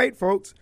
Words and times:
right, 0.00 0.16
folks, 0.16 0.54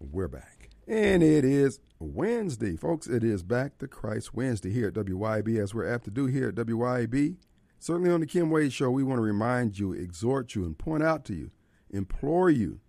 we're 0.00 0.26
back. 0.26 0.70
And 0.88 1.22
it 1.22 1.44
is 1.44 1.80
Wednesday, 1.98 2.76
folks. 2.76 3.06
It 3.06 3.22
is 3.22 3.42
Back 3.42 3.76
to 3.76 3.86
Christ 3.86 4.32
Wednesday 4.32 4.72
here 4.72 4.88
at 4.88 4.94
WYB, 4.94 5.62
as 5.62 5.74
we're 5.74 5.92
apt 5.92 6.04
to 6.04 6.10
do 6.10 6.24
here 6.24 6.48
at 6.48 6.54
WYB. 6.54 7.36
Certainly 7.78 8.10
on 8.10 8.20
the 8.20 8.26
Kim 8.26 8.48
Wade 8.48 8.72
Show, 8.72 8.90
we 8.90 9.02
want 9.02 9.18
to 9.18 9.22
remind 9.22 9.78
you, 9.78 9.92
exhort 9.92 10.54
you, 10.54 10.64
and 10.64 10.78
point 10.78 11.02
out 11.02 11.26
to 11.26 11.34
you, 11.34 11.50
implore 11.90 12.48
you 12.48 12.80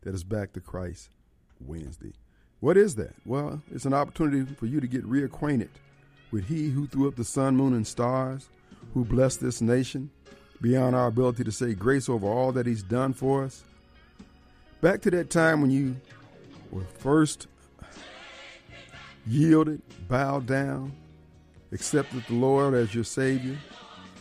that 0.00 0.14
it's 0.14 0.22
Back 0.22 0.54
to 0.54 0.62
Christ 0.62 1.10
Wednesday. 1.60 2.14
What 2.60 2.78
is 2.78 2.94
that? 2.94 3.12
Well, 3.26 3.60
it's 3.70 3.84
an 3.84 3.92
opportunity 3.92 4.50
for 4.54 4.64
you 4.64 4.80
to 4.80 4.86
get 4.86 5.04
reacquainted 5.04 5.68
with 6.30 6.46
He 6.48 6.70
who 6.70 6.86
threw 6.86 7.06
up 7.06 7.16
the 7.16 7.24
sun, 7.24 7.54
moon, 7.54 7.74
and 7.74 7.86
stars, 7.86 8.48
who 8.94 9.04
blessed 9.04 9.42
this 9.42 9.60
nation 9.60 10.08
beyond 10.62 10.96
our 10.96 11.08
ability 11.08 11.44
to 11.44 11.52
say 11.52 11.74
grace 11.74 12.08
over 12.08 12.26
all 12.26 12.50
that 12.52 12.64
He's 12.64 12.82
done 12.82 13.12
for 13.12 13.44
us. 13.44 13.62
Back 14.80 15.02
to 15.02 15.10
that 15.10 15.28
time 15.28 15.60
when 15.60 15.72
you 15.72 15.96
were 16.70 16.84
first 16.98 17.48
yielded, 19.26 19.82
bowed 20.06 20.46
down, 20.46 20.92
accepted 21.72 22.22
the 22.28 22.34
Lord 22.34 22.74
as 22.74 22.94
your 22.94 23.02
Savior, 23.02 23.58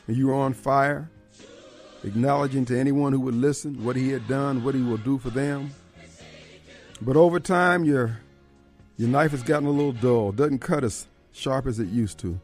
and 0.08 0.18
you 0.18 0.28
were 0.28 0.34
on 0.34 0.54
fire, 0.54 1.12
acknowledging 2.04 2.66
to 2.66 2.80
anyone 2.80 3.14
who 3.14 3.20
would 3.20 3.36
listen 3.36 3.84
what 3.84 3.96
He 3.96 4.10
had 4.10 4.28
done, 4.28 4.64
what 4.64 4.74
He 4.74 4.82
will 4.82 4.98
do 4.98 5.20
for 5.20 5.30
them. 5.30 5.70
But 7.02 7.16
over 7.16 7.40
time, 7.40 7.84
your 7.84 8.20
your 8.98 9.10
knife 9.10 9.30
has 9.32 9.44
gotten 9.44 9.68
a 9.68 9.72
little 9.72 9.92
dull, 9.92 10.32
doesn't 10.32 10.58
cut 10.58 10.84
as 10.84 11.08
sharp 11.34 11.68
as 11.68 11.80
it 11.80 11.90
used 11.90 12.18
to. 12.20 12.40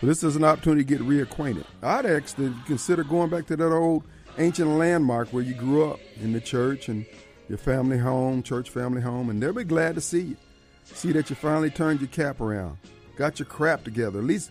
But 0.00 0.08
this 0.08 0.22
is 0.22 0.36
an 0.36 0.44
opportunity 0.44 0.84
to 0.84 0.98
get 0.98 1.00
reacquainted. 1.00 1.64
I'd 1.82 2.04
actually 2.04 2.52
consider 2.66 3.04
going 3.04 3.30
back 3.30 3.46
to 3.46 3.56
that 3.56 3.72
old 3.72 4.04
ancient 4.38 4.68
landmark 4.68 5.28
where 5.28 5.42
you 5.42 5.54
grew 5.54 5.90
up 5.90 6.00
in 6.20 6.32
the 6.32 6.40
church 6.40 6.88
and 6.88 7.06
your 7.52 7.58
family 7.58 7.98
home, 7.98 8.42
church 8.42 8.70
family 8.70 9.02
home, 9.02 9.28
and 9.28 9.42
they'll 9.42 9.52
be 9.52 9.62
glad 9.62 9.94
to 9.94 10.00
see 10.00 10.22
you. 10.22 10.36
See 10.84 11.12
that 11.12 11.28
you 11.28 11.36
finally 11.36 11.68
turned 11.68 12.00
your 12.00 12.08
cap 12.08 12.40
around, 12.40 12.78
got 13.14 13.38
your 13.38 13.44
crap 13.44 13.84
together, 13.84 14.20
at 14.20 14.24
least 14.24 14.50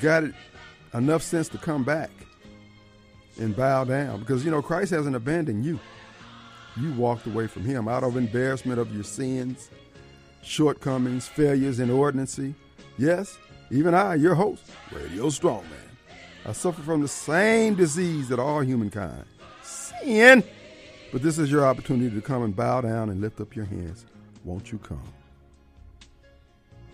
got 0.00 0.24
it 0.24 0.34
enough 0.94 1.22
sense 1.22 1.50
to 1.50 1.58
come 1.58 1.84
back 1.84 2.10
and 3.38 3.54
bow 3.54 3.84
down. 3.84 4.20
Because, 4.20 4.42
you 4.42 4.50
know, 4.50 4.62
Christ 4.62 4.90
hasn't 4.90 5.14
abandoned 5.14 5.66
you. 5.66 5.78
You 6.78 6.94
walked 6.94 7.26
away 7.26 7.46
from 7.46 7.66
him 7.66 7.88
out 7.88 8.04
of 8.04 8.16
embarrassment 8.16 8.78
of 8.78 8.94
your 8.94 9.04
sins 9.04 9.70
shortcomings, 10.42 11.28
failures, 11.28 11.78
and 11.78 11.90
ordinancy. 11.90 12.54
Yes, 12.96 13.36
even 13.70 13.92
I, 13.92 14.14
your 14.14 14.34
host, 14.34 14.64
Radio 14.90 15.26
Strongman, 15.26 15.66
I 16.46 16.52
suffer 16.52 16.80
from 16.80 17.02
the 17.02 17.08
same 17.08 17.74
disease 17.74 18.28
that 18.28 18.38
all 18.38 18.60
humankind 18.60 19.26
sin. 19.62 20.42
But 21.12 21.22
this 21.22 21.38
is 21.38 21.50
your 21.50 21.66
opportunity 21.66 22.14
to 22.14 22.22
come 22.22 22.44
and 22.44 22.54
bow 22.54 22.82
down 22.82 23.10
and 23.10 23.20
lift 23.20 23.40
up 23.40 23.56
your 23.56 23.64
hands. 23.64 24.06
Won't 24.44 24.70
you 24.70 24.78
come? 24.78 25.02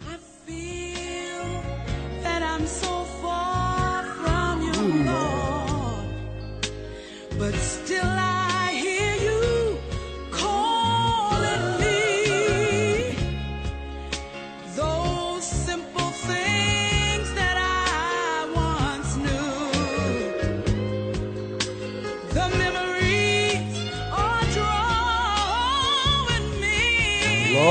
I 0.09 0.17
feel 0.17 1.63
that 2.23 2.43
I'm 2.43 2.67
so 2.67 3.05
far 3.21 4.05
from 4.05 4.63
you, 4.63 5.05
Lord, 5.05 6.07
but 7.39 7.55
still 7.57 8.03
I 8.05 8.26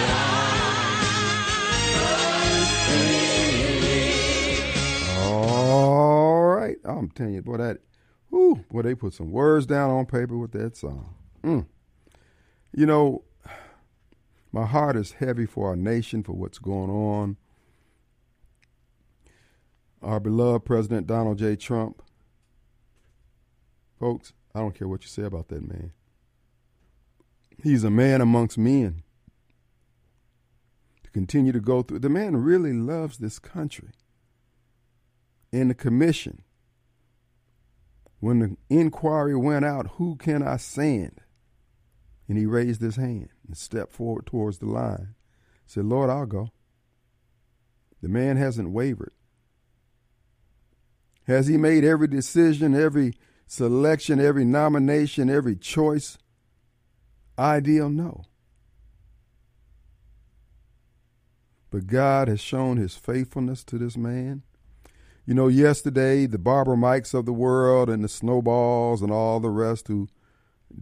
All 5.19 6.43
right. 6.45 6.77
Oh, 6.85 6.97
I'm 6.97 7.09
telling 7.09 7.33
you, 7.33 7.41
boy, 7.41 7.57
that, 7.57 7.79
whoo, 8.35 8.65
boy, 8.69 8.81
they 8.81 8.93
put 8.93 9.13
some 9.13 9.31
words 9.31 9.65
down 9.65 9.89
on 9.89 10.05
paper 10.05 10.37
with 10.37 10.51
that 10.51 10.75
song. 10.75 11.15
Mm. 11.41 11.65
You 12.73 12.85
know, 12.85 13.23
my 14.51 14.65
heart 14.65 14.97
is 14.97 15.13
heavy 15.13 15.45
for 15.45 15.69
our 15.69 15.75
nation, 15.77 16.21
for 16.21 16.33
what's 16.33 16.59
going 16.59 16.89
on. 16.89 17.37
Our 20.01 20.19
beloved 20.19 20.65
President 20.65 21.07
Donald 21.07 21.37
J. 21.37 21.55
Trump. 21.55 22.01
Folks, 23.97 24.33
I 24.53 24.59
don't 24.59 24.75
care 24.77 24.89
what 24.89 25.03
you 25.03 25.07
say 25.07 25.23
about 25.23 25.47
that 25.47 25.65
man. 25.65 25.93
He's 27.63 27.85
a 27.85 27.89
man 27.89 28.19
amongst 28.19 28.57
men. 28.57 29.03
To 31.03 31.11
continue 31.11 31.53
to 31.53 31.61
go 31.61 31.81
through, 31.81 31.99
the 31.99 32.09
man 32.09 32.35
really 32.35 32.73
loves 32.73 33.17
this 33.17 33.39
country 33.39 33.91
in 35.53 35.69
the 35.69 35.73
commission, 35.73 36.43
when 38.25 38.39
the 38.39 38.57
inquiry 38.75 39.35
went 39.35 39.63
out, 39.63 39.85
who 39.97 40.15
can 40.15 40.41
I 40.41 40.57
send? 40.57 41.21
And 42.27 42.39
he 42.39 42.47
raised 42.47 42.81
his 42.81 42.95
hand 42.95 43.29
and 43.45 43.55
stepped 43.55 43.91
forward 43.91 44.25
towards 44.25 44.57
the 44.57 44.65
line. 44.65 45.13
Said, 45.67 45.85
Lord, 45.85 46.09
I'll 46.09 46.25
go. 46.25 46.49
The 48.01 48.09
man 48.09 48.37
hasn't 48.37 48.71
wavered. 48.71 49.13
Has 51.27 51.45
he 51.45 51.55
made 51.57 51.83
every 51.83 52.07
decision, 52.07 52.73
every 52.73 53.13
selection, 53.45 54.19
every 54.19 54.43
nomination, 54.43 55.29
every 55.29 55.55
choice 55.55 56.17
ideal? 57.37 57.91
No. 57.91 58.23
But 61.69 61.85
God 61.85 62.27
has 62.27 62.39
shown 62.39 62.77
his 62.77 62.95
faithfulness 62.95 63.63
to 63.65 63.77
this 63.77 63.95
man. 63.95 64.41
You 65.25 65.33
know, 65.33 65.47
yesterday, 65.47 66.27
the 66.27 66.37
Barbara 66.37 66.77
Mikes 66.77 67.13
of 67.15 67.25
the 67.25 67.33
world 67.33 67.89
and 67.89 68.03
the 68.03 68.09
Snowballs 68.09 69.01
and 69.01 69.11
all 69.11 69.39
the 69.39 69.49
rest 69.49 69.87
who 69.87 70.07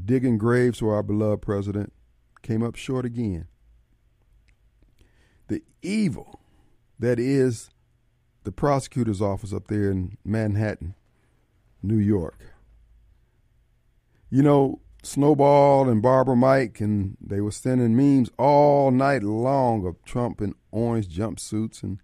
digging 0.06 0.38
graves 0.38 0.80
for 0.80 0.94
our 0.94 1.04
beloved 1.04 1.42
president 1.42 1.94
came 2.42 2.62
up 2.62 2.76
short 2.76 3.06
again. 3.06 3.48
The 5.48 5.64
evil 5.81 6.42
that 7.00 7.20
is 7.20 7.70
the 8.44 8.52
prosecutor's 8.52 9.22
office 9.22 9.54
up 9.54 9.68
there 9.68 9.90
in 9.90 10.18
Manhattan, 10.25 10.95
New 11.81 11.98
York. 11.98 12.40
You 14.30 14.42
know, 14.42 14.81
Snowball 15.04 15.88
and 15.88 16.01
Barbara 16.01 16.36
Mike, 16.36 16.81
and 16.81 17.18
they 17.22 17.40
were 17.40 17.51
sending 17.51 17.95
memes 17.95 18.30
all 18.38 18.92
night 18.92 19.24
long 19.24 19.86
of 19.86 20.04
Trump 20.04 20.42
in 20.42 20.56
orange 20.72 21.07
jumpsuits 21.07 21.84
and 21.84 22.00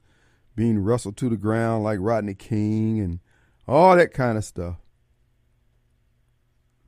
being 0.59 0.77
wrestled 0.77 1.15
to 1.15 1.29
the 1.29 1.37
ground 1.37 1.85
like 1.85 1.97
Rodney 2.01 2.33
King 2.33 2.99
and 2.99 3.21
all 3.65 3.95
that 3.95 4.11
kind 4.11 4.37
of 4.37 4.43
stuff. 4.43 4.75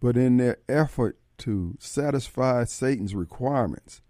But 0.01 0.17
in 0.17 0.35
their 0.35 0.57
effort 0.67 1.17
to 1.37 1.77
satisfy 1.79 2.65
Satan's 2.65 3.15
requirements, 3.15 4.01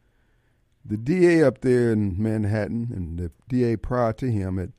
the 0.84 0.98
DA 0.98 1.44
up 1.44 1.62
there 1.62 1.92
in 1.92 2.20
Manhattan 2.20 2.90
and 2.92 3.20
the 3.20 3.32
DA 3.50 3.76
prior 3.76 4.14
to 4.14 4.32
him 4.32 4.58
had 4.58 4.74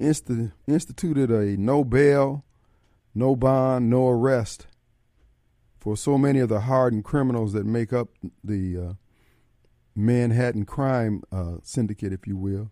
insti- 0.00 0.50
instituted 0.66 1.30
a 1.30 1.56
no 1.56 1.84
bail, 1.84 2.44
no 3.14 3.36
bond, 3.36 3.88
no 3.88 4.08
arrest 4.08 4.66
for 5.78 5.96
so 5.96 6.18
many 6.18 6.40
of 6.40 6.48
the 6.48 6.62
hardened 6.62 7.04
criminals 7.04 7.52
that 7.52 7.66
make 7.66 7.92
up 7.92 8.08
the 8.42 8.76
uh, 8.76 8.92
Manhattan 9.94 10.64
crime 10.64 11.22
uh, 11.30 11.58
syndicate, 11.62 12.12
if 12.12 12.26
you 12.26 12.36
will. 12.36 12.70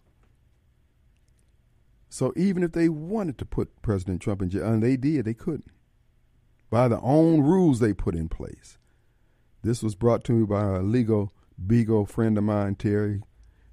So 2.12 2.34
even 2.36 2.62
if 2.62 2.72
they 2.72 2.90
wanted 2.90 3.38
to 3.38 3.46
put 3.46 3.80
President 3.80 4.20
Trump 4.20 4.42
in 4.42 4.50
jail, 4.50 4.66
and 4.66 4.82
they 4.82 4.98
did, 4.98 5.24
they 5.24 5.32
couldn't. 5.32 5.70
By 6.68 6.86
the 6.86 7.00
own 7.00 7.40
rules 7.40 7.80
they 7.80 7.94
put 7.94 8.14
in 8.14 8.28
place. 8.28 8.76
This 9.62 9.82
was 9.82 9.94
brought 9.94 10.22
to 10.24 10.32
me 10.32 10.44
by 10.44 10.62
a 10.62 10.82
legal 10.82 11.32
beagle 11.66 12.04
friend 12.04 12.36
of 12.36 12.44
mine, 12.44 12.74
Terry, 12.74 13.22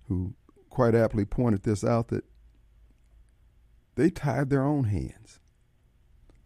who 0.08 0.36
quite 0.70 0.96
aptly 0.96 1.26
pointed 1.26 1.64
this 1.64 1.84
out 1.84 2.08
that 2.08 2.24
they 3.96 4.10
tied 4.10 4.50
their 4.50 4.64
own 4.64 4.86
hands. 4.86 5.42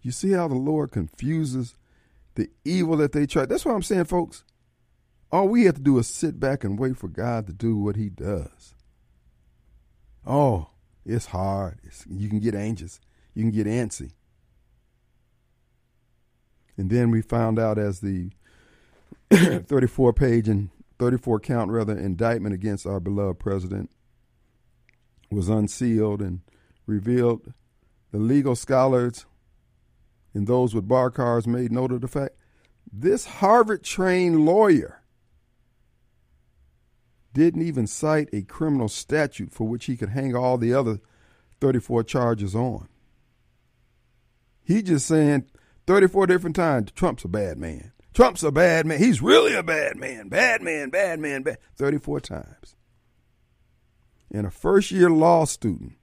You 0.01 0.09
see 0.09 0.31
how 0.31 0.47
the 0.47 0.55
Lord 0.55 0.91
confuses 0.91 1.77
the 2.33 2.49
evil 2.65 2.97
that 2.97 3.11
they 3.11 3.27
try. 3.27 3.45
That's 3.45 3.65
what 3.65 3.75
I'm 3.75 3.83
saying, 3.83 4.05
folks. 4.05 4.43
All 5.31 5.47
we 5.47 5.65
have 5.65 5.75
to 5.75 5.81
do 5.81 5.99
is 5.99 6.07
sit 6.07 6.39
back 6.39 6.63
and 6.63 6.79
wait 6.79 6.97
for 6.97 7.07
God 7.07 7.45
to 7.45 7.53
do 7.53 7.77
what 7.77 7.97
He 7.97 8.09
does. 8.09 8.73
Oh, 10.25 10.69
it's 11.05 11.27
hard. 11.27 11.79
It's, 11.83 12.05
you 12.09 12.29
can 12.29 12.39
get 12.39 12.55
anxious. 12.55 12.99
You 13.33 13.43
can 13.43 13.51
get 13.51 13.67
antsy. 13.67 14.11
And 16.77 16.89
then 16.89 17.11
we 17.11 17.21
found 17.21 17.59
out 17.59 17.77
as 17.77 17.99
the 17.99 18.31
34 19.31 20.13
page 20.13 20.47
and 20.47 20.69
34 20.99 21.39
count 21.39 21.71
rather 21.71 21.97
indictment 21.97 22.55
against 22.55 22.85
our 22.85 22.99
beloved 22.99 23.39
president 23.39 23.89
was 25.29 25.49
unsealed 25.49 26.21
and 26.21 26.41
revealed 26.85 27.53
the 28.11 28.19
legal 28.19 28.55
scholars 28.55 29.25
and 30.33 30.47
those 30.47 30.73
with 30.73 30.87
bar 30.87 31.09
cards 31.09 31.47
made 31.47 31.71
note 31.71 31.91
of 31.91 32.01
the 32.01 32.07
fact 32.07 32.35
this 32.91 33.25
Harvard 33.25 33.83
trained 33.83 34.45
lawyer 34.45 35.02
didn't 37.33 37.63
even 37.63 37.87
cite 37.87 38.29
a 38.31 38.43
criminal 38.43 38.87
statute 38.87 39.51
for 39.51 39.67
which 39.67 39.85
he 39.85 39.97
could 39.97 40.09
hang 40.09 40.35
all 40.35 40.57
the 40.57 40.73
other 40.73 40.99
34 41.59 42.03
charges 42.03 42.55
on. 42.55 42.87
He 44.63 44.81
just 44.81 45.05
saying 45.05 45.45
34 45.87 46.27
different 46.27 46.55
times 46.55 46.91
Trump's 46.91 47.25
a 47.25 47.27
bad 47.27 47.57
man. 47.57 47.91
Trump's 48.13 48.43
a 48.43 48.51
bad 48.51 48.85
man. 48.85 48.99
He's 48.99 49.21
really 49.21 49.55
a 49.55 49.63
bad 49.63 49.97
man. 49.97 50.29
Bad 50.29 50.61
man, 50.61 50.89
bad 50.89 51.19
man, 51.19 51.41
bad. 51.41 51.57
34 51.75 52.19
times. 52.19 52.75
And 54.31 54.45
a 54.45 54.51
first 54.51 54.91
year 54.91 55.09
law 55.09 55.45
student 55.45 55.93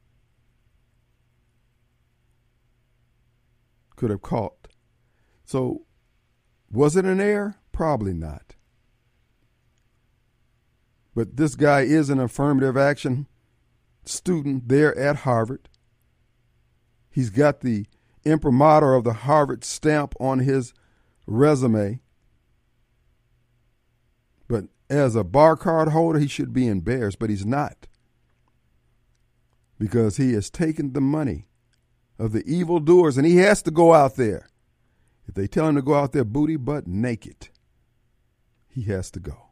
could 3.96 4.10
have 4.10 4.22
caught. 4.22 4.68
So, 5.44 5.82
was 6.70 6.96
it 6.96 7.04
an 7.04 7.20
error? 7.20 7.56
Probably 7.72 8.14
not. 8.14 8.54
But 11.20 11.36
this 11.36 11.54
guy 11.54 11.82
is 11.82 12.08
an 12.08 12.18
affirmative 12.18 12.78
action 12.78 13.26
student 14.06 14.70
there 14.70 14.96
at 14.98 15.16
Harvard. 15.16 15.68
He's 17.10 17.28
got 17.28 17.60
the 17.60 17.84
imprimatur 18.24 18.94
of 18.94 19.04
the 19.04 19.12
Harvard 19.12 19.62
stamp 19.62 20.14
on 20.18 20.38
his 20.38 20.72
resume. 21.26 22.00
But 24.48 24.68
as 24.88 25.14
a 25.14 25.22
bar 25.22 25.58
card 25.58 25.88
holder, 25.88 26.18
he 26.18 26.26
should 26.26 26.54
be 26.54 26.66
embarrassed, 26.66 27.18
but 27.18 27.28
he's 27.28 27.44
not. 27.44 27.86
Because 29.78 30.16
he 30.16 30.32
has 30.32 30.48
taken 30.48 30.94
the 30.94 31.02
money 31.02 31.48
of 32.18 32.32
the 32.32 32.46
evildoers 32.50 33.18
and 33.18 33.26
he 33.26 33.36
has 33.36 33.60
to 33.64 33.70
go 33.70 33.92
out 33.92 34.16
there. 34.16 34.48
If 35.28 35.34
they 35.34 35.46
tell 35.46 35.68
him 35.68 35.74
to 35.74 35.82
go 35.82 35.96
out 35.96 36.12
there 36.12 36.24
booty 36.24 36.56
butt 36.56 36.86
naked, 36.86 37.50
he 38.70 38.84
has 38.84 39.10
to 39.10 39.20
go. 39.20 39.49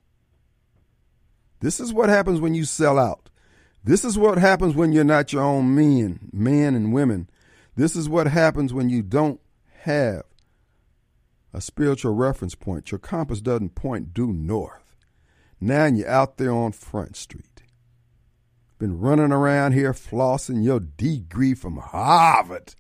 This 1.60 1.80
is 1.80 1.92
what 1.92 2.08
happens 2.08 2.40
when 2.40 2.54
you 2.54 2.64
sell 2.64 2.98
out. 2.98 3.30
This 3.84 4.04
is 4.04 4.18
what 4.18 4.38
happens 4.38 4.74
when 4.74 4.92
you're 4.92 5.04
not 5.04 5.32
your 5.32 5.42
own 5.42 5.74
men, 5.74 6.30
men 6.32 6.74
and 6.74 6.92
women. 6.92 7.28
This 7.76 7.96
is 7.96 8.08
what 8.08 8.26
happens 8.26 8.72
when 8.72 8.88
you 8.88 9.02
don't 9.02 9.40
have 9.82 10.24
a 11.52 11.60
spiritual 11.60 12.14
reference 12.14 12.54
point. 12.54 12.90
Your 12.90 12.98
compass 12.98 13.40
doesn't 13.40 13.74
point 13.74 14.12
due 14.12 14.32
north. 14.32 14.82
Now 15.60 15.86
you're 15.86 16.08
out 16.08 16.36
there 16.36 16.52
on 16.52 16.72
Front 16.72 17.16
Street. 17.16 17.62
Been 18.78 19.00
running 19.00 19.32
around 19.32 19.72
here 19.72 19.92
flossing 19.92 20.62
your 20.62 20.78
degree 20.78 21.54
from 21.54 21.78
Harvard 21.78 22.74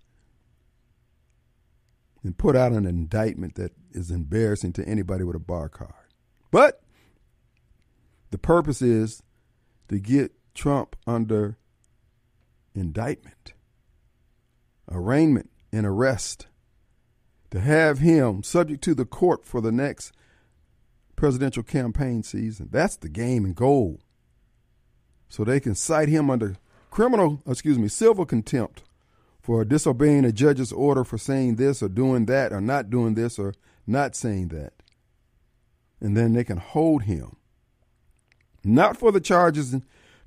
and 2.22 2.38
put 2.38 2.54
out 2.54 2.72
an 2.72 2.86
indictment 2.86 3.56
that 3.56 3.72
is 3.92 4.10
embarrassing 4.10 4.72
to 4.74 4.86
anybody 4.86 5.24
with 5.24 5.34
a 5.34 5.40
bar 5.40 5.68
card. 5.68 5.92
But 6.50 6.82
the 8.30 8.38
purpose 8.38 8.82
is 8.82 9.22
to 9.88 9.98
get 9.98 10.32
Trump 10.54 10.96
under 11.06 11.56
indictment, 12.74 13.54
arraignment, 14.90 15.50
and 15.72 15.86
arrest, 15.86 16.46
to 17.50 17.60
have 17.60 17.98
him 17.98 18.42
subject 18.42 18.82
to 18.84 18.94
the 18.94 19.04
court 19.04 19.44
for 19.44 19.60
the 19.60 19.72
next 19.72 20.12
presidential 21.16 21.62
campaign 21.62 22.22
season. 22.22 22.68
That's 22.70 22.96
the 22.96 23.08
game 23.08 23.44
and 23.44 23.54
goal. 23.54 24.00
So 25.28 25.44
they 25.44 25.60
can 25.60 25.74
cite 25.74 26.08
him 26.08 26.30
under 26.30 26.56
criminal, 26.90 27.42
excuse 27.46 27.78
me, 27.78 27.88
civil 27.88 28.24
contempt 28.26 28.82
for 29.40 29.64
disobeying 29.64 30.24
a 30.24 30.32
judge's 30.32 30.72
order 30.72 31.04
for 31.04 31.16
saying 31.16 31.56
this 31.56 31.82
or 31.82 31.88
doing 31.88 32.26
that 32.26 32.52
or 32.52 32.60
not 32.60 32.90
doing 32.90 33.14
this 33.14 33.38
or 33.38 33.54
not 33.86 34.14
saying 34.14 34.48
that. 34.48 34.74
And 36.00 36.16
then 36.16 36.34
they 36.34 36.44
can 36.44 36.58
hold 36.58 37.04
him 37.04 37.37
not 38.68 38.96
for 38.96 39.10
the 39.12 39.20
charges 39.20 39.76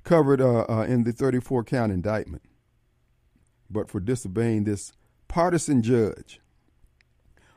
covered 0.04 0.40
uh, 0.40 0.64
uh, 0.68 0.84
in 0.88 1.04
the 1.04 1.12
34 1.12 1.64
count 1.64 1.92
indictment, 1.92 2.42
but 3.70 3.88
for 3.88 4.00
disobeying 4.00 4.64
this 4.64 4.92
partisan 5.28 5.82
judge. 5.82 6.40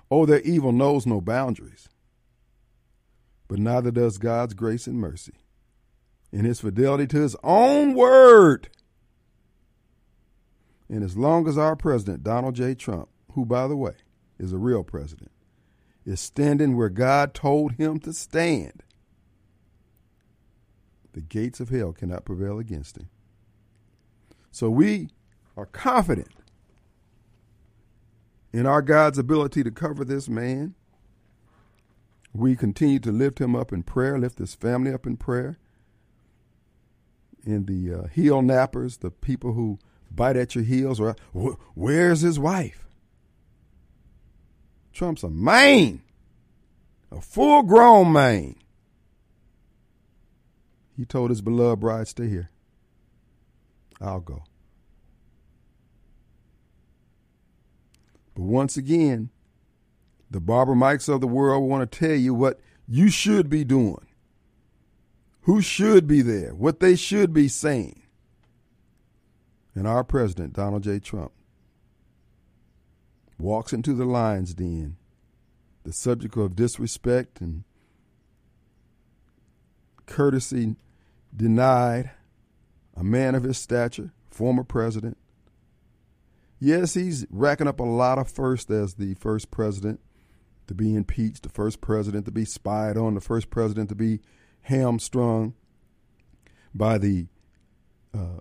Oh, 0.10 0.26
their 0.26 0.42
evil 0.42 0.72
knows 0.72 1.06
no 1.06 1.20
boundaries, 1.20 1.90
but 3.48 3.60
neither 3.60 3.92
does 3.92 4.18
God's 4.18 4.54
grace 4.54 4.88
and 4.88 4.98
mercy. 4.98 5.34
In 6.32 6.46
his 6.46 6.60
fidelity 6.60 7.08
to 7.08 7.22
his 7.22 7.36
own 7.44 7.94
word. 7.94 8.70
And 10.90 11.04
as 11.04 11.18
long 11.18 11.48
as 11.48 11.58
our 11.58 11.76
president, 11.76 12.24
Donald 12.24 12.56
J. 12.56 12.76
Trump, 12.76 13.10
who, 13.32 13.46
by 13.46 13.68
the 13.68 13.76
way, 13.76 13.94
is 14.38 14.54
a 14.54 14.58
real 14.58 14.84
president, 14.84 15.32
is 16.06 16.20
standing 16.20 16.76
where 16.76 16.90
God 16.90 17.34
told 17.34 17.74
him 17.74 18.00
to 18.00 18.14
stand, 18.14 18.84
the 21.16 21.22
gates 21.22 21.62
of 21.62 21.70
hell 21.70 21.94
cannot 21.94 22.26
prevail 22.26 22.60
against 22.60 22.98
him. 22.98 23.08
So 24.52 24.70
we 24.70 25.08
are 25.56 25.66
confident 25.66 26.28
in 28.52 28.66
our 28.66 28.82
God's 28.82 29.18
ability 29.18 29.64
to 29.64 29.72
cover 29.72 30.04
this 30.04 30.28
man. 30.28 30.76
We 32.34 32.58
continue 32.58 33.00
to 33.00 33.14
lift 33.14 33.40
him 33.40 33.56
up 33.56 33.72
in 33.72 33.84
prayer, 33.84 34.20
lift 34.20 34.40
his 34.40 34.56
family 34.56 34.94
up 34.94 35.06
in 35.06 35.16
prayer. 35.16 35.58
In 37.46 37.66
the 37.66 37.94
uh, 37.94 38.08
heel 38.08 38.42
nappers, 38.42 39.00
the 39.00 39.10
people 39.10 39.54
who 39.54 39.80
bite 40.12 40.36
at 40.36 40.54
your 40.54 40.66
heels, 40.66 41.00
or 41.00 41.16
where's 41.76 42.22
his 42.22 42.38
wife? 42.38 42.86
Trump's 44.92 45.24
a 45.24 45.30
man, 45.30 46.02
a 47.10 47.22
full 47.22 47.64
grown 47.64 48.12
man. 48.12 48.56
He 50.96 51.06
told 51.06 51.30
his 51.30 51.42
beloved 51.42 51.82
bride, 51.82 52.08
Stay 52.08 52.30
here. 52.30 52.50
I'll 54.02 54.20
go. 54.20 54.44
But 58.34 58.44
once 58.44 58.76
again, 58.76 59.30
the 60.30 60.40
Barbara 60.40 60.76
Mikes 60.76 61.08
of 61.08 61.22
the 61.22 61.28
world 61.28 61.70
want 61.70 61.90
to 61.90 62.00
tell 62.00 62.16
you 62.16 62.34
what 62.34 62.60
you 62.88 63.10
should 63.10 63.50
be 63.50 63.64
doing, 63.64 64.06
who 65.42 65.62
should 65.62 66.08
be 66.08 66.22
there, 66.22 66.54
what 66.54 66.80
they 66.80 66.96
should 66.96 67.34
be 67.34 67.48
saying. 67.48 68.02
And 69.74 69.88
our 69.88 70.04
president, 70.04 70.54
Donald 70.54 70.84
J. 70.84 71.00
Trump, 71.00 71.32
walks 73.38 73.74
into 73.74 73.94
the 73.94 74.06
lion's 74.06 74.54
den, 74.54 74.98
the 75.84 75.94
subject 75.94 76.38
of 76.38 76.56
disrespect 76.56 77.42
and 77.42 77.64
courtesy 80.06 80.76
denied, 81.36 82.12
a 82.96 83.04
man 83.04 83.36
of 83.36 83.44
his 83.44 83.58
stature, 83.58 84.12
former 84.30 84.64
president. 84.64 85.18
Yes, 86.60 86.94
he's 86.94 87.26
racking 87.30 87.68
up 87.68 87.80
a 87.80 87.84
lot 87.84 88.18
of 88.18 88.30
firsts 88.30 88.72
as 88.72 88.96
the 88.96 89.14
first 89.16 89.52
president 89.52 90.00
to 90.68 90.74
be 90.74 90.96
impeached, 90.96 91.44
the 91.44 91.50
first 91.50 91.82
president 91.82 92.26
to 92.26 92.32
be 92.32 92.46
spied 92.46 92.98
on, 92.98 93.14
the 93.14 93.22
first 93.22 93.50
president 93.50 93.90
to 93.90 93.96
be 93.96 94.20
hamstrung 94.62 95.54
by 96.74 96.98
the 96.98 97.28
uh, 98.14 98.40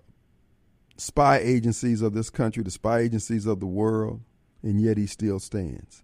spy 0.97 1.37
agencies 1.37 2.01
of 2.01 2.13
this 2.13 2.29
country, 2.29 2.63
the 2.63 2.71
spy 2.71 2.99
agencies 2.99 3.45
of 3.45 3.59
the 3.59 3.65
world, 3.65 4.21
and 4.63 4.81
yet 4.81 4.97
he 4.97 5.05
still 5.05 5.39
stands. 5.39 6.03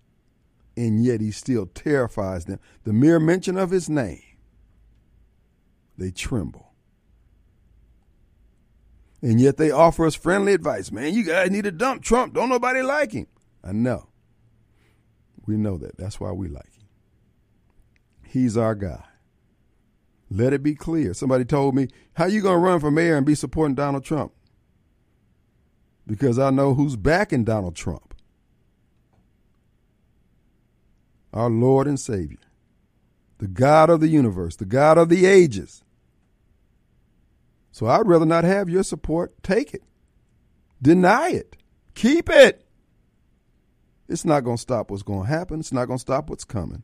And 0.78 1.04
yet 1.04 1.22
he 1.22 1.32
still 1.32 1.66
terrifies 1.66 2.46
them. 2.46 2.60
The 2.84 2.94
mere 2.94 3.20
mention 3.20 3.58
of 3.58 3.72
his 3.72 3.90
name, 3.90 4.22
they 5.98 6.12
tremble. 6.12 6.71
And 9.22 9.40
yet 9.40 9.58
they 9.58 9.70
offer 9.70 10.06
us 10.06 10.16
friendly 10.16 10.54
advice. 10.54 10.92
Man, 10.92 11.14
you 11.14 11.24
guys 11.24 11.52
need 11.52 11.66
to 11.66 11.72
dump 11.72 12.04
Trump. 12.04 12.34
Don't 12.34 12.50
nobody 12.50 12.82
like 12.82 13.12
him. 13.12 13.28
I 13.64 13.72
know. 13.72 14.08
We 15.46 15.58
know 15.58 15.78
that. 15.78 15.98
That's 15.98 16.20
why 16.20 16.32
we 16.32 16.48
like 16.48 16.74
him. 16.76 16.88
He's 18.24 18.58
our 18.58 18.74
guy. 18.74 19.04
Let 20.30 20.54
it 20.54 20.64
be 20.64 20.76
clear. 20.76 21.14
Somebody 21.14 21.44
told 21.46 21.76
me, 21.76 21.90
how 22.14 22.26
you 22.26 22.42
going 22.42 22.56
to 22.56 22.66
run 22.66 22.80
for 22.80 22.90
mayor 22.90 23.18
and 23.18 23.26
be 23.26 23.36
supporting 23.36 23.76
Donald 23.76 24.06
Trump? 24.06 24.32
Because 26.08 26.40
I 26.40 26.50
know 26.50 26.74
who's 26.74 26.96
backing 26.96 27.44
Donald 27.44 27.76
Trump. 27.76 28.16
Our 31.34 31.50
Lord 31.50 31.86
and 31.86 32.00
Savior. 32.00 32.38
The 33.38 33.48
God 33.48 33.90
of 33.90 34.00
the 34.00 34.08
universe, 34.08 34.56
the 34.56 34.66
God 34.66 34.98
of 34.98 35.10
the 35.10 35.26
ages. 35.26 35.84
So 37.72 37.88
I'd 37.88 38.08
rather 38.08 38.26
not 38.26 38.44
have 38.44 38.70
your 38.70 38.84
support. 38.84 39.42
Take 39.44 39.74
it. 39.74 39.84
Deny 40.82 41.30
it. 41.30 41.58
Keep 41.96 42.30
it. 42.30 42.66
It's 44.08 44.26
not 44.26 44.44
going 44.44 44.58
to 44.58 44.62
stop 44.62 44.92
what's 44.92 45.04
going 45.04 45.24
to 45.24 45.30
happen. 45.30 45.60
It's 45.60 45.72
not 45.72 45.86
going 45.86 45.98
to 45.98 46.02
stop 46.02 46.30
what's 46.30 46.44
coming. 46.44 46.84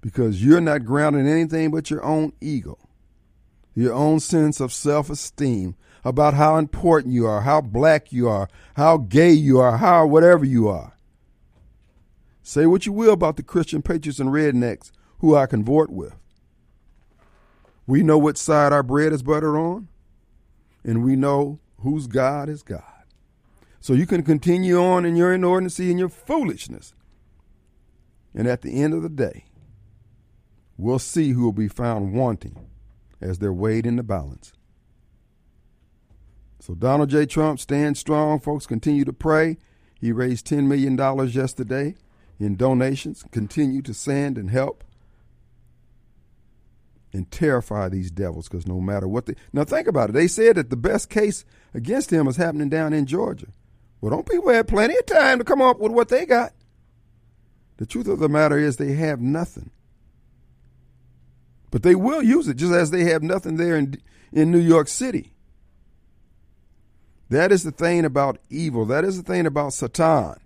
Because 0.00 0.42
you're 0.44 0.60
not 0.60 0.84
grounded 0.84 1.26
in 1.26 1.32
anything 1.32 1.70
but 1.70 1.90
your 1.90 2.02
own 2.02 2.32
ego, 2.40 2.78
your 3.74 3.92
own 3.92 4.20
sense 4.20 4.58
of 4.58 4.72
self 4.72 5.10
esteem 5.10 5.76
about 6.04 6.34
how 6.34 6.56
important 6.56 7.14
you 7.14 7.26
are, 7.26 7.42
how 7.42 7.60
black 7.60 8.10
you 8.10 8.28
are, 8.28 8.48
how 8.74 8.96
gay 8.96 9.30
you 9.30 9.60
are, 9.60 9.76
how 9.76 10.06
whatever 10.06 10.44
you 10.44 10.66
are. 10.66 10.96
Say 12.42 12.66
what 12.66 12.86
you 12.86 12.92
will 12.92 13.12
about 13.12 13.36
the 13.36 13.42
Christian 13.42 13.82
patriots 13.82 14.18
and 14.18 14.30
rednecks 14.30 14.90
who 15.18 15.36
I 15.36 15.46
convert 15.46 15.90
with. 15.90 16.14
We 17.86 18.02
know 18.02 18.18
what 18.18 18.38
side 18.38 18.72
our 18.72 18.82
bread 18.82 19.12
is 19.12 19.22
buttered 19.22 19.56
on, 19.56 19.88
and 20.84 21.04
we 21.04 21.16
know 21.16 21.58
whose 21.80 22.06
God 22.06 22.48
is 22.48 22.62
God. 22.62 22.82
So 23.80 23.92
you 23.92 24.06
can 24.06 24.22
continue 24.22 24.80
on 24.80 25.04
in 25.04 25.16
your 25.16 25.36
inordinacy 25.36 25.90
and 25.90 25.98
your 25.98 26.08
foolishness. 26.08 26.94
And 28.34 28.46
at 28.46 28.62
the 28.62 28.80
end 28.80 28.94
of 28.94 29.02
the 29.02 29.08
day, 29.08 29.44
we'll 30.78 31.00
see 31.00 31.30
who 31.30 31.42
will 31.42 31.52
be 31.52 31.68
found 31.68 32.12
wanting 32.12 32.68
as 33.20 33.38
they're 33.38 33.52
weighed 33.52 33.86
in 33.86 33.96
the 33.96 34.02
balance. 34.02 34.52
So 36.60 36.74
Donald 36.76 37.10
J. 37.10 37.26
Trump 37.26 37.58
stands 37.58 37.98
strong. 37.98 38.38
Folks 38.38 38.66
continue 38.66 39.04
to 39.04 39.12
pray. 39.12 39.58
He 40.00 40.12
raised 40.12 40.46
$10 40.46 40.66
million 40.66 40.96
yesterday 41.28 41.96
in 42.38 42.56
donations. 42.56 43.24
Continue 43.32 43.82
to 43.82 43.92
send 43.92 44.38
and 44.38 44.50
help 44.50 44.84
and 47.12 47.30
terrify 47.30 47.88
these 47.88 48.10
devils 48.10 48.48
because 48.48 48.66
no 48.66 48.80
matter 48.80 49.06
what 49.06 49.26
they. 49.26 49.34
Now 49.52 49.64
think 49.64 49.86
about 49.86 50.10
it. 50.10 50.12
They 50.12 50.28
said 50.28 50.56
that 50.56 50.70
the 50.70 50.76
best 50.76 51.10
case 51.10 51.44
against 51.74 52.12
him 52.12 52.26
is 52.26 52.36
happening 52.36 52.68
down 52.68 52.92
in 52.92 53.06
Georgia. 53.06 53.48
Well, 54.00 54.10
don't 54.10 54.28
people 54.28 54.50
have 54.50 54.66
plenty 54.66 54.96
of 54.96 55.06
time 55.06 55.38
to 55.38 55.44
come 55.44 55.62
up 55.62 55.78
with 55.78 55.92
what 55.92 56.08
they 56.08 56.26
got? 56.26 56.52
The 57.76 57.86
truth 57.86 58.08
of 58.08 58.18
the 58.18 58.28
matter 58.28 58.58
is 58.58 58.76
they 58.76 58.92
have 58.92 59.20
nothing. 59.20 59.70
But 61.70 61.82
they 61.82 61.94
will 61.94 62.22
use 62.22 62.48
it 62.48 62.54
just 62.54 62.72
as 62.72 62.90
they 62.90 63.04
have 63.04 63.22
nothing 63.22 63.56
there 63.56 63.76
in, 63.76 64.00
in 64.32 64.50
New 64.50 64.58
York 64.58 64.88
City. 64.88 65.32
That 67.30 67.50
is 67.50 67.62
the 67.62 67.70
thing 67.70 68.04
about 68.04 68.38
evil. 68.50 68.84
That 68.84 69.04
is 69.04 69.16
the 69.16 69.22
thing 69.22 69.46
about 69.46 69.72
Satan. 69.72 70.36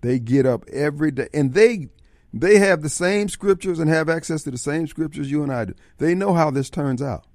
They 0.00 0.18
get 0.18 0.46
up 0.46 0.68
every 0.68 1.12
day 1.12 1.28
and 1.32 1.54
they 1.54 1.90
they 2.40 2.58
have 2.58 2.82
the 2.82 2.88
same 2.88 3.28
scriptures 3.28 3.78
and 3.78 3.88
have 3.88 4.08
access 4.08 4.42
to 4.44 4.50
the 4.50 4.58
same 4.58 4.86
scriptures 4.86 5.30
you 5.30 5.42
and 5.42 5.52
I 5.52 5.66
do. 5.66 5.74
They 5.98 6.14
know 6.14 6.34
how 6.34 6.50
this 6.50 6.70
turns 6.70 7.00
out. 7.00 7.26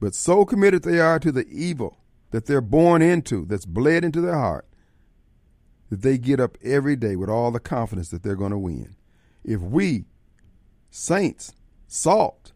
But 0.00 0.14
so 0.14 0.44
committed 0.44 0.82
they 0.82 0.98
are 0.98 1.18
to 1.18 1.30
the 1.30 1.46
evil 1.48 1.98
that 2.30 2.46
they're 2.46 2.60
born 2.60 3.02
into, 3.02 3.44
that's 3.44 3.66
bled 3.66 4.04
into 4.04 4.20
their 4.20 4.38
heart, 4.38 4.66
that 5.90 6.02
they 6.02 6.18
get 6.18 6.40
up 6.40 6.56
every 6.62 6.96
day 6.96 7.14
with 7.14 7.28
all 7.28 7.50
the 7.50 7.60
confidence 7.60 8.08
that 8.08 8.22
they're 8.22 8.34
going 8.34 8.50
to 8.52 8.58
win. 8.58 8.96
If 9.44 9.60
we, 9.60 10.06
saints, 10.90 11.52
salt, 11.86 12.52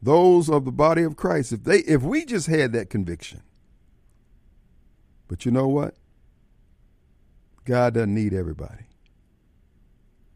those 0.00 0.48
of 0.48 0.64
the 0.64 0.72
body 0.72 1.02
of 1.02 1.16
Christ, 1.16 1.52
if 1.52 1.64
they 1.64 1.78
if 1.80 2.02
we 2.02 2.24
just 2.24 2.46
had 2.46 2.72
that 2.72 2.88
conviction. 2.88 3.42
But 5.28 5.44
you 5.44 5.52
know 5.52 5.68
what? 5.68 5.94
God 7.64 7.94
doesn't 7.94 8.14
need 8.14 8.32
everybody. 8.32 8.84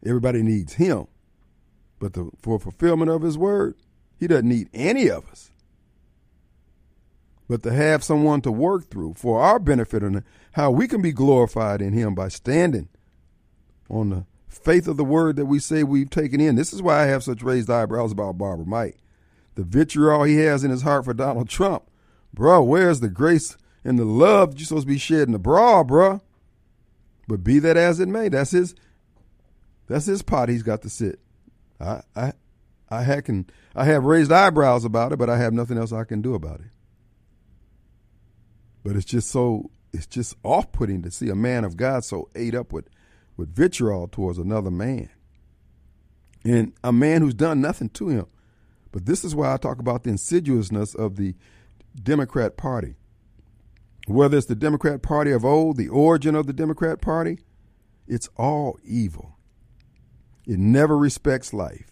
Everybody 0.05 0.43
needs 0.43 0.73
him. 0.73 1.07
But 1.99 2.13
the, 2.13 2.29
for 2.41 2.59
fulfillment 2.59 3.09
of 3.09 3.21
his 3.21 3.37
word, 3.37 3.75
he 4.17 4.27
doesn't 4.27 4.47
need 4.47 4.69
any 4.73 5.09
of 5.09 5.27
us. 5.29 5.51
But 7.47 7.63
to 7.63 7.71
have 7.71 8.03
someone 8.03 8.41
to 8.41 8.51
work 8.51 8.89
through 8.89 9.15
for 9.15 9.41
our 9.41 9.59
benefit 9.59 10.03
and 10.03 10.23
how 10.53 10.71
we 10.71 10.87
can 10.87 11.01
be 11.01 11.11
glorified 11.11 11.81
in 11.81 11.93
him 11.93 12.15
by 12.15 12.27
standing 12.27 12.89
on 13.89 14.09
the 14.09 14.25
faith 14.47 14.87
of 14.87 14.97
the 14.97 15.03
word 15.03 15.35
that 15.35 15.45
we 15.45 15.59
say 15.59 15.83
we've 15.83 16.09
taken 16.09 16.41
in. 16.41 16.55
This 16.55 16.73
is 16.73 16.81
why 16.81 17.03
I 17.03 17.05
have 17.05 17.23
such 17.23 17.43
raised 17.43 17.69
eyebrows 17.69 18.11
about 18.11 18.37
Barbara 18.37 18.65
Mike. 18.65 18.97
The 19.55 19.63
vitriol 19.63 20.23
he 20.23 20.37
has 20.37 20.63
in 20.63 20.71
his 20.71 20.81
heart 20.81 21.05
for 21.05 21.13
Donald 21.13 21.49
Trump. 21.49 21.83
Bro, 22.33 22.63
where's 22.63 22.99
the 22.99 23.09
grace 23.09 23.57
and 23.83 23.99
the 23.99 24.05
love 24.05 24.57
you're 24.57 24.65
supposed 24.65 24.87
to 24.87 24.93
be 24.93 24.97
shedding 24.97 25.35
abroad, 25.35 25.87
bro? 25.87 26.21
But 27.27 27.43
be 27.43 27.59
that 27.59 27.77
as 27.77 27.99
it 27.99 28.07
may, 28.07 28.29
that's 28.29 28.51
his 28.51 28.75
that's 29.87 30.05
his 30.05 30.21
pot 30.21 30.49
he's 30.49 30.63
got 30.63 30.81
to 30.83 30.89
sit. 30.89 31.19
I 31.79 32.01
I 32.15 32.33
I 32.89 33.21
can 33.21 33.49
I 33.75 33.85
have 33.85 34.03
raised 34.05 34.31
eyebrows 34.31 34.85
about 34.85 35.11
it, 35.11 35.17
but 35.17 35.29
I 35.29 35.37
have 35.37 35.53
nothing 35.53 35.77
else 35.77 35.91
I 35.91 36.03
can 36.03 36.21
do 36.21 36.33
about 36.33 36.59
it. 36.59 36.67
But 38.83 38.95
it's 38.95 39.05
just 39.05 39.29
so 39.29 39.71
it's 39.95 40.07
just 40.07 40.35
off 40.43 40.71
putting 40.71 41.01
to 41.03 41.11
see 41.11 41.29
a 41.29 41.35
man 41.35 41.63
of 41.63 41.77
God 41.77 42.03
so 42.03 42.29
ate 42.35 42.53
up 42.53 42.73
with, 42.73 42.89
with 43.37 43.55
vitriol 43.55 44.07
towards 44.07 44.37
another 44.37 44.69
man. 44.69 45.09
And 46.43 46.73
a 46.83 46.91
man 46.91 47.21
who's 47.21 47.33
done 47.33 47.61
nothing 47.61 47.89
to 47.89 48.09
him. 48.09 48.27
But 48.91 49.05
this 49.05 49.23
is 49.23 49.33
why 49.33 49.53
I 49.53 49.57
talk 49.57 49.79
about 49.79 50.03
the 50.03 50.11
insidiousness 50.11 50.93
of 50.93 51.15
the 51.15 51.35
Democrat 52.01 52.57
Party. 52.57 52.95
Whether 54.07 54.37
it's 54.37 54.47
the 54.47 54.55
Democrat 54.55 55.01
Party 55.01 55.31
of 55.31 55.43
old, 55.43 55.77
the 55.77 55.89
origin 55.89 56.35
of 56.35 56.45
the 56.45 56.53
Democrat 56.53 57.01
Party, 57.01 57.39
it's 58.07 58.29
all 58.37 58.77
evil. 58.83 59.34
It 60.45 60.59
never 60.59 60.97
respects 60.97 61.53
life. 61.53 61.91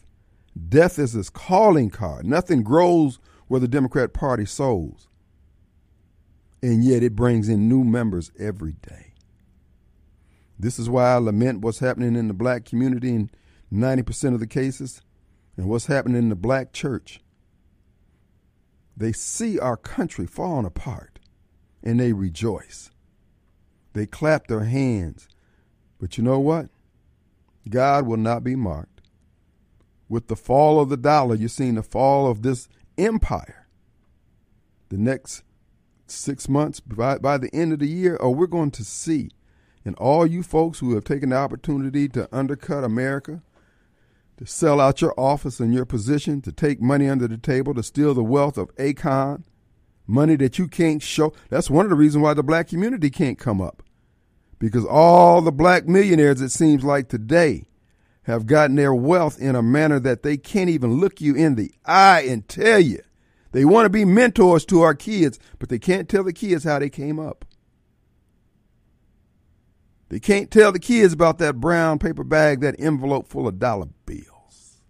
Death 0.69 0.99
is 0.99 1.15
its 1.15 1.29
calling 1.29 1.89
card. 1.89 2.25
Nothing 2.25 2.63
grows 2.63 3.19
where 3.47 3.59
the 3.59 3.67
Democrat 3.67 4.13
Party 4.13 4.45
sows. 4.45 5.07
And 6.61 6.83
yet 6.83 7.03
it 7.03 7.15
brings 7.15 7.49
in 7.49 7.67
new 7.67 7.83
members 7.83 8.31
every 8.39 8.73
day. 8.73 9.13
This 10.57 10.79
is 10.79 10.89
why 10.89 11.13
I 11.13 11.17
lament 11.17 11.61
what's 11.61 11.79
happening 11.79 12.15
in 12.15 12.27
the 12.27 12.33
black 12.33 12.63
community 12.65 13.09
in 13.09 13.31
90% 13.71 14.33
of 14.33 14.39
the 14.39 14.47
cases 14.47 15.01
and 15.57 15.67
what's 15.67 15.87
happening 15.87 16.17
in 16.17 16.29
the 16.29 16.35
black 16.35 16.71
church. 16.71 17.19
They 18.95 19.11
see 19.11 19.59
our 19.59 19.75
country 19.75 20.27
falling 20.27 20.65
apart 20.65 21.19
and 21.81 21.99
they 21.99 22.13
rejoice. 22.13 22.91
They 23.93 24.05
clap 24.05 24.47
their 24.47 24.63
hands. 24.63 25.27
But 25.99 26.17
you 26.17 26.23
know 26.23 26.39
what? 26.39 26.69
God 27.69 28.05
will 28.05 28.17
not 28.17 28.43
be 28.43 28.55
mocked. 28.55 29.01
With 30.09 30.27
the 30.27 30.35
fall 30.35 30.79
of 30.79 30.89
the 30.89 30.97
dollar, 30.97 31.35
you're 31.35 31.49
seeing 31.49 31.75
the 31.75 31.83
fall 31.83 32.29
of 32.29 32.41
this 32.41 32.67
empire. 32.97 33.67
The 34.89 34.97
next 34.97 35.43
six 36.05 36.47
months, 36.47 36.79
by, 36.79 37.17
by 37.17 37.37
the 37.37 37.53
end 37.53 37.73
of 37.73 37.79
the 37.79 37.87
year, 37.87 38.17
oh, 38.19 38.29
we're 38.29 38.47
going 38.47 38.71
to 38.71 38.83
see. 38.83 39.29
And 39.85 39.95
all 39.95 40.25
you 40.25 40.43
folks 40.43 40.79
who 40.79 40.93
have 40.95 41.03
taken 41.03 41.29
the 41.29 41.35
opportunity 41.35 42.07
to 42.09 42.29
undercut 42.31 42.83
America, 42.83 43.41
to 44.37 44.45
sell 44.45 44.79
out 44.79 45.01
your 45.01 45.13
office 45.19 45.59
and 45.59 45.73
your 45.73 45.85
position, 45.85 46.41
to 46.41 46.51
take 46.51 46.81
money 46.81 47.07
under 47.07 47.27
the 47.27 47.37
table, 47.37 47.73
to 47.73 47.83
steal 47.83 48.13
the 48.13 48.23
wealth 48.23 48.57
of 48.57 48.73
Akon, 48.75 49.43
money 50.07 50.35
that 50.37 50.57
you 50.57 50.67
can't 50.67 51.01
show. 51.01 51.33
That's 51.49 51.69
one 51.69 51.85
of 51.85 51.89
the 51.89 51.95
reasons 51.95 52.23
why 52.23 52.33
the 52.33 52.43
black 52.43 52.67
community 52.67 53.09
can't 53.09 53.37
come 53.37 53.61
up. 53.61 53.82
Because 54.59 54.85
all 54.85 55.41
the 55.41 55.51
black 55.51 55.87
millionaires, 55.87 56.41
it 56.41 56.49
seems 56.49 56.83
like 56.83 57.09
today, 57.09 57.65
have 58.23 58.45
gotten 58.45 58.75
their 58.75 58.93
wealth 58.93 59.39
in 59.39 59.55
a 59.55 59.61
manner 59.61 59.99
that 59.99 60.23
they 60.23 60.37
can't 60.37 60.69
even 60.69 60.99
look 60.99 61.19
you 61.19 61.35
in 61.35 61.55
the 61.55 61.71
eye 61.85 62.21
and 62.21 62.47
tell 62.47 62.79
you. 62.79 63.01
They 63.51 63.65
want 63.65 63.85
to 63.85 63.89
be 63.89 64.05
mentors 64.05 64.65
to 64.65 64.81
our 64.81 64.95
kids, 64.95 65.37
but 65.59 65.69
they 65.69 65.79
can't 65.79 66.09
tell 66.09 66.23
the 66.23 66.33
kids 66.33 66.63
how 66.63 66.79
they 66.79 66.89
came 66.89 67.19
up. 67.19 67.45
They 70.09 70.19
can't 70.19 70.49
tell 70.51 70.71
the 70.71 70.79
kids 70.79 71.13
about 71.13 71.39
that 71.39 71.59
brown 71.59 71.99
paper 71.99 72.23
bag, 72.23 72.61
that 72.61 72.79
envelope 72.79 73.27
full 73.27 73.47
of 73.47 73.59
dollar 73.59 73.87
bills. 74.05 74.81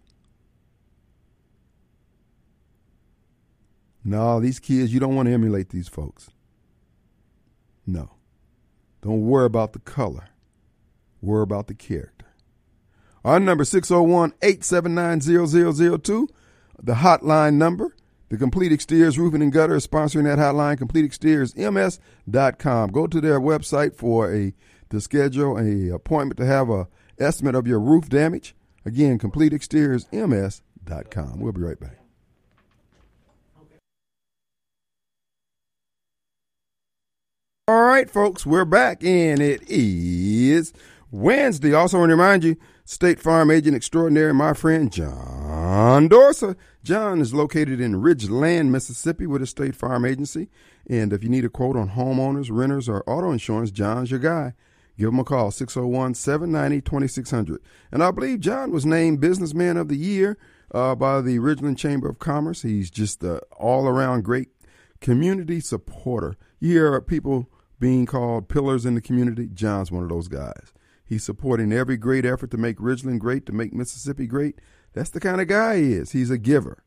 No, 4.04 4.38
these 4.38 4.60
kids, 4.60 4.92
you 4.92 5.00
don't 5.00 5.16
want 5.16 5.28
to 5.28 5.32
emulate 5.32 5.70
these 5.70 5.88
folks. 5.88 6.28
No. 7.86 8.13
Don't 9.04 9.26
worry 9.26 9.44
about 9.44 9.74
the 9.74 9.80
color. 9.80 10.28
Worry 11.20 11.42
about 11.42 11.66
the 11.66 11.74
character. 11.74 12.24
Our 13.22 13.38
number 13.38 13.64
601-879-0002, 13.64 16.28
the 16.82 16.94
hotline 16.94 17.54
number 17.54 17.94
The 18.30 18.38
Complete 18.38 18.72
Exteriors 18.72 19.18
Roofing 19.18 19.42
and 19.42 19.52
Gutter 19.52 19.76
is 19.76 19.86
sponsoring 19.86 20.24
that 20.24 20.38
hotline, 20.38 20.78
CompleteExteriorsMS.com. 20.78 22.92
Go 22.92 23.06
to 23.06 23.20
their 23.20 23.40
website 23.40 23.94
for 23.94 24.34
a 24.34 24.54
to 24.88 25.02
schedule 25.02 25.58
a 25.58 25.90
appointment 25.90 26.38
to 26.38 26.46
have 26.46 26.70
a 26.70 26.88
estimate 27.18 27.54
of 27.54 27.66
your 27.66 27.80
roof 27.80 28.08
damage. 28.08 28.56
Again, 28.86 29.18
CompleteExteriorsMS.com. 29.18 31.40
We'll 31.40 31.52
be 31.52 31.60
right 31.60 31.78
back. 31.78 31.98
All 37.66 37.80
right, 37.80 38.10
folks, 38.10 38.44
we're 38.44 38.66
back, 38.66 39.02
and 39.02 39.40
it 39.40 39.62
is 39.70 40.74
Wednesday. 41.10 41.72
Also, 41.72 41.98
want 41.98 42.10
to 42.10 42.14
remind 42.14 42.44
you, 42.44 42.56
State 42.84 43.18
Farm 43.18 43.50
Agent 43.50 43.74
Extraordinary, 43.74 44.34
my 44.34 44.52
friend 44.52 44.92
John 44.92 46.10
Dorsa. 46.10 46.56
John 46.82 47.22
is 47.22 47.32
located 47.32 47.80
in 47.80 48.02
Ridgeland, 48.02 48.68
Mississippi, 48.68 49.26
with 49.26 49.40
a 49.40 49.46
State 49.46 49.74
Farm 49.74 50.04
agency. 50.04 50.50
And 50.90 51.10
if 51.10 51.24
you 51.24 51.30
need 51.30 51.46
a 51.46 51.48
quote 51.48 51.74
on 51.74 51.92
homeowners, 51.92 52.50
renters, 52.50 52.86
or 52.86 53.02
auto 53.08 53.32
insurance, 53.32 53.70
John's 53.70 54.10
your 54.10 54.20
guy. 54.20 54.52
Give 54.98 55.08
him 55.08 55.18
a 55.18 55.24
call, 55.24 55.50
601 55.50 56.16
790 56.16 56.82
2600. 56.82 57.62
And 57.90 58.04
I 58.04 58.10
believe 58.10 58.40
John 58.40 58.72
was 58.72 58.84
named 58.84 59.22
Businessman 59.22 59.78
of 59.78 59.88
the 59.88 59.96
Year 59.96 60.36
uh, 60.74 60.94
by 60.96 61.22
the 61.22 61.38
Ridgeland 61.38 61.78
Chamber 61.78 62.10
of 62.10 62.18
Commerce. 62.18 62.60
He's 62.60 62.90
just 62.90 63.24
an 63.24 63.40
all 63.56 63.88
around 63.88 64.24
great 64.24 64.50
community 65.04 65.60
supporter. 65.60 66.34
You 66.60 66.70
hear 66.72 66.98
people 67.02 67.50
being 67.78 68.06
called 68.06 68.48
pillars 68.48 68.86
in 68.86 68.94
the 68.94 69.02
community. 69.02 69.48
John's 69.52 69.92
one 69.92 70.02
of 70.02 70.08
those 70.08 70.28
guys. 70.28 70.72
He's 71.04 71.22
supporting 71.22 71.72
every 71.74 71.98
great 71.98 72.24
effort 72.24 72.50
to 72.52 72.56
make 72.56 72.78
Ridgeland 72.78 73.18
great, 73.18 73.44
to 73.46 73.52
make 73.52 73.74
Mississippi 73.74 74.26
great. 74.26 74.60
That's 74.94 75.10
the 75.10 75.20
kind 75.20 75.42
of 75.42 75.46
guy 75.48 75.76
he 75.76 75.92
is. 75.92 76.12
He's 76.12 76.30
a 76.30 76.38
giver. 76.38 76.82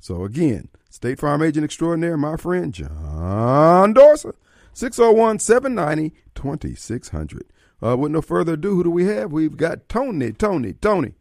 So 0.00 0.24
again, 0.24 0.68
State 0.90 1.20
Farm 1.20 1.42
Agent 1.42 1.64
Extraordinaire, 1.64 2.16
my 2.16 2.36
friend 2.36 2.74
John 2.74 3.94
Dorsa, 3.94 4.32
601-790-2600. 4.74 7.42
Uh, 7.82 7.96
with 7.96 8.10
no 8.10 8.20
further 8.20 8.54
ado, 8.54 8.74
who 8.74 8.82
do 8.84 8.90
we 8.90 9.06
have? 9.06 9.30
We've 9.32 9.56
got 9.56 9.88
Tony. 9.88 10.32
Tony. 10.32 10.72
Tony. 10.72 11.14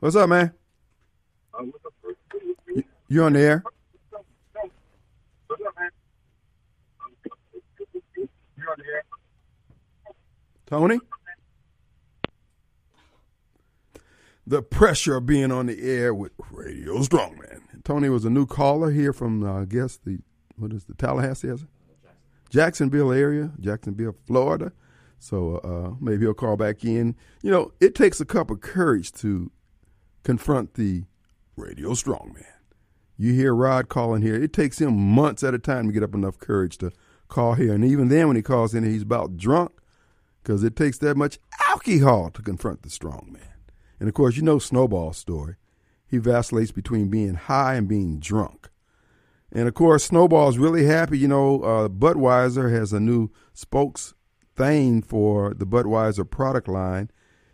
What's 0.00 0.16
up, 0.16 0.28
man? 0.28 0.52
You- 2.74 2.82
You 3.08 3.22
on 3.22 3.34
the 3.34 3.40
air? 3.40 3.62
Tony? 10.66 10.98
The 14.46 14.62
pressure 14.62 15.16
of 15.16 15.26
being 15.26 15.50
on 15.50 15.66
the 15.66 15.80
air 15.80 16.12
with 16.12 16.32
Radio 16.50 16.98
Strongman. 16.98 17.60
Tony 17.84 18.08
was 18.08 18.24
a 18.24 18.30
new 18.30 18.46
caller 18.46 18.90
here 18.90 19.12
from, 19.12 19.42
uh, 19.42 19.62
I 19.62 19.64
guess, 19.64 19.96
the, 19.96 20.18
what 20.56 20.72
is 20.72 20.84
the 20.84 20.94
Tallahassee, 20.94 21.48
is 21.48 21.62
it? 21.62 21.68
Jacksonville 22.50 23.12
area, 23.12 23.52
Jacksonville, 23.58 24.14
Florida. 24.26 24.72
So 25.18 25.56
uh, 25.58 25.96
maybe 26.00 26.22
he'll 26.22 26.34
call 26.34 26.56
back 26.56 26.84
in. 26.84 27.16
You 27.42 27.50
know, 27.50 27.72
it 27.80 27.94
takes 27.94 28.20
a 28.20 28.24
cup 28.24 28.50
of 28.50 28.60
courage 28.60 29.12
to 29.12 29.50
confront 30.22 30.74
the 30.74 31.04
Radio 31.56 31.90
Strongman. 31.90 32.44
You 33.16 33.32
hear 33.32 33.54
Rod 33.54 33.88
calling 33.88 34.22
here. 34.22 34.34
It 34.34 34.52
takes 34.52 34.80
him 34.80 34.94
months 34.96 35.42
at 35.42 35.54
a 35.54 35.58
time 35.58 35.86
to 35.86 35.92
get 35.92 36.02
up 36.02 36.14
enough 36.14 36.38
courage 36.38 36.78
to 36.78 36.92
call 37.28 37.54
here. 37.54 37.72
And 37.72 37.84
even 37.84 38.08
then, 38.08 38.28
when 38.28 38.36
he 38.36 38.42
calls 38.42 38.74
in, 38.74 38.84
he's 38.84 39.02
about 39.02 39.36
drunk 39.36 39.72
because 40.42 40.62
it 40.62 40.76
takes 40.76 40.98
that 40.98 41.16
much 41.16 41.38
alcohol 41.68 42.30
to 42.30 42.42
confront 42.42 42.82
the 42.82 42.90
strong 42.90 43.30
man. 43.32 43.54
And 43.98 44.08
of 44.08 44.14
course, 44.14 44.36
you 44.36 44.42
know 44.42 44.58
Snowball's 44.58 45.18
story. 45.18 45.56
He 46.06 46.18
vacillates 46.18 46.72
between 46.72 47.08
being 47.08 47.34
high 47.34 47.74
and 47.74 47.88
being 47.88 48.20
drunk. 48.20 48.68
And 49.50 49.68
of 49.68 49.74
course, 49.74 50.04
Snowball's 50.04 50.58
really 50.58 50.84
happy. 50.84 51.18
You 51.18 51.28
know, 51.28 51.62
uh, 51.62 51.88
Budweiser 51.88 52.72
has 52.72 52.92
a 52.92 53.00
new 53.00 53.30
spokes 53.52 54.14
thing 54.56 55.02
for 55.02 55.54
the 55.54 55.66
Budweiser 55.66 56.28
product 56.28 56.68
line. 56.68 57.10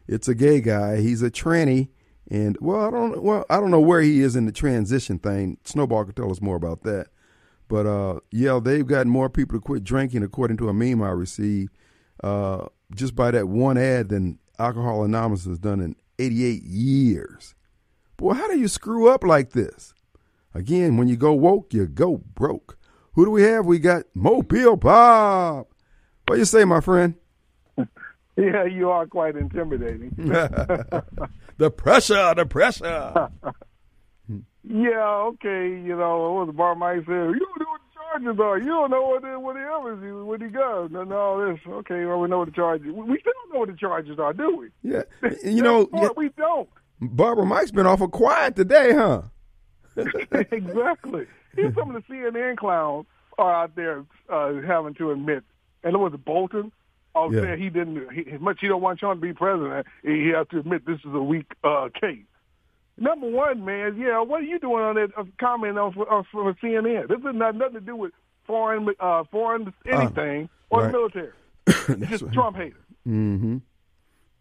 It's 0.08 0.28
a 0.28 0.34
gay 0.34 0.60
guy. 0.60 1.00
He's 1.00 1.22
a 1.22 1.30
tranny, 1.30 1.88
and 2.28 2.56
well, 2.60 2.80
I 2.86 2.90
don't 2.90 3.22
well, 3.22 3.44
I 3.48 3.60
don't 3.60 3.70
know 3.70 3.80
where 3.80 4.00
he 4.00 4.22
is 4.22 4.34
in 4.34 4.46
the 4.46 4.52
transition 4.52 5.18
thing. 5.18 5.58
Snowball 5.64 6.04
could 6.06 6.16
tell 6.16 6.30
us 6.30 6.40
more 6.40 6.56
about 6.56 6.82
that. 6.82 7.08
But 7.70 7.86
uh, 7.86 8.18
yeah, 8.32 8.58
they've 8.62 8.86
gotten 8.86 9.10
more 9.10 9.30
people 9.30 9.56
to 9.56 9.62
quit 9.62 9.84
drinking, 9.84 10.24
according 10.24 10.56
to 10.56 10.68
a 10.68 10.74
meme 10.74 11.00
I 11.00 11.10
received, 11.10 11.70
uh, 12.22 12.66
just 12.92 13.14
by 13.14 13.30
that 13.30 13.48
one 13.48 13.78
ad 13.78 14.08
than 14.08 14.40
Alcohol 14.58 15.04
Anonymous 15.04 15.44
has 15.44 15.60
done 15.60 15.80
in 15.80 15.94
88 16.18 16.64
years. 16.64 17.54
Boy, 18.16 18.34
how 18.34 18.48
do 18.48 18.58
you 18.58 18.66
screw 18.66 19.08
up 19.08 19.22
like 19.22 19.52
this? 19.52 19.94
Again, 20.52 20.96
when 20.96 21.06
you 21.06 21.16
go 21.16 21.32
woke, 21.32 21.72
you 21.72 21.86
go 21.86 22.16
broke. 22.18 22.76
Who 23.12 23.24
do 23.24 23.30
we 23.30 23.42
have? 23.44 23.64
We 23.64 23.78
got 23.78 24.02
Mobile 24.14 24.76
Bob. 24.76 25.66
What 26.26 26.38
you 26.38 26.44
say, 26.44 26.64
my 26.64 26.80
friend? 26.80 27.14
Yeah, 28.36 28.64
you 28.64 28.88
are 28.88 29.06
quite 29.06 29.36
intimidating. 29.36 30.14
the 30.16 31.70
pressure, 31.76 32.32
the 32.34 32.46
pressure. 32.46 33.28
yeah, 34.64 35.06
okay, 35.32 35.68
you 35.68 35.96
know, 35.96 36.32
what 36.32 36.46
the 36.46 36.52
bar 36.52 36.74
might 36.74 37.00
say, 37.06 37.12
you 37.12 37.38
don't 37.38 37.60
know 37.60 37.70
what 37.70 37.80
the 37.80 37.98
charges 38.28 38.40
are. 38.40 38.58
You 38.58 38.66
don't 38.66 38.90
know 38.90 39.02
what 39.02 39.22
the, 39.22 39.40
what 39.40 39.54
the 39.54 39.60
evidence 39.60 40.26
what 40.26 40.40
he 40.42 40.48
got. 40.48 40.90
And 40.90 41.12
all 41.12 41.38
this. 41.38 41.58
Okay, 41.66 42.04
well, 42.04 42.18
we 42.20 42.28
know 42.28 42.38
what 42.38 42.46
the 42.48 42.52
charges 42.52 42.86
We 42.86 42.92
we 42.92 43.18
still 43.20 43.32
don't 43.42 43.54
know 43.54 43.60
what 43.60 43.68
the 43.70 43.76
charges 43.76 44.18
are, 44.18 44.32
do 44.32 44.56
we? 44.56 44.68
Yeah, 44.82 45.02
you 45.44 45.62
know, 45.62 45.86
part 45.86 46.16
we 46.16 46.28
don't. 46.36 46.68
Barbara 47.00 47.46
Mike's 47.46 47.70
been 47.70 47.86
awful 47.86 48.08
quiet 48.08 48.56
today, 48.56 48.92
huh? 48.92 49.22
exactly. 49.96 51.26
Here's 51.56 51.74
some 51.74 51.94
of 51.94 52.02
the 52.06 52.12
CNN 52.14 52.56
clowns 52.56 53.06
are 53.38 53.54
out 53.64 53.74
there 53.74 54.04
uh, 54.28 54.52
having 54.66 54.94
to 54.94 55.10
admit. 55.10 55.42
And 55.82 55.94
it 55.94 55.98
was 55.98 56.12
Bolton. 56.24 56.72
Oh, 57.14 57.30
Yeah. 57.32 57.40
said 57.40 57.58
he 57.58 57.70
didn't. 57.70 58.12
He, 58.12 58.30
as 58.30 58.40
much 58.40 58.58
he 58.60 58.68
don't 58.68 58.82
want 58.82 59.00
Trump 59.00 59.20
to 59.20 59.26
be 59.26 59.32
president, 59.32 59.86
he 60.02 60.28
has 60.28 60.46
to 60.50 60.58
admit 60.60 60.86
this 60.86 61.00
is 61.00 61.12
a 61.12 61.22
weak 61.22 61.46
uh, 61.64 61.88
case. 62.00 62.24
Number 63.00 63.30
one, 63.30 63.64
man, 63.64 63.96
yeah, 63.98 64.20
what 64.20 64.42
are 64.42 64.44
you 64.44 64.58
doing 64.58 64.84
on 64.84 64.94
that 64.96 65.10
uh, 65.16 65.24
comment 65.40 65.78
on 65.78 65.94
for, 65.94 66.12
uh, 66.12 66.22
for 66.30 66.52
CNN? 66.62 67.08
This 67.08 67.16
has 67.24 67.34
not 67.34 67.56
nothing 67.56 67.74
to 67.74 67.80
do 67.80 67.96
with 67.96 68.12
foreign, 68.46 68.86
uh, 69.00 69.24
foreign 69.30 69.72
anything 69.90 70.50
or 70.68 70.82
right. 70.82 70.92
military. 70.92 71.32
Just 71.66 72.24
right. 72.24 72.32
Trump 72.34 72.58
hater. 72.58 72.76
Mm-hmm. 73.08 73.56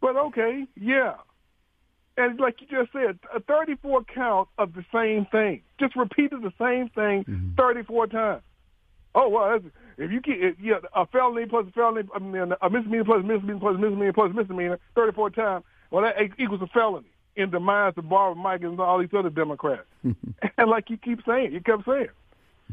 But 0.01 0.17
okay, 0.17 0.65
yeah. 0.75 1.15
And 2.17 2.37
like 2.37 2.59
you 2.59 2.67
just 2.67 2.91
said, 2.91 3.17
a 3.33 3.39
34 3.39 4.03
count 4.13 4.49
of 4.57 4.73
the 4.73 4.83
same 4.93 5.25
thing. 5.31 5.61
Just 5.79 5.95
repeated 5.95 6.41
the 6.41 6.51
same 6.59 6.89
thing 6.89 7.53
34 7.55 8.07
times. 8.07 8.41
Oh, 9.15 9.29
well, 9.29 9.51
that's, 9.51 9.73
if 9.97 10.11
you 10.11 10.19
get, 10.19 10.57
yeah, 10.61 10.79
a 10.93 11.05
felony 11.05 11.45
plus 11.45 11.65
a 11.69 11.71
felony, 11.71 12.09
I 12.13 12.19
mean, 12.19 12.53
a 12.61 12.69
misdemeanor 12.69 13.05
plus 13.05 13.21
a 13.21 13.23
misdemeanor 13.23 13.59
plus 13.59 13.75
a 13.75 13.79
misdemeanor 13.79 14.13
plus 14.13 14.31
a 14.31 14.33
misdemeanor 14.33 14.79
34 14.95 15.29
times, 15.29 15.65
well, 15.91 16.03
that 16.03 16.15
equals 16.37 16.61
a 16.61 16.67
felony 16.67 17.09
in 17.39 17.51
the 17.51 17.59
minds 17.59 17.97
of 17.97 18.09
Barbara 18.09 18.41
Mike 18.41 18.61
and 18.61 18.79
all 18.79 18.99
these 18.99 19.13
other 19.17 19.29
Democrats. 19.29 19.87
and 20.03 20.69
like 20.69 20.89
you 20.89 20.97
keep 20.97 21.19
saying, 21.25 21.53
you 21.53 21.61
kept 21.61 21.85
saying, 21.85 22.09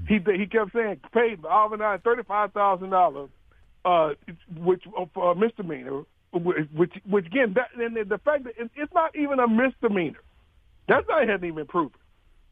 he 0.08 0.18
he 0.36 0.46
kept 0.46 0.72
saying, 0.72 1.00
paid 1.12 1.44
Alvin 1.44 1.80
I 1.80 1.98
$35,000, 1.98 3.28
uh, 3.84 4.14
which, 4.58 4.84
for 5.14 5.32
a 5.32 5.34
misdemeanor, 5.34 6.02
which, 6.32 6.68
which, 6.74 6.92
which 7.08 7.26
again, 7.26 7.54
that, 7.54 7.68
and 7.80 7.96
the 7.96 8.18
fact 8.18 8.44
that 8.44 8.54
it, 8.58 8.70
it's 8.74 8.92
not 8.92 9.14
even 9.16 9.38
a 9.38 9.48
misdemeanor. 9.48 10.20
That's 10.88 11.06
not 11.08 11.28
hadn't 11.28 11.48
even 11.48 11.66
proven. 11.66 11.98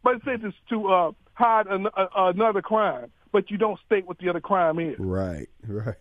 But 0.03 0.17
it 0.17 0.23
says 0.25 0.41
it's 0.43 0.57
to 0.71 0.89
uh, 0.89 1.13
hide 1.35 1.67
an, 1.67 1.87
a, 1.97 2.07
another 2.17 2.63
crime, 2.63 3.11
but 3.33 3.51
you 3.51 3.59
don't 3.59 3.79
state 3.85 4.07
what 4.07 4.19
the 4.19 4.29
other 4.29 4.41
crime 4.41 4.79
is. 4.79 4.97
Right, 4.99 5.49
right. 5.67 5.97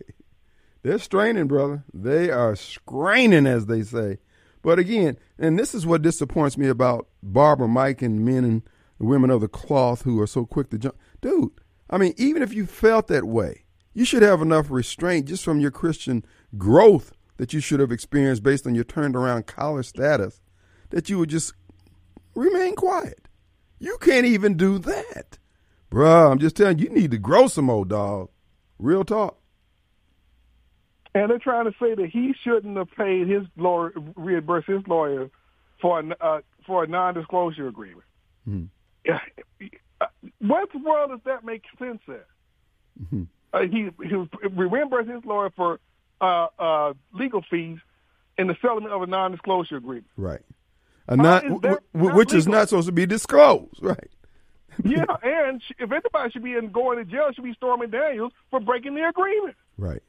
They're 0.83 0.99
straining, 0.99 1.47
brother. 1.47 1.83
They 1.93 2.29
are 2.29 2.55
straining, 2.55 3.47
as 3.47 3.65
they 3.65 3.83
say. 3.83 4.19
But 4.63 4.79
again, 4.79 5.17
and 5.37 5.59
this 5.59 5.75
is 5.75 5.85
what 5.85 6.01
disappoints 6.01 6.57
me 6.57 6.67
about 6.67 7.07
Barbara 7.21 7.67
Mike 7.67 8.01
and 8.01 8.25
men 8.25 8.43
and 8.45 8.63
women 8.97 9.29
of 9.29 9.41
the 9.41 9.47
cloth 9.47 10.03
who 10.03 10.19
are 10.21 10.27
so 10.27 10.45
quick 10.45 10.69
to 10.71 10.79
jump. 10.79 10.95
Dude, 11.21 11.51
I 11.89 11.97
mean, 11.97 12.13
even 12.17 12.41
if 12.41 12.53
you 12.53 12.65
felt 12.65 13.07
that 13.09 13.25
way, 13.25 13.65
you 13.93 14.05
should 14.05 14.23
have 14.23 14.41
enough 14.41 14.71
restraint 14.71 15.27
just 15.27 15.43
from 15.43 15.59
your 15.59 15.69
Christian 15.69 16.25
growth 16.57 17.11
that 17.37 17.53
you 17.53 17.59
should 17.59 17.81
have 17.81 17.91
experienced 17.91 18.41
based 18.41 18.65
on 18.65 18.73
your 18.73 18.85
turned 18.85 19.15
around 19.15 19.45
collar 19.45 19.83
status 19.83 20.41
that 20.89 21.09
you 21.09 21.19
would 21.19 21.29
just 21.29 21.53
remain 22.33 22.75
quiet. 22.75 23.27
You 23.79 23.97
can't 23.99 24.25
even 24.25 24.55
do 24.55 24.79
that. 24.79 25.37
Bruh, 25.91 26.31
I'm 26.31 26.39
just 26.39 26.55
telling 26.55 26.79
you, 26.79 26.85
you 26.85 26.89
need 26.89 27.11
to 27.11 27.17
grow 27.17 27.47
some 27.47 27.69
old 27.69 27.89
dog. 27.89 28.29
Real 28.79 29.03
talk. 29.03 29.37
And 31.15 31.29
they're 31.29 31.37
trying 31.39 31.65
to 31.65 31.73
say 31.79 31.93
that 31.95 32.09
he 32.11 32.33
shouldn't 32.43 32.75
have 32.77 32.89
paid 32.97 33.27
his 33.27 33.43
lawyer, 33.55 33.91
reimburse 34.15 34.65
his 34.65 34.81
lawyer 34.87 35.29
for 35.81 35.99
a, 35.99 36.15
uh, 36.25 36.41
for 36.65 36.83
a 36.83 36.87
non-disclosure 36.87 37.67
agreement. 37.67 38.05
Uh, 38.49 40.05
What 40.39 40.69
world 40.81 41.11
does 41.11 41.19
that 41.25 41.43
make 41.43 41.63
sense 41.79 42.01
in? 42.07 43.27
Uh, 43.53 43.59
he 43.61 43.89
he 44.03 44.15
reimbursed 44.49 45.09
his 45.09 45.23
lawyer 45.25 45.51
for 45.55 45.79
uh, 46.21 46.47
uh, 46.57 46.93
legal 47.13 47.43
fees 47.49 47.77
in 48.37 48.47
the 48.47 48.55
settlement 48.61 48.93
of 48.93 49.01
a 49.03 49.07
non-disclosure 49.07 49.77
agreement. 49.77 50.07
Right. 50.17 50.41
A 51.07 51.15
not, 51.17 51.43
is 51.45 51.51
w- 51.51 51.77
w- 51.93 52.15
which 52.15 52.33
is 52.33 52.47
not 52.47 52.69
supposed 52.69 52.87
to 52.87 52.91
be 52.93 53.05
disclosed. 53.05 53.75
Right. 53.81 54.09
Yeah, 54.83 55.05
and 55.21 55.61
sh- 55.61 55.73
if 55.77 55.91
anybody 55.91 56.31
should 56.31 56.43
be 56.43 56.55
in, 56.55 56.71
going 56.71 56.97
to 56.97 57.05
jail, 57.05 57.27
it 57.29 57.35
should 57.35 57.43
be 57.43 57.53
Stormy 57.53 57.85
Daniels 57.85 58.31
for 58.49 58.59
breaking 58.59 58.95
the 58.95 59.07
agreement. 59.07 59.55
Right. 59.77 60.01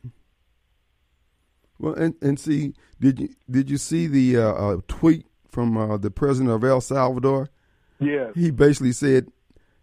Well, 1.85 1.95
and 1.97 2.15
and 2.23 2.41
see, 2.41 2.73
did 2.99 3.21
you 3.21 3.29
did 3.51 3.69
you 3.69 3.77
see 3.77 4.07
the 4.07 4.39
uh, 4.39 4.53
uh, 4.53 4.77
tweet 4.89 5.27
from 5.51 5.77
uh, 5.77 5.99
the 5.99 6.11
president 6.11 6.51
of 6.51 6.65
El 6.65 6.81
Salvador? 6.81 7.51
Yeah, 8.01 8.31
He 8.35 8.51
basically 8.51 8.93
said, 8.93 9.29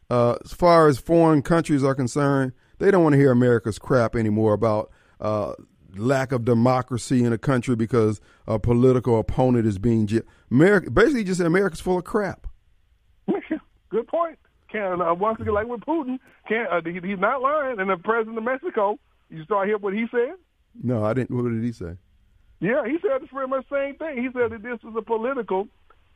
uh, 0.09 0.37
as 0.43 0.51
far 0.51 0.87
as 0.87 0.97
foreign 0.97 1.43
countries 1.43 1.83
are 1.83 1.93
concerned, 1.93 2.53
they 2.79 2.89
don't 2.89 3.03
want 3.03 3.13
to 3.13 3.19
hear 3.19 3.31
America's 3.31 3.77
crap 3.77 4.15
anymore 4.15 4.53
about 4.53 4.91
uh, 5.19 5.53
lack 5.95 6.31
of 6.31 6.43
democracy 6.43 7.23
in 7.23 7.33
a 7.33 7.37
country 7.37 7.75
because 7.75 8.19
a 8.47 8.57
political 8.57 9.19
opponent 9.19 9.67
is 9.67 9.77
being. 9.77 10.07
J- 10.07 10.21
America 10.49 10.89
basically 10.89 11.23
just 11.23 11.37
said 11.37 11.45
America's 11.45 11.81
full 11.81 11.99
of 11.99 12.03
crap. 12.03 12.47
Good 13.89 14.07
point. 14.07 14.39
Can 14.71 15.01
uh, 15.01 15.13
once 15.13 15.39
again, 15.39 15.53
like 15.53 15.67
with 15.67 15.81
Putin, 15.81 16.17
can 16.47 16.65
uh, 16.71 16.81
he, 16.83 16.93
he's 17.07 17.19
not 17.19 17.43
lying. 17.43 17.79
And 17.79 17.91
the 17.91 17.97
president 17.97 18.39
of 18.39 18.43
Mexico, 18.43 18.97
you 19.29 19.45
saw 19.45 19.63
hear 19.65 19.77
what 19.77 19.93
he 19.93 20.07
said. 20.09 20.33
No, 20.81 21.03
I 21.03 21.13
didn't. 21.13 21.31
What 21.31 21.49
did 21.49 21.63
he 21.63 21.71
say? 21.71 21.97
Yeah, 22.59 22.85
he 22.85 22.97
said 23.01 23.21
it's 23.21 23.31
pretty 23.31 23.49
much 23.49 23.65
the 23.69 23.75
same 23.75 23.95
thing. 23.95 24.17
He 24.23 24.29
said 24.31 24.51
that 24.51 24.61
this 24.61 24.81
was 24.83 24.93
a 24.95 25.01
political 25.01 25.67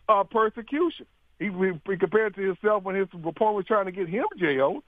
uh, 0.08 0.24
persecution. 0.24 1.08
He, 1.40 1.46
he, 1.46 1.98
compared 1.98 2.36
to 2.36 2.42
himself 2.42 2.84
when 2.84 2.96
his 2.96 3.08
opponent 3.14 3.56
was 3.56 3.66
trying 3.66 3.86
to 3.86 3.92
get 3.92 4.08
him 4.08 4.26
jailed. 4.38 4.84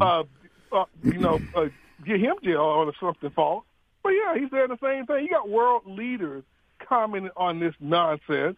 Uh, 0.00 0.24
uh, 0.72 0.84
you 1.02 1.18
know, 1.18 1.40
uh, 1.54 1.66
get 2.04 2.20
him 2.20 2.34
jailed 2.42 2.88
on 2.88 2.92
something 3.00 3.30
false. 3.30 3.64
But 4.02 4.10
yeah, 4.10 4.34
he 4.34 4.46
said 4.50 4.68
the 4.68 4.78
same 4.82 5.06
thing. 5.06 5.24
You 5.24 5.30
got 5.30 5.48
world 5.48 5.82
leaders 5.86 6.44
commenting 6.86 7.30
on 7.36 7.60
this 7.60 7.74
nonsense 7.80 8.56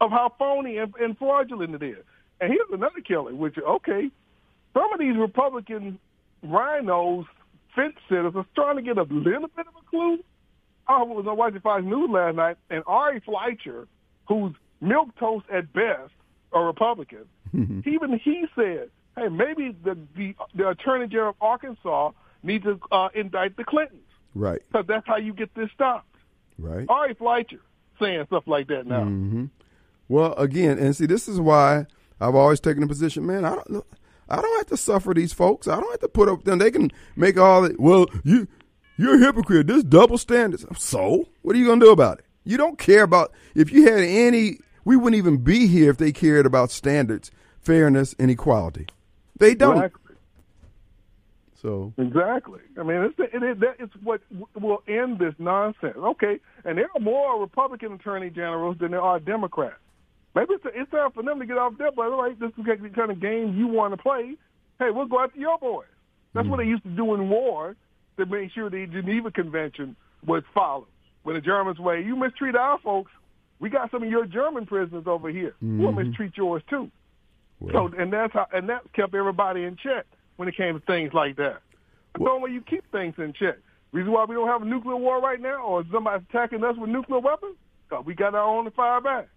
of 0.00 0.10
how 0.10 0.34
phony 0.38 0.76
and, 0.76 0.94
and 1.00 1.16
fraudulent 1.16 1.74
it 1.74 1.82
is. 1.82 2.04
And 2.40 2.52
here's 2.52 2.70
another 2.70 3.00
killer, 3.00 3.34
which 3.34 3.56
okay, 3.58 4.10
some 4.74 4.92
of 4.92 5.00
these 5.00 5.16
Republican 5.16 5.98
RINOs, 6.44 7.26
fence 7.78 7.94
sitters, 8.08 8.32
are 8.34 8.46
trying 8.54 8.76
to 8.76 8.82
get 8.82 8.98
a 8.98 9.02
little 9.02 9.48
bit 9.48 9.66
of 9.66 9.74
a 9.80 9.90
clue. 9.90 10.18
I 10.88 11.02
was 11.02 11.24
watching 11.26 11.60
Fox 11.60 11.84
News 11.84 12.10
last 12.10 12.34
night, 12.36 12.56
and 12.70 12.82
Ari 12.86 13.20
Fleischer, 13.20 13.86
who's 14.26 14.52
milk 14.80 15.10
toast 15.18 15.44
at 15.52 15.72
best, 15.72 16.12
a 16.52 16.60
Republican, 16.60 17.26
even 17.54 18.18
he 18.22 18.46
said, 18.54 18.90
"Hey, 19.16 19.28
maybe 19.28 19.76
the 19.84 19.96
the, 20.16 20.34
the 20.54 20.68
Attorney 20.70 21.06
General 21.08 21.30
of 21.30 21.36
Arkansas 21.40 22.12
needs 22.42 22.64
to 22.64 22.80
uh, 22.90 23.08
indict 23.14 23.56
the 23.56 23.64
Clintons 23.64 24.00
Right. 24.34 24.60
because 24.70 24.86
that's 24.86 25.06
how 25.06 25.16
you 25.16 25.32
get 25.34 25.54
this 25.54 25.70
stopped." 25.74 26.06
Right. 26.58 26.86
Ari 26.88 27.14
Fleischer 27.14 27.60
saying 28.00 28.24
stuff 28.26 28.44
like 28.46 28.68
that 28.68 28.86
now. 28.86 29.04
Mm-hmm. 29.04 29.44
Well, 30.08 30.32
again, 30.34 30.78
and 30.78 30.96
see, 30.96 31.06
this 31.06 31.28
is 31.28 31.38
why 31.40 31.84
I've 32.20 32.34
always 32.34 32.60
taken 32.60 32.80
the 32.80 32.86
position, 32.86 33.26
man. 33.26 33.44
I 33.44 33.56
don't, 33.56 33.84
I 34.28 34.40
don't 34.40 34.56
have 34.58 34.66
to 34.66 34.76
suffer 34.76 35.14
these 35.14 35.32
folks. 35.32 35.68
I 35.68 35.80
don't 35.80 35.90
have 35.90 36.00
to 36.00 36.08
put 36.08 36.28
up 36.28 36.44
them. 36.44 36.58
They 36.58 36.70
can 36.70 36.90
make 37.16 37.38
all 37.38 37.62
the 37.62 37.74
well. 37.78 38.06
You, 38.24 38.46
you're 38.96 39.16
a 39.16 39.18
hypocrite. 39.18 39.66
This 39.66 39.82
double 39.84 40.18
standards. 40.18 40.66
So, 40.76 41.28
what 41.42 41.56
are 41.56 41.58
you 41.58 41.66
gonna 41.66 41.80
do 41.80 41.92
about 41.92 42.18
it? 42.18 42.24
You 42.44 42.56
don't 42.56 42.78
care 42.78 43.02
about. 43.02 43.32
If 43.54 43.72
you 43.72 43.84
had 43.84 44.00
any, 44.00 44.58
we 44.84 44.96
wouldn't 44.96 45.18
even 45.18 45.38
be 45.38 45.66
here 45.66 45.90
if 45.90 45.98
they 45.98 46.12
cared 46.12 46.46
about 46.46 46.70
standards, 46.70 47.30
fairness, 47.60 48.14
and 48.18 48.30
equality. 48.30 48.86
They 49.38 49.54
don't. 49.54 49.76
Exactly. 49.76 50.02
So, 51.60 51.92
Exactly. 51.98 52.60
I 52.78 52.84
mean, 52.84 53.02
it's, 53.02 53.18
it, 53.18 53.42
it, 53.42 53.60
that 53.60 53.76
is 53.80 53.90
what 54.02 54.20
will 54.54 54.82
end 54.86 55.18
this 55.18 55.34
nonsense. 55.38 55.96
Okay, 55.96 56.38
and 56.64 56.78
there 56.78 56.88
are 56.94 57.00
more 57.00 57.40
Republican 57.40 57.94
attorney 57.94 58.30
generals 58.30 58.76
than 58.78 58.92
there 58.92 59.02
are 59.02 59.18
Democrats. 59.18 59.74
Maybe 60.34 60.54
it's, 60.54 60.64
it's 60.74 60.90
time 60.90 61.10
for 61.12 61.22
them 61.22 61.40
to 61.40 61.46
get 61.46 61.58
off 61.58 61.78
their 61.78 61.90
butt. 61.90 62.12
All 62.12 62.22
right, 62.22 62.38
this 62.38 62.50
is 62.50 62.64
the 62.64 62.90
kind 62.94 63.10
of 63.10 63.20
game 63.20 63.56
you 63.56 63.66
want 63.66 63.92
to 63.92 63.96
play. 63.96 64.34
Hey, 64.78 64.90
we'll 64.90 65.06
go 65.06 65.20
after 65.20 65.38
your 65.38 65.58
boys. 65.58 65.86
That's 66.34 66.46
what 66.46 66.60
hmm. 66.60 66.66
they 66.66 66.68
used 66.68 66.84
to 66.84 66.90
do 66.90 67.14
in 67.14 67.28
war 67.28 67.74
to 68.18 68.26
make 68.26 68.52
sure 68.52 68.70
the 68.70 68.86
Geneva 68.86 69.30
Convention 69.30 69.96
was 70.26 70.42
followed. 70.54 70.86
When 71.22 71.34
the 71.34 71.40
Germans 71.40 71.78
way, 71.78 72.02
you 72.02 72.16
mistreat 72.16 72.54
our 72.54 72.78
folks, 72.78 73.10
we 73.60 73.70
got 73.70 73.90
some 73.90 74.02
of 74.02 74.10
your 74.10 74.24
German 74.24 74.66
prisoners 74.66 75.04
over 75.06 75.30
here. 75.30 75.54
We'll 75.60 75.92
mm-hmm. 75.92 76.08
mistreat 76.08 76.36
yours 76.36 76.62
too. 76.70 76.90
So, 77.72 77.90
and 77.98 78.12
that's 78.12 78.32
how, 78.32 78.46
and 78.52 78.68
that 78.68 78.82
kept 78.92 79.14
everybody 79.14 79.64
in 79.64 79.76
check 79.76 80.06
when 80.36 80.48
it 80.48 80.56
came 80.56 80.78
to 80.78 80.86
things 80.86 81.12
like 81.12 81.36
that. 81.36 81.60
That's 82.14 82.24
the 82.24 82.30
only 82.30 82.50
way 82.50 82.54
you 82.54 82.60
keep 82.60 82.84
things 82.92 83.14
in 83.18 83.32
check. 83.32 83.56
Reason 83.90 84.12
why 84.12 84.24
we 84.26 84.36
don't 84.36 84.48
have 84.48 84.62
a 84.62 84.64
nuclear 84.64 84.96
war 84.96 85.20
right 85.20 85.40
now, 85.40 85.62
or 85.64 85.82
somebody 85.92 86.24
attacking 86.30 86.62
us 86.62 86.76
with 86.78 86.90
nuclear 86.90 87.18
weapons, 87.18 87.56
'cause 87.88 88.04
we 88.04 88.14
got 88.14 88.34
our 88.34 88.44
own 88.44 88.64
to 88.66 88.70
fire 88.70 89.00
back. 89.00 89.28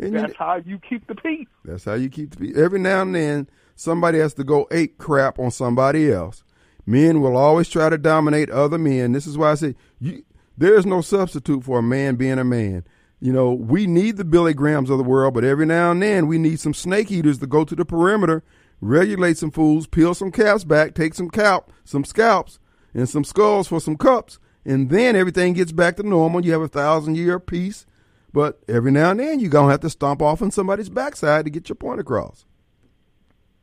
And 0.00 0.12
you- 0.14 0.20
That's 0.20 0.36
how 0.36 0.56
you 0.56 0.78
keep 0.78 1.06
the 1.06 1.14
peace. 1.14 1.46
That's 1.64 1.84
how 1.84 1.94
you 1.94 2.08
keep 2.08 2.30
the 2.30 2.36
peace. 2.38 2.56
Every 2.56 2.78
now 2.78 3.02
and 3.02 3.14
then, 3.14 3.48
somebody 3.76 4.18
has 4.18 4.34
to 4.34 4.44
go 4.44 4.66
ape 4.70 4.98
crap 4.98 5.38
on 5.38 5.50
somebody 5.50 6.10
else. 6.12 6.42
Men 6.86 7.20
will 7.20 7.36
always 7.36 7.68
try 7.68 7.88
to 7.88 7.98
dominate 7.98 8.50
other 8.50 8.78
men. 8.78 9.12
This 9.12 9.26
is 9.26 9.38
why 9.38 9.52
I 9.52 9.54
say 9.54 9.74
you, 10.00 10.24
there 10.58 10.74
is 10.74 10.84
no 10.86 11.00
substitute 11.00 11.64
for 11.64 11.78
a 11.78 11.82
man 11.82 12.16
being 12.16 12.38
a 12.38 12.44
man. 12.44 12.84
You 13.20 13.32
know, 13.32 13.52
we 13.52 13.86
need 13.86 14.16
the 14.16 14.24
Billy 14.24 14.54
Grahams 14.54 14.88
of 14.90 14.96
the 14.98 15.04
world, 15.04 15.34
but 15.34 15.44
every 15.44 15.66
now 15.66 15.90
and 15.90 16.02
then 16.02 16.26
we 16.26 16.38
need 16.38 16.58
some 16.58 16.72
snake 16.74 17.10
eaters 17.12 17.38
to 17.38 17.46
go 17.46 17.64
to 17.64 17.76
the 17.76 17.84
perimeter, 17.84 18.42
regulate 18.80 19.36
some 19.36 19.50
fools, 19.50 19.86
peel 19.86 20.14
some 20.14 20.32
caps 20.32 20.64
back, 20.64 20.94
take 20.94 21.14
some 21.14 21.28
scalp, 21.28 21.70
some 21.84 22.04
scalps, 22.04 22.58
and 22.94 23.08
some 23.08 23.24
skulls 23.24 23.68
for 23.68 23.78
some 23.80 23.96
cups, 23.96 24.38
and 24.64 24.88
then 24.90 25.16
everything 25.16 25.52
gets 25.52 25.70
back 25.70 25.96
to 25.96 26.02
normal. 26.02 26.44
You 26.44 26.52
have 26.52 26.62
a 26.62 26.68
thousand 26.68 27.16
year 27.16 27.38
peace, 27.38 27.84
but 28.32 28.60
every 28.68 28.92
now 28.92 29.10
and 29.10 29.20
then 29.20 29.40
you're 29.40 29.50
gonna 29.50 29.70
have 29.70 29.80
to 29.80 29.90
stomp 29.90 30.22
off 30.22 30.42
on 30.42 30.50
somebody's 30.50 30.88
backside 30.88 31.44
to 31.44 31.50
get 31.50 31.68
your 31.68 31.76
point 31.76 32.00
across. 32.00 32.44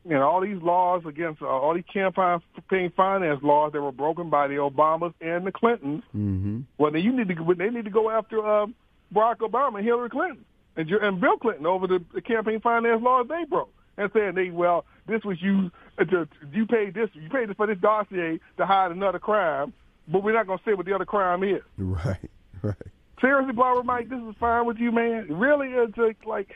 And 0.06 0.20
all 0.20 0.40
these 0.40 0.62
laws 0.62 1.04
against 1.06 1.42
uh, 1.42 1.48
all 1.48 1.74
these 1.74 1.84
campaign 1.92 2.92
finance 2.96 3.44
laws 3.44 3.74
that 3.74 3.82
were 3.82 3.92
broken 3.92 4.30
by 4.30 4.48
the 4.48 4.56
Obamas 4.56 5.14
and 5.20 5.46
the 5.46 5.52
Clintons. 5.52 6.02
Mm-hmm. 6.16 6.62
Well, 6.78 6.92
then 6.92 7.02
you 7.02 7.12
need 7.12 7.28
to 7.28 7.56
they 7.56 7.70
need 7.70 7.86
to 7.86 7.92
go 7.92 8.10
after 8.10 8.40
uh, 8.40 8.68
Barack 9.14 9.38
Obama 9.38 9.78
and 9.78 9.86
Hillary 9.86 10.10
Clinton 10.10 10.46
and, 10.78 10.90
and 10.90 11.20
Bill 11.20 11.38
Clinton 11.38 11.66
over 11.66 11.88
the, 11.88 12.04
the 12.14 12.22
campaign 12.22 12.62
finance 12.62 13.02
laws 13.02 13.28
they 13.28 13.44
broke 13.50 13.74
and 13.98 14.10
saying 14.14 14.36
they 14.36 14.50
well 14.50 14.86
this 15.08 15.24
was 15.24 15.42
you 15.42 15.72
uh, 15.98 16.06
to, 16.06 16.28
you 16.54 16.66
paid 16.66 16.94
this 16.94 17.10
you 17.14 17.30
paid 17.30 17.50
this 17.50 17.58
for 17.58 17.68
this 17.68 17.80
dossier 17.80 18.40
to 18.58 18.66
hide 18.66 18.92
another 18.92 19.20
crime, 19.20 19.74
but 20.08 20.24
we're 20.24 20.34
not 20.34 20.48
going 20.48 20.60
to 20.60 20.64
say 20.64 20.74
what 20.74 20.86
the 20.86 20.94
other 20.94 21.06
crime 21.06 21.44
is. 21.44 21.62
Right, 21.78 22.30
right. 22.62 22.76
Seriously, 23.20 23.54
Barbara 23.54 23.84
Mike, 23.84 24.10
this 24.10 24.22
is 24.22 24.36
fine 24.40 24.66
with 24.66 24.78
you, 24.78 24.92
man. 24.92 25.28
Really, 25.30 25.70
it's 25.70 25.98
like, 25.98 26.18
like 26.26 26.56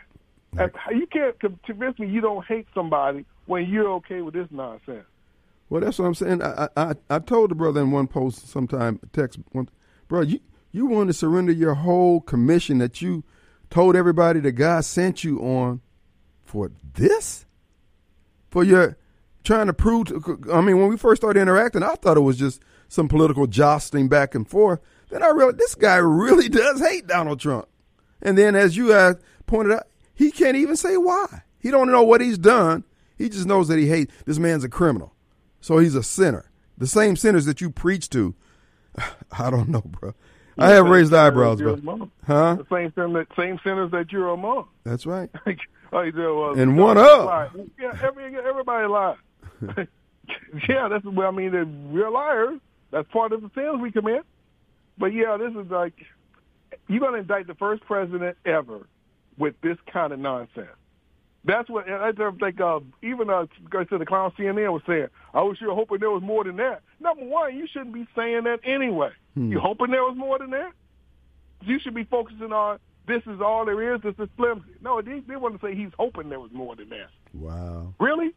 you 0.91 1.07
can't 1.07 1.35
convince 1.63 1.97
me 1.97 2.07
you 2.07 2.21
don't 2.21 2.45
hate 2.45 2.67
somebody 2.73 3.25
when 3.45 3.67
you're 3.67 3.89
okay 3.93 4.21
with 4.21 4.33
this 4.33 4.47
nonsense. 4.51 5.05
Well, 5.69 5.81
that's 5.81 5.97
what 5.97 6.05
I'm 6.05 6.15
saying. 6.15 6.43
I, 6.43 6.67
I 6.75 6.93
I 7.09 7.19
told 7.19 7.51
the 7.51 7.55
brother 7.55 7.81
in 7.81 7.91
one 7.91 8.07
post 8.07 8.49
sometime 8.49 8.99
text 9.13 9.39
one, 9.53 9.69
bro, 10.07 10.21
you 10.21 10.39
you 10.71 10.85
want 10.85 11.07
to 11.07 11.13
surrender 11.13 11.51
your 11.51 11.75
whole 11.75 12.21
commission 12.21 12.77
that 12.79 13.01
you 13.01 13.23
told 13.69 13.95
everybody 13.95 14.41
that 14.41 14.51
God 14.51 14.83
sent 14.85 15.23
you 15.23 15.39
on 15.39 15.81
for 16.43 16.71
this, 16.93 17.45
for 18.49 18.63
your 18.63 18.97
trying 19.43 19.67
to 19.67 19.73
prove. 19.73 20.07
To, 20.07 20.41
I 20.53 20.61
mean, 20.61 20.77
when 20.77 20.89
we 20.89 20.97
first 20.97 21.21
started 21.21 21.39
interacting, 21.39 21.83
I 21.83 21.95
thought 21.95 22.17
it 22.17 22.21
was 22.21 22.37
just 22.37 22.61
some 22.89 23.07
political 23.07 23.47
jostling 23.47 24.09
back 24.09 24.35
and 24.35 24.47
forth. 24.47 24.81
Then 25.11 25.21
I 25.23 25.29
realized 25.29 25.57
this 25.59 25.75
guy 25.75 25.97
really 25.97 26.49
does 26.61 26.79
hate 26.79 27.05
Donald 27.07 27.39
Trump. 27.39 27.67
And 28.21 28.37
then, 28.37 28.55
as 28.55 28.75
you 28.77 28.93
uh, 28.93 29.15
pointed 29.45 29.73
out, 29.73 29.87
he 30.15 30.31
can't 30.31 30.55
even 30.57 30.75
say 30.75 30.97
why. 30.97 31.43
He 31.59 31.69
don't 31.69 31.91
know 31.91 32.03
what 32.03 32.21
he's 32.21 32.37
done. 32.37 32.83
He 33.17 33.29
just 33.29 33.45
knows 33.45 33.67
that 33.67 33.77
he 33.77 33.87
hates 33.87 34.13
this 34.25 34.39
man's 34.39 34.63
a 34.63 34.69
criminal, 34.69 35.13
so 35.59 35.77
he's 35.77 35.93
a 35.95 36.01
sinner. 36.03 36.49
The 36.77 36.87
same 36.87 37.15
sinners 37.15 37.45
that 37.45 37.61
you 37.61 37.69
preach 37.69 38.09
to. 38.11 38.33
I 39.37 39.49
don't 39.51 39.69
know, 39.69 39.81
bro. 39.81 40.13
I 40.57 40.71
have 40.71 40.85
raised 40.87 41.13
eyebrows, 41.13 41.61
bro. 41.61 41.73
among. 41.73 42.11
Huh? 42.25 42.57
The 42.59 42.65
same 42.75 42.93
sin 42.95 43.25
same 43.35 43.59
sinners 43.63 43.91
that 43.91 44.11
you're 44.11 44.29
among. 44.29 44.67
That's 44.83 45.05
right. 45.05 45.29
Oh, 45.93 46.09
do, 46.09 46.43
uh, 46.43 46.53
And 46.53 46.77
one 46.77 46.97
up. 46.97 47.25
lie. 47.25 47.49
Yeah, 47.77 47.91
every, 48.01 48.33
everybody 48.37 48.87
lies. 48.87 49.17
yeah, 50.69 50.87
that's 50.87 51.03
what 51.03 51.25
I 51.25 51.31
mean. 51.31 51.91
We're 51.91 52.09
liars. 52.09 52.61
That's 52.91 53.09
part 53.11 53.33
of 53.33 53.41
the 53.41 53.51
sins 53.53 53.81
we 53.81 53.91
commit. 53.91 54.25
But 55.01 55.13
yeah, 55.13 55.35
this 55.35 55.51
is 55.51 55.69
like 55.69 55.93
you're 56.87 56.99
going 56.99 57.13
to 57.13 57.19
indict 57.19 57.47
the 57.47 57.55
first 57.55 57.83
president 57.83 58.37
ever 58.45 58.87
with 59.37 59.55
this 59.61 59.77
kind 59.91 60.13
of 60.13 60.19
nonsense. 60.19 60.69
That's 61.43 61.67
what 61.69 61.89
I 61.89 62.11
don't 62.11 62.39
think. 62.39 62.61
Uh, 62.61 62.81
even 63.01 63.31
uh, 63.31 63.47
I 63.73 63.85
said 63.89 63.99
the 63.99 64.05
clown 64.05 64.31
CNN 64.37 64.71
was 64.71 64.83
saying, 64.87 65.07
"I 65.33 65.41
was 65.41 65.57
sure 65.57 65.73
hoping 65.73 65.97
there 65.99 66.11
was 66.11 66.21
more 66.21 66.43
than 66.43 66.57
that." 66.57 66.83
Number 66.99 67.25
one, 67.25 67.57
you 67.57 67.67
shouldn't 67.67 67.93
be 67.93 68.07
saying 68.15 68.43
that 68.43 68.59
anyway. 68.63 69.09
You 69.35 69.59
hoping 69.59 69.89
there 69.89 70.03
was 70.03 70.15
more 70.15 70.37
than 70.37 70.51
that? 70.51 70.71
You 71.63 71.79
should 71.79 71.95
be 71.95 72.03
focusing 72.03 72.53
on 72.53 72.77
this 73.07 73.23
is 73.25 73.41
all 73.41 73.65
there 73.65 73.95
is. 73.95 74.01
This 74.01 74.13
is 74.19 74.29
flimsy. 74.37 74.69
No, 74.81 75.01
they, 75.01 75.21
they 75.21 75.35
want 75.35 75.59
to 75.59 75.65
say 75.65 75.75
he's 75.75 75.91
hoping 75.97 76.29
there 76.29 76.39
was 76.39 76.51
more 76.51 76.75
than 76.75 76.89
that. 76.89 77.09
Wow. 77.33 77.93
Really? 77.99 78.35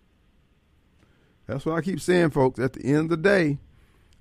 That's 1.46 1.66
what 1.66 1.76
I 1.76 1.82
keep 1.82 2.00
saying, 2.00 2.30
folks. 2.30 2.58
At 2.58 2.72
the 2.72 2.84
end 2.84 2.98
of 2.98 3.08
the 3.10 3.16
day, 3.18 3.58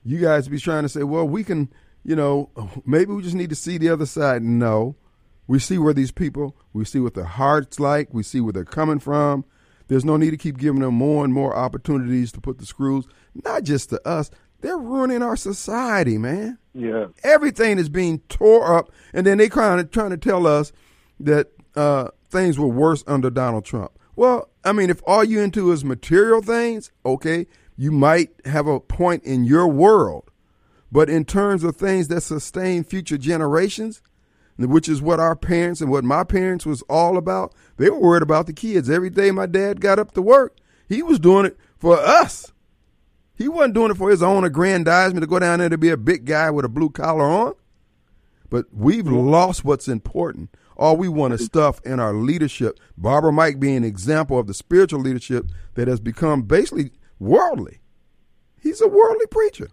you 0.04 0.20
guys 0.20 0.48
be 0.48 0.60
trying 0.60 0.84
to 0.84 0.90
say, 0.90 1.04
well, 1.04 1.28
we 1.28 1.44
can, 1.44 1.72
you 2.04 2.16
know, 2.16 2.50
maybe 2.86 3.14
we 3.14 3.22
just 3.22 3.36
need 3.36 3.50
to 3.50 3.56
see 3.56 3.78
the 3.78 3.90
other 3.90 4.06
side. 4.06 4.44
No. 4.44 4.96
We 5.48 5.60
see 5.60 5.78
where 5.78 5.94
these 5.94 6.12
people, 6.12 6.56
we 6.72 6.86
see 6.86 7.00
what 7.00 7.16
their 7.16 7.26
heart's 7.26 7.80
like, 7.80 8.14
we 8.14 8.24
see 8.24 8.40
where 8.40 8.54
they're 8.54 8.64
coming 8.64 9.00
from. 9.00 9.46
There's 9.88 10.06
no 10.06 10.16
need 10.16 10.32
to 10.32 10.38
keep 10.38 10.58
giving 10.58 10.82
them 10.82 10.94
more 10.94 11.26
and 11.26 11.34
more 11.34 11.56
opportunities 11.56 12.32
to 12.34 12.42
put 12.42 12.58
the 12.58 12.66
screws, 12.66 13.06
not 13.44 13.64
just 13.64 13.90
to 13.90 14.08
us. 14.08 14.32
They're 14.62 14.78
ruining 14.78 15.22
our 15.22 15.36
society, 15.36 16.18
man. 16.18 16.58
Yeah. 16.74 17.08
Everything 17.24 17.78
is 17.78 17.90
being 17.90 18.20
tore 18.30 18.78
up, 18.78 18.92
and 19.14 19.28
then 19.28 19.38
they 19.38 19.50
kind 19.50 19.82
of 19.82 19.92
trying 19.92 20.12
to 20.12 20.18
tell 20.18 20.48
us 20.48 20.72
that 21.20 21.52
uh, 21.76 22.10
things 22.30 22.58
were 22.58 22.68
worse 22.68 23.04
under 23.06 23.30
Donald 23.30 23.66
Trump. 23.66 23.92
Well, 24.16 24.50
I 24.64 24.72
mean, 24.72 24.90
if 24.90 25.02
all 25.06 25.24
you 25.24 25.42
into 25.42 25.72
is 25.74 25.84
material 25.84 26.42
things, 26.42 26.92
okay, 27.06 27.48
you 27.76 27.92
might 27.92 28.30
have 28.46 28.68
a 28.68 28.80
point 28.80 29.24
in 29.24 29.44
your 29.44 29.68
world. 29.68 30.32
But 30.94 31.10
in 31.10 31.26
terms 31.26 31.64
of 31.64 31.76
things 31.76 32.08
that 32.10 32.22
sustain 32.22 32.84
future 32.84 33.18
generations, 33.18 34.04
which 34.60 34.88
is 34.88 35.02
what 35.02 35.20
our 35.20 35.36
parents 35.36 35.82
and 35.82 35.90
what 35.90 36.04
my 36.04 36.24
parents 36.24 36.68
was 36.68 36.84
all 36.84 37.18
about, 37.18 37.56
they 37.78 37.90
were 37.90 38.00
worried 38.00 38.22
about 38.22 38.46
the 38.46 38.54
kids. 38.54 38.92
Every 38.92 39.10
day 39.10 39.32
my 39.32 39.48
dad 39.48 39.82
got 39.82 39.98
up 39.98 40.12
to 40.12 40.22
work, 40.22 40.56
he 40.88 41.02
was 41.02 41.18
doing 41.18 41.48
it 41.48 41.58
for 41.80 41.98
us. 41.98 42.54
He 43.36 43.48
wasn't 43.48 43.74
doing 43.74 43.90
it 43.90 43.98
for 43.98 44.12
his 44.12 44.22
own 44.22 44.44
aggrandizement 44.44 45.24
to 45.24 45.28
go 45.28 45.40
down 45.40 45.58
there 45.58 45.70
to 45.70 45.80
be 45.80 45.90
a 45.90 45.98
big 45.98 46.26
guy 46.26 46.52
with 46.52 46.64
a 46.64 46.70
blue 46.70 46.92
collar 46.92 47.26
on. 47.26 47.56
But 48.52 48.68
we've 48.72 49.08
lost 49.08 49.66
what's 49.66 49.88
important. 49.88 50.56
All 50.78 50.96
we 50.96 51.10
want 51.10 51.34
is 51.34 51.44
stuff 51.44 51.82
in 51.84 52.00
our 52.00 52.14
leadership. 52.14 52.80
Barbara 52.96 53.34
Mike 53.34 53.60
being 53.60 53.78
an 53.78 53.84
example 53.84 54.38
of 54.38 54.46
the 54.46 54.54
spiritual 54.54 55.00
leadership 55.00 55.48
that 55.74 55.88
has 55.88 56.00
become 56.00 56.44
basically 56.44 56.92
worldly. 57.18 57.80
He's 58.62 58.80
a 58.80 58.88
worldly 58.88 59.26
preacher. 59.26 59.70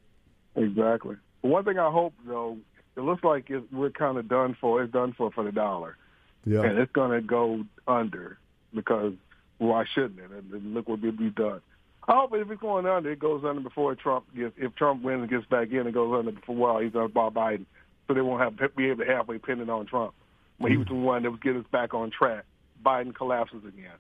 Exactly. 0.60 1.16
One 1.42 1.64
thing 1.64 1.78
I 1.78 1.90
hope 1.90 2.12
though, 2.26 2.58
it 2.96 3.00
looks 3.00 3.24
like 3.24 3.48
it, 3.50 3.72
we're 3.72 3.90
kind 3.90 4.18
of 4.18 4.28
done 4.28 4.56
for. 4.60 4.82
It's 4.82 4.92
done 4.92 5.14
for 5.16 5.30
for 5.30 5.44
the 5.44 5.52
dollar, 5.52 5.96
Yeah. 6.44 6.62
and 6.62 6.78
it's 6.78 6.92
going 6.92 7.12
to 7.12 7.26
go 7.26 7.64
under 7.88 8.38
because 8.74 9.14
why 9.58 9.84
shouldn't 9.94 10.18
it? 10.20 10.30
And, 10.30 10.74
look 10.74 10.88
what 10.88 11.00
we've 11.00 11.34
done. 11.34 11.60
I 12.08 12.14
hope 12.14 12.34
if 12.34 12.50
it's 12.50 12.60
going 12.60 12.86
under, 12.86 13.10
it 13.10 13.18
goes 13.18 13.44
under 13.44 13.60
before 13.60 13.94
Trump 13.94 14.24
gets. 14.34 14.54
If 14.56 14.74
Trump 14.74 15.02
wins 15.02 15.22
and 15.22 15.30
gets 15.30 15.46
back 15.46 15.70
in, 15.70 15.86
it 15.86 15.92
goes 15.92 16.14
under 16.18 16.32
before 16.32 16.56
well 16.56 16.78
he's 16.78 16.94
on 16.94 17.10
Bob 17.12 17.34
Biden, 17.34 17.66
so 18.06 18.14
they 18.14 18.20
won't 18.20 18.42
have 18.42 18.76
be 18.76 18.86
able 18.86 19.04
to 19.04 19.10
halfway 19.10 19.38
pin 19.38 19.60
it 19.60 19.70
on 19.70 19.86
Trump. 19.86 20.12
When 20.58 20.72
he 20.72 20.78
was 20.78 20.88
the 20.88 20.94
one 20.94 21.22
that 21.22 21.30
was 21.30 21.40
getting 21.40 21.60
us 21.60 21.66
back 21.72 21.94
on 21.94 22.10
track, 22.10 22.44
Biden 22.84 23.14
collapses 23.14 23.64
again. 23.66 23.96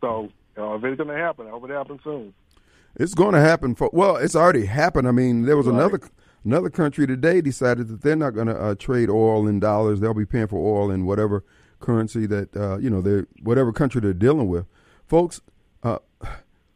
So 0.00 0.30
you 0.56 0.62
know, 0.62 0.74
if 0.74 0.84
it's 0.84 0.96
going 0.98 1.08
to 1.08 1.22
happen, 1.22 1.46
I 1.46 1.50
hope 1.50 1.64
it 1.64 1.70
happens 1.70 2.00
soon. 2.04 2.34
It's 2.98 3.14
going 3.14 3.34
to 3.34 3.40
happen. 3.40 3.74
For 3.74 3.90
well, 3.92 4.16
it's 4.16 4.34
already 4.36 4.66
happened. 4.66 5.06
I 5.06 5.12
mean, 5.12 5.42
there 5.42 5.56
was 5.56 5.66
Right. 5.66 5.74
another 5.76 6.00
another 6.44 6.70
country 6.70 7.06
today 7.06 7.40
decided 7.40 7.88
that 7.88 8.02
they're 8.02 8.16
not 8.16 8.30
going 8.34 8.46
to 8.46 8.56
uh, 8.58 8.74
trade 8.74 9.10
oil 9.10 9.46
in 9.46 9.60
dollars. 9.60 10.00
They'll 10.00 10.14
be 10.14 10.24
paying 10.26 10.46
for 10.48 10.56
oil 10.58 10.90
in 10.90 11.04
whatever 11.06 11.44
currency 11.80 12.24
that 12.26 12.56
uh, 12.56 12.78
you 12.78 12.88
know 12.90 13.00
they 13.02 13.24
whatever 13.42 13.72
country 13.72 14.00
they're 14.00 14.14
dealing 14.14 14.48
with. 14.48 14.64
Folks, 15.06 15.40
uh, 15.82 15.98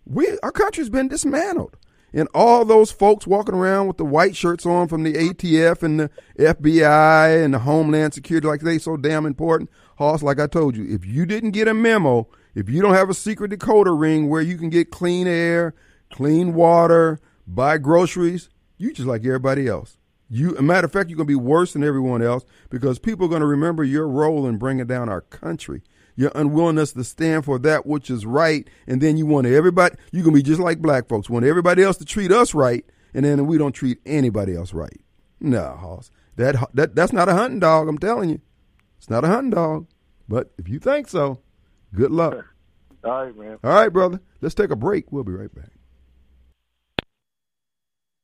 we 0.07 0.39
our 0.43 0.53
country's 0.53 0.91
been 0.91 1.09
dismantled, 1.09 1.77
and 2.13 2.29
all 2.35 2.65
those 2.67 2.91
folks 2.93 3.27
walking 3.27 3.55
around 3.55 3.87
with 3.89 3.97
the 3.97 4.05
white 4.05 4.37
shirts 4.37 4.67
on 4.67 4.89
from 4.89 5.05
the 5.05 5.15
ATF 5.15 5.83
and 5.83 6.01
the 6.01 6.11
FBI 6.39 7.43
and 7.45 7.55
the 7.55 7.61
Homeland 7.61 8.13
Security, 8.13 8.47
like 8.47 8.61
they 8.61 8.79
so 8.79 8.97
damn 8.99 9.25
important. 9.25 9.71
Hoss, 9.97 10.23
like 10.23 10.39
I 10.41 10.47
told 10.47 10.77
you, 10.77 10.87
if 10.89 11.05
you 11.07 11.25
didn't 11.27 11.51
get 11.53 11.69
a 11.69 11.75
memo, 11.75 12.29
if 12.55 12.69
you 12.69 12.83
don't 12.83 12.95
have 12.95 13.11
a 13.11 13.15
secret 13.15 13.51
decoder 13.53 13.99
ring 13.99 14.29
where 14.29 14.41
you 14.43 14.57
can 14.57 14.71
get 14.71 14.91
clean 14.91 15.27
air, 15.27 15.75
clean 16.13 16.55
water, 16.55 17.21
buy 17.47 17.79
groceries, 17.79 18.49
you 18.79 18.93
just 18.93 19.09
like 19.09 19.25
everybody 19.25 19.67
else. 19.67 19.97
You, 20.29 20.57
a 20.57 20.63
matter 20.63 20.87
of 20.87 20.93
fact, 20.93 21.11
you're 21.11 21.17
gonna 21.17 21.27
be 21.27 21.35
worse 21.35 21.73
than 21.73 21.83
everyone 21.83 22.23
else 22.23 22.45
because 22.69 22.99
people 22.99 23.27
are 23.27 23.29
gonna 23.29 23.47
remember 23.47 23.83
your 23.83 24.09
role 24.09 24.47
in 24.47 24.59
bringing 24.59 24.87
down 24.87 25.09
our 25.09 25.23
country. 25.23 25.83
Your 26.15 26.31
unwillingness 26.35 26.93
to 26.93 27.05
stand 27.05 27.45
for 27.45 27.59
that 27.61 27.87
which 27.87 28.11
is 28.11 28.27
right, 28.27 28.69
and 28.87 29.01
then 29.01 29.17
you 29.17 29.27
want 29.27 29.47
everybody. 29.47 29.97
You're 30.13 30.23
gonna 30.23 30.37
be 30.37 30.43
just 30.43 30.61
like 30.61 30.81
black 30.81 31.09
folks, 31.09 31.31
want 31.31 31.45
everybody 31.45 31.83
else 31.83 31.97
to 31.97 32.05
treat 32.05 32.31
us 32.31 32.55
right, 32.55 32.85
and 33.15 33.25
then 33.25 33.47
we 33.47 33.59
don't 33.59 33.73
treat 33.73 33.99
anybody 34.07 34.55
else 34.55 34.73
right. 34.73 35.01
No, 35.41 35.77
Hoss, 35.81 36.11
that 36.37 36.57
that 36.75 36.95
that's 36.95 37.13
not 37.13 37.29
a 37.29 37.35
hunting 37.35 37.61
dog. 37.61 37.89
I'm 37.89 37.99
telling 37.99 38.31
you, 38.31 38.41
it's 38.99 39.11
not 39.11 39.25
a 39.25 39.29
hunting 39.29 39.51
dog. 39.51 39.87
But 40.29 40.53
if 40.59 40.69
you 40.69 40.79
think 40.79 41.09
so, 41.09 41.41
good 41.93 42.13
luck. 42.13 42.45
All 43.03 43.25
right, 43.25 43.37
man. 43.37 43.59
All 43.65 43.75
right, 43.75 43.89
brother. 43.89 44.21
Let's 44.41 44.55
take 44.55 44.71
a 44.71 44.77
break. 44.77 45.11
We'll 45.11 45.25
be 45.25 45.33
right 45.33 45.53
back. 45.53 45.71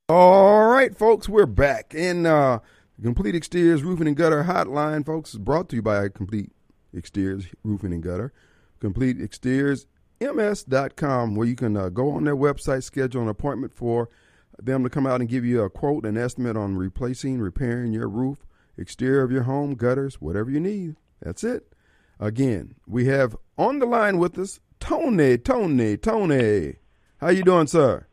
All 0.09 0.67
right, 0.67 0.97
folks, 0.97 1.27
we're 1.27 1.45
back. 1.45 1.93
And 1.93 2.25
uh, 2.25 2.59
Complete 3.03 3.35
Exteriors 3.35 3.83
Roofing 3.83 4.07
and 4.07 4.15
Gutter 4.15 4.45
Hotline, 4.45 5.05
folks, 5.05 5.33
is 5.33 5.39
brought 5.39 5.67
to 5.67 5.75
you 5.75 5.81
by 5.81 6.07
Complete 6.07 6.53
Exteriors 6.95 7.47
Roofing 7.65 7.91
and 7.91 8.01
Gutter. 8.01 8.31
Complete 8.79 9.19
Exteriors 9.19 9.85
ms.com 10.21 11.35
where 11.35 11.45
you 11.45 11.55
can 11.55 11.75
uh, 11.75 11.89
go 11.89 12.11
on 12.11 12.23
their 12.23 12.37
website 12.37 12.83
schedule 12.83 13.21
an 13.21 13.27
appointment 13.27 13.73
for 13.73 14.09
them 14.57 14.81
to 14.81 14.89
come 14.89 15.05
out 15.05 15.19
and 15.19 15.29
give 15.29 15.43
you 15.43 15.61
a 15.61 15.69
quote 15.69 16.05
and 16.05 16.17
estimate 16.17 16.57
on 16.57 16.75
replacing 16.75 17.39
repairing 17.39 17.93
your 17.93 18.07
roof 18.07 18.43
exterior 18.77 19.21
of 19.21 19.31
your 19.31 19.43
home 19.43 19.75
gutters 19.75 20.19
whatever 20.19 20.49
you 20.49 20.59
need 20.59 20.95
that's 21.21 21.43
it 21.43 21.71
again 22.19 22.73
we 22.87 23.05
have 23.05 23.35
on 23.59 23.77
the 23.77 23.85
line 23.85 24.17
with 24.17 24.39
us 24.39 24.59
tony 24.79 25.37
tony 25.37 25.95
tony 25.95 26.77
how 27.19 27.29
you 27.29 27.43
doing 27.43 27.67
sir 27.67 28.06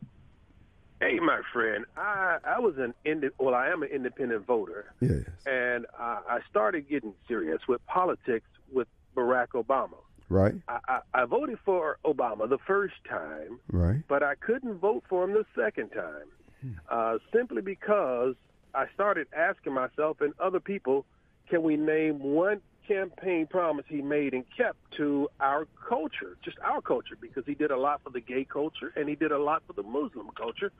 Hey, 1.05 1.19
my 1.19 1.41
friend, 1.53 1.85
I 1.95 2.37
I 2.43 2.59
was 2.59 2.75
an 2.79 2.95
indi- 3.05 3.29
well, 3.37 3.53
I 3.53 3.67
am 3.67 3.83
an 3.83 3.89
independent 3.89 4.45
voter, 4.47 4.85
yes. 5.01 5.21
And 5.45 5.85
I, 5.99 6.19
I 6.27 6.39
started 6.49 6.89
getting 6.89 7.13
serious 7.27 7.61
with 7.67 7.85
politics 7.85 8.47
with 8.73 8.87
Barack 9.15 9.49
Obama. 9.49 9.97
right. 10.29 10.55
I, 10.67 10.79
I, 10.87 10.99
I 11.13 11.25
voted 11.25 11.59
for 11.63 11.99
Obama 12.05 12.49
the 12.49 12.57
first 12.65 12.95
time, 13.07 13.59
right. 13.71 14.01
but 14.07 14.23
I 14.23 14.33
couldn't 14.33 14.79
vote 14.79 15.03
for 15.07 15.25
him 15.25 15.33
the 15.33 15.45
second 15.55 15.89
time, 15.89 16.75
uh, 16.89 17.19
simply 17.31 17.61
because 17.61 18.33
I 18.73 18.85
started 18.95 19.27
asking 19.37 19.73
myself 19.73 20.21
and 20.21 20.33
other 20.39 20.59
people, 20.59 21.05
can 21.49 21.61
we 21.61 21.77
name 21.77 22.19
one 22.19 22.61
campaign 22.87 23.47
promise 23.47 23.85
he 23.87 24.01
made 24.01 24.33
and 24.33 24.43
kept 24.55 24.77
to 24.97 25.29
our 25.39 25.67
culture, 25.87 26.37
just 26.43 26.57
our 26.63 26.81
culture, 26.81 27.17
because 27.19 27.43
he 27.45 27.53
did 27.55 27.71
a 27.71 27.77
lot 27.77 28.01
for 28.03 28.09
the 28.09 28.21
gay 28.21 28.45
culture 28.45 28.93
and 28.95 29.09
he 29.09 29.15
did 29.15 29.31
a 29.31 29.37
lot 29.37 29.63
for 29.67 29.73
the 29.73 29.83
Muslim 29.83 30.29
culture, 30.35 30.71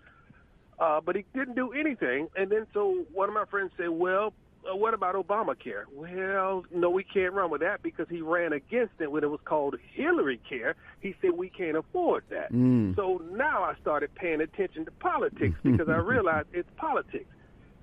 uh, 0.80 1.02
but 1.02 1.16
he 1.16 1.26
didn't 1.34 1.56
do 1.56 1.72
anything. 1.74 2.28
And 2.36 2.50
then 2.50 2.68
so 2.74 3.06
one 3.14 3.30
of 3.30 3.36
my 3.36 3.46
friends 3.46 3.72
said, 3.78 3.90
well, 3.90 4.34
uh, 4.70 4.76
what 4.76 4.94
about 4.94 5.16
Obamacare? 5.16 5.84
Well, 5.94 6.66
no, 6.74 6.90
we 6.90 7.04
can't 7.04 7.34
run 7.34 7.50
with 7.50 7.62
that 7.62 7.84
because 7.84 8.08
he 8.10 8.22
ran 8.22 8.54
against 8.54 8.94
it 9.00 9.12
when 9.12 9.24
it 9.24 9.30
was 9.30 9.40
called 9.46 9.76
Hillary 9.94 10.40
Care. 10.50 10.76
He 11.02 11.16
said 11.22 11.32
we 11.32 11.50
can't 11.50 11.78
afford 11.78 12.24
that. 12.30 12.52
Mm. 12.52 12.96
So 12.96 13.22
now 13.32 13.64
I 13.64 13.76
started 13.82 14.14
paying 14.16 14.42
attention 14.42 14.86
to 14.86 14.92
politics 14.92 15.56
because 15.64 15.88
I 15.90 15.98
realized 15.98 16.48
it's 16.54 16.70
politics. 16.78 17.30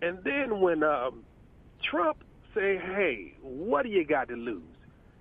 And 0.01 0.19
then 0.25 0.61
when 0.61 0.83
um, 0.83 1.23
Trump 1.83 2.25
say, 2.55 2.77
"Hey, 2.77 3.35
what 3.41 3.85
do 3.85 3.89
you 3.89 4.05
got 4.05 4.29
to 4.29 4.37
lose?" 4.37 4.63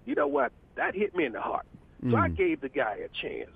You 0.06 0.16
know 0.16 0.28
what? 0.28 0.52
That 0.76 0.96
hit 0.96 1.16
me 1.16 1.26
in 1.26 1.34
the 1.34 1.42
heart. 1.42 1.66
So 2.10 2.18
I 2.18 2.30
gave 2.30 2.62
the 2.62 2.70
guy 2.70 2.98
a 3.06 3.10
chance, 3.10 3.52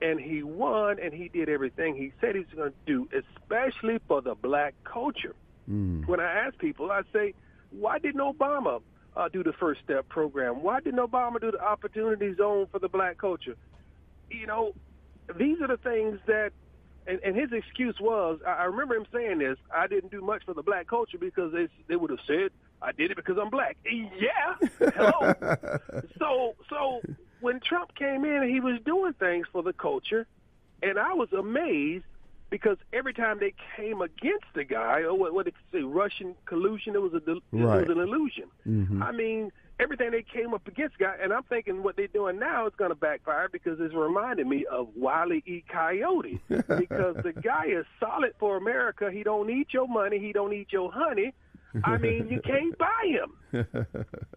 and 0.00 0.20
he 0.20 0.44
won, 0.44 1.00
and 1.00 1.12
he 1.12 1.28
did 1.28 1.48
everything 1.48 1.96
he 1.96 2.12
said 2.20 2.36
he 2.36 2.42
was 2.42 2.48
going 2.54 2.70
to 2.70 2.76
do, 2.86 3.08
especially 3.12 3.98
for 4.06 4.22
the 4.22 4.36
black 4.36 4.74
culture. 4.84 5.34
Mm. 5.68 6.06
When 6.06 6.20
I 6.20 6.46
ask 6.46 6.56
people, 6.58 6.92
I 6.92 7.02
say, 7.12 7.34
"Why 7.70 7.98
didn't 7.98 8.20
Obama 8.20 8.80
uh, 9.16 9.28
do 9.28 9.42
the 9.42 9.52
First 9.54 9.80
Step 9.82 10.08
program? 10.08 10.62
Why 10.62 10.80
didn't 10.80 11.00
Obama 11.00 11.40
do 11.40 11.50
the 11.50 11.60
Opportunity 11.60 12.32
Zone 12.36 12.68
for 12.70 12.78
the 12.78 12.88
black 12.88 13.18
culture?" 13.18 13.56
You 14.30 14.46
know, 14.46 14.72
these 15.36 15.60
are 15.60 15.68
the 15.68 15.76
things 15.76 16.20
that 16.26 16.52
and, 17.06 17.20
and 17.22 17.36
his 17.36 17.52
excuse 17.52 17.96
was, 18.00 18.38
I, 18.46 18.50
I 18.50 18.64
remember 18.64 18.94
him 18.94 19.06
saying 19.12 19.38
this, 19.38 19.58
I 19.74 19.86
didn't 19.86 20.10
do 20.10 20.20
much 20.20 20.44
for 20.44 20.54
the 20.54 20.62
black 20.62 20.86
culture 20.86 21.18
because 21.18 21.52
they, 21.52 21.68
they 21.86 21.96
would 21.96 22.10
have 22.10 22.20
said, 22.26 22.50
I 22.84 22.92
did 22.92 23.10
it 23.10 23.16
because 23.16 23.36
I'm 23.40 23.50
black. 23.50 23.76
Yeah, 23.84 24.68
hello. 24.94 25.34
so, 26.18 26.54
so 26.68 27.00
when 27.40 27.60
Trump 27.60 27.94
came 27.94 28.24
in, 28.24 28.48
he 28.48 28.60
was 28.60 28.78
doing 28.84 29.12
things 29.14 29.46
for 29.52 29.62
the 29.62 29.72
culture, 29.72 30.26
and 30.82 30.98
I 30.98 31.14
was 31.14 31.32
amazed 31.32 32.04
because 32.50 32.76
every 32.92 33.14
time 33.14 33.38
they 33.40 33.54
came 33.76 34.00
against 34.02 34.44
the 34.54 34.64
guy, 34.64 35.00
or 35.02 35.14
what, 35.14 35.34
what 35.34 35.44
did 35.46 35.54
they 35.72 35.78
say, 35.80 35.82
Russian 35.84 36.34
collusion, 36.46 36.94
it 36.94 37.02
was 37.02 37.14
a 37.14 37.20
del- 37.20 37.40
Right. 37.52 37.80
it 37.82 37.88
was 37.88 37.96
an 37.96 38.02
illusion. 38.02 38.44
Mhm. 38.66 39.02
I 39.02 39.10
mean, 39.12 39.50
everything 39.80 40.12
they 40.12 40.22
came 40.22 40.54
up 40.54 40.68
against 40.68 40.96
guy, 40.98 41.16
and 41.20 41.32
I'm 41.32 41.42
thinking 41.44 41.82
what 41.82 41.96
they're 41.96 42.06
doing 42.06 42.38
now 42.38 42.66
is 42.66 42.74
going 42.76 42.90
to 42.90 42.94
backfire 42.94 43.48
because 43.50 43.80
it's 43.80 43.94
reminding 43.94 44.48
me 44.48 44.66
of 44.66 44.88
Wile 44.94 45.32
E. 45.32 45.64
Coyote 45.68 46.38
because 46.48 47.16
the 47.24 47.32
guy 47.42 47.64
is 47.66 47.86
solid 47.98 48.34
for 48.38 48.56
America. 48.56 49.10
He 49.10 49.24
don't 49.24 49.48
need 49.48 49.68
your 49.72 49.88
money. 49.88 50.18
He 50.20 50.32
don't 50.32 50.50
need 50.50 50.66
your 50.70 50.92
honey. 50.92 51.34
I 51.82 51.98
mean, 51.98 52.28
you 52.28 52.40
can't 52.40 52.76
buy 52.78 53.04
him. 53.04 53.32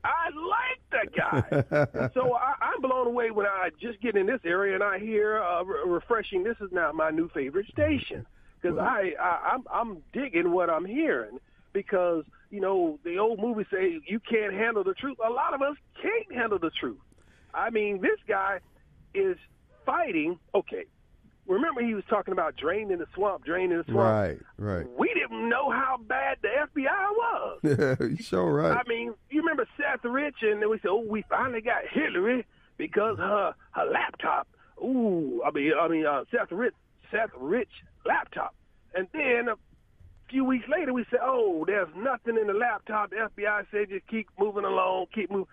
I 0.04 0.30
like 0.34 0.82
the 0.92 1.10
guy. 1.16 2.10
so 2.14 2.34
I, 2.34 2.54
I'm 2.62 2.82
blown 2.82 3.08
away 3.08 3.32
when 3.32 3.46
I 3.46 3.70
just 3.80 4.02
get 4.02 4.16
in 4.16 4.26
this 4.26 4.40
area 4.44 4.74
and 4.74 4.84
I 4.84 4.98
hear 4.98 5.42
uh, 5.42 5.64
re- 5.64 5.82
refreshing. 5.86 6.44
This 6.44 6.58
is 6.62 6.72
now 6.72 6.92
my 6.92 7.12
new 7.12 7.30
favorite 7.30 7.68
station 7.68 8.26
because 8.60 8.78
I, 8.78 9.14
I 9.20 9.52
I'm 9.54 9.64
I'm 9.72 9.98
digging 10.14 10.52
what 10.52 10.70
I'm 10.70 10.86
hearing 10.86 11.40
because 11.74 12.24
you 12.50 12.60
know 12.60 13.00
the 13.04 13.20
old 13.20 13.40
movie 13.40 13.66
say 13.72 14.00
you 14.08 14.20
can't 14.20 14.54
handle 14.54 14.84
the 14.84 14.94
truth. 14.94 15.18
A 15.26 15.30
lot 15.30 15.54
of 15.54 15.62
us 15.62 15.76
can't 16.02 16.34
handle 16.34 16.60
the 16.60 16.72
truth. 16.80 16.98
I 17.54 17.70
mean, 17.70 18.02
this 18.02 18.20
guy 18.28 18.60
is 19.14 19.38
fighting. 19.86 20.40
Okay, 20.56 20.86
remember 21.48 21.82
he 21.82 21.94
was 21.94 22.04
talking 22.10 22.32
about 22.32 22.56
draining 22.56 23.00
the 23.00 23.08
swamp, 23.16 23.46
draining 23.46 23.78
the 23.78 23.84
swamp. 23.86 23.98
Right, 23.98 24.38
right. 24.58 24.88
We 24.98 25.14
didn't 25.14 25.50
know 25.50 25.72
how 25.72 25.98
bad 26.08 26.38
the 26.42 26.50
FBI 26.50 27.10
was. 27.12 27.60
you 28.18 28.24
sure 28.24 28.54
right. 28.54 28.78
I 28.78 28.88
mean, 28.88 29.14
you 29.30 29.42
remember 29.42 29.68
Seth 29.78 30.04
Rich, 30.04 30.38
and 30.42 30.62
then 30.62 30.70
we 30.70 30.78
said, 30.80 30.90
"Oh, 30.90 31.06
we 31.08 31.24
finally 31.30 31.62
got 31.62 31.88
Hillary 31.90 32.46
because 32.78 33.18
her 33.18 33.54
her 33.72 33.86
laptop." 33.86 34.48
Ooh, 34.80 35.42
I 35.46 35.52
mean, 35.52 35.72
I 35.80 35.88
mean, 35.88 36.06
uh, 36.06 36.24
Seth 36.32 36.52
Rich, 36.52 36.76
Seth 37.12 37.32
Rich 37.38 37.72
laptop, 38.06 38.54
and 38.94 39.08
then 39.14 39.48
a 39.50 39.56
few 40.30 40.44
weeks 40.44 40.68
later, 40.68 40.94
we 40.94 41.06
said, 41.10 41.20
"Oh, 41.22 41.64
there's 41.66 41.90
nothing 41.96 42.38
in 42.38 42.48
the 42.48 42.54
laptop." 42.54 43.12
The 43.12 43.30
FBI 43.36 43.66
said, 43.72 43.90
"Just 43.90 44.08
keep 44.08 44.28
moving 44.40 44.66
along, 44.66 45.08
keep 45.14 45.32
moving." 45.32 45.48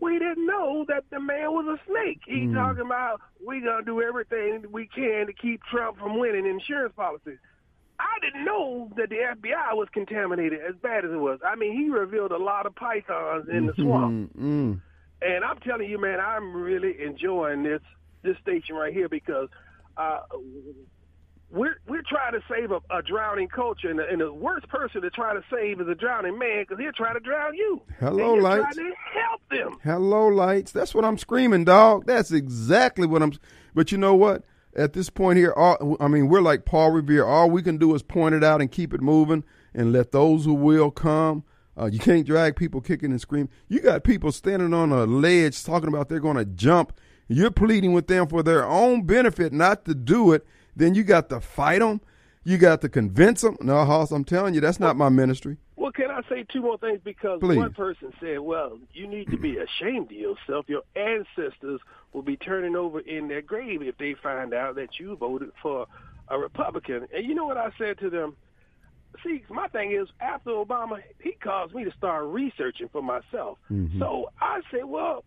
We 0.00 0.18
didn't 0.18 0.46
know 0.46 0.84
that 0.88 1.04
the 1.10 1.20
man 1.20 1.52
was 1.52 1.78
a 1.78 1.90
snake. 1.90 2.20
He's 2.26 2.52
talking 2.52 2.84
about 2.84 3.20
we 3.46 3.60
gonna 3.60 3.84
do 3.84 4.02
everything 4.02 4.64
we 4.70 4.86
can 4.86 5.26
to 5.26 5.32
keep 5.32 5.62
Trump 5.64 5.98
from 5.98 6.18
winning 6.18 6.46
insurance 6.46 6.92
policies. 6.96 7.38
I 7.98 8.18
didn't 8.20 8.44
know 8.44 8.90
that 8.96 9.08
the 9.08 9.16
FBI 9.16 9.74
was 9.74 9.88
contaminated 9.92 10.60
as 10.60 10.74
bad 10.82 11.04
as 11.04 11.12
it 11.12 11.16
was. 11.16 11.38
I 11.46 11.54
mean, 11.54 11.76
he 11.76 11.90
revealed 11.90 12.32
a 12.32 12.38
lot 12.38 12.66
of 12.66 12.74
pythons 12.74 13.48
in 13.48 13.66
the 13.66 13.74
swamp. 13.76 14.36
Mm, 14.36 14.42
mm. 14.42 14.80
And 15.22 15.44
I'm 15.44 15.58
telling 15.60 15.88
you, 15.88 16.00
man, 16.00 16.18
I'm 16.20 16.52
really 16.54 17.00
enjoying 17.02 17.62
this 17.62 17.80
this 18.22 18.36
station 18.42 18.74
right 18.74 18.92
here 18.92 19.08
because 19.08 19.48
uh, 19.96 20.20
we're 21.54 21.78
we're 21.86 22.02
trying 22.02 22.32
to 22.32 22.42
save 22.50 22.70
a, 22.70 22.80
a 22.90 23.02
drowning 23.02 23.48
culture, 23.48 23.88
and 23.88 23.98
the, 23.98 24.06
and 24.08 24.20
the 24.20 24.32
worst 24.32 24.68
person 24.68 25.02
to 25.02 25.10
try 25.10 25.32
to 25.32 25.42
save 25.50 25.80
is 25.80 25.88
a 25.88 25.94
drowning 25.94 26.38
man 26.38 26.62
because 26.62 26.78
he'll 26.78 26.92
try 26.92 27.12
to 27.12 27.20
drown 27.20 27.54
you. 27.54 27.80
Hello, 28.00 28.34
lights. 28.34 28.74
Trying 28.74 28.90
to 28.90 28.94
help 29.12 29.40
them. 29.50 29.78
Hello, 29.84 30.26
lights. 30.26 30.72
That's 30.72 30.94
what 30.94 31.04
I'm 31.04 31.16
screaming, 31.16 31.64
dog. 31.64 32.06
That's 32.06 32.32
exactly 32.32 33.06
what 33.06 33.22
I'm. 33.22 33.32
But 33.74 33.92
you 33.92 33.98
know 33.98 34.14
what? 34.14 34.42
At 34.76 34.92
this 34.92 35.08
point 35.08 35.38
here, 35.38 35.52
all, 35.52 35.96
I 36.00 36.08
mean, 36.08 36.28
we're 36.28 36.40
like 36.40 36.64
Paul 36.64 36.90
Revere. 36.90 37.24
All 37.24 37.48
we 37.48 37.62
can 37.62 37.78
do 37.78 37.94
is 37.94 38.02
point 38.02 38.34
it 38.34 38.42
out 38.42 38.60
and 38.60 38.70
keep 38.70 38.92
it 38.92 39.00
moving, 39.00 39.44
and 39.72 39.92
let 39.92 40.10
those 40.10 40.44
who 40.44 40.54
will 40.54 40.90
come. 40.90 41.44
Uh, 41.78 41.86
you 41.86 41.98
can't 41.98 42.26
drag 42.26 42.56
people 42.56 42.80
kicking 42.80 43.10
and 43.10 43.20
screaming. 43.20 43.50
You 43.68 43.80
got 43.80 44.04
people 44.04 44.32
standing 44.32 44.74
on 44.74 44.92
a 44.92 45.04
ledge 45.04 45.62
talking 45.62 45.88
about 45.88 46.08
they're 46.08 46.20
going 46.20 46.36
to 46.36 46.44
jump. 46.44 46.92
You're 47.28 47.50
pleading 47.50 47.92
with 47.92 48.06
them 48.06 48.26
for 48.28 48.42
their 48.42 48.66
own 48.66 49.02
benefit 49.02 49.52
not 49.52 49.84
to 49.86 49.94
do 49.94 50.32
it. 50.32 50.46
Then 50.76 50.94
you 50.94 51.04
got 51.04 51.28
to 51.30 51.40
fight 51.40 51.80
them. 51.80 52.00
You 52.44 52.58
got 52.58 52.82
to 52.82 52.88
convince 52.88 53.40
them. 53.40 53.56
No, 53.60 53.84
Hoss, 53.84 54.10
I'm 54.10 54.24
telling 54.24 54.54
you, 54.54 54.60
that's 54.60 54.78
not 54.80 54.96
my 54.96 55.08
ministry. 55.08 55.56
Well, 55.76 55.92
can 55.92 56.10
I 56.10 56.20
say 56.28 56.44
two 56.52 56.60
more 56.60 56.78
things? 56.78 57.00
Because 57.02 57.40
Please. 57.40 57.56
one 57.56 57.72
person 57.72 58.12
said, 58.20 58.40
well, 58.40 58.78
you 58.92 59.06
need 59.06 59.30
to 59.30 59.36
be 59.36 59.56
ashamed 59.56 60.06
of 60.06 60.12
yourself. 60.12 60.66
Your 60.68 60.82
ancestors 60.94 61.80
will 62.12 62.22
be 62.22 62.36
turning 62.36 62.76
over 62.76 63.00
in 63.00 63.28
their 63.28 63.42
grave 63.42 63.82
if 63.82 63.96
they 63.98 64.14
find 64.22 64.52
out 64.54 64.76
that 64.76 64.98
you 64.98 65.16
voted 65.16 65.52
for 65.62 65.86
a 66.28 66.38
Republican. 66.38 67.06
And 67.14 67.26
you 67.26 67.34
know 67.34 67.46
what 67.46 67.56
I 67.56 67.70
said 67.78 67.98
to 67.98 68.10
them? 68.10 68.36
See, 69.22 69.44
my 69.48 69.68
thing 69.68 69.92
is, 69.92 70.08
after 70.20 70.50
Obama, 70.50 71.02
he 71.20 71.32
caused 71.32 71.74
me 71.74 71.84
to 71.84 71.92
start 71.92 72.24
researching 72.26 72.88
for 72.88 73.02
myself. 73.02 73.58
Mm-hmm. 73.70 74.00
So 74.00 74.30
I 74.40 74.60
said, 74.70 74.84
well, 74.84 75.24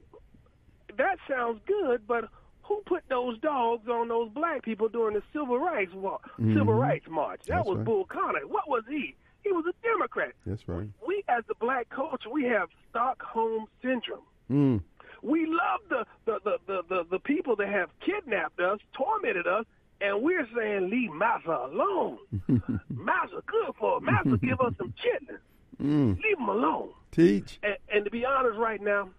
that 0.98 1.18
sounds 1.30 1.62
good, 1.66 2.06
but 2.08 2.30
who 2.68 2.82
put 2.86 3.04
those 3.10 3.40
dogs 3.40 3.88
on 3.88 4.08
those 4.10 4.30
black 4.30 4.64
people 4.64 4.90
during 4.90 5.16
the 5.16 5.24
civil 5.34 5.58
rights 5.60 5.94
wa- 5.94 6.20
civil 6.38 6.74
rights 6.74 7.06
march? 7.10 7.42
That 7.48 7.56
That's 7.58 7.68
was 7.68 7.78
right. 7.78 7.86
Bull 7.86 8.06
Connor. 8.06 8.46
What 8.48 8.68
was 8.68 8.84
he? 8.90 9.16
He 9.44 9.52
was 9.52 9.66
a 9.70 9.74
Democrat. 9.88 10.34
That's 10.46 10.68
right. 10.68 10.88
We, 11.08 11.24
as 11.30 11.44
the 11.48 11.56
black 11.60 11.90
culture, 11.90 12.30
we 12.30 12.44
have 12.46 12.68
Stockholm 12.90 13.66
syndrome. 13.82 14.26
Mm. 14.52 14.82
We 15.22 15.46
love 15.46 15.82
the 15.90 16.06
the, 16.26 16.40
the, 16.44 16.58
the, 16.68 16.82
the 16.90 17.04
the 17.12 17.20
people 17.20 17.56
that 17.56 17.70
have 17.70 17.90
kidnapped 18.06 18.60
us, 18.60 18.80
tormented 18.94 19.48
us, 19.48 19.66
and 20.02 20.22
we're 20.22 20.48
saying 20.56 20.90
leave 20.90 21.12
Massa 21.12 21.70
alone. 21.72 22.18
Massa 22.90 23.42
good 23.46 23.74
for 23.80 24.00
Massa 24.02 24.38
give 24.42 24.60
us 24.60 24.74
some 24.78 24.94
chitlins. 25.04 25.40
Mm. 25.82 26.16
Leave 26.24 26.38
him 26.40 26.50
alone. 26.50 26.90
Teach. 27.12 27.60
And, 27.64 27.78
and 27.94 28.06
to 28.06 28.12
be 28.12 28.26
honest, 28.26 28.58
right 28.58 28.82
now, 28.82 29.10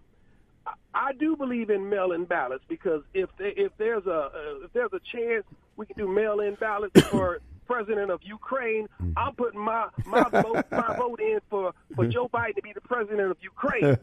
I, 0.93 1.13
do 1.13 1.35
believe 1.35 1.69
in 1.69 1.89
mail-in 1.89 2.25
ballots 2.25 2.63
because 2.67 3.01
if 3.13 3.29
they, 3.37 3.53
if 3.57 3.71
there's 3.77 4.05
a 4.05 4.11
uh, 4.11 4.65
if 4.65 4.73
there's 4.73 4.91
a 4.93 4.99
chance 5.15 5.45
we 5.77 5.85
can 5.85 5.95
do 5.97 6.07
mail-in 6.07 6.55
ballots 6.55 6.99
for 7.09 7.39
president 7.67 8.09
of 8.09 8.19
Ukraine, 8.23 8.87
I'm 9.15 9.35
putting 9.35 9.59
my 9.59 9.87
my 10.05 10.23
vote 10.31 10.65
my 10.71 10.95
vote 10.97 11.19
in 11.21 11.39
for 11.51 11.71
for 11.95 12.07
Joe 12.07 12.27
Biden 12.27 12.55
to 12.55 12.61
be 12.63 12.73
the 12.73 12.81
president 12.81 13.29
of 13.31 13.37
Ukraine. 13.41 13.97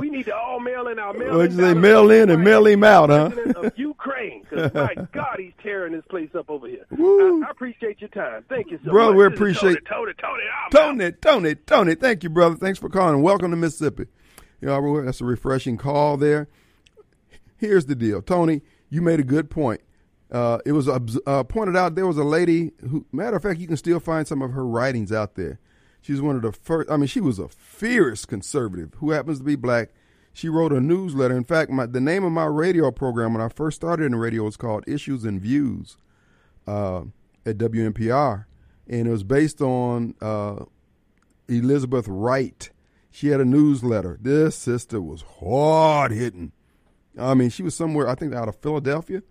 we 0.00 0.10
need 0.10 0.24
to 0.26 0.34
all 0.36 0.58
mail 0.58 0.88
in 0.88 0.98
our 0.98 1.12
mail. 1.12 1.36
What'd 1.36 1.52
you 1.52 1.58
say, 1.58 1.74
mail 1.74 2.10
in 2.10 2.30
and 2.30 2.42
mail 2.42 2.66
him 2.66 2.82
out, 2.82 3.10
huh? 3.10 3.28
President 3.30 3.56
of 3.64 3.72
Ukraine, 3.78 4.42
because 4.50 4.74
my 4.74 4.94
God, 5.12 5.36
he's 5.38 5.52
tearing 5.62 5.92
this 5.92 6.04
place 6.10 6.30
up 6.36 6.50
over 6.50 6.66
here. 6.66 6.84
I, 6.90 7.42
I 7.46 7.50
appreciate 7.50 8.00
your 8.00 8.10
time. 8.10 8.44
Thank 8.48 8.72
you 8.72 8.80
so 8.84 8.90
Brother, 8.90 9.12
much. 9.12 9.18
we 9.18 9.26
appreciate- 9.34 9.84
Tony, 9.88 10.12
Tony, 10.20 10.42
Tony. 10.72 10.72
Tony, 10.72 11.12
Tony, 11.12 11.54
Tony. 11.54 11.94
Thank 11.94 12.24
you, 12.24 12.30
brother. 12.30 12.56
Thanks 12.56 12.78
for 12.80 12.88
calling. 12.88 13.22
Welcome 13.22 13.52
to 13.52 13.56
Mississippi. 13.56 14.06
Know, 14.60 15.02
that's 15.02 15.20
a 15.20 15.24
refreshing 15.24 15.76
call 15.76 16.16
there. 16.16 16.48
Here's 17.56 17.86
the 17.86 17.94
deal, 17.94 18.22
Tony. 18.22 18.62
You 18.88 19.02
made 19.02 19.20
a 19.20 19.24
good 19.24 19.50
point. 19.50 19.80
Uh, 20.30 20.58
it 20.64 20.72
was 20.72 20.88
uh, 20.88 21.44
pointed 21.44 21.76
out 21.76 21.94
there 21.94 22.06
was 22.06 22.16
a 22.16 22.24
lady 22.24 22.72
who, 22.88 23.04
matter 23.12 23.36
of 23.36 23.42
fact, 23.42 23.58
you 23.58 23.66
can 23.66 23.76
still 23.76 23.98
find 23.98 24.28
some 24.28 24.42
of 24.42 24.52
her 24.52 24.66
writings 24.66 25.12
out 25.12 25.34
there. 25.34 25.58
She's 26.00 26.20
one 26.20 26.36
of 26.36 26.42
the 26.42 26.52
first. 26.52 26.90
I 26.90 26.96
mean, 26.96 27.06
she 27.06 27.20
was 27.20 27.38
a 27.38 27.48
fierce 27.48 28.24
conservative 28.24 28.94
who 28.98 29.10
happens 29.10 29.38
to 29.38 29.44
be 29.44 29.56
black. 29.56 29.90
She 30.32 30.48
wrote 30.48 30.72
a 30.72 30.80
newsletter. 30.80 31.36
In 31.36 31.44
fact, 31.44 31.70
my, 31.70 31.86
the 31.86 32.00
name 32.00 32.24
of 32.24 32.32
my 32.32 32.46
radio 32.46 32.90
program 32.90 33.34
when 33.34 33.42
I 33.42 33.48
first 33.48 33.76
started 33.76 34.04
in 34.04 34.12
the 34.12 34.18
radio 34.18 34.44
was 34.44 34.56
called 34.56 34.84
Issues 34.86 35.24
and 35.24 35.40
Views 35.40 35.96
uh, 36.66 37.02
at 37.44 37.58
WNPR, 37.58 38.44
and 38.88 39.08
it 39.08 39.10
was 39.10 39.24
based 39.24 39.60
on 39.60 40.14
uh, 40.20 40.64
Elizabeth 41.48 42.06
Wright. 42.08 42.70
She 43.10 43.28
had 43.28 43.40
a 43.40 43.44
newsletter. 43.44 44.18
This 44.20 44.56
sister 44.56 45.00
was 45.00 45.22
hard 45.40 46.12
hitting. 46.12 46.52
I 47.18 47.34
mean, 47.34 47.50
she 47.50 47.62
was 47.62 47.74
somewhere, 47.74 48.08
I 48.08 48.14
think, 48.14 48.34
out 48.34 48.48
of 48.48 48.56
Philadelphia. 48.56 49.22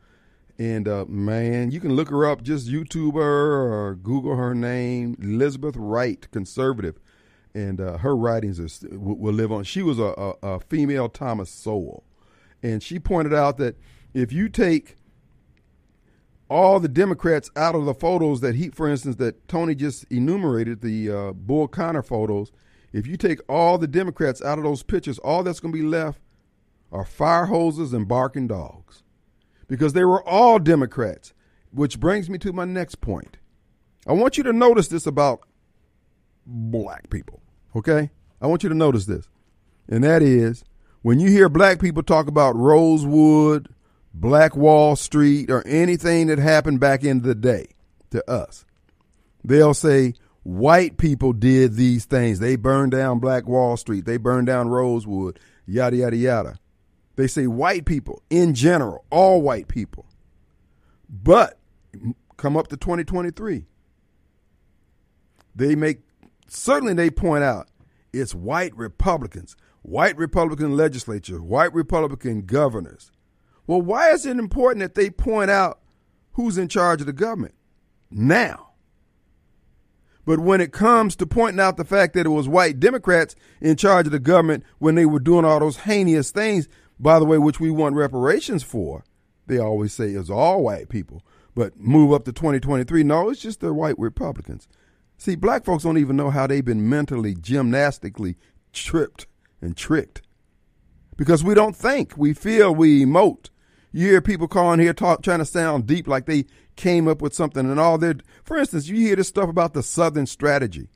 And 0.57 0.87
uh, 0.87 1.05
man, 1.07 1.71
you 1.71 1.79
can 1.79 1.95
look 1.95 2.09
her 2.09 2.25
up, 2.25 2.43
just 2.43 2.67
YouTube 2.67 3.13
her 3.13 3.87
or 3.87 3.95
Google 3.95 4.35
her 4.35 4.53
name, 4.53 5.15
Elizabeth 5.21 5.75
Wright, 5.77 6.29
conservative. 6.31 6.99
And 7.53 7.79
uh, 7.79 7.97
her 7.99 8.15
writings 8.15 8.83
will, 8.91 9.15
will 9.15 9.33
live 9.33 9.51
on. 9.51 9.63
She 9.63 9.81
was 9.81 9.97
a, 9.97 10.13
a, 10.17 10.33
a 10.43 10.59
female 10.59 11.07
Thomas 11.07 11.49
Sowell. 11.49 12.03
And 12.61 12.83
she 12.83 12.99
pointed 12.99 13.33
out 13.33 13.57
that 13.57 13.77
if 14.13 14.33
you 14.33 14.49
take 14.49 14.97
all 16.49 16.79
the 16.79 16.89
Democrats 16.89 17.49
out 17.55 17.75
of 17.75 17.85
the 17.85 17.93
photos 17.93 18.41
that 18.41 18.55
he, 18.55 18.69
for 18.69 18.89
instance, 18.89 19.15
that 19.17 19.47
Tony 19.47 19.75
just 19.75 20.03
enumerated, 20.11 20.81
the 20.81 21.09
uh, 21.09 21.31
Bull 21.31 21.67
Connor 21.67 22.01
photos, 22.01 22.51
if 22.91 23.05
you 23.07 23.17
take 23.17 23.39
all 23.47 23.77
the 23.77 23.87
Democrats 23.87 24.41
out 24.41 24.57
of 24.57 24.63
those 24.63 24.83
pictures, 24.83 25.19
all 25.19 25.43
that's 25.43 25.59
going 25.59 25.73
to 25.73 25.79
be 25.79 25.85
left 25.85 26.19
are 26.91 27.05
fire 27.05 27.45
hoses 27.45 27.93
and 27.93 28.07
barking 28.07 28.47
dogs. 28.47 29.03
Because 29.67 29.93
they 29.93 30.03
were 30.03 30.27
all 30.27 30.59
Democrats. 30.59 31.33
Which 31.71 31.99
brings 31.99 32.29
me 32.29 32.39
to 32.39 32.51
my 32.51 32.65
next 32.65 32.99
point. 32.99 33.37
I 34.07 34.13
want 34.13 34.37
you 34.37 34.43
to 34.43 34.53
notice 34.53 34.87
this 34.87 35.05
about 35.05 35.41
black 36.47 37.11
people, 37.11 37.41
okay? 37.75 38.09
I 38.41 38.47
want 38.47 38.63
you 38.63 38.69
to 38.69 38.75
notice 38.75 39.05
this. 39.05 39.27
And 39.87 40.03
that 40.03 40.23
is 40.23 40.63
when 41.01 41.19
you 41.19 41.29
hear 41.29 41.47
black 41.47 41.79
people 41.79 42.01
talk 42.01 42.27
about 42.27 42.55
Rosewood, 42.55 43.69
Black 44.13 44.55
Wall 44.55 44.95
Street, 44.95 45.51
or 45.51 45.65
anything 45.67 46.27
that 46.27 46.39
happened 46.39 46.79
back 46.79 47.03
in 47.03 47.21
the 47.21 47.35
day 47.35 47.67
to 48.09 48.27
us, 48.29 48.65
they'll 49.43 49.75
say 49.75 50.15
white 50.43 50.97
people 50.97 51.33
did 51.33 51.73
these 51.73 52.05
things. 52.05 52.39
They 52.39 52.55
burned 52.55 52.91
down 52.91 53.19
Black 53.19 53.47
Wall 53.47 53.77
Street, 53.77 54.05
they 54.05 54.17
burned 54.17 54.47
down 54.47 54.69
Rosewood, 54.69 55.39
yada, 55.65 55.97
yada, 55.97 56.17
yada. 56.17 56.59
They 57.15 57.27
say 57.27 57.47
white 57.47 57.85
people 57.85 58.23
in 58.29 58.53
general, 58.53 59.03
all 59.09 59.41
white 59.41 59.67
people. 59.67 60.05
But 61.09 61.57
come 62.37 62.55
up 62.55 62.67
to 62.67 62.77
2023, 62.77 63.65
they 65.55 65.75
make 65.75 66.01
certainly 66.47 66.93
they 66.93 67.09
point 67.09 67.43
out 67.43 67.67
it's 68.13 68.33
white 68.33 68.75
Republicans, 68.75 69.55
white 69.81 70.17
Republican 70.17 70.77
legislature, 70.77 71.41
white 71.41 71.73
Republican 71.73 72.43
governors. 72.43 73.11
Well, 73.67 73.81
why 73.81 74.11
is 74.11 74.25
it 74.25 74.37
important 74.37 74.81
that 74.81 74.95
they 74.95 75.09
point 75.09 75.51
out 75.51 75.79
who's 76.33 76.57
in 76.57 76.69
charge 76.69 77.01
of 77.01 77.07
the 77.07 77.13
government 77.13 77.53
now? 78.09 78.68
But 80.29 80.41
when 80.41 80.61
it 80.61 80.71
comes 80.71 81.15
to 81.15 81.25
pointing 81.25 81.59
out 81.59 81.77
the 81.77 81.83
fact 81.83 82.13
that 82.13 82.27
it 82.27 82.29
was 82.29 82.47
white 82.47 82.79
Democrats 82.79 83.33
in 83.61 83.75
charge 83.77 84.05
of 84.05 84.11
the 84.11 84.19
government 84.19 84.63
when 84.77 84.93
they 84.93 85.07
were 85.07 85.19
doing 85.19 85.43
all 85.43 85.59
those 85.59 85.77
heinous 85.77 86.29
things, 86.29 86.67
by 86.99 87.17
the 87.17 87.25
way, 87.25 87.39
which 87.39 87.59
we 87.59 87.71
want 87.71 87.95
reparations 87.95 88.61
for, 88.61 89.03
they 89.47 89.57
always 89.57 89.91
say 89.91 90.09
it's 90.09 90.29
all 90.29 90.61
white 90.61 90.87
people. 90.87 91.23
But 91.55 91.79
move 91.79 92.13
up 92.13 92.25
to 92.25 92.31
2023, 92.31 93.01
no, 93.01 93.31
it's 93.31 93.41
just 93.41 93.59
the 93.59 93.73
white 93.73 93.97
Republicans. 93.97 94.67
See, 95.17 95.35
black 95.35 95.65
folks 95.65 95.83
don't 95.83 95.97
even 95.97 96.15
know 96.15 96.29
how 96.29 96.45
they've 96.45 96.63
been 96.63 96.87
mentally, 96.87 97.33
gymnastically 97.33 98.35
tripped 98.71 99.25
and 99.61 99.75
tricked. 99.75 100.21
Because 101.17 101.43
we 101.43 101.55
don't 101.55 101.75
think, 101.75 102.15
we 102.15 102.35
feel, 102.35 102.75
we 102.75 103.03
emote. 103.03 103.49
you 103.91 104.09
hear 104.09 104.21
people 104.21 104.47
calling 104.47 104.79
here 104.79 104.93
talk, 104.93 105.23
trying 105.23 105.39
to 105.39 105.45
sound 105.45 105.87
deep 105.87 106.07
like 106.07 106.27
they 106.27 106.45
came 106.79 107.09
up 107.09 107.21
with 107.21 107.33
something 107.35 107.69
and 107.69 107.79
all 107.79 107.97
their. 107.97 108.15
For 108.43 108.57
instance, 108.57 108.87
you 108.87 108.95
hear 108.95 109.17
this 109.17 109.27
stuff 109.27 109.49
about 109.49 109.73
the 109.73 109.83
Southern 109.83 110.25
strategy. 110.25 110.87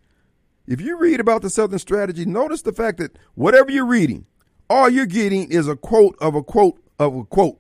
If 0.66 0.80
you 0.80 0.98
read 0.98 1.20
about 1.20 1.42
the 1.42 1.50
Southern 1.50 1.78
strategy, 1.78 2.26
notice 2.26 2.62
the 2.62 2.72
fact 2.72 2.98
that 3.00 3.20
whatever 3.36 3.70
you're 3.70 3.86
reading, 3.86 4.26
all 4.70 4.90
you're 4.90 5.06
getting 5.06 5.52
is 5.52 5.68
a 5.68 5.76
quote 5.76 6.16
of 6.22 6.36
a 6.36 6.42
quote 6.42 6.82
of 6.98 7.14
a 7.16 7.26
quote. 7.26 7.60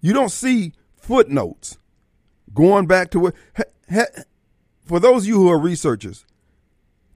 You 0.00 0.14
don't 0.14 0.30
see 0.30 0.72
footnotes 0.96 1.78
going 2.54 2.86
back 2.86 3.10
to 3.10 3.20
what. 3.20 3.34
ha- 3.54 3.64
ha- 3.92 4.22
For 4.84 4.98
those 4.98 5.22
of 5.24 5.28
you 5.28 5.36
who 5.36 5.50
are 5.50 5.58
researchers, 5.58 6.24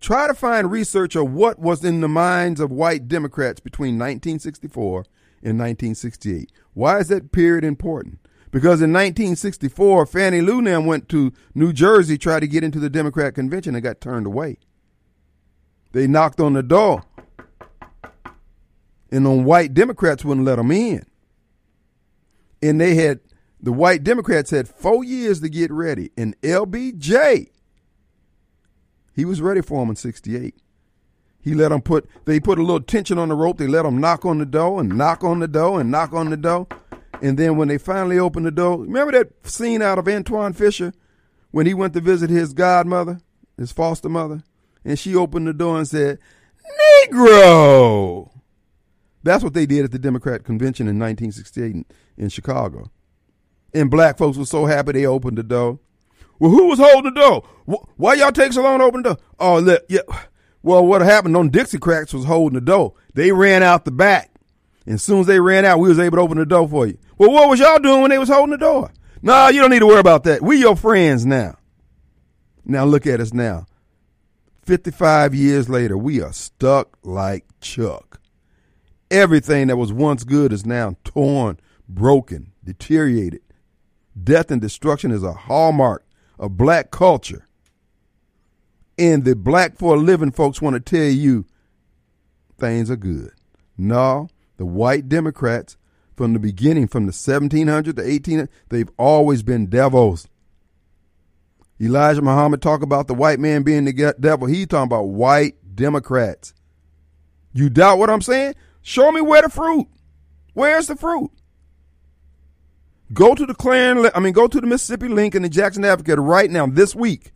try 0.00 0.26
to 0.26 0.34
find 0.34 0.70
research 0.70 1.16
of 1.16 1.32
what 1.32 1.58
was 1.58 1.82
in 1.82 2.02
the 2.02 2.08
minds 2.08 2.60
of 2.60 2.70
white 2.70 3.08
Democrats 3.08 3.60
between 3.60 3.94
1964 3.94 5.06
and 5.42 5.58
1968. 5.58 6.52
Why 6.74 6.98
is 6.98 7.08
that 7.08 7.32
period 7.32 7.64
important? 7.64 8.18
Because 8.50 8.80
in 8.80 8.92
1964, 8.92 10.06
Fannie 10.06 10.40
Lou 10.40 10.62
them 10.62 10.86
went 10.86 11.08
to 11.10 11.32
New 11.54 11.72
Jersey, 11.72 12.16
tried 12.16 12.40
to 12.40 12.48
get 12.48 12.64
into 12.64 12.80
the 12.80 12.90
Democrat 12.90 13.34
convention, 13.34 13.74
and 13.74 13.84
got 13.84 14.00
turned 14.00 14.26
away. 14.26 14.58
They 15.92 16.06
knocked 16.06 16.40
on 16.40 16.54
the 16.54 16.62
door, 16.62 17.04
and 19.10 19.26
the 19.26 19.30
white 19.30 19.74
Democrats 19.74 20.24
wouldn't 20.24 20.46
let 20.46 20.56
them 20.56 20.70
in. 20.70 21.04
And 22.62 22.80
they 22.80 22.94
had 22.94 23.20
the 23.60 23.72
white 23.72 24.04
Democrats 24.04 24.50
had 24.50 24.68
four 24.68 25.04
years 25.04 25.40
to 25.40 25.48
get 25.48 25.70
ready, 25.70 26.10
and 26.16 26.40
LBJ 26.40 27.48
he 29.18 29.24
was 29.24 29.42
ready 29.42 29.62
for 29.62 29.80
them 29.80 29.90
in 29.90 29.96
68. 29.96 30.54
He 31.40 31.52
let 31.52 31.70
them 31.70 31.82
put, 31.82 32.08
they 32.24 32.38
put 32.38 32.60
a 32.60 32.62
little 32.62 32.80
tension 32.80 33.18
on 33.18 33.30
the 33.30 33.34
rope. 33.34 33.58
They 33.58 33.66
let 33.66 33.82
them 33.82 34.00
knock 34.00 34.24
on 34.24 34.38
the 34.38 34.46
door 34.46 34.80
and 34.80 34.96
knock 34.96 35.24
on 35.24 35.40
the 35.40 35.48
door 35.48 35.80
and 35.80 35.90
knock 35.90 36.12
on 36.12 36.30
the 36.30 36.36
door. 36.36 36.68
And 37.22 37.38
then 37.38 37.56
when 37.56 37.68
they 37.68 37.78
finally 37.78 38.18
opened 38.18 38.46
the 38.46 38.50
door, 38.50 38.78
remember 38.80 39.12
that 39.12 39.46
scene 39.46 39.82
out 39.82 39.98
of 39.98 40.06
Antwone 40.08 40.52
Fisher 40.52 40.92
when 41.50 41.66
he 41.66 41.74
went 41.74 41.94
to 41.94 42.00
visit 42.00 42.30
his 42.30 42.52
godmother, 42.52 43.20
his 43.56 43.72
foster 43.72 44.08
mother? 44.08 44.42
And 44.84 44.98
she 44.98 45.14
opened 45.16 45.46
the 45.48 45.52
door 45.52 45.78
and 45.78 45.88
said, 45.88 46.18
Negro. 47.12 48.30
That's 49.22 49.42
what 49.44 49.54
they 49.54 49.66
did 49.66 49.84
at 49.84 49.90
the 49.90 49.98
Democrat 49.98 50.44
convention 50.44 50.86
in 50.86 50.98
1968 50.98 51.86
in, 52.16 52.28
Chicago. 52.28 52.90
And 53.74 53.90
black 53.90 54.16
folks 54.16 54.38
were 54.38 54.46
so 54.46 54.66
happy 54.66 54.92
they 54.92 55.06
opened 55.06 55.38
the 55.38 55.42
door. 55.42 55.78
Well, 56.38 56.50
who 56.52 56.68
was 56.68 56.78
holding 56.78 57.12
the 57.12 57.20
door? 57.20 57.42
Wh- 57.68 57.98
Why 58.00 58.14
y'all 58.14 58.30
take 58.32 58.52
so 58.52 58.62
long 58.62 58.78
to 58.78 58.84
open 58.84 59.02
the 59.02 59.14
door? 59.14 59.18
Oh, 59.40 59.58
look, 59.58 59.82
yeah. 59.88 60.00
Well, 60.62 60.86
what 60.86 61.02
happened? 61.02 61.36
On 61.36 61.50
Dixiecrats 61.50 62.14
was 62.14 62.24
holding 62.24 62.54
the 62.54 62.64
door. 62.64 62.94
They 63.14 63.32
ran 63.32 63.62
out 63.62 63.84
the 63.84 63.90
back. 63.90 64.30
And 64.88 64.94
as 64.94 65.02
soon 65.02 65.20
as 65.20 65.26
they 65.26 65.38
ran 65.38 65.66
out, 65.66 65.80
we 65.80 65.90
was 65.90 65.98
able 65.98 66.16
to 66.16 66.22
open 66.22 66.38
the 66.38 66.46
door 66.46 66.66
for 66.66 66.86
you. 66.86 66.96
Well, 67.18 67.30
what 67.30 67.50
was 67.50 67.60
y'all 67.60 67.78
doing 67.78 68.00
when 68.00 68.10
they 68.10 68.16
was 68.16 68.30
holding 68.30 68.52
the 68.52 68.56
door? 68.56 68.90
Nah, 69.20 69.48
you 69.48 69.60
don't 69.60 69.68
need 69.68 69.80
to 69.80 69.86
worry 69.86 70.00
about 70.00 70.24
that. 70.24 70.40
We 70.40 70.60
your 70.60 70.76
friends 70.76 71.26
now. 71.26 71.58
Now 72.64 72.86
look 72.86 73.06
at 73.06 73.20
us 73.20 73.34
now. 73.34 73.66
55 74.64 75.34
years 75.34 75.68
later, 75.68 75.98
we 75.98 76.22
are 76.22 76.32
stuck 76.32 76.96
like 77.02 77.44
Chuck. 77.60 78.18
Everything 79.10 79.66
that 79.66 79.76
was 79.76 79.92
once 79.92 80.24
good 80.24 80.54
is 80.54 80.64
now 80.64 80.96
torn, 81.04 81.60
broken, 81.86 82.52
deteriorated. 82.64 83.42
Death 84.24 84.50
and 84.50 84.62
destruction 84.62 85.10
is 85.10 85.22
a 85.22 85.34
hallmark 85.34 86.02
of 86.38 86.56
black 86.56 86.90
culture. 86.90 87.46
And 88.96 89.26
the 89.26 89.36
black 89.36 89.76
for 89.76 89.96
a 89.96 89.98
living 89.98 90.32
folks 90.32 90.62
want 90.62 90.76
to 90.76 90.80
tell 90.80 91.10
you 91.10 91.44
things 92.58 92.90
are 92.90 92.96
good. 92.96 93.32
No, 93.76 94.30
the 94.58 94.66
white 94.66 95.08
Democrats 95.08 95.76
from 96.16 96.34
the 96.34 96.38
beginning, 96.38 96.88
from 96.88 97.06
the 97.06 97.12
1700s 97.12 97.96
to 97.96 98.02
1800, 98.02 98.48
they've 98.68 98.90
always 98.98 99.42
been 99.42 99.66
devils. 99.66 100.28
Elijah 101.80 102.20
Muhammad 102.20 102.60
talk 102.60 102.82
about 102.82 103.06
the 103.06 103.14
white 103.14 103.38
man 103.38 103.62
being 103.62 103.84
the 103.84 104.14
devil. 104.18 104.48
He 104.48 104.66
talking 104.66 104.88
about 104.88 105.04
white 105.04 105.54
Democrats. 105.74 106.52
You 107.52 107.70
doubt 107.70 107.98
what 107.98 108.10
I'm 108.10 108.20
saying? 108.20 108.56
Show 108.82 109.10
me 109.12 109.20
where 109.20 109.42
the 109.42 109.48
fruit. 109.48 109.86
Where's 110.54 110.88
the 110.88 110.96
fruit? 110.96 111.30
Go 113.12 113.34
to 113.34 113.46
the 113.46 113.54
Clarion, 113.54 114.10
I 114.14 114.20
mean, 114.20 114.32
go 114.32 114.48
to 114.48 114.60
the 114.60 114.66
Mississippi 114.66 115.08
Link 115.08 115.34
and 115.34 115.44
the 115.44 115.48
Jackson 115.48 115.84
Advocate 115.84 116.18
right 116.18 116.50
now, 116.50 116.66
this 116.66 116.94
week. 116.94 117.32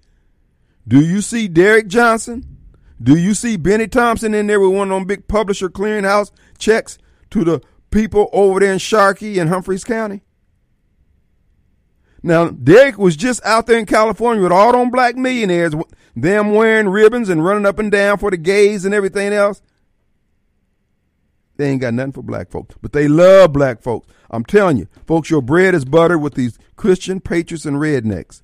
Do 0.86 1.00
you 1.00 1.20
see 1.20 1.48
Derrick 1.48 1.86
Johnson? 1.86 2.58
Do 3.00 3.16
you 3.16 3.34
see 3.34 3.56
Bennie 3.56 3.88
Thompson 3.88 4.34
in 4.34 4.48
there 4.48 4.60
with 4.60 4.76
one 4.76 4.90
of 4.90 4.96
them 4.96 5.06
big 5.06 5.28
publisher 5.28 5.68
clearinghouse 5.68 6.30
checks 6.58 6.98
to 7.32 7.44
the 7.44 7.60
people 7.90 8.30
over 8.32 8.60
there 8.60 8.72
in 8.72 8.78
Sharkey 8.78 9.38
and 9.38 9.50
Humphreys 9.50 9.84
County? 9.84 10.22
Now, 12.22 12.50
Derrick 12.50 12.98
was 12.98 13.16
just 13.16 13.44
out 13.44 13.66
there 13.66 13.78
in 13.78 13.86
California 13.86 14.42
with 14.42 14.52
all 14.52 14.72
them 14.72 14.90
black 14.90 15.16
millionaires, 15.16 15.74
them 16.14 16.54
wearing 16.54 16.88
ribbons 16.88 17.28
and 17.28 17.44
running 17.44 17.66
up 17.66 17.78
and 17.78 17.90
down 17.90 18.18
for 18.18 18.30
the 18.30 18.36
gays 18.36 18.84
and 18.84 18.94
everything 18.94 19.32
else. 19.32 19.60
They 21.56 21.70
ain't 21.70 21.80
got 21.80 21.94
nothing 21.94 22.12
for 22.12 22.22
black 22.22 22.50
folks, 22.50 22.76
but 22.80 22.92
they 22.92 23.08
love 23.08 23.52
black 23.52 23.82
folks. 23.82 24.08
I'm 24.30 24.44
telling 24.44 24.78
you, 24.78 24.86
folks, 25.06 25.30
your 25.30 25.42
bread 25.42 25.74
is 25.74 25.84
buttered 25.84 26.22
with 26.22 26.34
these 26.34 26.58
Christian 26.76 27.20
patriots 27.20 27.66
and 27.66 27.76
rednecks. 27.76 28.40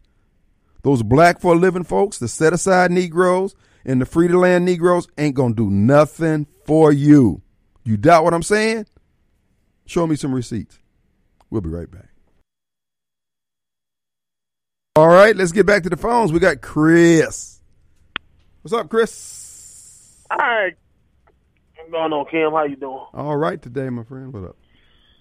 Those 0.83 1.03
black 1.03 1.41
for 1.41 1.55
a 1.55 1.59
living 1.59 1.85
folks, 1.85 2.19
the 2.19 2.29
set 2.29 2.53
aside 2.53 2.91
Negroes 2.91 3.55
and 3.85 4.01
the 4.01 4.07
free 4.07 4.29
to 4.29 4.39
land 4.39 4.65
Negroes 4.65 5.09
ain't 5.17 5.35
gonna 5.35 5.55
do 5.55 5.71
nothing 5.71 6.47
for 6.65 6.93
you. 6.93 7.43
You 7.89 7.97
doubt 7.97 8.23
what 8.23 8.35
I'm 8.35 8.43
saying? 8.43 8.85
Show 9.87 10.07
me 10.07 10.15
some 10.15 10.35
receipts. 10.35 10.79
We'll 11.49 11.63
be 11.63 11.71
right 11.71 11.91
back. 11.91 12.11
All 14.95 15.09
right, 15.09 15.35
let's 15.35 15.53
get 15.53 15.65
back 15.65 15.85
to 15.85 15.89
the 15.89 15.97
phones. 15.97 16.31
We 16.31 16.39
got 16.39 16.61
Chris. 16.61 17.63
What's 18.61 18.75
up, 18.75 18.91
Chris? 18.91 20.23
All 20.31 20.37
right. 20.37 20.77
What's 21.77 21.91
going 21.91 22.13
on, 22.13 22.27
Kim? 22.27 22.53
How 22.53 22.65
you 22.65 22.77
doing? 22.77 23.07
All 23.15 23.39
right 23.39 23.63
today, 23.63 23.89
my 23.89 24.05
friend. 24.05 24.35
What 24.35 24.51
up? 24.51 24.57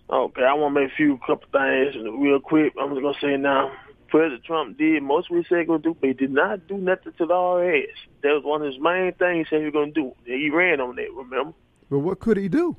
Okay, 0.09 0.43
I 0.43 0.53
want 0.55 0.75
to 0.75 0.81
make 0.81 0.91
a 0.91 0.95
few 0.97 1.17
couple 1.25 1.47
things 1.53 1.95
real 2.19 2.41
quick. 2.41 2.73
I'm 2.77 2.89
just 2.89 3.01
gonna 3.01 3.17
say 3.21 3.37
now, 3.37 3.71
President 4.09 4.43
Trump 4.43 4.77
did 4.77 5.03
most 5.03 5.27
of 5.31 5.37
what 5.37 5.45
he 5.45 5.47
said 5.47 5.59
he 5.59 5.65
gonna 5.67 5.79
do, 5.79 5.95
but 5.97 6.07
he 6.07 6.13
did 6.13 6.31
not 6.31 6.67
do 6.67 6.77
nothing 6.77 7.13
to 7.13 7.25
the 7.25 7.33
IRS. 7.33 7.95
That 8.23 8.33
was 8.33 8.43
one 8.43 8.61
of 8.61 8.67
his 8.67 8.81
main 8.81 9.13
things 9.13 9.47
he 9.47 9.55
said 9.55 9.59
he 9.59 9.65
was 9.67 9.73
gonna 9.73 9.91
do. 9.91 10.11
He 10.25 10.49
ran 10.49 10.81
on 10.81 10.97
that. 10.97 11.13
Remember? 11.15 11.53
But 11.89 11.99
what 11.99 12.19
could 12.19 12.37
he 12.37 12.49
do? 12.49 12.75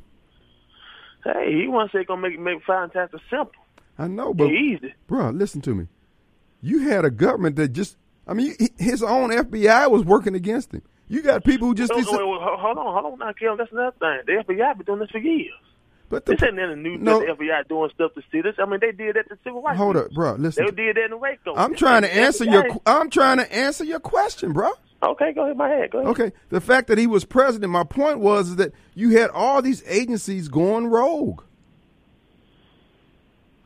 Hey, 1.25 1.61
he 1.63 1.69
want 1.69 1.91
to 1.91 1.99
say 1.99 2.05
gonna 2.05 2.23
make 2.23 2.39
make 2.39 2.65
taxes 2.67 3.21
simple, 3.29 3.53
I 3.99 4.07
know, 4.07 4.33
but 4.33 4.51
easy. 4.51 4.95
bro, 5.07 5.31
listen 5.31 5.61
to 5.63 5.75
me. 5.75 5.89
You 6.61 6.89
had 6.89 7.05
a 7.05 7.11
government 7.11 7.57
that 7.57 7.69
just, 7.69 7.97
I 8.27 8.35
mean, 8.35 8.55
his 8.79 9.03
own 9.03 9.31
FBI 9.31 9.91
was 9.91 10.05
working 10.05 10.35
against 10.35 10.73
him. 10.73 10.83
You 11.09 11.23
got 11.23 11.45
people 11.45 11.69
who 11.69 11.75
just, 11.75 11.93
wait, 11.95 12.05
wait, 12.05 12.13
wait, 12.13 12.19
hold 12.21 12.79
on, 12.79 13.03
hold 13.03 13.13
on, 13.13 13.19
now, 13.19 13.33
Kim. 13.33 13.57
That's 13.57 13.73
another 13.73 13.97
thing. 13.99 14.21
The 14.27 14.45
FBI 14.55 14.77
been 14.77 14.87
doing 14.87 14.99
this 15.01 15.11
for 15.11 15.19
years. 15.19 15.53
but 16.09 16.27
the, 16.27 16.33
This 16.35 16.43
ain't 16.45 16.57
nothing 16.57 16.83
new. 16.83 16.99
No. 16.99 17.21
The 17.21 17.27
FBI 17.33 17.67
doing 17.69 17.91
stuff 17.95 18.13
to 18.15 18.23
see 18.31 18.41
this. 18.43 18.55
I 18.59 18.67
mean, 18.67 18.81
they 18.81 18.93
did 18.93 19.17
that 19.17 19.29
to 19.29 19.39
civil 19.43 19.63
rights. 19.63 19.79
hold 19.79 19.97
up, 19.97 20.11
bro, 20.13 20.35
listen. 20.35 20.67
They 20.67 20.71
did 20.71 20.97
that 20.97 21.07
in 21.07 21.19
Waco. 21.19 21.55
I'm 21.57 21.75
trying 21.75 22.03
to 22.03 22.15
answer 22.15 22.45
your, 22.45 22.65
I'm 22.87 23.11
trying 23.11 23.39
to 23.39 23.53
answer 23.53 23.85
your 23.85 24.01
question, 24.01 24.53
bro. 24.53 24.71
Okay, 25.03 25.33
go 25.33 25.45
ahead. 25.45 25.57
My 25.57 25.69
head. 25.69 25.91
Go 25.91 25.99
ahead. 25.99 26.11
Okay, 26.11 26.33
the 26.51 26.61
fact 26.61 26.89
that 26.89 26.99
he 26.99 27.07
was 27.07 27.25
president, 27.25 27.71
my 27.71 27.85
point 27.85 28.19
was 28.19 28.51
is 28.51 28.57
that 28.57 28.73
you 28.95 29.11
had 29.11 29.31
all 29.31 29.63
these 29.63 29.83
agencies 29.87 30.49
going 30.49 30.89
rogue. 30.89 31.43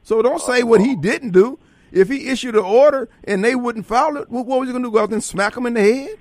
So 0.03 0.21
don't 0.21 0.41
say 0.43 0.63
what 0.63 0.81
he 0.81 0.95
didn't 0.97 1.31
do. 1.31 1.59
If 1.91 2.09
he 2.09 2.29
issued 2.29 2.55
an 2.55 2.65
order 2.65 3.09
and 3.25 3.45
they 3.45 3.55
wouldn't 3.55 3.87
follow 3.87 4.23
it, 4.23 4.31
what, 4.31 4.47
what 4.47 4.61
was 4.61 4.69
he 4.69 4.73
going 4.73 4.83
to 4.83 4.89
do? 4.89 4.93
Go 4.93 5.01
out 5.01 5.11
there 5.11 5.17
and 5.17 5.25
smack 5.25 5.55
them 5.55 5.67
in 5.67 5.75
the 5.75 5.81
head? 5.83 6.19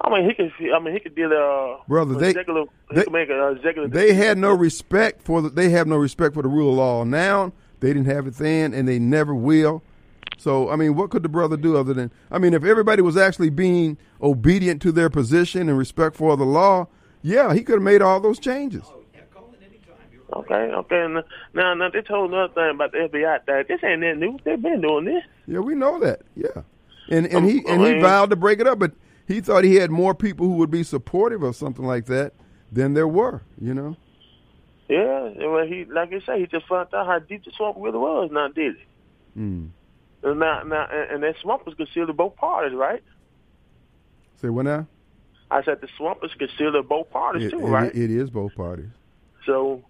I 0.00 0.10
mean, 0.10 0.28
he 0.28 0.34
could. 0.34 0.52
I 0.74 0.78
mean, 0.80 0.94
he 0.94 1.00
could 1.00 1.14
deal. 1.14 1.32
Uh, 1.32 1.82
Brother, 1.88 2.14
they- 2.14 2.30
executive, 2.30 2.68
they- 2.92 3.02
executive. 3.02 3.90
They 3.92 4.14
had 4.14 4.36
no 4.38 4.52
respect 4.52 5.22
for 5.22 5.40
the. 5.42 5.48
They 5.48 5.70
have 5.70 5.86
no 5.86 5.96
respect 5.96 6.34
for 6.34 6.42
the 6.42 6.48
rule 6.48 6.70
of 6.70 6.76
law 6.76 7.04
now. 7.04 7.52
They 7.80 7.88
didn't 7.92 8.06
have 8.06 8.26
it 8.26 8.34
then, 8.34 8.74
and 8.74 8.86
they 8.86 8.98
never 8.98 9.34
will. 9.34 9.82
So 10.38 10.70
I 10.70 10.76
mean, 10.76 10.94
what 10.94 11.10
could 11.10 11.22
the 11.22 11.28
brother 11.28 11.56
do 11.56 11.76
other 11.76 11.94
than? 11.94 12.12
I 12.30 12.38
mean, 12.38 12.54
if 12.54 12.64
everybody 12.64 13.02
was 13.02 13.16
actually 13.16 13.50
being 13.50 13.98
obedient 14.22 14.82
to 14.82 14.92
their 14.92 15.10
position 15.10 15.68
and 15.68 15.78
respect 15.78 16.16
for 16.16 16.36
the 16.36 16.44
law, 16.44 16.88
yeah, 17.22 17.54
he 17.54 17.62
could 17.62 17.76
have 17.76 17.82
made 17.82 18.02
all 18.02 18.20
those 18.20 18.38
changes. 18.38 18.82
Okay, 20.34 20.54
okay. 20.54 21.06
Now, 21.54 21.74
now, 21.74 21.88
they 21.90 22.00
told 22.02 22.32
another 22.32 22.52
thing 22.52 22.70
about 22.74 22.90
the 22.92 23.08
FBI. 23.08 23.46
That 23.46 23.68
this 23.68 23.80
ain't 23.84 24.00
that 24.00 24.18
new. 24.18 24.36
They've 24.44 24.60
been 24.60 24.80
doing 24.80 25.04
this. 25.04 25.22
Yeah, 25.46 25.60
we 25.60 25.74
know 25.74 26.00
that. 26.00 26.22
Yeah, 26.34 26.62
and 27.08 27.26
and 27.26 27.36
Um, 27.36 27.48
he 27.48 27.64
and 27.68 27.82
he 27.82 28.00
vowed 28.00 28.30
to 28.30 28.36
break 28.36 28.58
it 28.60 28.66
up, 28.66 28.78
but 28.78 28.92
he 29.28 29.40
thought 29.40 29.62
he 29.62 29.76
had 29.76 29.90
more 29.90 30.14
people 30.14 30.46
who 30.46 30.54
would 30.54 30.70
be 30.70 30.82
supportive 30.82 31.42
of 31.42 31.54
something 31.54 31.84
like 31.84 32.06
that 32.06 32.32
than 32.72 32.94
there 32.94 33.06
were. 33.06 33.42
You 33.60 33.74
know. 33.74 33.96
Yeah, 34.88 35.30
well, 35.46 35.66
he 35.66 35.84
like 35.84 36.12
I 36.12 36.20
say, 36.26 36.40
he 36.40 36.46
just 36.46 36.66
found 36.66 36.92
out 36.92 37.06
how 37.06 37.18
deep 37.20 37.44
the 37.44 37.52
swamp 37.56 37.76
really 37.78 37.98
was. 37.98 38.30
Now, 38.32 38.48
did 38.48 38.74
he? 38.76 39.40
Mm. 39.40 39.68
And 40.24 40.40
now, 40.40 40.62
now, 40.62 40.86
and, 40.90 41.22
that 41.22 41.34
swamp 41.42 41.66
was 41.66 41.74
concealed 41.74 42.10
of 42.10 42.16
both 42.16 42.34
parties, 42.36 42.74
right? 42.74 43.02
Say 44.40 44.48
what 44.48 44.64
now? 44.64 44.86
I 45.50 45.62
said 45.62 45.80
the 45.80 45.88
swamp 45.96 46.20
is 46.24 46.32
concealed 46.38 46.74
of 46.74 46.88
both 46.88 47.10
parties 47.10 47.44
It- 47.44 47.50
too, 47.50 47.60
it- 47.60 47.70
right? 47.70 47.94
it 47.94 48.10
is 48.10 48.30
both 48.30 48.54
parties. 48.54 48.88
So, 49.46 49.82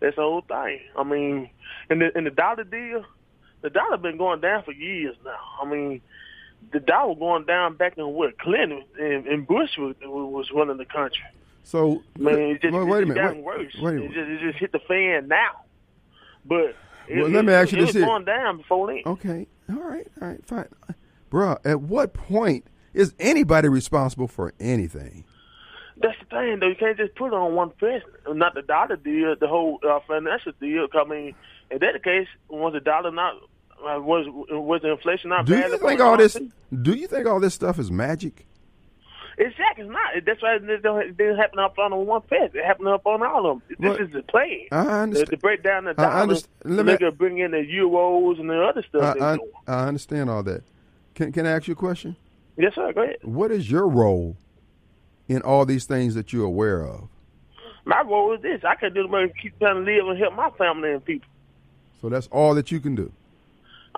That's 0.00 0.16
the 0.16 0.22
whole 0.22 0.40
thing. 0.40 0.80
I 0.96 1.04
mean, 1.04 1.50
and 1.90 2.00
the 2.00 2.10
and 2.16 2.26
the 2.26 2.30
dollar 2.30 2.64
deal, 2.64 3.04
the 3.60 3.68
dollar 3.68 3.98
been 3.98 4.16
going 4.16 4.40
down 4.40 4.62
for 4.64 4.72
years 4.72 5.14
now. 5.24 5.36
I 5.62 5.66
mean, 5.70 6.00
the 6.72 6.80
dollar 6.80 7.14
going 7.14 7.44
down 7.44 7.76
back 7.76 7.98
in 7.98 8.06
what 8.06 8.38
Clinton 8.38 8.82
and, 8.98 9.26
and 9.26 9.46
Bush 9.46 9.76
was, 9.76 9.94
was 10.02 10.50
running 10.54 10.78
the 10.78 10.86
country. 10.86 11.22
So, 11.64 12.02
I 12.16 12.18
mean, 12.18 12.38
it 12.56 12.62
just, 12.62 12.72
wait, 12.74 12.84
wait 12.84 12.98
a 12.98 13.00
it's 13.02 13.08
minute. 13.08 13.22
gotten 13.22 13.44
Wait, 13.44 13.58
worse. 13.58 13.76
wait 13.82 13.94
a 13.98 14.04
it, 14.04 14.08
just, 14.12 14.30
it 14.30 14.40
just 14.40 14.58
hit 14.58 14.72
the 14.72 14.78
fan 14.80 15.28
now. 15.28 15.50
But 16.46 16.74
it, 17.06 17.20
Well, 17.20 17.28
let 17.28 17.44
me 17.44 17.52
it- 17.52 17.56
ask 17.56 17.72
you 17.72 17.78
it 17.82 17.86
this 17.86 17.94
was 17.96 18.02
going 18.04 18.24
down 18.24 18.56
before 18.56 18.86
then. 18.86 19.02
Okay. 19.04 19.46
All 19.70 19.76
right. 19.82 20.06
All 20.20 20.28
right. 20.28 20.44
Fine. 20.46 20.68
Bruh, 21.30 21.58
at 21.64 21.80
what 21.80 22.12
point 22.12 22.64
is 22.92 23.14
anybody 23.20 23.68
responsible 23.68 24.26
for 24.28 24.52
anything? 24.58 25.24
That's 26.02 26.18
the 26.18 26.26
thing, 26.26 26.58
though. 26.60 26.68
You 26.68 26.74
can't 26.74 26.96
just 26.96 27.14
put 27.14 27.28
it 27.28 27.34
on 27.34 27.54
one 27.54 27.70
person. 27.70 28.08
Not 28.28 28.54
the 28.54 28.62
dollar 28.62 28.96
deal, 28.96 29.36
the 29.38 29.46
whole 29.48 29.78
uh, 29.88 30.00
financial 30.06 30.52
deal. 30.60 30.86
I 30.94 31.04
mean, 31.04 31.34
in 31.70 31.78
that 31.80 32.02
case, 32.02 32.26
was 32.48 32.72
the 32.72 32.80
dollar 32.80 33.10
not 33.12 33.34
uh, 33.34 34.00
was 34.00 34.26
was 34.50 34.82
the 34.82 34.92
inflation 34.92 35.30
not 35.30 35.46
Do 35.46 35.52
bad? 35.54 35.70
you 35.70 35.78
think 35.78 36.00
all 36.00 36.16
this? 36.16 36.36
Do 36.82 36.92
you 36.94 37.06
think 37.06 37.26
all 37.26 37.38
this 37.38 37.54
stuff 37.54 37.78
is 37.78 37.90
magic? 37.90 38.46
Exactly, 39.40 39.84
it's 39.84 39.90
not. 39.92 40.12
That's 40.26 40.42
why 40.42 40.56
it 40.56 41.16
didn't 41.16 41.38
happen 41.38 41.58
up 41.60 41.78
on 41.78 41.94
one 42.06 42.20
person. 42.22 42.58
It 42.58 42.64
happened 42.64 42.88
up 42.88 43.06
on 43.06 43.22
all 43.22 43.50
of 43.50 43.58
them. 43.60 43.62
This 43.70 43.78
Well, 43.78 43.96
is 43.96 44.12
the 44.12 44.22
plan. 44.22 44.66
I 44.70 45.02
understand. 45.02 45.30
to 45.30 45.36
break 45.38 45.62
down 45.62 45.84
the 45.84 45.90
I 45.92 45.94
dollar, 45.94 46.20
understand. 46.22 46.76
Let 46.76 46.84
me- 47.00 47.10
bring 47.12 47.38
in 47.38 47.52
the 47.52 47.56
euros 47.66 48.38
and 48.38 48.50
the 48.50 48.62
other 48.62 48.82
stuff 48.86 49.16
I, 49.18 49.32
I. 49.34 49.38
I 49.66 49.86
understand 49.88 50.28
all 50.28 50.42
that. 50.42 50.62
Can 51.14 51.32
Can 51.32 51.46
I 51.46 51.52
ask 51.52 51.66
you 51.68 51.72
a 51.72 51.76
question? 51.76 52.16
Yes, 52.58 52.74
sir. 52.74 52.92
Go 52.92 53.02
ahead. 53.02 53.16
What 53.22 53.50
is 53.50 53.70
your 53.70 53.88
role 53.88 54.36
in 55.26 55.40
all 55.40 55.64
these 55.64 55.86
things 55.86 56.14
that 56.16 56.34
you're 56.34 56.44
aware 56.44 56.82
of? 56.84 57.08
My 57.86 58.02
role 58.02 58.34
is 58.34 58.42
this: 58.42 58.62
I 58.62 58.74
can 58.74 58.92
do 58.92 59.04
the 59.04 59.08
money, 59.08 59.32
keep 59.40 59.58
trying 59.58 59.76
to 59.86 59.90
live 59.90 60.06
and 60.06 60.18
help 60.18 60.34
my 60.34 60.50
family 60.50 60.92
and 60.92 61.02
people. 61.02 61.28
So 62.02 62.10
that's 62.10 62.26
all 62.30 62.54
that 62.56 62.70
you 62.70 62.78
can 62.80 62.94
do. 62.94 63.10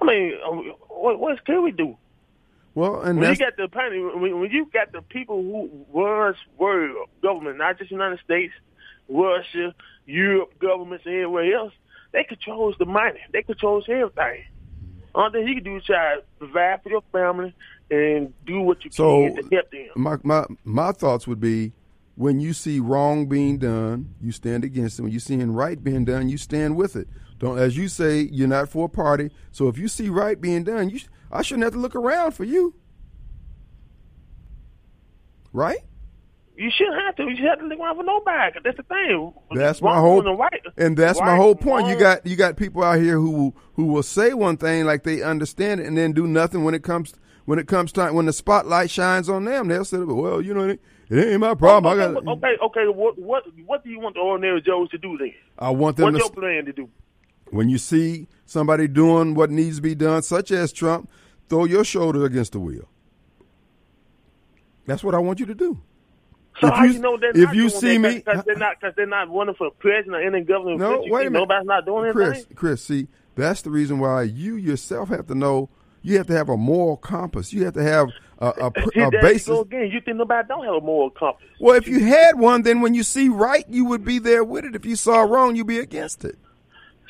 I 0.01 0.05
mean, 0.05 0.35
uh, 0.47 0.51
what, 0.89 1.19
what 1.19 1.45
can 1.45 1.65
we 1.65 1.73
do? 1.73 1.97
Well, 2.75 3.01
and 3.03 3.19
When 3.21 3.31
you 3.31 3.37
got 3.37 3.57
the 3.57 3.69
when, 4.19 4.41
when 4.41 4.51
you 4.51 4.67
got 4.73 4.93
the 4.93 5.03
people 5.03 5.43
who 5.43 5.85
runs 5.93 6.37
world 6.57 7.09
government, 7.23 7.59
not 7.59 7.79
just 7.79 7.91
the 7.91 7.95
United 7.97 8.21
States, 8.25 8.53
Russia, 9.09 9.75
Europe 10.07 10.59
governments, 10.59 11.05
and 11.07 11.15
everywhere 11.15 11.55
else, 11.55 11.73
they 12.13 12.25
controls 12.25 12.75
the 12.79 12.87
money. 12.87 13.21
They 13.33 13.43
controls 13.43 13.85
everything. 13.89 14.45
Only 15.15 15.41
thing 15.41 15.49
you 15.49 15.55
can 15.57 15.65
do 15.65 15.77
is 15.77 15.85
try 15.85 16.17
to 16.17 16.23
provide 16.39 16.83
for 16.83 16.89
your 16.89 17.03
family 17.13 17.55
and 17.91 18.33
do 18.47 18.61
what 18.63 18.83
you 18.85 18.91
So- 18.91 19.27
can 19.35 19.37
to 19.51 19.55
help 19.57 19.71
them. 19.71 19.89
my 19.97 20.17
my 20.23 20.47
my 20.65 20.93
thoughts 20.93 21.27
would 21.27 21.41
be 21.41 21.73
when 22.15 22.41
you 22.41 22.53
see 22.55 22.81
wrong 22.81 23.27
being 23.27 23.59
done, 23.59 24.15
you 24.21 24.33
stand 24.33 24.65
against 24.65 24.99
it. 24.99 25.03
When 25.03 25.13
you 25.13 25.21
seeing 25.21 25.53
right 25.53 25.83
being 25.83 26.05
done, 26.07 26.29
you 26.31 26.39
stand 26.39 26.77
with 26.77 26.97
it. 26.97 27.09
Don't, 27.39 27.59
as 27.59 27.77
you 27.77 27.89
say, 27.89 28.21
you're 28.31 28.47
not 28.49 28.69
for 28.69 28.85
a 28.87 28.89
party. 28.89 29.31
So 29.51 29.69
if 29.69 29.77
you 29.77 29.89
see 29.89 30.09
right 30.09 30.41
being 30.41 30.63
done, 30.63 30.89
you 30.91 31.01
I 31.33 31.43
shouldn't 31.43 31.65
have 31.65 31.73
to 31.73 31.79
look 31.79 31.95
around 31.97 32.33
for 32.33 32.45
you, 32.45 32.75
right? 35.53 35.79
You 36.57 36.71
shouldn't 36.71 37.01
have 37.03 37.17
to. 37.17 37.23
You 37.25 37.37
should 37.37 37.47
have 37.47 37.59
to 37.61 37.65
look 37.67 37.79
around 37.81 37.97
for 37.97 38.05
nobody. 38.05 38.59
that's 38.63 38.77
the 38.77 38.83
thing. 38.83 39.33
That's 39.55 39.81
my 39.81 39.99
whole 39.99 40.27
and 40.27 40.39
right, 40.39 40.63
and 40.77 40.97
that's 40.97 41.19
my 41.19 41.35
whole 41.35 41.55
point. 41.55 41.89
You 41.89 41.99
got 41.99 42.27
you 42.27 42.37
got 42.37 42.57
people 42.57 42.83
out 42.85 43.01
here 43.01 43.19
who 43.19 43.55
who 43.75 43.87
will 43.87 44.03
say 44.03 44.35
one 44.35 44.59
thing 44.59 44.85
like 44.85 45.03
they 45.03 45.23
understand 45.23 45.81
it 45.81 45.87
and 45.87 45.97
then 45.97 46.13
do 46.13 46.27
nothing 46.27 46.63
when 46.63 46.75
it 46.75 46.83
comes 46.83 47.15
when 47.47 47.59
it 47.59 47.67
comes 47.67 47.91
time 47.91 48.15
when 48.15 48.27
the 48.27 48.33
spotlight 48.33 48.91
shines 48.91 49.29
on 49.31 49.45
them. 49.47 49.69
They'll 49.69 49.85
say, 49.87 49.99
"Well, 49.99 50.43
you 50.43 50.53
know, 50.53 50.69
it 50.69 50.81
ain't 51.11 51.41
my 51.41 51.55
problem. 51.55 51.93
I 51.93 51.97
got 51.97 52.17
okay, 52.17 52.57
okay. 52.63 52.87
What 52.87 53.19
what 53.19 53.45
what 53.67 53.83
do 53.83 53.91
you 53.91 53.99
want 53.99 54.15
the 54.15 54.21
ordinary 54.21 54.61
Joes 54.61 54.91
to 54.91 54.99
do 54.99 55.17
then? 55.19 55.33
I 55.59 55.71
want 55.71 55.97
them 55.97 56.13
What's 56.13 56.19
to 56.19 56.25
your 56.25 56.31
plan 56.31 56.67
to 56.67 56.73
do? 56.73 56.89
When 57.53 57.69
you 57.69 57.79
see 57.79 58.27
somebody 58.47 58.89
doing 58.89 59.35
what 59.35 59.51
needs 59.51 59.77
to 59.77 59.83
be 59.83 59.95
done, 59.95 60.23
such 60.23 60.51
as 60.51 60.73
Trump, 60.73 61.09
throw 61.49 61.65
your 61.65 61.85
shoulder 61.85 62.25
against 62.25 62.53
the 62.53 62.61
wheel. 62.61 62.89
That's 64.87 65.05
what 65.05 65.15
I 65.15 65.19
want 65.19 65.39
you 65.39 65.47
to 65.47 65.55
do. 65.55 65.81
So 66.61 66.67
If 66.69 66.75
how 66.75 66.85
you- 66.85 66.93
you 66.93 66.99
know 66.99 67.19
if 67.21 67.55
you 67.55 67.69
see 67.71 67.97
that? 67.97 67.99
me- 67.99 68.15
because 68.17 68.45
they're 68.45 68.57
not 68.57 68.77
because 68.81 68.95
they're 68.97 69.07
not 69.07 69.31
running 69.33 69.55
for 69.55 69.71
president 69.71 70.17
or 70.17 70.21
any 70.21 70.43
government. 70.43 70.81
No, 70.81 71.03
wait 71.07 71.27
a 71.27 71.31
minute. 71.31 71.33
Nobody's 71.41 71.67
not 71.67 71.87
doing 71.87 72.13
Chris, 72.13 72.29
anything. 72.35 72.57
Chris, 72.57 72.83
see, 72.83 73.09
that's 73.37 73.63
the 73.63 73.71
reason 73.71 73.99
why 74.01 74.23
you 74.23 74.57
yourself 74.57 75.09
have 75.11 75.27
to 75.29 75.35
know. 75.35 75.71
You 76.03 76.19
have 76.19 76.27
to 76.27 76.33
have 76.35 76.49
a 76.49 76.57
moral 76.57 76.97
compass. 76.97 77.53
You 77.53 77.65
have 77.65 77.75
to 77.75 77.83
have 77.83 78.09
a, 78.39 78.49
a, 78.49 78.71
pr- 78.73 79.01
a 79.01 79.11
basis. 79.11 79.49
you 79.49 79.61
again. 79.61 79.91
You 79.91 80.01
think 80.01 80.17
nobody 80.19 80.47
don't 80.49 80.65
have 80.65 80.75
a 80.75 80.81
moral 80.81 81.11
compass? 81.11 81.47
Well, 81.61 81.77
if 81.77 81.87
you 81.87 82.01
had 82.05 82.39
one, 82.39 82.63
then 82.63 82.81
when 82.81 82.93
you 82.93 83.03
see 83.05 83.29
right, 83.29 83.65
you 83.69 83.85
would 83.87 84.05
be 84.05 84.19
there 84.19 84.43
with 84.45 84.65
it. 84.65 84.75
If 84.75 84.85
you 84.85 84.97
saw 84.97 85.21
wrong, 85.23 85.55
you'd 85.57 85.67
be 85.69 85.79
against 85.79 86.25
it. 86.25 86.37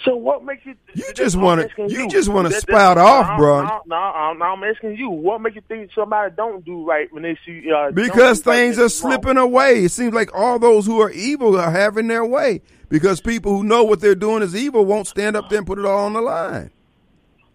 So 0.05 0.17
what 0.17 0.45
makes 0.45 0.65
you? 0.67 0.75
You 0.95 1.13
just 1.15 1.37
wanna- 1.37 1.65
asking 1.65 1.91
you 1.91 2.09
just 2.09 2.29
wanna 2.29 2.51
spout 2.51 2.97
no, 2.97 3.05
off, 3.05 3.39
bro. 3.39 3.63
No, 3.63 3.81
no, 3.87 3.97
I'm, 3.97 4.39
no, 4.39 4.45
I'm 4.47 4.65
asking 4.65 4.97
you. 4.97 5.11
What 5.11 5.41
makes 5.41 5.55
you 5.57 5.63
think 5.69 5.91
somebody 5.95 6.35
don't 6.37 6.65
do 6.65 6.85
right 6.85 7.13
when 7.13 7.23
they 7.23 7.39
see? 7.47 7.71
Uh, 7.71 7.91
Because 7.93 8.41
do 8.43 8.51
right 8.51 8.57
things 8.57 8.79
are 8.79 8.87
it's 8.87 9.03
wrong? 9.03 9.13
slipping 9.13 9.37
away. 9.37 9.85
It 9.85 9.91
seems 9.91 10.13
like 10.13 10.35
all 10.35 10.59
those 10.59 10.87
who 10.87 11.01
are 11.01 11.11
evil 11.11 11.57
are 11.59 11.71
having 11.71 12.09
their 12.09 12.25
way. 12.25 12.63
Because 12.89 13.21
people 13.21 13.57
who 13.57 13.65
know 13.65 13.85
what 13.85 14.01
they're 14.01 14.15
doing 14.15 14.43
is 14.43 14.55
evil 14.57 14.85
won't 14.85 15.07
stand 15.07 15.37
up 15.37 15.49
there 15.49 15.59
and 15.59 15.67
put 15.67 15.79
it 15.79 15.85
all 15.87 16.05
on 16.05 16.13
the 16.15 16.21
line. 16.21 16.71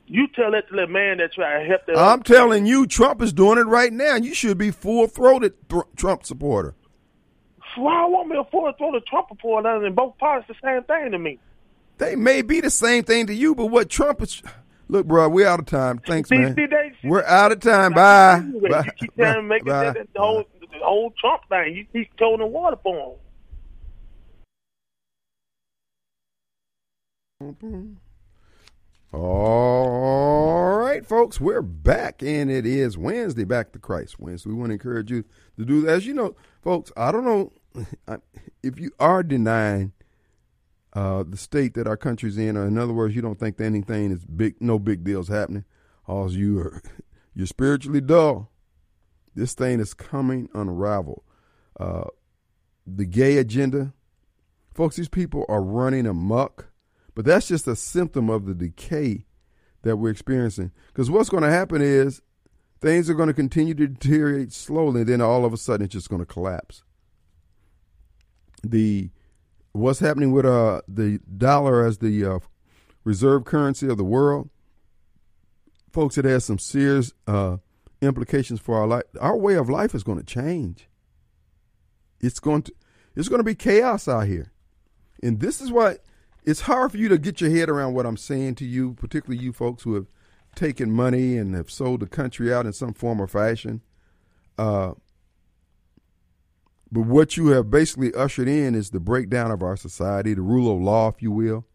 You 0.07 0.27
tell 0.33 0.51
that 0.51 0.69
to 0.69 0.75
the 0.75 0.87
man 0.87 1.17
that 1.17 1.33
try 1.33 1.59
to 1.61 1.65
help 1.67 1.85
the. 1.85 1.93
I'm 1.99 2.23
telling 2.23 2.65
you, 2.65 2.87
Trump 2.87 3.21
is 3.21 3.33
doing 3.33 3.57
it 3.59 3.67
right 3.67 3.91
now. 3.91 4.15
You 4.15 4.33
should 4.33 4.57
be 4.57 4.71
full 4.71 5.05
throated 5.07 5.53
th- 5.69 5.83
Trump 5.97 6.25
supporter. 6.25 6.75
Why 7.75 8.05
want 8.05 8.29
me 8.29 8.35
to 8.35 8.41
afford 8.41 8.73
to 8.73 8.77
throw 8.77 8.99
Trump 9.01 9.27
on 9.43 9.85
and 9.85 9.95
both 9.95 10.17
parties 10.17 10.47
the 10.47 10.55
same 10.63 10.83
thing 10.83 11.11
to 11.11 11.19
me? 11.19 11.37
They 11.97 12.15
may 12.15 12.41
be 12.41 12.61
the 12.61 12.69
same 12.69 13.03
thing 13.03 13.27
to 13.27 13.33
you, 13.33 13.55
but 13.55 13.67
what 13.67 13.89
Trump 13.89 14.21
is. 14.21 14.41
Look, 14.89 15.05
bro, 15.07 15.27
we're 15.29 15.47
out 15.47 15.59
of 15.59 15.65
time. 15.65 15.99
Thanks, 15.99 16.29
man. 16.29 16.55
see, 16.55 16.65
they- 16.65 16.93
see, 17.01 17.07
We're 17.09 17.23
out 17.25 17.51
of 17.51 17.59
time. 17.59 17.91
Bye. 17.93 18.37
You 18.53 18.69
Bye. 18.69 18.89
keep 18.97 19.15
trying 19.17 19.35
to 19.35 19.41
make 19.41 19.61
it 19.63 19.65
Bye. 19.65 19.83
that, 19.85 19.93
that 19.95 20.13
the 20.13 20.19
whole 20.19 20.43
the 20.61 20.67
whole 20.83 21.11
Trump 21.19 21.41
thing. 21.49 21.75
You 21.75 21.85
keep 21.91 22.15
throwing 22.17 22.39
the 22.39 22.45
water 22.45 22.77
for 22.81 23.17
him. 27.39 27.97
All 29.13 30.77
right, 30.77 31.05
folks, 31.05 31.39
we're 31.39 31.61
back, 31.61 32.21
and 32.21 32.51
it 32.51 32.65
is 32.65 32.97
Wednesday, 32.97 33.43
Back 33.45 33.71
to 33.73 33.79
Christ 33.79 34.19
Wednesday. 34.19 34.49
We 34.49 34.55
want 34.55 34.69
to 34.69 34.73
encourage 34.73 35.09
you 35.11 35.23
to 35.57 35.65
do 35.65 35.81
that. 35.81 35.91
As 35.91 36.05
you 36.05 36.13
know, 36.13 36.35
folks, 36.61 36.91
I 36.97 37.11
don't 37.11 37.25
know 37.25 37.51
if 38.63 38.79
you 38.79 38.91
are 38.99 39.23
denying 39.23 39.93
uh, 40.97 41.23
the 41.29 41.37
state 41.37 41.75
that 41.75 41.85
our 41.85 41.95
country's 41.95 42.39
in, 42.39 42.57
or 42.57 42.65
in 42.65 42.75
other 42.75 42.91
words, 42.91 43.15
you 43.15 43.21
don't 43.21 43.39
think 43.39 43.57
that 43.57 43.65
anything 43.65 44.09
is 44.11 44.25
big, 44.25 44.55
no 44.59 44.79
big 44.79 45.03
deals 45.03 45.27
happening, 45.27 45.63
or 46.07 46.27
you 46.29 46.57
are 46.57 46.81
you're 47.35 47.45
spiritually 47.45 48.01
dull. 48.01 48.49
This 49.35 49.53
thing 49.53 49.79
is 49.79 49.93
coming 49.93 50.49
unraveled. 50.55 51.21
Uh, 51.79 52.05
the 52.87 53.05
gay 53.05 53.37
agenda, 53.37 53.93
folks, 54.73 54.95
these 54.95 55.07
people 55.07 55.45
are 55.47 55.61
running 55.61 56.07
amok. 56.07 56.71
But 57.13 57.25
that's 57.25 57.47
just 57.47 57.67
a 57.67 57.75
symptom 57.75 58.27
of 58.27 58.47
the 58.47 58.55
decay 58.55 59.27
that 59.83 59.97
we're 59.97 60.09
experiencing. 60.09 60.71
Because 60.87 61.11
what's 61.11 61.29
going 61.29 61.43
to 61.43 61.51
happen 61.51 61.79
is 61.79 62.23
things 62.81 63.07
are 63.07 63.13
going 63.13 63.27
to 63.27 63.35
continue 63.35 63.75
to 63.75 63.87
deteriorate 63.87 64.51
slowly, 64.51 65.01
and 65.01 65.09
then 65.09 65.21
all 65.21 65.45
of 65.45 65.53
a 65.53 65.57
sudden 65.57 65.85
it's 65.85 65.93
just 65.93 66.09
going 66.09 66.21
to 66.21 66.25
collapse. 66.25 66.81
The 68.63 69.11
what's 69.77 69.99
happening 69.99 70.31
with 70.31 70.45
uh, 70.45 70.81
the 70.87 71.19
dollar 71.37 71.85
as 71.85 71.99
the 71.99 72.25
uh, 72.25 72.39
reserve 73.03 73.45
currency 73.45 73.87
of 73.87 73.97
the 73.97 74.03
world, 74.03 74.49
folks, 75.91 76.17
it 76.17 76.25
has 76.25 76.45
some 76.45 76.59
serious 76.59 77.13
uh, 77.27 77.57
implications 78.01 78.59
for 78.59 78.75
our 78.75 78.87
life. 78.87 79.03
Our 79.19 79.37
way 79.37 79.55
of 79.55 79.69
life 79.69 79.95
is 79.95 80.03
going 80.03 80.19
to 80.19 80.25
change. 80.25 80.87
It's 82.19 82.39
going 82.39 82.63
to 82.63 82.73
it's 83.15 83.29
going 83.29 83.39
to 83.39 83.43
be 83.43 83.55
chaos 83.55 84.07
out 84.07 84.27
here, 84.27 84.51
and 85.23 85.39
this 85.39 85.61
is 85.61 85.71
why 85.71 85.97
it's 86.43 86.61
hard 86.61 86.91
for 86.91 86.97
you 86.97 87.09
to 87.09 87.17
get 87.17 87.41
your 87.41 87.49
head 87.49 87.69
around 87.69 87.93
what 87.93 88.05
I'm 88.05 88.17
saying 88.17 88.55
to 88.55 88.65
you, 88.65 88.93
particularly 88.93 89.43
you 89.43 89.53
folks 89.53 89.83
who 89.83 89.95
have 89.95 90.07
taken 90.55 90.91
money 90.91 91.37
and 91.37 91.53
have 91.55 91.69
sold 91.69 91.99
the 91.99 92.07
country 92.07 92.53
out 92.53 92.65
in 92.65 92.73
some 92.73 92.93
form 92.93 93.21
or 93.21 93.27
fashion. 93.27 93.81
Uh, 94.57 94.93
but 96.91 97.01
what 97.01 97.35
you 97.35 97.47
have 97.47 97.69
basically 97.69 98.13
ushered 98.13 98.47
in 98.47 98.75
is 98.75 98.91
the 98.91 98.99
breakdown 98.99 99.51
of 99.51 99.61
our 99.61 99.75
society, 99.75 100.33
the 100.33 100.41
rule 100.41 100.73
of 100.73 100.81
law, 100.81 101.09
if 101.09 101.21
you 101.21 101.31
will. 101.31 101.65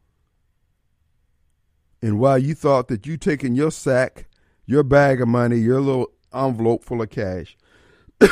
And 2.01 2.19
while 2.19 2.39
you 2.39 2.55
thought 2.55 2.89
that 2.89 3.07
you 3.07 3.17
taking 3.17 3.55
your 3.55 3.71
sack, 3.71 4.27
your 4.67 4.83
bag 4.83 5.21
of 5.21 5.29
money, 5.29 5.59
your 5.59 5.81
little 5.81 6.09
envelope 6.35 6.85
full 6.85 7.03
of 7.03 7.11
cash, 7.11 7.57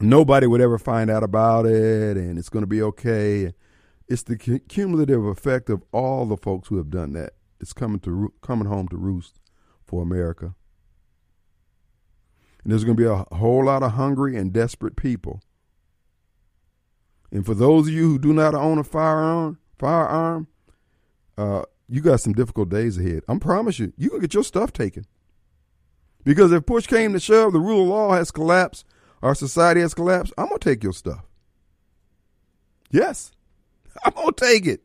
nobody 0.00 0.46
would 0.46 0.60
ever 0.60 0.78
find 0.78 1.10
out 1.10 1.22
about 1.22 1.66
it 1.66 2.16
and 2.16 2.38
it's 2.38 2.48
going 2.48 2.62
to 2.62 2.68
be 2.68 2.82
okay. 2.82 3.52
It's 4.08 4.22
the 4.22 4.36
cumulative 4.36 5.24
effect 5.24 5.70
of 5.70 5.82
all 5.90 6.26
the 6.26 6.36
folks 6.36 6.68
who 6.68 6.76
have 6.76 6.90
done 6.90 7.12
that. 7.14 7.32
It's 7.60 7.72
coming 7.72 7.98
to 8.00 8.32
coming 8.42 8.68
home 8.68 8.86
to 8.88 8.96
roost 8.96 9.40
for 9.84 10.02
America. 10.02 10.54
And 12.62 12.72
there's 12.72 12.84
going 12.84 12.96
to 12.96 13.02
be 13.02 13.08
a 13.08 13.36
whole 13.36 13.64
lot 13.64 13.82
of 13.82 13.92
hungry 13.92 14.36
and 14.36 14.52
desperate 14.52 14.96
people. 14.96 15.40
And 17.30 17.44
for 17.44 17.54
those 17.54 17.88
of 17.88 17.92
you 17.92 18.08
who 18.08 18.18
do 18.18 18.32
not 18.32 18.54
own 18.54 18.78
a 18.78 18.84
firearm, 18.84 19.58
firearm, 19.78 20.46
uh, 21.36 21.62
you 21.88 22.00
got 22.00 22.20
some 22.20 22.32
difficult 22.32 22.68
days 22.68 22.98
ahead. 22.98 23.22
I 23.28 23.38
promise 23.38 23.78
you, 23.78 23.92
you 23.96 24.10
can 24.10 24.20
get 24.20 24.34
your 24.34 24.44
stuff 24.44 24.72
taken. 24.72 25.04
Because 26.24 26.52
if 26.52 26.66
push 26.66 26.86
came 26.86 27.12
to 27.12 27.20
shove, 27.20 27.52
the 27.52 27.60
rule 27.60 27.82
of 27.82 27.88
law 27.88 28.12
has 28.14 28.30
collapsed, 28.30 28.84
our 29.22 29.34
society 29.34 29.80
has 29.80 29.94
collapsed, 29.94 30.32
I'm 30.36 30.46
gonna 30.46 30.58
take 30.58 30.82
your 30.82 30.92
stuff. 30.92 31.24
Yes. 32.90 33.32
I'm 34.04 34.12
gonna 34.12 34.32
take 34.32 34.66
it. 34.66 34.82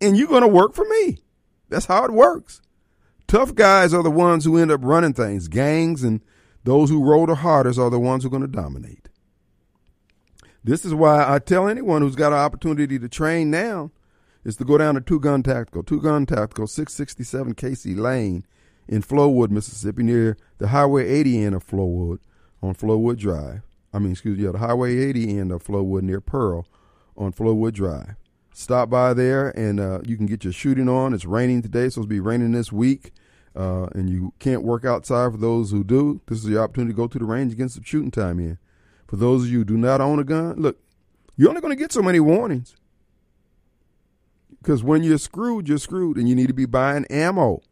And 0.00 0.16
you're 0.16 0.28
gonna 0.28 0.48
work 0.48 0.74
for 0.74 0.84
me. 0.84 1.18
That's 1.68 1.86
how 1.86 2.04
it 2.04 2.12
works. 2.12 2.60
Tough 3.26 3.54
guys 3.54 3.92
are 3.92 4.02
the 4.02 4.10
ones 4.10 4.44
who 4.44 4.56
end 4.56 4.70
up 4.70 4.80
running 4.84 5.12
things. 5.12 5.48
Gangs 5.48 6.04
and 6.04 6.20
those 6.64 6.90
who 6.90 7.04
roll 7.04 7.26
the 7.26 7.34
hardest 7.34 7.78
are 7.78 7.90
the 7.90 7.98
ones 7.98 8.22
who 8.22 8.28
are 8.28 8.30
going 8.30 8.42
to 8.42 8.48
dominate. 8.48 9.05
This 10.66 10.84
is 10.84 10.92
why 10.92 11.32
I 11.32 11.38
tell 11.38 11.68
anyone 11.68 12.02
who's 12.02 12.16
got 12.16 12.32
an 12.32 12.40
opportunity 12.40 12.98
to 12.98 13.08
train 13.08 13.52
now 13.52 13.92
is 14.44 14.56
to 14.56 14.64
go 14.64 14.76
down 14.76 14.96
to 14.96 15.00
Two 15.00 15.20
Gun 15.20 15.44
Tactical. 15.44 15.84
Two 15.84 16.00
Gun 16.00 16.26
Tactical, 16.26 16.66
667 16.66 17.54
Casey 17.54 17.94
Lane 17.94 18.44
in 18.88 19.00
Flowood, 19.00 19.50
Mississippi, 19.50 20.02
near 20.02 20.36
the 20.58 20.66
Highway 20.66 21.08
80 21.08 21.44
end 21.44 21.54
of 21.54 21.64
Flowood 21.64 22.18
on 22.60 22.74
Flowood 22.74 23.16
Drive. 23.16 23.62
I 23.94 24.00
mean, 24.00 24.10
excuse 24.10 24.38
me, 24.38 24.44
yeah, 24.44 24.50
the 24.50 24.58
Highway 24.58 24.98
80 24.98 25.38
end 25.38 25.52
of 25.52 25.62
Flowood 25.62 26.02
near 26.02 26.20
Pearl 26.20 26.66
on 27.16 27.32
Flowood 27.32 27.74
Drive. 27.74 28.16
Stop 28.52 28.90
by 28.90 29.14
there 29.14 29.56
and 29.56 29.78
uh, 29.78 30.00
you 30.04 30.16
can 30.16 30.26
get 30.26 30.42
your 30.42 30.52
shooting 30.52 30.88
on. 30.88 31.14
It's 31.14 31.24
raining 31.24 31.62
today, 31.62 31.90
so 31.90 32.00
it'll 32.00 32.08
be 32.08 32.18
raining 32.18 32.50
this 32.50 32.72
week. 32.72 33.12
Uh, 33.54 33.86
and 33.94 34.10
you 34.10 34.34
can't 34.40 34.64
work 34.64 34.84
outside 34.84 35.30
for 35.30 35.38
those 35.38 35.70
who 35.70 35.84
do. 35.84 36.20
This 36.26 36.42
is 36.42 36.50
your 36.50 36.64
opportunity 36.64 36.92
to 36.92 36.96
go 36.96 37.06
to 37.06 37.18
the 37.20 37.24
range 37.24 37.52
and 37.52 37.58
get 37.58 37.70
some 37.70 37.84
shooting 37.84 38.10
time 38.10 38.40
in. 38.40 38.58
For 39.06 39.16
those 39.16 39.44
of 39.44 39.50
you 39.50 39.58
who 39.58 39.64
do 39.64 39.76
not 39.76 40.00
own 40.00 40.18
a 40.18 40.24
gun, 40.24 40.60
look, 40.60 40.78
you're 41.36 41.48
only 41.48 41.60
going 41.60 41.76
to 41.76 41.80
get 41.80 41.92
so 41.92 42.02
many 42.02 42.20
warnings. 42.20 42.76
Because 44.60 44.82
when 44.82 45.02
you're 45.02 45.18
screwed, 45.18 45.68
you're 45.68 45.78
screwed, 45.78 46.16
and 46.16 46.28
you 46.28 46.34
need 46.34 46.48
to 46.48 46.54
be 46.54 46.66
buying 46.66 47.04
ammo, 47.06 47.62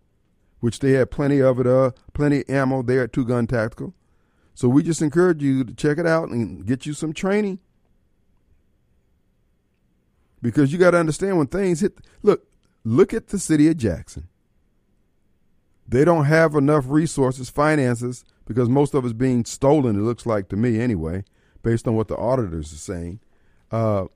which 0.60 0.78
they 0.78 0.92
have 0.92 1.10
plenty 1.10 1.40
of 1.40 1.58
it, 1.58 1.66
uh, 1.66 1.90
plenty 2.12 2.40
of 2.40 2.50
ammo 2.50 2.82
there 2.82 3.02
at 3.02 3.12
Two 3.12 3.24
Gun 3.24 3.46
Tactical. 3.46 3.94
So 4.54 4.68
we 4.68 4.84
just 4.84 5.02
encourage 5.02 5.42
you 5.42 5.64
to 5.64 5.74
check 5.74 5.98
it 5.98 6.06
out 6.06 6.28
and 6.28 6.64
get 6.64 6.86
you 6.86 6.92
some 6.92 7.12
training. 7.12 7.58
Because 10.40 10.72
you 10.72 10.78
got 10.78 10.92
to 10.92 10.98
understand 10.98 11.38
when 11.38 11.48
things 11.48 11.80
hit. 11.80 11.98
Look, 12.22 12.46
look 12.84 13.12
at 13.12 13.28
the 13.28 13.38
city 13.38 13.68
of 13.68 13.76
Jackson. 13.76 14.28
They 15.88 16.04
don't 16.04 16.26
have 16.26 16.54
enough 16.54 16.84
resources, 16.86 17.50
finances, 17.50 18.24
because 18.46 18.68
most 18.68 18.94
of 18.94 19.04
it's 19.04 19.14
being 19.14 19.44
stolen, 19.44 19.96
it 19.96 20.02
looks 20.02 20.26
like 20.26 20.48
to 20.48 20.56
me 20.56 20.80
anyway, 20.80 21.24
based 21.62 21.88
on 21.88 21.94
what 21.94 22.08
the 22.08 22.16
auditors 22.16 22.72
are 22.72 22.76
saying, 22.76 23.20
uh, 23.70 24.06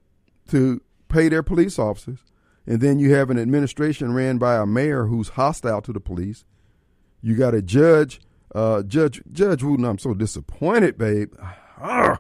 to 0.48 0.80
pay 1.08 1.28
their 1.28 1.42
police 1.42 1.78
officers. 1.78 2.18
And 2.66 2.80
then 2.80 2.98
you 2.98 3.14
have 3.14 3.30
an 3.30 3.38
administration 3.38 4.12
ran 4.12 4.36
by 4.36 4.56
a 4.56 4.66
mayor 4.66 5.06
who's 5.06 5.30
hostile 5.30 5.80
to 5.82 5.92
the 5.92 6.00
police. 6.00 6.44
You 7.22 7.34
got 7.34 7.54
a 7.54 7.62
judge, 7.62 8.20
uh, 8.54 8.82
Judge 8.82 9.22
Judge 9.32 9.62
Wooten. 9.62 9.86
I'm 9.86 9.98
so 9.98 10.12
disappointed, 10.12 10.98
babe, 10.98 11.32
ah, 11.80 12.18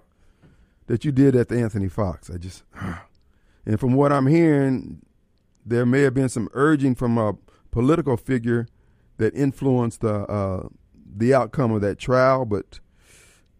that 0.86 1.04
you 1.04 1.12
did 1.12 1.34
that 1.34 1.50
to 1.50 1.60
Anthony 1.60 1.88
Fox. 1.88 2.30
I 2.30 2.38
just, 2.38 2.64
ah. 2.74 3.04
and 3.66 3.78
from 3.78 3.92
what 3.92 4.10
I'm 4.10 4.26
hearing, 4.26 5.02
there 5.66 5.84
may 5.84 6.00
have 6.00 6.14
been 6.14 6.30
some 6.30 6.48
urging 6.54 6.94
from 6.94 7.18
a 7.18 7.34
political 7.70 8.16
figure 8.16 8.66
that 9.18 9.34
influenced 9.34 10.00
the 10.00 10.14
uh, 10.26 10.68
the 11.16 11.34
outcome 11.34 11.72
of 11.72 11.80
that 11.82 11.98
trial. 11.98 12.44
But 12.44 12.80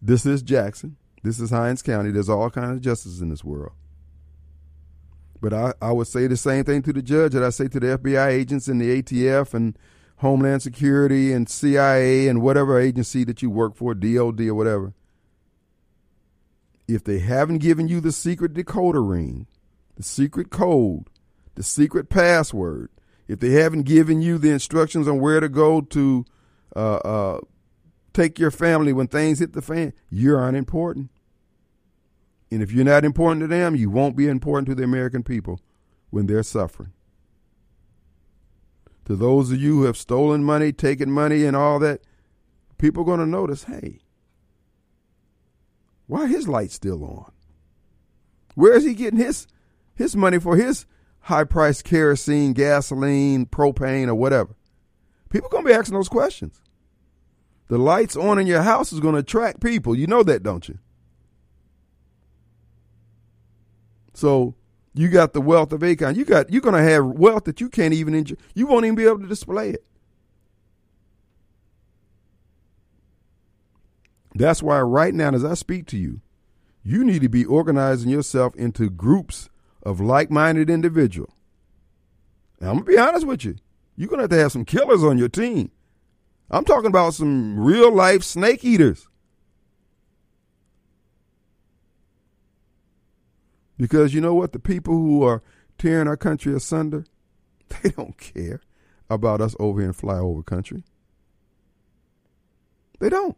this 0.01 0.25
is 0.25 0.41
Jackson. 0.41 0.97
This 1.23 1.39
is 1.39 1.49
Hinds 1.49 1.81
County. 1.81 2.11
There's 2.11 2.29
all 2.29 2.49
kinds 2.49 2.77
of 2.77 2.81
justice 2.81 3.19
in 3.19 3.29
this 3.29 3.43
world. 3.43 3.73
But 5.41 5.53
I, 5.53 5.73
I 5.81 5.91
would 5.91 6.07
say 6.07 6.27
the 6.27 6.37
same 6.37 6.63
thing 6.63 6.81
to 6.83 6.93
the 6.93 7.01
judge 7.01 7.33
that 7.33 7.43
I 7.43 7.49
say 7.49 7.67
to 7.67 7.79
the 7.79 7.97
FBI 7.97 8.27
agents 8.27 8.67
and 8.67 8.79
the 8.79 9.01
ATF 9.01 9.53
and 9.53 9.77
Homeland 10.17 10.61
Security 10.61 11.31
and 11.31 11.49
CIA 11.49 12.27
and 12.27 12.41
whatever 12.41 12.79
agency 12.79 13.23
that 13.23 13.41
you 13.41 13.49
work 13.49 13.75
for, 13.75 13.93
DOD 13.93 14.41
or 14.41 14.55
whatever. 14.55 14.93
If 16.87 17.03
they 17.03 17.19
haven't 17.19 17.59
given 17.59 17.87
you 17.87 18.01
the 18.01 18.11
secret 18.11 18.53
decoder 18.53 19.07
ring, 19.07 19.47
the 19.95 20.03
secret 20.03 20.49
code, 20.49 21.07
the 21.55 21.63
secret 21.63 22.09
password, 22.09 22.89
if 23.27 23.39
they 23.39 23.51
haven't 23.51 23.83
given 23.83 24.21
you 24.21 24.37
the 24.37 24.49
instructions 24.49 25.07
on 25.07 25.19
where 25.19 25.39
to 25.39 25.47
go 25.47 25.81
to 25.81 26.25
uh, 26.75 26.95
uh, 26.95 27.39
take 28.13 28.39
your 28.39 28.51
family 28.51 28.93
when 28.93 29.07
things 29.07 29.39
hit 29.39 29.53
the 29.53 29.61
fan, 29.61 29.93
you're 30.09 30.43
unimportant. 30.45 31.09
And 32.51 32.63
if 32.63 32.71
you're 32.71 32.85
not 32.85 33.05
important 33.05 33.41
to 33.41 33.47
them, 33.47 33.75
you 33.75 33.89
won't 33.89 34.15
be 34.15 34.27
important 34.27 34.67
to 34.67 34.75
the 34.75 34.83
American 34.83 35.23
people 35.23 35.59
when 36.09 36.25
they're 36.25 36.43
suffering. 36.43 36.93
To 39.05 39.15
those 39.15 39.51
of 39.51 39.59
you 39.59 39.77
who 39.77 39.83
have 39.83 39.97
stolen 39.97 40.43
money, 40.43 40.71
taken 40.71 41.11
money, 41.11 41.45
and 41.45 41.55
all 41.55 41.79
that, 41.79 42.01
people 42.77 43.03
are 43.03 43.05
going 43.05 43.19
to 43.19 43.25
notice 43.25 43.63
hey, 43.63 43.99
why 46.07 46.27
his 46.27 46.47
light 46.47 46.71
still 46.71 47.03
on? 47.03 47.31
Where 48.55 48.73
is 48.73 48.83
he 48.83 48.93
getting 48.93 49.19
his 49.19 49.47
his 49.95 50.15
money 50.15 50.39
for 50.39 50.55
his 50.55 50.85
high 51.21 51.43
priced 51.43 51.83
kerosene, 51.83 52.53
gasoline, 52.53 53.45
propane, 53.45 54.07
or 54.07 54.15
whatever? 54.15 54.55
People 55.29 55.49
gonna 55.49 55.67
be 55.67 55.73
asking 55.73 55.95
those 55.95 56.09
questions. 56.09 56.61
The 57.67 57.77
lights 57.77 58.15
on 58.15 58.39
in 58.39 58.47
your 58.47 58.63
house 58.63 58.91
is 58.91 58.99
gonna 58.99 59.19
attract 59.19 59.61
people. 59.61 59.95
You 59.95 60.07
know 60.07 60.23
that, 60.23 60.43
don't 60.43 60.67
you? 60.67 60.79
So 64.13 64.55
you 64.93 65.07
got 65.07 65.33
the 65.33 65.41
wealth 65.41 65.71
of 65.71 65.81
Akon. 65.81 66.15
You 66.15 66.25
got 66.25 66.51
you're 66.51 66.61
gonna 66.61 66.83
have 66.83 67.05
wealth 67.05 67.45
that 67.45 67.61
you 67.61 67.69
can't 67.69 67.93
even 67.93 68.15
enjoy. 68.15 68.35
You 68.55 68.67
won't 68.67 68.85
even 68.85 68.95
be 68.95 69.05
able 69.05 69.19
to 69.19 69.27
display 69.27 69.69
it. 69.69 69.85
That's 74.35 74.63
why 74.63 74.81
right 74.81 75.13
now, 75.13 75.31
as 75.33 75.45
I 75.45 75.53
speak 75.53 75.85
to 75.87 75.97
you, 75.97 76.21
you 76.83 77.03
need 77.03 77.21
to 77.21 77.29
be 77.29 77.45
organizing 77.45 78.09
yourself 78.09 78.55
into 78.55 78.89
groups 78.89 79.49
of 79.83 79.99
like-minded 79.99 80.69
individual. 80.69 81.33
Now, 82.59 82.69
I'm 82.69 82.79
gonna 82.79 82.85
be 82.85 82.97
honest 82.97 83.27
with 83.27 83.45
you. 83.45 83.55
You're 83.99 84.07
gonna 84.07 84.23
have 84.23 84.29
to 84.29 84.37
have 84.37 84.53
some 84.53 84.63
killers 84.63 85.03
on 85.03 85.17
your 85.17 85.27
team. 85.27 85.71
I'm 86.49 86.63
talking 86.63 86.87
about 86.87 87.15
some 87.15 87.59
real 87.59 87.93
life 87.93 88.23
snake 88.23 88.63
eaters. 88.63 89.09
Because 93.75 94.13
you 94.13 94.21
know 94.21 94.33
what? 94.33 94.53
The 94.53 94.59
people 94.59 94.93
who 94.93 95.23
are 95.23 95.43
tearing 95.77 96.07
our 96.07 96.15
country 96.15 96.55
asunder, 96.55 97.03
they 97.83 97.89
don't 97.89 98.17
care 98.17 98.61
about 99.09 99.41
us 99.41 99.53
over 99.59 99.81
in 99.81 99.91
flyover 99.91 100.45
country. 100.45 100.85
They 103.01 103.09
don't. 103.09 103.35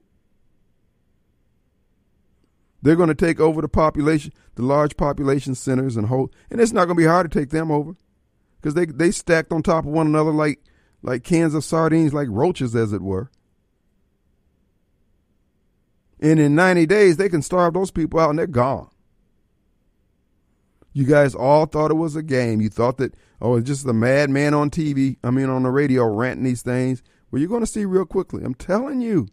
They're 2.84 2.96
going 2.96 3.10
to 3.10 3.16
take 3.16 3.40
over 3.40 3.62
the 3.62 3.70
population, 3.70 4.32
the 4.56 4.64
large 4.64 4.96
population 4.96 5.56
centers, 5.56 5.98
and 5.98 6.08
hold. 6.08 6.36
And 6.52 6.62
it's 6.62 6.72
not 6.72 6.86
going 6.86 6.98
to 6.98 7.04
be 7.04 7.08
hard 7.08 7.32
to 7.32 7.40
take 7.40 7.50
them 7.50 7.72
over, 7.72 7.96
because 8.62 8.74
they 8.76 8.86
they 8.86 9.12
stacked 9.12 9.52
on 9.52 9.64
top 9.64 9.86
of 9.86 9.92
one 9.92 10.08
another 10.08 10.32
like 10.32 10.62
like 11.02 11.24
cans 11.24 11.54
of 11.54 11.64
sardines, 11.64 12.14
like 12.14 12.28
roaches, 12.30 12.76
as 12.76 12.94
it 12.94 13.02
were. 13.02 13.32
And 16.20 16.40
in 16.40 16.54
90 16.54 16.86
days, 16.86 17.18
they 17.18 17.30
can 17.30 17.42
starve 17.42 17.74
those 17.74 17.90
people 17.90 18.20
out, 18.20 18.30
and 18.30 18.38
they're 18.38 18.46
gone. 18.46 18.90
You 20.94 21.06
guys 21.06 21.34
all 21.34 21.66
thought 21.66 21.90
it 21.90 21.96
was 21.96 22.16
a 22.16 22.22
game. 22.22 22.62
You 22.62 22.70
thought 22.70 22.98
that 22.98 23.16
oh, 23.42 23.56
it's 23.56 23.68
just 23.68 23.88
a 23.88 23.94
madman 23.94 24.54
on 24.54 24.70
TV. 24.70 25.18
I 25.24 25.32
mean, 25.32 25.50
on 25.50 25.64
the 25.64 25.72
radio 25.72 26.06
ranting 26.06 26.44
these 26.44 26.62
things. 26.62 27.02
Well, 27.32 27.40
you're 27.40 27.50
going 27.50 27.62
to 27.62 27.68
see 27.68 27.86
real 27.86 28.06
quickly. 28.06 28.44
I'm 28.44 28.54
telling 28.54 29.02
you. 29.02 29.28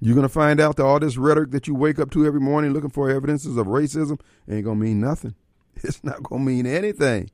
You're 0.00 0.14
going 0.14 0.26
to 0.26 0.32
find 0.32 0.60
out 0.60 0.76
that 0.76 0.84
all 0.84 0.98
this 0.98 1.18
rhetoric 1.18 1.50
that 1.50 1.68
you 1.68 1.74
wake 1.74 1.98
up 1.98 2.10
to 2.12 2.24
every 2.26 2.40
morning 2.40 2.72
looking 2.72 2.90
for 2.90 3.10
evidences 3.10 3.56
of 3.56 3.66
racism 3.66 4.18
ain't 4.48 4.64
going 4.64 4.78
to 4.78 4.84
mean 4.84 5.00
nothing. 5.00 5.34
It's 5.82 6.04
not 6.04 6.22
going 6.22 6.42
to 6.42 6.46
mean 6.46 6.66
anything. 6.66 7.30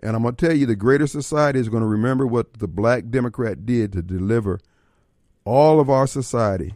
And 0.00 0.14
I'm 0.14 0.22
going 0.22 0.36
to 0.36 0.46
tell 0.46 0.56
you, 0.56 0.64
the 0.64 0.76
greater 0.76 1.08
society 1.08 1.58
is 1.58 1.68
going 1.68 1.82
to 1.82 1.88
remember 1.88 2.24
what 2.24 2.54
the 2.54 2.68
black 2.68 3.10
Democrat 3.10 3.66
did 3.66 3.92
to 3.94 4.02
deliver 4.02 4.60
all 5.44 5.80
of 5.80 5.90
our 5.90 6.06
society 6.06 6.74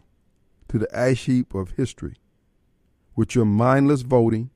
to 0.69 0.79
the 0.79 0.97
ash 0.97 1.27
heap 1.27 1.55
of 1.55 1.73
history 1.73 2.17
with 3.15 3.35
your 3.35 3.45
mindless 3.45 4.03
voting, 4.03 4.51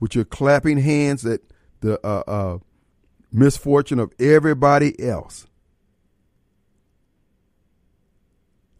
with 0.00 0.14
your 0.14 0.24
clapping 0.24 0.78
hands 0.78 1.24
at 1.24 1.40
the 1.80 1.98
uh, 2.06 2.24
uh, 2.26 2.58
misfortune 3.32 3.98
of 3.98 4.12
everybody 4.18 5.00
else. 5.00 5.46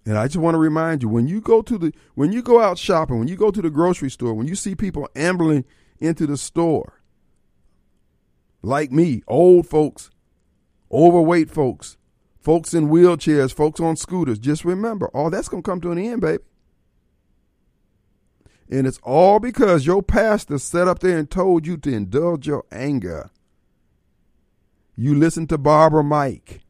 And 0.09 0.17
I 0.17 0.27
just 0.27 0.39
want 0.39 0.55
to 0.55 0.59
remind 0.59 1.03
you 1.03 1.09
when 1.11 1.29
you 1.29 1.43
go 1.43 1.61
to 1.61 1.77
the 1.77 1.93
when 2.15 2.33
you 2.33 2.41
go 2.41 2.63
out 2.63 2.79
shopping, 2.79 3.19
when 3.19 3.29
you 3.29 3.37
go 3.37 3.51
to 3.51 3.61
the 3.61 3.69
grocery 3.69 4.11
store, 4.11 4.33
when 4.33 4.49
you 4.49 4.55
see 4.55 4.75
people 4.75 5.07
ambling 5.15 5.67
into 5.99 6.27
the 6.27 6.39
store, 6.39 7.03
like 8.63 8.91
me, 8.91 9.23
old 9.29 9.67
folks, 9.67 10.09
overweight 10.91 11.51
folks, 11.51 11.99
folks 12.41 12.73
in 12.73 12.89
wheelchairs, 12.89 13.53
folks 13.53 13.81
on 13.81 13.97
scooters, 13.97 14.39
just 14.39 14.65
remember, 14.65 15.09
all 15.09 15.29
that's 15.29 15.49
going 15.49 15.63
to 15.63 15.71
come 15.71 15.83
to 15.83 15.93
an 15.93 15.99
end, 15.99 16.23
baby. 16.23 16.43
And 18.71 18.87
it's 18.87 19.01
all 19.03 19.41
because 19.41 19.85
your 19.85 20.03
pastor 20.03 20.57
sat 20.57 20.89
up 20.89 21.01
there 21.01 21.19
and 21.19 21.31
told 21.31 21.67
you 21.67 21.77
to 21.77 21.93
indulge 21.93 22.47
your 22.47 22.65
anger. 22.73 23.29
You 24.97 25.15
listened 25.15 25.51
to 25.51 25.59
Barbara 25.59 26.03
Mike. 26.03 26.63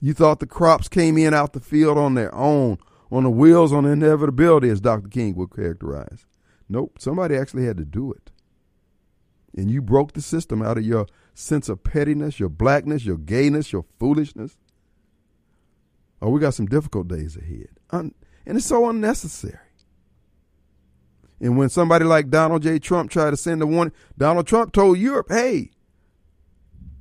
You 0.00 0.14
thought 0.14 0.40
the 0.40 0.46
crops 0.46 0.88
came 0.88 1.18
in 1.18 1.34
out 1.34 1.52
the 1.52 1.60
field 1.60 1.98
on 1.98 2.14
their 2.14 2.34
own, 2.34 2.78
on 3.10 3.24
the 3.24 3.30
wheels 3.30 3.72
on 3.72 3.84
inevitability, 3.84 4.68
as 4.70 4.80
Dr. 4.80 5.08
King 5.08 5.36
would 5.36 5.54
characterize. 5.54 6.24
Nope, 6.68 6.98
somebody 6.98 7.36
actually 7.36 7.66
had 7.66 7.76
to 7.76 7.84
do 7.84 8.12
it. 8.12 8.30
And 9.54 9.70
you 9.70 9.82
broke 9.82 10.12
the 10.12 10.22
system 10.22 10.62
out 10.62 10.78
of 10.78 10.84
your 10.84 11.06
sense 11.34 11.68
of 11.68 11.82
pettiness, 11.82 12.38
your 12.38 12.48
blackness, 12.48 13.04
your 13.04 13.18
gayness, 13.18 13.72
your 13.72 13.84
foolishness. 13.98 14.56
Oh, 16.22 16.30
we 16.30 16.40
got 16.40 16.54
some 16.54 16.66
difficult 16.66 17.08
days 17.08 17.36
ahead. 17.36 17.68
Un- 17.90 18.14
and 18.46 18.56
it's 18.56 18.66
so 18.66 18.88
unnecessary. 18.88 19.58
And 21.40 21.56
when 21.56 21.70
somebody 21.70 22.04
like 22.04 22.28
Donald 22.28 22.62
J. 22.62 22.78
Trump 22.78 23.10
tried 23.10 23.30
to 23.30 23.36
send 23.36 23.62
a 23.62 23.66
warning, 23.66 23.94
Donald 24.16 24.46
Trump 24.46 24.72
told 24.72 24.98
Europe, 24.98 25.28
hey, 25.30 25.70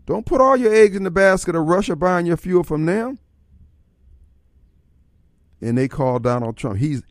don't 0.09 0.25
put 0.25 0.41
all 0.41 0.57
your 0.57 0.73
eggs 0.73 0.95
in 0.95 1.03
the 1.03 1.11
basket 1.11 1.55
of 1.55 1.67
Russia 1.67 1.95
buying 1.95 2.25
your 2.25 2.35
fuel 2.35 2.63
from 2.63 2.87
them. 2.87 3.19
And 5.61 5.77
they 5.77 5.87
called 5.87 6.23
Donald 6.23 6.57
Trump. 6.57 6.79
He's 6.79 7.03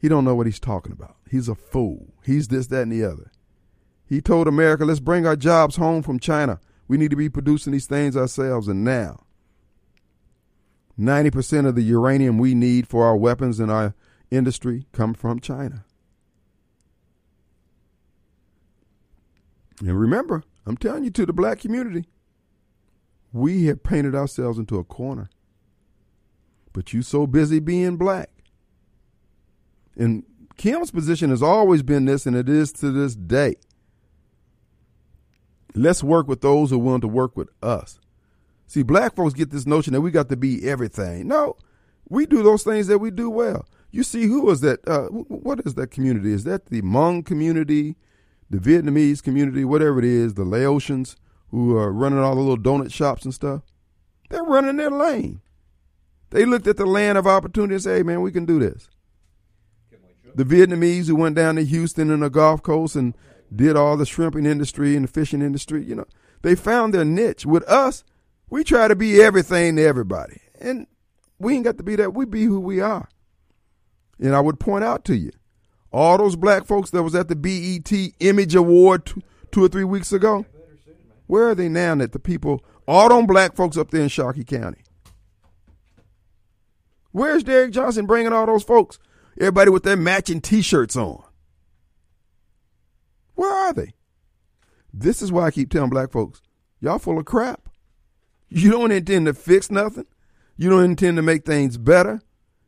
he 0.00 0.08
don't 0.08 0.24
know 0.24 0.34
what 0.34 0.46
he's 0.46 0.58
talking 0.58 0.90
about. 0.90 1.14
He's 1.30 1.48
a 1.48 1.54
fool. 1.54 2.12
He's 2.24 2.48
this, 2.48 2.66
that, 2.68 2.82
and 2.82 2.90
the 2.90 3.04
other. 3.04 3.30
He 4.04 4.20
told 4.20 4.48
America, 4.48 4.84
let's 4.84 4.98
bring 4.98 5.28
our 5.28 5.36
jobs 5.36 5.76
home 5.76 6.02
from 6.02 6.18
China. 6.18 6.58
We 6.88 6.96
need 6.96 7.10
to 7.10 7.16
be 7.16 7.28
producing 7.28 7.72
these 7.72 7.86
things 7.86 8.16
ourselves. 8.16 8.66
And 8.66 8.82
now, 8.82 9.26
90% 10.98 11.68
of 11.68 11.76
the 11.76 11.82
uranium 11.82 12.38
we 12.38 12.54
need 12.54 12.88
for 12.88 13.04
our 13.04 13.16
weapons 13.16 13.60
and 13.60 13.70
our 13.70 13.94
industry 14.32 14.86
come 14.90 15.14
from 15.14 15.38
China. 15.38 15.84
And 19.80 20.00
remember, 20.00 20.42
I'm 20.70 20.76
telling 20.76 21.02
you 21.02 21.10
to 21.10 21.26
the 21.26 21.32
black 21.32 21.58
community, 21.58 22.04
we 23.32 23.64
have 23.64 23.82
painted 23.82 24.14
ourselves 24.14 24.56
into 24.56 24.78
a 24.78 24.84
corner. 24.84 25.28
But 26.72 26.92
you 26.92 27.02
so 27.02 27.26
busy 27.26 27.58
being 27.58 27.96
black. 27.96 28.30
And 29.96 30.22
Kim's 30.56 30.92
position 30.92 31.30
has 31.30 31.42
always 31.42 31.82
been 31.82 32.04
this, 32.04 32.24
and 32.24 32.36
it 32.36 32.48
is 32.48 32.70
to 32.74 32.92
this 32.92 33.16
day. 33.16 33.56
Let's 35.74 36.04
work 36.04 36.28
with 36.28 36.40
those 36.40 36.70
who 36.70 36.76
are 36.76 36.78
willing 36.78 37.00
to 37.00 37.08
work 37.08 37.36
with 37.36 37.48
us. 37.60 37.98
See, 38.68 38.84
black 38.84 39.16
folks 39.16 39.34
get 39.34 39.50
this 39.50 39.66
notion 39.66 39.92
that 39.94 40.02
we 40.02 40.12
got 40.12 40.28
to 40.28 40.36
be 40.36 40.68
everything. 40.68 41.26
No, 41.26 41.56
we 42.08 42.26
do 42.26 42.44
those 42.44 42.62
things 42.62 42.86
that 42.86 42.98
we 42.98 43.10
do 43.10 43.28
well. 43.28 43.66
You 43.90 44.04
see, 44.04 44.26
who 44.26 44.48
is 44.50 44.60
that? 44.60 44.86
Uh, 44.86 45.06
what 45.08 45.66
is 45.66 45.74
that 45.74 45.90
community? 45.90 46.32
Is 46.32 46.44
that 46.44 46.66
the 46.66 46.80
Hmong 46.80 47.26
community, 47.26 47.96
the 48.50 48.58
Vietnamese 48.58 49.22
community, 49.22 49.64
whatever 49.64 49.98
it 50.00 50.04
is, 50.04 50.34
the 50.34 50.44
Laotians 50.44 51.16
who 51.50 51.76
are 51.76 51.92
running 51.92 52.18
all 52.18 52.34
the 52.34 52.40
little 52.40 52.58
donut 52.58 52.92
shops 52.92 53.24
and 53.24 53.32
stuff? 53.32 53.62
They're 54.28 54.42
running 54.42 54.76
their 54.76 54.90
lane. 54.90 55.40
They 56.30 56.44
looked 56.44 56.66
at 56.66 56.76
the 56.76 56.86
land 56.86 57.18
of 57.18 57.26
opportunity 57.26 57.74
and 57.74 57.82
said, 57.82 57.96
hey, 57.96 58.02
man, 58.02 58.20
we 58.20 58.32
can 58.32 58.44
do 58.44 58.58
this. 58.58 58.88
The 60.34 60.44
Vietnamese 60.44 61.06
who 61.06 61.16
went 61.16 61.34
down 61.34 61.56
to 61.56 61.64
Houston 61.64 62.10
and 62.10 62.22
the 62.22 62.30
Gulf 62.30 62.62
Coast 62.62 62.94
and 62.94 63.16
did 63.54 63.76
all 63.76 63.96
the 63.96 64.06
shrimping 64.06 64.46
industry 64.46 64.94
and 64.94 65.04
the 65.04 65.10
fishing 65.10 65.42
industry, 65.42 65.84
you 65.84 65.96
know, 65.96 66.06
they 66.42 66.54
found 66.54 66.94
their 66.94 67.04
niche. 67.04 67.44
With 67.44 67.64
us, 67.64 68.04
we 68.48 68.62
try 68.62 68.86
to 68.86 68.94
be 68.94 69.20
everything 69.20 69.76
to 69.76 69.82
everybody. 69.82 70.40
And 70.60 70.86
we 71.40 71.56
ain't 71.56 71.64
got 71.64 71.78
to 71.78 71.82
be 71.82 71.96
that. 71.96 72.14
We 72.14 72.26
be 72.26 72.44
who 72.44 72.60
we 72.60 72.80
are. 72.80 73.08
And 74.20 74.36
I 74.36 74.40
would 74.40 74.60
point 74.60 74.84
out 74.84 75.04
to 75.06 75.16
you, 75.16 75.32
all 75.92 76.18
those 76.18 76.36
black 76.36 76.66
folks 76.66 76.90
that 76.90 77.02
was 77.02 77.14
at 77.14 77.28
the 77.28 77.36
BET 77.36 77.90
Image 78.20 78.54
Award 78.54 79.06
two, 79.06 79.22
two 79.50 79.64
or 79.64 79.68
three 79.68 79.84
weeks 79.84 80.12
ago, 80.12 80.46
where 81.26 81.50
are 81.50 81.54
they 81.54 81.68
now 81.68 81.94
that 81.96 82.12
the 82.12 82.18
people, 82.18 82.64
all 82.86 83.08
them 83.08 83.26
black 83.26 83.54
folks 83.54 83.76
up 83.76 83.90
there 83.90 84.02
in 84.02 84.08
Sharkey 84.08 84.44
County? 84.44 84.82
Where's 87.12 87.42
Derrick 87.42 87.72
Johnson 87.72 88.06
bringing 88.06 88.32
all 88.32 88.46
those 88.46 88.62
folks? 88.62 88.98
Everybody 89.38 89.70
with 89.70 89.82
their 89.82 89.96
matching 89.96 90.40
T-shirts 90.40 90.96
on. 90.96 91.22
Where 93.34 93.52
are 93.52 93.72
they? 93.72 93.94
This 94.92 95.22
is 95.22 95.32
why 95.32 95.46
I 95.46 95.50
keep 95.50 95.70
telling 95.70 95.90
black 95.90 96.12
folks, 96.12 96.42
y'all 96.80 96.98
full 96.98 97.18
of 97.18 97.24
crap. 97.24 97.68
You 98.48 98.70
don't 98.70 98.92
intend 98.92 99.26
to 99.26 99.34
fix 99.34 99.70
nothing. 99.70 100.06
You 100.56 100.68
don't 100.68 100.84
intend 100.84 101.16
to 101.16 101.22
make 101.22 101.46
things 101.46 101.78
better. 101.78 102.20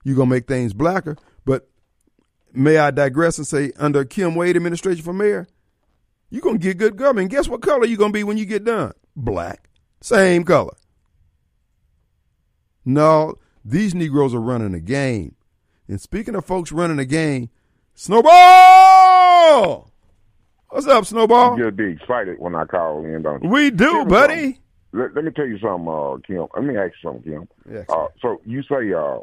You're 0.04 0.16
going 0.16 0.28
to 0.28 0.34
make 0.34 0.46
things 0.46 0.72
blacker. 0.72 1.16
But 1.44 1.68
may 2.52 2.78
I 2.78 2.90
digress 2.90 3.38
and 3.38 3.46
say, 3.46 3.72
under 3.78 4.04
Kim 4.04 4.34
Wade 4.34 4.56
administration 4.56 5.02
for 5.02 5.12
mayor, 5.12 5.46
you're 6.30 6.42
going 6.42 6.58
to 6.58 6.62
get 6.62 6.78
good 6.78 6.96
government. 6.96 7.30
Guess 7.30 7.48
what 7.48 7.62
color 7.62 7.86
you're 7.86 7.98
going 7.98 8.12
to 8.12 8.18
be 8.18 8.24
when 8.24 8.38
you 8.38 8.46
get 8.46 8.64
done? 8.64 8.92
Black. 9.14 9.68
Same 10.00 10.44
color. 10.44 10.74
No, 12.84 13.36
these 13.64 13.94
Negroes 13.94 14.34
are 14.34 14.40
running 14.40 14.74
a 14.74 14.80
game. 14.80 15.36
And 15.88 16.00
speaking 16.00 16.34
of 16.34 16.44
folks 16.44 16.72
running 16.72 16.98
a 16.98 17.04
game, 17.04 17.50
Snowball! 17.94 19.90
What's 20.70 20.86
up, 20.86 21.04
Snowball? 21.04 21.58
You'll 21.58 21.70
be 21.70 21.90
excited 21.90 22.38
when 22.38 22.54
I 22.54 22.64
call 22.64 23.04
in, 23.04 23.22
don't 23.22 23.44
you? 23.44 23.50
We 23.50 23.70
do, 23.70 24.06
buddy. 24.06 24.58
Let, 24.92 25.14
let 25.14 25.24
me 25.24 25.30
tell 25.30 25.46
you 25.46 25.58
something, 25.58 25.86
uh, 25.86 26.16
Kim. 26.26 26.46
Let 26.54 26.64
me 26.64 26.76
ask 26.76 26.94
you 27.02 27.10
something, 27.10 27.30
Kim. 27.30 27.48
Yes. 27.70 27.84
Uh, 27.88 28.08
so 28.20 28.40
you 28.46 28.62
say 28.62 28.92
uh, 28.92 29.18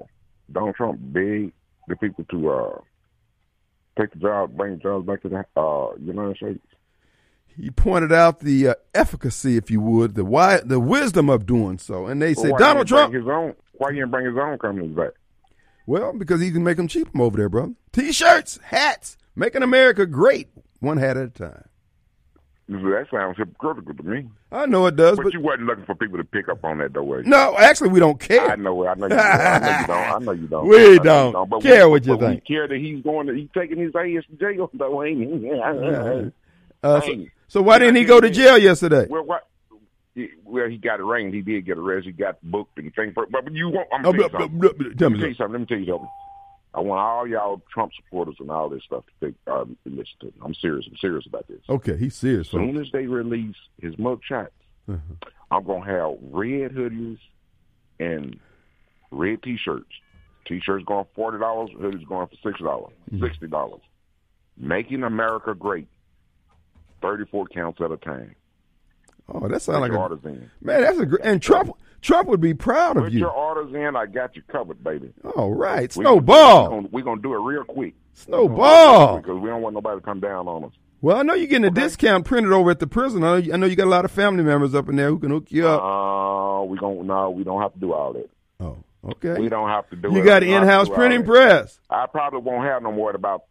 Donald 0.51 0.75
Trump 0.75 0.99
begged 1.01 1.53
the 1.87 1.95
people 1.95 2.23
to 2.29 2.49
uh, 2.49 2.79
take 4.01 4.11
the 4.13 4.19
job, 4.19 4.55
bring 4.55 4.73
the 4.73 4.77
jobs 4.77 5.05
back 5.05 5.21
to 5.23 5.29
the 5.29 5.45
uh, 5.59 5.95
United 5.99 6.37
States? 6.37 6.59
He 7.59 7.69
pointed 7.71 8.11
out 8.11 8.39
the 8.39 8.69
uh, 8.69 8.73
efficacy, 8.93 9.57
if 9.57 9.69
you 9.69 9.81
would, 9.81 10.15
the 10.15 10.23
why, 10.23 10.61
the 10.63 10.79
wisdom 10.79 11.29
of 11.29 11.45
doing 11.45 11.77
so. 11.77 12.05
And 12.07 12.21
they 12.21 12.33
Well, 12.33 12.45
said, 12.45 12.57
Donald 12.57 12.87
Trump. 12.87 13.13
His 13.13 13.27
own, 13.27 13.55
why 13.73 13.91
he 13.91 13.97
didn't 13.97 14.11
bring 14.11 14.25
his 14.25 14.37
own 14.37 14.57
companies 14.57 14.95
back? 14.95 15.11
Well, 15.85 16.13
because 16.13 16.39
he 16.41 16.51
can 16.51 16.63
make 16.63 16.77
them 16.77 16.87
cheap 16.87 17.07
over 17.19 17.35
there, 17.37 17.49
brother. 17.49 17.73
T-shirts, 17.91 18.59
hats, 18.63 19.17
making 19.35 19.63
America 19.63 20.05
great, 20.05 20.49
one 20.79 20.97
hat 20.97 21.17
at 21.17 21.27
a 21.27 21.29
time. 21.29 21.68
That 22.71 23.07
sounds 23.11 23.35
hypocritical 23.35 23.95
to 23.95 24.03
me. 24.03 24.29
I 24.51 24.67
know 24.67 24.85
it 24.85 24.95
does, 24.95 25.17
But, 25.17 25.23
but 25.23 25.33
you 25.33 25.41
wasn't 25.41 25.65
looking 25.65 25.85
for 25.85 25.95
people 25.95 26.19
to 26.19 26.23
pick 26.23 26.49
up 26.49 26.63
on 26.63 26.77
that, 26.77 26.93
though, 26.93 27.01
was 27.03 27.25
you? 27.25 27.31
no, 27.31 27.55
actually, 27.57 27.89
we 27.89 27.99
don't 27.99 28.21
I 28.23 28.27
care. 28.27 28.57
know, 28.57 28.85
I 28.85 28.93
know 28.93 29.07
you 29.07 29.09
don't. 29.15 29.19
I 29.19 29.59
know 29.59 29.79
you 29.79 29.87
don't. 29.87 29.89
I 29.89 30.19
know 30.19 30.31
you 30.33 30.47
don't. 30.47 30.67
We 30.67 30.77
you 30.93 30.99
don't 30.99 31.49
But 31.49 31.61
care 31.63 31.87
we, 31.87 31.91
what 31.93 32.05
you 32.05 32.15
but 32.17 32.19
think. 32.27 32.43
We 32.47 32.55
care 32.55 32.67
that 32.67 32.77
he's 32.77 33.03
going 33.03 33.25
to, 33.25 33.33
he's 33.33 33.49
taking 33.55 33.79
his 33.79 33.89
ass 33.95 34.23
to 34.29 34.35
jail, 34.39 34.69
though, 34.75 35.03
ain't 35.03 35.19
he? 35.43 35.49
Uh, 36.83 37.01
so, 37.01 37.25
so 37.47 37.61
why 37.63 37.79
didn't 37.79 37.95
he 37.95 38.05
go 38.05 38.21
to 38.21 38.29
jail 38.29 38.57
yesterday? 38.57 39.07
Well, 39.09 39.23
what? 39.23 39.47
he- 40.13 40.29
Well, 40.43 40.69
he 40.69 40.77
got 40.77 40.99
arraigned. 40.99 41.33
He 41.33 41.41
did 41.41 41.65
get 41.65 41.77
arrested. 41.79 42.13
He 42.15 42.23
got 42.23 42.37
booked 42.43 42.77
and 42.77 42.93
things. 42.93 43.13
But, 43.15 43.31
but 43.31 43.51
you 43.51 43.69
want? 43.69 43.87
I'm 43.91 44.03
gonna 44.03 44.17
tell 44.29 44.41
you 44.41 44.49
something. 44.61 44.95
Tell 44.97 45.09
me 45.09 45.15
me 45.15 45.19
tell 45.21 45.29
you 45.29 45.35
something. 45.35 45.53
Let 45.53 45.59
me 45.61 45.65
tell 45.65 45.79
you 45.79 45.85
something. 45.87 46.09
I 46.73 46.81
want 46.81 47.01
all 47.01 47.27
y'all 47.27 47.61
Trump 47.73 47.91
supporters 47.95 48.35
and 48.39 48.51
all 48.51 48.69
this 48.69 48.83
stuff 48.83 49.03
to 49.19 49.25
take, 49.27 49.35
uh, 49.47 49.65
listen 49.85 50.05
to. 50.19 50.25
me. 50.27 50.33
I'm 50.43 50.53
serious. 50.53 50.85
I'm 50.89 50.97
serious 50.97 51.25
about 51.25 51.47
this. 51.47 51.61
Okay, 51.67 51.97
he's 51.97 52.15
serious. 52.15 52.47
As 52.47 52.51
soon 52.51 52.77
as 52.77 52.91
they 52.91 53.07
release 53.07 53.55
his 53.81 53.97
mug 53.97 54.21
shots, 54.23 54.51
I'm 54.87 55.63
gonna 55.65 55.85
have 55.85 56.17
red 56.31 56.71
hoodies 56.73 57.17
and 57.99 58.39
red 59.11 59.41
T-shirts. 59.43 59.89
T-shirts 60.45 60.85
going 60.85 61.05
for 61.05 61.11
forty 61.15 61.39
dollars. 61.39 61.71
Hoodies 61.71 62.07
going 62.07 62.27
for 62.27 62.35
six 62.47 62.59
dollars, 62.59 62.93
sixty 63.19 63.47
dollars. 63.47 63.81
Making 64.57 65.03
America 65.03 65.53
great. 65.55 65.87
Thirty-four 67.01 67.47
counts 67.47 67.79
at 67.81 67.91
a 67.91 67.97
time. 67.97 68.35
oh, 69.29 69.47
that 69.47 69.61
sounds 69.61 69.79
like 69.81 69.91
a 69.91 70.27
in. 70.27 70.49
man. 70.61 70.81
That's 70.81 70.99
a 70.99 71.05
great. 71.05 71.23
And 71.23 71.41
Trump, 71.41 71.75
Trump 72.01 72.27
would 72.29 72.41
be 72.41 72.53
proud 72.53 72.97
of 72.97 73.03
Put 73.03 73.13
you. 73.13 73.19
your 73.19 73.31
orders 73.31 73.73
in. 73.73 73.95
I 73.95 74.05
got 74.05 74.35
you 74.35 74.41
covered, 74.49 74.83
baby. 74.83 75.11
All 75.35 75.53
right, 75.53 75.91
snowball, 75.91 76.63
We're 76.63 76.69
gonna, 76.69 76.87
we 76.91 77.01
gonna 77.01 77.21
do 77.21 77.33
it 77.33 77.39
real 77.39 77.63
quick. 77.63 77.93
snowball. 78.13 79.17
Because 79.17 79.39
we 79.39 79.49
don't 79.49 79.61
want 79.61 79.75
nobody 79.75 79.99
to 79.99 80.05
come 80.05 80.19
down 80.19 80.47
on 80.47 80.63
us. 80.65 80.71
Well, 81.01 81.17
I 81.17 81.23
know 81.23 81.33
you're 81.33 81.47
getting 81.47 81.65
a 81.65 81.71
discount 81.71 82.25
printed 82.25 82.51
over 82.51 82.71
at 82.71 82.79
the 82.79 82.87
prison. 82.87 83.23
I 83.23 83.27
know, 83.27 83.35
you, 83.37 83.53
I 83.53 83.57
know 83.57 83.65
you 83.67 83.75
got 83.77 83.87
a 83.87 83.89
lot 83.89 84.03
of 84.05 84.11
family 84.11 84.43
members 84.43 84.75
up 84.75 84.89
in 84.89 84.97
there 84.97 85.07
who 85.07 85.17
can 85.19 85.29
hook 85.31 85.45
you 85.49 85.65
up. 85.65 85.81
Uh, 85.81 86.63
we 86.65 86.77
gon' 86.77 87.07
no, 87.07 87.29
we 87.29 87.43
don't 87.45 87.61
have 87.61 87.73
to 87.73 87.79
do 87.79 87.93
all 87.93 88.11
that. 88.13 88.29
Oh, 88.59 88.77
okay. 89.05 89.39
We 89.39 89.47
don't 89.47 89.69
have 89.69 89.89
to 89.91 89.95
do 89.95 90.09
it. 90.09 90.13
You 90.13 90.23
got 90.25 90.43
an 90.43 90.49
don't 90.49 90.57
to 90.59 90.63
in-house 90.67 90.89
printing 90.89 91.23
press. 91.23 91.79
I 91.89 92.05
probably 92.07 92.41
won't 92.41 92.65
have 92.65 92.83
no 92.83 92.91
more 92.91 93.11
about. 93.11 93.43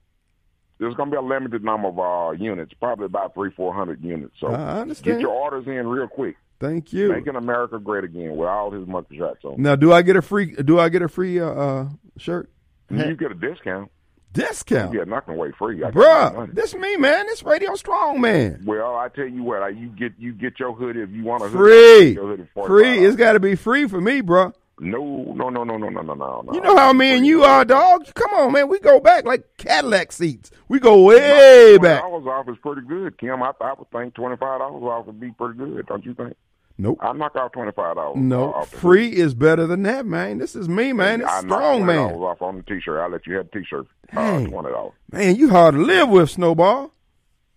There's 0.78 0.94
going 0.94 1.10
to 1.10 1.14
be 1.14 1.18
a 1.18 1.26
limited 1.26 1.64
number 1.64 1.88
of 1.88 1.98
uh, 1.98 2.30
units, 2.32 2.72
probably 2.74 3.06
about 3.06 3.32
three, 3.34 3.50
four 3.50 3.72
hundred 3.74 4.04
units. 4.04 4.34
So 4.38 4.48
I 4.48 4.80
understand. 4.82 5.16
get 5.16 5.20
your 5.22 5.32
orders 5.32 5.66
in 5.66 5.88
real 5.88 6.06
quick. 6.06 6.36
Thank 6.60 6.92
you. 6.92 7.10
Making 7.12 7.36
America 7.36 7.78
great 7.78 8.04
again 8.04 8.36
with 8.36 8.48
all 8.48 8.70
his 8.70 8.86
monkey 8.86 9.18
shots 9.18 9.44
on. 9.44 9.60
Now, 9.62 9.76
do 9.76 9.92
I 9.92 10.02
get 10.02 10.16
a 10.16 10.22
free? 10.22 10.54
Do 10.54 10.78
I 10.80 10.88
get 10.88 11.02
a 11.02 11.08
free 11.08 11.40
uh, 11.40 11.46
uh, 11.46 11.88
shirt? 12.16 12.50
You 12.90 13.14
get 13.16 13.30
a 13.30 13.34
discount. 13.34 13.90
Discount, 14.32 14.94
Yeah, 14.94 15.04
not 15.04 15.26
gonna 15.26 15.38
wait 15.38 15.54
free. 15.56 15.82
I 15.82 15.90
bruh. 15.90 16.54
This 16.54 16.74
me, 16.74 16.96
man. 16.96 17.26
This 17.26 17.42
radio 17.42 17.74
strong, 17.76 18.20
man. 18.20 18.62
Well, 18.66 18.94
I 18.94 19.08
tell 19.08 19.26
you 19.26 19.42
what, 19.42 19.62
I, 19.62 19.70
you 19.70 19.88
get 19.88 20.12
you 20.18 20.32
get 20.32 20.60
your 20.60 20.74
hoodie 20.74 21.00
if 21.00 21.10
you 21.10 21.24
want 21.24 21.44
a. 21.44 21.48
Free, 21.48 22.14
hoodie 22.14 22.46
for 22.52 22.66
free. 22.66 23.04
It's 23.04 23.16
got 23.16 23.32
to 23.32 23.40
be 23.40 23.54
free 23.54 23.88
for 23.88 24.00
me, 24.00 24.20
bruh. 24.20 24.52
No, 24.80 25.32
no, 25.34 25.48
no, 25.50 25.64
no, 25.64 25.76
no, 25.76 25.88
no, 25.88 26.02
no, 26.02 26.14
no. 26.14 26.52
You 26.52 26.60
know 26.60 26.76
how 26.76 26.92
me 26.92 27.16
and 27.16 27.26
you 27.26 27.42
are, 27.42 27.64
dog. 27.64 28.12
Come 28.14 28.30
on, 28.32 28.52
man. 28.52 28.68
We 28.68 28.78
go 28.78 29.00
back 29.00 29.24
like 29.24 29.44
Cadillac 29.56 30.12
seats. 30.12 30.50
We 30.68 30.78
go 30.78 31.02
way 31.02 31.78
back. 31.78 32.02
Dollars 32.02 32.26
off 32.26 32.48
is 32.48 32.56
pretty 32.62 32.82
good, 32.82 33.18
Kim. 33.18 33.42
I, 33.42 33.52
I 33.60 33.74
would 33.78 33.90
think 33.90 34.14
twenty 34.14 34.36
five 34.36 34.60
dollars 34.60 34.82
off 34.82 35.06
would 35.06 35.18
be 35.18 35.32
pretty 35.32 35.58
good, 35.58 35.86
don't 35.86 36.04
you 36.04 36.14
think? 36.14 36.36
Nope. 36.80 36.98
I 37.02 37.12
knock 37.12 37.32
out 37.36 37.52
twenty 37.52 37.72
five 37.72 37.96
dollars. 37.96 38.18
No, 38.18 38.54
off 38.54 38.68
free 38.70 39.08
is 39.08 39.34
better 39.34 39.66
than 39.66 39.82
that, 39.82 40.06
man. 40.06 40.38
This 40.38 40.54
is 40.54 40.68
me, 40.68 40.92
man. 40.92 41.22
It's 41.22 41.30
I 41.30 41.40
strong, 41.40 41.82
$20 41.82 41.86
man. 41.86 42.14
off 42.14 42.40
on 42.40 42.58
the 42.58 42.62
t-shirt. 42.62 43.00
I'll 43.00 43.10
let 43.10 43.26
you 43.26 43.34
have 43.36 43.50
the 43.50 43.58
t-shirt. 43.58 43.86
Uh, 44.16 44.44
twenty 44.46 44.70
dollars. 44.70 44.94
Man, 45.10 45.34
you 45.34 45.48
hard 45.50 45.74
to 45.74 45.80
live 45.82 46.08
with, 46.08 46.30
Snowball. 46.30 46.92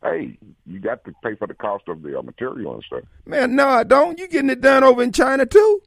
Hey, 0.04 0.40
you 0.66 0.80
got 0.80 1.04
to 1.06 1.14
pay 1.24 1.36
for 1.36 1.46
the 1.46 1.54
cost 1.54 1.84
of 1.88 2.02
the 2.02 2.18
uh, 2.18 2.24
material 2.24 2.74
and 2.74 2.84
stuff. 2.84 3.04
Man, 3.28 3.56
no, 3.56 3.68
I 3.68 3.84
don't. 3.84 4.18
You 4.18 4.28
getting 4.28 4.50
it 4.50 4.60
done 4.62 4.84
over 4.84 5.04
in 5.04 5.12
China 5.12 5.46
too? 5.46 5.82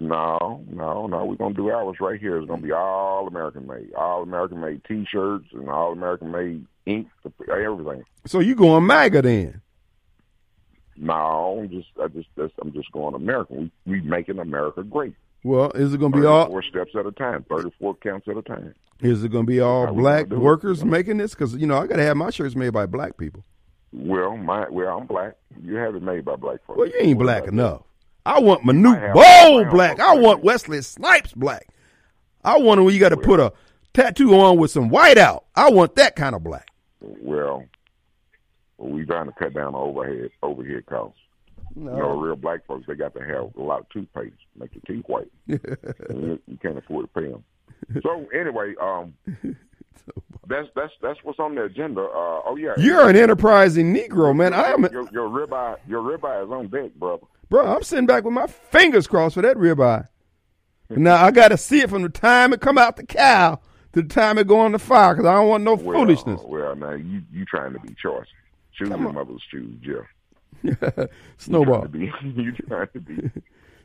No, 0.00 0.64
no, 0.70 1.06
no. 1.06 1.24
We're 1.26 1.36
gonna 1.36 1.54
do 1.54 1.70
ours 1.70 1.98
right 2.00 2.18
here. 2.18 2.38
It's 2.38 2.48
gonna 2.48 2.62
be 2.62 2.72
all 2.72 3.28
American 3.28 3.66
made, 3.66 3.92
all 3.94 4.22
American 4.22 4.60
made 4.60 4.82
T-shirts 4.84 5.46
and 5.52 5.68
all 5.68 5.92
American 5.92 6.30
made 6.30 6.66
ink, 6.86 7.08
everything. 7.48 8.04
So 8.26 8.40
you 8.40 8.54
going 8.54 8.86
MAGA 8.86 9.22
then? 9.22 9.60
No, 10.96 11.60
I'm 11.60 11.70
just, 11.70 11.88
I 12.02 12.08
just, 12.08 12.28
that's, 12.36 12.52
I'm 12.60 12.72
just 12.72 12.90
going 12.92 13.14
American. 13.14 13.70
We 13.86 14.00
we 14.00 14.06
making 14.06 14.38
America 14.38 14.82
great. 14.82 15.14
Well, 15.42 15.70
is 15.72 15.94
it 15.94 15.98
going 15.98 16.12
to 16.12 16.20
be 16.20 16.26
all? 16.26 16.46
four 16.48 16.62
steps 16.62 16.92
at 16.94 17.06
a 17.06 17.12
time, 17.12 17.44
thirty-four 17.48 17.94
counts 17.96 18.28
at 18.28 18.36
a 18.36 18.42
time. 18.42 18.74
Is 19.00 19.24
it 19.24 19.30
going 19.30 19.46
to 19.46 19.50
be 19.50 19.60
all 19.60 19.86
How 19.86 19.92
black 19.92 20.28
workers 20.28 20.84
making 20.84 21.16
this? 21.16 21.34
Because 21.34 21.54
you 21.54 21.66
know 21.66 21.78
I 21.78 21.86
got 21.86 21.96
to 21.96 22.02
have 22.02 22.18
my 22.18 22.28
shirts 22.28 22.54
made 22.54 22.70
by 22.70 22.84
black 22.84 23.16
people. 23.16 23.44
Well, 23.92 24.36
my, 24.36 24.68
well, 24.68 24.98
I'm 24.98 25.06
black. 25.06 25.36
You 25.62 25.76
have 25.76 25.94
it 25.94 26.02
made 26.02 26.24
by 26.24 26.36
black 26.36 26.58
folks. 26.66 26.78
Well, 26.78 26.88
you 26.88 26.94
ain't 27.00 27.16
What 27.16 27.24
black 27.24 27.46
enough. 27.46 27.82
I 28.26 28.40
want 28.40 28.64
Manute 28.64 29.14
Bol 29.14 29.64
black. 29.66 30.00
I 30.00 30.14
want. 30.16 30.42
Wesley 30.42 30.82
Snipes 30.82 31.32
black. 31.32 31.68
I 32.44 32.58
want 32.58 32.82
when 32.82 32.94
you 32.94 33.00
got 33.00 33.10
to 33.10 33.16
put 33.16 33.40
a 33.40 33.52
tattoo 33.92 34.34
on 34.34 34.58
with 34.58 34.70
some 34.70 34.88
white 34.88 35.18
out. 35.18 35.44
I 35.54 35.70
want 35.70 35.94
that 35.96 36.16
kind 36.16 36.34
of 36.34 36.42
black. 36.42 36.68
Well, 37.00 37.64
well, 38.78 38.90
we 38.90 39.04
trying 39.04 39.26
to 39.26 39.32
cut 39.32 39.54
down 39.54 39.74
on 39.74 39.88
overhead 39.88 40.30
overhead 40.42 40.86
costs. 40.86 41.18
You 41.76 41.84
know, 41.84 42.18
real 42.18 42.36
black 42.36 42.66
folks 42.66 42.86
they 42.86 42.94
got 42.94 43.14
to 43.14 43.20
have 43.20 43.54
a 43.56 43.62
lot 43.62 43.80
of 43.80 43.88
toothpaste, 43.90 44.34
make 44.58 44.70
your 44.74 44.82
teeth 44.86 45.04
white. 45.06 45.30
you 45.46 46.58
can't 46.60 46.78
afford 46.78 47.06
to 47.06 47.20
pay 47.20 47.28
them. 47.28 47.44
So 48.02 48.26
anyway, 48.34 48.74
um, 48.80 49.14
that's 50.48 50.68
that's 50.74 50.92
that's 51.00 51.18
what's 51.22 51.38
on 51.38 51.54
the 51.54 51.64
agenda. 51.64 52.00
Uh, 52.00 52.42
oh 52.46 52.56
yeah, 52.58 52.74
You're 52.76 53.08
an 53.08 53.16
enterprising 53.16 53.94
Negro, 53.94 54.34
man. 54.34 54.52
I 54.52 54.72
am, 54.72 54.82
your, 54.90 55.08
your 55.12 55.28
ribeye 55.28 55.76
your 55.86 56.02
ribeye 56.02 56.44
is 56.44 56.50
on 56.50 56.68
deck, 56.68 56.94
brother. 56.94 57.26
Bro. 57.50 57.66
I'm 57.66 57.82
sitting 57.82 58.06
back 58.06 58.24
with 58.24 58.32
my 58.32 58.46
fingers 58.46 59.06
crossed 59.06 59.34
for 59.34 59.42
that 59.42 59.56
ribeye. 59.58 60.08
Now 60.88 61.22
I 61.24 61.30
got 61.30 61.48
to 61.48 61.56
see 61.58 61.80
it 61.82 61.90
from 61.90 62.02
the 62.02 62.08
time 62.08 62.52
it 62.52 62.60
come 62.60 62.78
out 62.78 62.96
the 62.96 63.04
cow 63.04 63.60
to 63.92 64.02
the 64.02 64.08
time 64.08 64.38
it 64.38 64.46
go 64.48 64.58
on 64.60 64.72
the 64.72 64.78
fire 64.78 65.14
because 65.14 65.26
I 65.28 65.34
don't 65.34 65.48
want 65.48 65.62
no 65.64 65.74
Well, 65.74 65.98
foolishness. 65.98 66.40
Well, 66.44 66.74
now 66.74 66.92
you 66.92 67.22
you 67.30 67.44
trying 67.44 67.74
to 67.74 67.78
be 67.80 67.94
choice. 68.00 68.26
Choose 68.72 68.88
Come 68.88 69.00
your 69.00 69.08
on. 69.10 69.14
mother's 69.16 69.42
shoes, 69.50 69.76
Jeff. 69.82 70.06
Snowball, 71.38 71.86
You 71.94 72.10
trying 72.10 72.22
to 72.22 72.34
be, 72.34 72.42
you 72.42 72.52
trying 72.52 72.88
to 72.94 73.00
be 73.00 73.30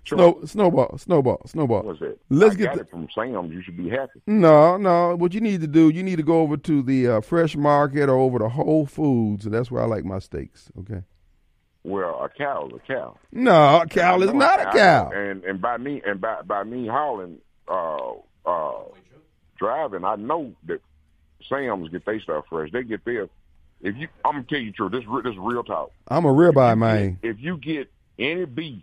Snow, 0.07 0.39
snowball, 0.45 0.97
snowball, 0.99 1.41
snowball. 1.47 1.81
What's 1.81 1.99
that? 1.99 2.19
Let's 2.29 2.53
I 2.53 2.57
get 2.59 2.65
got 2.65 2.75
the- 2.75 2.81
it 2.81 2.89
from 2.91 3.07
Sam's. 3.15 3.51
You 3.51 3.63
should 3.63 3.75
be 3.77 3.89
happy. 3.89 4.21
No, 4.27 4.77
no. 4.77 5.15
What 5.15 5.33
you 5.33 5.41
need 5.41 5.61
to 5.61 5.67
do, 5.67 5.89
you 5.89 6.03
need 6.03 6.17
to 6.17 6.23
go 6.23 6.41
over 6.41 6.57
to 6.57 6.83
the 6.83 7.07
uh, 7.07 7.21
fresh 7.21 7.55
market 7.55 8.07
or 8.07 8.15
over 8.17 8.37
to 8.37 8.47
Whole 8.49 8.85
Foods, 8.85 9.45
that's 9.45 9.71
where 9.71 9.81
I 9.81 9.85
like 9.87 10.05
my 10.05 10.19
steaks. 10.19 10.69
Okay. 10.79 11.01
Well, 11.85 12.19
a 12.23 12.29
cow 12.29 12.67
is 12.67 12.73
a 12.73 12.79
cow. 12.79 13.15
No, 13.31 13.81
a 13.81 13.87
cow 13.87 14.19
is 14.19 14.33
not 14.33 14.59
a 14.59 14.71
cow. 14.75 15.11
And 15.11 15.43
and 15.43 15.61
by 15.61 15.77
me 15.77 16.01
and 16.03 16.19
by 16.19 16.41
by 16.41 16.63
me 16.63 16.87
hauling, 16.87 17.37
uh, 17.67 18.13
uh, 18.43 18.83
driving, 19.59 20.03
I 20.03 20.15
know 20.15 20.53
that 20.65 20.81
Sam's 21.47 21.89
get 21.89 22.03
their 22.05 22.19
stuff 22.19 22.45
fresh. 22.49 22.71
They 22.71 22.83
get 22.83 23.05
their. 23.05 23.29
If 23.81 23.95
you, 23.97 24.07
I'm 24.25 24.31
gonna 24.33 24.45
tell 24.49 24.57
you 24.57 24.71
the 24.71 24.75
truth. 24.77 24.91
This 24.93 25.03
this 25.23 25.33
is 25.33 25.37
real 25.37 25.63
talk. 25.63 25.91
I'm 26.07 26.25
a 26.25 26.29
ribeye 26.33 26.75
man. 26.75 27.19
If 27.21 27.39
you 27.39 27.57
get 27.57 27.91
any 28.17 28.45
beef, 28.45 28.81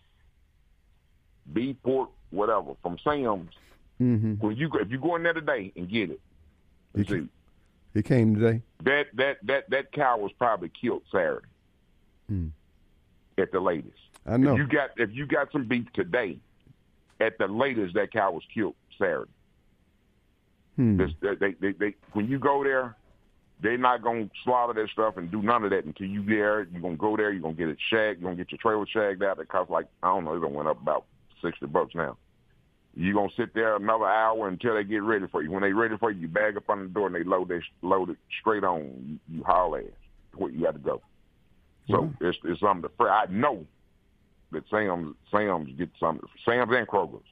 beef, 1.52 1.74
pork, 1.82 2.10
whatever 2.30 2.74
from 2.82 2.98
Sam's, 3.02 3.50
hmm 3.98 4.34
when 4.34 4.56
you 4.56 4.70
if 4.74 4.92
you 4.92 4.98
go 4.98 5.16
in 5.16 5.24
there 5.24 5.32
today 5.32 5.72
and 5.74 5.90
get 5.90 6.10
it, 6.10 6.20
you 6.94 7.04
see 7.04 7.28
It 7.94 8.04
came 8.04 8.36
today. 8.36 8.62
that 8.84 9.06
that 9.14 9.38
that 9.44 9.70
that 9.70 9.90
cow 9.90 10.18
was 10.18 10.30
probably 10.38 10.68
killed 10.68 11.02
Saturday. 11.10 11.46
Hmm. 12.28 12.48
At 13.38 13.52
the 13.52 13.60
latest. 13.60 13.98
I 14.26 14.36
know. 14.36 14.52
If 14.52 14.58
you 14.58 14.66
got 14.66 14.90
if 14.96 15.10
you 15.12 15.26
got 15.26 15.50
some 15.52 15.66
beef 15.66 15.86
today, 15.94 16.38
at 17.20 17.38
the 17.38 17.46
latest 17.46 17.94
that 17.94 18.12
cow 18.12 18.32
was 18.32 18.42
killed 18.52 18.74
Saturday. 18.98 19.30
Hmm. 20.76 20.96
This, 20.96 21.10
they, 21.20 21.52
they, 21.60 21.72
they, 21.72 21.94
when 22.12 22.28
you 22.28 22.38
go 22.38 22.64
there, 22.64 22.96
they're 23.62 23.78
not 23.78 24.02
gonna 24.02 24.28
slaughter 24.44 24.72
that 24.80 24.90
stuff 24.90 25.16
and 25.16 25.30
do 25.30 25.42
none 25.42 25.64
of 25.64 25.70
that 25.70 25.84
until 25.84 26.06
you 26.06 26.24
there. 26.24 26.62
You're 26.64 26.80
gonna 26.80 26.96
go 26.96 27.16
there. 27.16 27.30
You're 27.30 27.42
gonna 27.42 27.54
get 27.54 27.68
it 27.68 27.78
shagged. 27.90 28.20
You're 28.20 28.30
gonna 28.30 28.42
get 28.42 28.50
your 28.50 28.58
trailer 28.58 28.86
shagged 28.86 29.22
out. 29.22 29.38
It 29.38 29.48
costs 29.48 29.70
like 29.70 29.86
I 30.02 30.08
don't 30.08 30.24
know. 30.24 30.34
It 30.34 30.50
went 30.50 30.68
up 30.68 30.80
about 30.80 31.04
sixty 31.42 31.66
bucks 31.66 31.94
now. 31.94 32.16
You're 32.94 33.14
gonna 33.14 33.28
sit 33.36 33.54
there 33.54 33.76
another 33.76 34.06
hour 34.06 34.48
until 34.48 34.74
they 34.74 34.84
get 34.84 35.02
ready 35.02 35.26
for 35.28 35.42
you. 35.42 35.50
When 35.50 35.62
they 35.62 35.72
ready 35.72 35.96
for 35.96 36.10
you, 36.10 36.22
you 36.22 36.28
bag 36.28 36.56
up 36.56 36.68
on 36.68 36.80
the 36.80 36.88
door 36.88 37.06
and 37.06 37.14
they 37.14 37.24
load 37.24 37.48
they 37.48 37.60
load 37.82 38.10
it 38.10 38.16
straight 38.40 38.64
on. 38.64 39.20
You, 39.28 39.36
you 39.36 39.44
haul 39.44 39.76
ass 39.76 39.84
to 40.32 40.38
where 40.38 40.50
you 40.50 40.64
got 40.64 40.72
to 40.72 40.78
go. 40.80 41.00
So 41.90 42.12
it's 42.20 42.38
it's 42.44 42.60
something 42.60 42.82
to 42.82 42.90
fr- 42.96 43.08
I 43.08 43.26
know 43.28 43.66
that 44.52 44.64
Sam's 44.70 45.16
Sam's 45.30 45.70
get 45.76 45.90
something. 45.98 46.28
Sam's 46.44 46.70
and 46.74 46.86
Kroger's. 46.86 47.24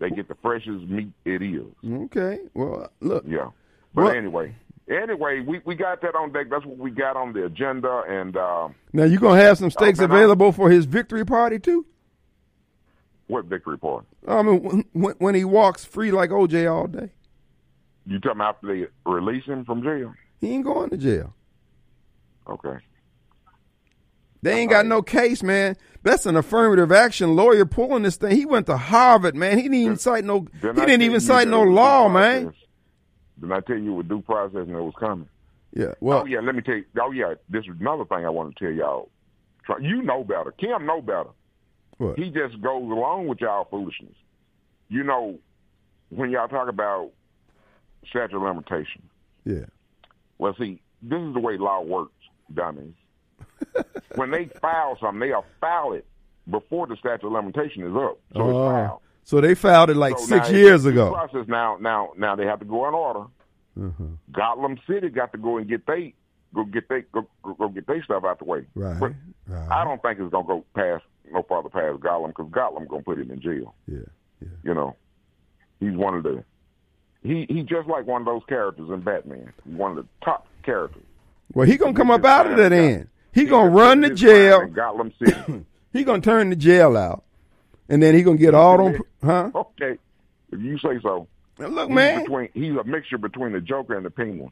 They 0.00 0.10
get 0.10 0.28
the 0.28 0.34
freshest 0.42 0.84
meat 0.88 1.12
it 1.24 1.40
is. 1.42 1.62
Okay. 1.88 2.40
Well, 2.54 2.90
look. 3.00 3.24
Yeah. 3.26 3.50
But 3.94 4.04
Well- 4.06 4.14
anyway, 4.16 4.54
anyway, 4.90 5.40
we 5.40 5.60
we 5.64 5.74
got 5.76 6.00
that 6.02 6.14
on 6.16 6.32
deck. 6.32 6.48
That's 6.50 6.66
what 6.66 6.76
we 6.78 6.90
got 6.90 7.16
on 7.16 7.32
the 7.32 7.44
agenda. 7.46 8.02
And 8.08 8.36
uh, 8.36 8.68
Now 8.92 9.04
you 9.04 9.18
gonna 9.20 9.40
have 9.40 9.58
some 9.58 9.70
steaks 9.70 10.00
man, 10.00 10.10
I- 10.10 10.16
available 10.16 10.50
for 10.52 10.70
his 10.70 10.84
victory 10.86 11.24
party 11.24 11.58
too? 11.58 11.86
what 13.26 13.46
victory 13.46 13.78
party? 13.78 14.06
I 14.28 14.42
mean, 14.42 14.84
when, 14.92 15.14
when 15.18 15.34
he 15.34 15.44
walks 15.44 15.84
free 15.84 16.10
like 16.10 16.28
OJ 16.30 16.70
all 16.70 16.86
day, 16.86 17.10
You 18.04 18.18
talking 18.18 18.32
about 18.38 18.56
after 18.56 18.66
they 18.66 18.86
release 19.10 19.44
him 19.44 19.64
from 19.64 19.82
jail? 19.82 20.12
he 20.40 20.50
ain't 20.50 20.64
going 20.64 20.90
to 20.90 20.96
jail. 20.98 21.32
Okay. 22.46 22.76
They 24.44 24.60
ain't 24.60 24.70
got 24.70 24.84
no 24.84 25.00
case, 25.00 25.42
man. 25.42 25.74
That's 26.02 26.26
an 26.26 26.36
affirmative 26.36 26.92
action 26.92 27.34
lawyer 27.34 27.64
pulling 27.64 28.02
this 28.02 28.16
thing. 28.16 28.36
He 28.36 28.44
went 28.44 28.66
to 28.66 28.76
Harvard, 28.76 29.34
man. 29.34 29.56
He 29.56 29.62
didn't 29.62 29.78
even 29.78 29.96
cite 29.96 30.22
no. 30.22 30.46
He 30.60 30.72
Didn't 30.72 31.00
even 31.00 31.20
cite 31.20 31.48
no 31.48 31.62
law, 31.62 32.10
man. 32.10 32.52
Didn't 33.40 33.52
I 33.52 33.60
tell 33.60 33.78
you 33.78 33.94
with 33.94 34.08
due 34.08 34.20
process 34.20 34.66
and 34.66 34.76
it 34.76 34.82
was 34.82 34.92
coming? 35.00 35.30
Yeah. 35.72 35.94
Well, 36.00 36.20
oh 36.20 36.26
yeah, 36.26 36.40
let 36.40 36.54
me 36.54 36.60
tell 36.60 36.74
you. 36.74 36.84
Oh 37.00 37.10
yeah, 37.10 37.34
this 37.48 37.64
is 37.64 37.70
another 37.80 38.04
thing 38.04 38.26
I 38.26 38.28
want 38.28 38.54
to 38.54 38.64
tell 38.64 38.72
y'all. 38.72 39.08
You 39.80 40.02
know 40.02 40.22
better. 40.24 40.52
Kim 40.52 40.84
know 40.84 41.00
better. 41.00 41.30
what? 41.96 42.18
He 42.18 42.26
just 42.26 42.60
goes 42.60 42.82
along 42.82 43.28
with 43.28 43.40
y'all 43.40 43.66
foolishness. 43.70 44.14
You 44.90 45.04
know, 45.04 45.38
when 46.10 46.30
y'all 46.30 46.48
talk 46.48 46.68
about 46.68 47.12
statute 48.06 48.36
of 48.36 48.42
limitation. 48.42 49.08
Yeah. 49.46 49.64
Well, 50.36 50.54
see, 50.58 50.82
this 51.00 51.18
is 51.18 51.32
the 51.32 51.40
way 51.40 51.56
law 51.56 51.80
works, 51.80 52.12
dummies. 52.52 52.92
when 54.16 54.30
they 54.30 54.46
file 54.60 54.96
something, 55.00 55.20
they'll 55.28 55.44
file 55.60 55.92
it 55.92 56.06
before 56.50 56.86
the 56.86 56.96
statute 56.96 57.26
of 57.26 57.32
limitation 57.32 57.82
is 57.82 57.94
up. 57.96 58.18
So 58.34 58.40
it's 58.48 58.54
Oh, 58.56 58.70
filed. 58.70 59.00
so 59.24 59.40
they 59.40 59.54
filed 59.54 59.90
it 59.90 59.96
like 59.96 60.18
So 60.18 60.26
six 60.26 60.50
years 60.50 60.84
ago. 60.84 61.12
Process 61.12 61.46
now, 61.48 61.76
now, 61.80 62.12
now 62.16 62.36
they 62.36 62.44
have 62.46 62.58
to 62.60 62.64
go 62.64 62.86
in 62.88 62.94
order. 62.94 63.24
Uh-huh. 63.80 64.04
Gotham 64.30 64.78
City 64.86 65.08
got 65.08 65.32
to 65.32 65.38
go 65.38 65.56
and 65.58 65.68
get 65.68 65.86
they 65.86 66.14
go 66.54 66.64
get 66.64 66.88
they 66.88 67.00
go, 67.12 67.26
go, 67.42 67.54
go 67.54 67.68
get 67.68 67.86
they 67.88 68.00
stuff 68.02 68.22
out 68.24 68.38
the 68.38 68.44
way. 68.44 68.64
Right. 68.76 69.00
But 69.00 69.12
right. 69.48 69.68
I 69.70 69.82
don't 69.84 70.00
think 70.00 70.20
it's 70.20 70.30
gonna 70.30 70.46
go 70.46 70.64
past 70.76 71.02
no 71.32 71.42
farther 71.42 71.70
past 71.70 72.00
Gotham 72.00 72.30
because 72.30 72.46
Gotham 72.52 72.86
gonna 72.86 73.02
put 73.02 73.18
him 73.18 73.32
in 73.32 73.40
jail. 73.40 73.74
Yeah. 73.88 73.98
Yeah. 74.40 74.48
You 74.62 74.74
know, 74.74 74.94
he's 75.80 75.96
one 75.96 76.14
of 76.14 76.22
the 76.22 76.44
he 77.24 77.46
he's 77.48 77.64
just 77.66 77.88
like 77.88 78.06
one 78.06 78.20
of 78.22 78.26
those 78.26 78.42
characters 78.48 78.88
in 78.90 79.00
Batman. 79.00 79.52
He's 79.64 79.74
one 79.74 79.90
of 79.90 79.96
the 79.96 80.06
top 80.24 80.46
characters. 80.62 81.02
Well, 81.52 81.66
he 81.66 81.76
gonna 81.76 81.94
come 81.94 82.12
up 82.12 82.24
out 82.24 82.48
of 82.48 82.56
that 82.56 82.72
end. 82.72 83.08
He 83.34 83.44
gonna 83.44 83.70
run 83.70 84.00
the 84.00 84.10
jail. 84.10 84.66
Gotham 84.66 85.12
City. 85.18 85.64
He 85.92 86.02
gonna 86.02 86.20
turn 86.20 86.50
the 86.50 86.56
jail 86.56 86.96
out, 86.96 87.22
and 87.88 88.02
then 88.02 88.16
he 88.16 88.22
gonna 88.24 88.36
get 88.36 88.52
all 88.52 88.78
them. 88.78 89.00
Huh? 89.22 89.50
okay, 89.54 89.96
if 90.50 90.60
you 90.60 90.76
say 90.78 90.98
so. 91.02 91.28
Now, 91.56 91.68
Look, 91.68 91.88
He's 91.88 91.94
man. 91.94 92.22
between 92.22 92.48
he's 92.52 92.72
a 92.76 92.82
mixture 92.82 93.16
between 93.16 93.52
the 93.52 93.60
Joker 93.60 93.96
and 93.96 94.04
the 94.04 94.10
Penguin. 94.10 94.50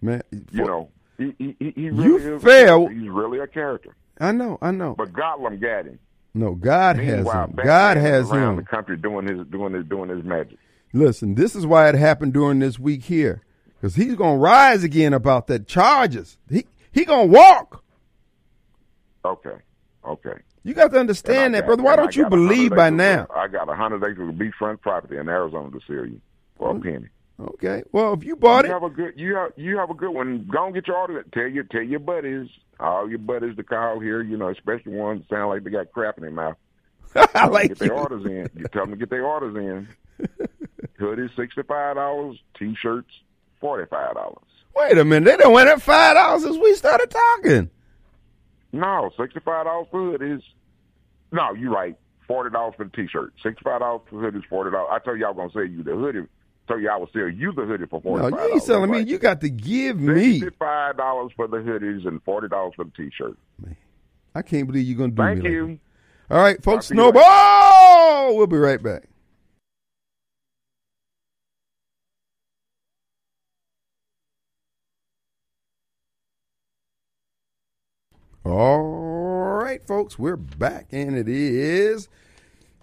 Man, 0.00 0.22
You 0.30 0.64
know, 0.64 0.88
he 1.18 1.34
he 1.38 1.54
he, 1.58 1.70
he 1.76 1.82
You 1.82 1.92
really 2.18 2.36
is. 2.36 2.42
fail. 2.42 2.86
He's 2.86 3.10
really 3.10 3.40
a 3.40 3.46
character. 3.46 3.94
I 4.18 4.32
know. 4.32 4.56
I 4.62 4.70
know. 4.70 4.94
But 4.96 5.12
Gotham 5.12 5.58
got 5.60 5.84
him. 5.84 5.98
No, 6.32 6.54
God 6.54 6.96
has 6.96 7.18
him. 7.18 7.24
Batman 7.26 7.66
God 7.66 7.96
has 7.98 8.30
around 8.32 8.56
the 8.56 8.62
country 8.62 8.96
doing 8.96 9.26
his 9.26 9.46
doing 9.48 9.74
his 9.74 9.84
doing 9.84 10.08
his 10.08 10.24
magic. 10.24 10.56
Listen, 10.94 11.34
this 11.34 11.54
is 11.54 11.66
why 11.66 11.90
it 11.90 11.94
happened 11.94 12.32
during 12.32 12.58
this 12.58 12.78
week 12.78 13.04
here, 13.04 13.42
because 13.74 13.96
he's 13.96 14.14
gonna 14.14 14.38
rise 14.38 14.82
again 14.82 15.12
about 15.12 15.46
that 15.48 15.66
charges. 15.66 16.38
He 16.48 16.64
he 16.90 17.04
gonna 17.04 17.26
walk. 17.26 17.83
Okay, 19.24 19.56
okay. 20.06 20.38
You 20.62 20.74
got 20.74 20.92
to 20.92 20.98
understand 20.98 21.54
that, 21.54 21.60
got- 21.60 21.66
brother. 21.66 21.82
Why 21.82 21.96
don't 21.96 22.14
you 22.14 22.24
got 22.24 22.32
a 22.32 22.36
hundred 22.36 22.48
believe 22.48 22.70
by 22.70 22.86
acres 22.88 22.96
now? 22.96 23.26
I 23.34 23.48
got 23.48 23.68
a 23.68 23.74
hundred 23.74 24.04
acres 24.04 24.28
of 24.28 24.34
beachfront 24.34 24.80
property 24.80 25.16
in 25.16 25.28
Arizona 25.28 25.70
to 25.70 25.80
sell 25.86 26.06
you 26.06 26.20
for 26.56 26.70
a 26.70 26.74
oh, 26.74 26.80
penny. 26.80 27.08
Okay. 27.40 27.82
Well, 27.92 28.14
if 28.14 28.24
you 28.24 28.36
bought 28.36 28.64
you 28.64 28.70
it, 28.70 28.74
have 28.74 28.82
a 28.84 28.90
good 28.90 29.14
you 29.16 29.34
have 29.34 29.52
you 29.56 29.76
have 29.78 29.90
a 29.90 29.94
good 29.94 30.10
one. 30.10 30.48
Go 30.50 30.66
and 30.66 30.74
get 30.74 30.86
your 30.86 30.96
order. 30.96 31.24
Tell 31.32 31.46
your 31.46 31.64
tell 31.64 31.82
your 31.82 32.00
buddies, 32.00 32.48
all 32.78 33.08
your 33.08 33.18
buddies 33.18 33.56
to 33.56 33.64
call 33.64 33.98
here. 33.98 34.22
You 34.22 34.36
know, 34.36 34.48
especially 34.50 34.92
ones 34.92 35.22
that 35.22 35.34
sound 35.34 35.48
like 35.50 35.64
they 35.64 35.70
got 35.70 35.92
crap 35.92 36.16
in 36.16 36.22
their 36.22 36.30
mouth. 36.30 36.56
I 37.16 37.26
Tell 37.26 37.32
them 37.32 37.48
to 37.48 37.52
like 37.52 37.68
get 37.68 37.78
their 37.78 37.94
orders 37.94 38.24
in. 38.24 38.48
You 38.56 38.66
tell 38.72 38.82
them 38.82 38.90
to 38.92 38.96
get 38.96 39.10
their 39.10 39.26
orders 39.26 39.56
in. 39.56 39.88
Hoodies 41.00 41.34
sixty 41.34 41.62
five 41.62 41.96
dollars. 41.96 42.38
T 42.56 42.74
shirts 42.80 43.10
forty 43.60 43.86
five 43.90 44.14
dollars. 44.14 44.38
Wait 44.76 44.96
a 44.96 45.04
minute. 45.04 45.26
They 45.26 45.36
done 45.36 45.52
went 45.52 45.68
up 45.68 45.82
five 45.82 46.14
dollars 46.14 46.42
since 46.42 46.56
we 46.56 46.74
started 46.74 47.10
talking. 47.10 47.70
No, 48.74 49.10
sixty 49.16 49.40
five 49.40 49.66
dollars 49.66 49.86
for 49.90 50.00
hoodies. 50.00 50.42
No, 51.32 51.52
you're 51.54 51.70
right. 51.72 51.96
Forty 52.26 52.50
dollars 52.50 52.74
for 52.76 52.84
the 52.84 52.90
t 52.90 53.06
shirt. 53.08 53.32
Sixty 53.42 53.62
five 53.62 53.80
dollars 53.80 54.02
for 54.10 54.16
hoodies. 54.16 54.44
Forty 54.48 54.70
dollars. 54.70 54.88
I 54.92 54.98
told 54.98 55.18
you 55.18 55.26
I 55.26 55.30
was 55.30 55.36
gonna 55.36 55.52
sell 55.52 55.64
you 55.64 55.82
the 55.82 55.94
hoodie. 55.94 56.26
Told 56.66 56.80
you 56.82 56.88
I 56.88 56.96
would 56.96 57.10
sell 57.12 57.28
you 57.28 57.52
the 57.52 57.64
hoodie 57.66 57.86
for 57.86 58.00
forty 58.00 58.22
No, 58.22 58.28
you 58.44 58.54
ain't 58.54 58.62
selling 58.62 58.90
me. 58.90 59.00
You 59.00 59.18
got 59.18 59.40
to 59.42 59.50
give 59.50 60.00
me. 60.00 60.40
Sixty-five 60.40 60.96
dollars 60.96 61.30
for 61.36 61.46
the 61.46 61.58
hoodies 61.58 62.06
and 62.06 62.22
forty 62.24 62.48
dollars 62.48 62.72
for 62.74 62.84
the 62.84 62.90
T-shirt. 62.96 63.36
I 64.34 64.42
can't 64.42 64.66
believe 64.66 64.86
you're 64.86 64.98
gonna 64.98 65.10
do 65.12 65.22
Thank 65.22 65.38
me 65.38 65.42
like 65.44 65.52
you. 65.52 65.78
that. 66.28 66.34
All 66.34 66.42
right, 66.42 66.62
folks. 66.64 66.88
Talk 66.88 66.96
to 66.96 67.00
you 67.00 67.06
later. 67.06 67.18
Snowball. 67.20 68.36
We'll 68.36 68.46
be 68.48 68.56
right 68.56 68.82
back. 68.82 69.04
All 78.46 79.56
right, 79.56 79.82
folks, 79.86 80.18
we're 80.18 80.36
back, 80.36 80.88
and 80.92 81.16
it 81.16 81.30
is 81.30 82.10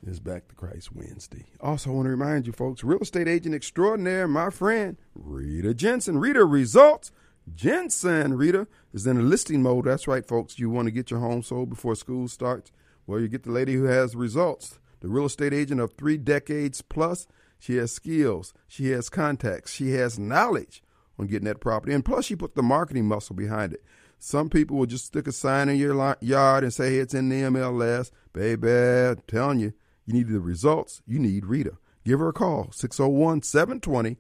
it's 0.02 0.18
back 0.18 0.48
to 0.48 0.56
Christ 0.56 0.92
Wednesday. 0.92 1.46
Also, 1.60 1.92
want 1.92 2.08
to 2.08 2.10
remind 2.10 2.48
you, 2.48 2.52
folks, 2.52 2.84
real 2.84 2.98
estate 2.98 3.28
agent 3.28 3.54
extraordinaire, 3.54 4.28
my 4.28 4.50
friend 4.50 4.98
Rita 5.14 5.76
Jensen. 5.76 6.18
Rita 6.18 6.44
results. 6.46 7.12
Jensen, 7.54 8.34
Rita 8.34 8.66
is 8.92 9.06
in 9.06 9.18
a 9.18 9.22
listing 9.22 9.62
mode. 9.62 9.86
That's 9.86 10.08
right, 10.08 10.28
folks. 10.28 10.58
You 10.58 10.72
want 10.72 10.88
to 10.88 10.92
get 10.92 11.12
your 11.12 11.20
home 11.20 11.44
sold 11.44 11.70
before 11.70 11.94
school 11.94 12.28
starts. 12.28 12.72
Well, 13.06 13.20
you 13.20 13.28
get 13.28 13.44
the 13.44 13.52
lady 13.52 13.76
who 13.76 13.84
has 13.84 14.16
results. 14.16 14.80
The 15.02 15.10
real 15.10 15.26
estate 15.28 15.54
agent 15.54 15.80
of 15.80 15.94
three 15.94 16.18
decades 16.18 16.82
plus. 16.82 17.28
She 17.60 17.76
has 17.76 17.92
skills. 17.92 18.56
She 18.68 18.90
has 18.90 19.10
contacts. 19.10 19.72
She 19.72 19.92
has 19.92 20.18
knowledge 20.18 20.84
on 21.20 21.28
getting 21.28 21.46
that 21.46 21.60
property. 21.60 21.94
And 21.94 22.04
plus, 22.04 22.26
she 22.26 22.36
put 22.36 22.56
the 22.56 22.64
marketing 22.64 23.06
muscle 23.06 23.36
behind 23.36 23.74
it. 23.74 23.84
Some 24.24 24.50
people 24.50 24.78
will 24.78 24.86
just 24.86 25.06
stick 25.06 25.26
a 25.26 25.32
sign 25.32 25.68
in 25.68 25.78
your 25.78 26.16
yard 26.22 26.64
and 26.64 26.72
say, 26.72 26.92
hey, 26.92 26.98
it's 26.98 27.16
in 27.16 27.30
the 27.30 27.42
MLS. 27.42 28.12
Baby, 28.34 28.70
I'm 28.70 29.24
telling 29.26 29.60
you, 29.60 29.74
you 30.06 30.14
need 30.14 30.28
the 30.28 30.40
results. 30.40 31.02
You 31.08 31.18
need 31.18 31.48
Rita. 31.48 31.72
Give 32.06 32.20
her 32.20 32.30
a 32.30 32.34
call, 32.34 32.72
601 32.72 33.42
720 33.42 34.18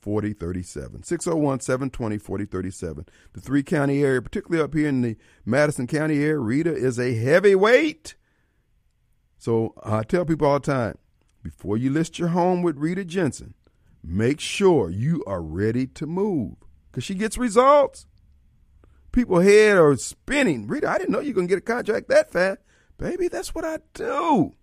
4037. 0.00 1.02
601 1.02 1.60
720 1.60 2.16
4037. 2.16 3.06
The 3.34 3.40
three 3.42 3.62
county 3.62 4.02
area, 4.02 4.22
particularly 4.22 4.64
up 4.64 4.72
here 4.72 4.88
in 4.88 5.02
the 5.02 5.18
Madison 5.44 5.86
County 5.86 6.22
area, 6.22 6.38
Rita 6.38 6.74
is 6.74 6.98
a 6.98 7.14
heavyweight. 7.14 8.14
So 9.36 9.74
I 9.82 10.04
tell 10.04 10.24
people 10.24 10.48
all 10.48 10.58
the 10.58 10.72
time 10.72 10.96
before 11.42 11.76
you 11.76 11.90
list 11.90 12.18
your 12.18 12.28
home 12.28 12.62
with 12.62 12.78
Rita 12.78 13.04
Jensen, 13.04 13.52
make 14.02 14.40
sure 14.40 14.88
you 14.88 15.22
are 15.26 15.42
ready 15.42 15.86
to 15.86 16.06
move 16.06 16.54
because 16.90 17.04
she 17.04 17.14
gets 17.14 17.36
results. 17.36 18.06
People 19.14 19.38
head 19.38 19.76
are 19.76 19.96
spinning. 19.96 20.66
Rita, 20.66 20.90
I 20.90 20.98
didn't 20.98 21.12
know 21.12 21.20
you 21.20 21.32
to 21.32 21.46
get 21.46 21.58
a 21.58 21.60
contract 21.60 22.08
that 22.08 22.32
fast. 22.32 22.58
Baby, 22.98 23.28
that's 23.28 23.54
what 23.54 23.64
I 23.64 23.78
do. 23.92 24.54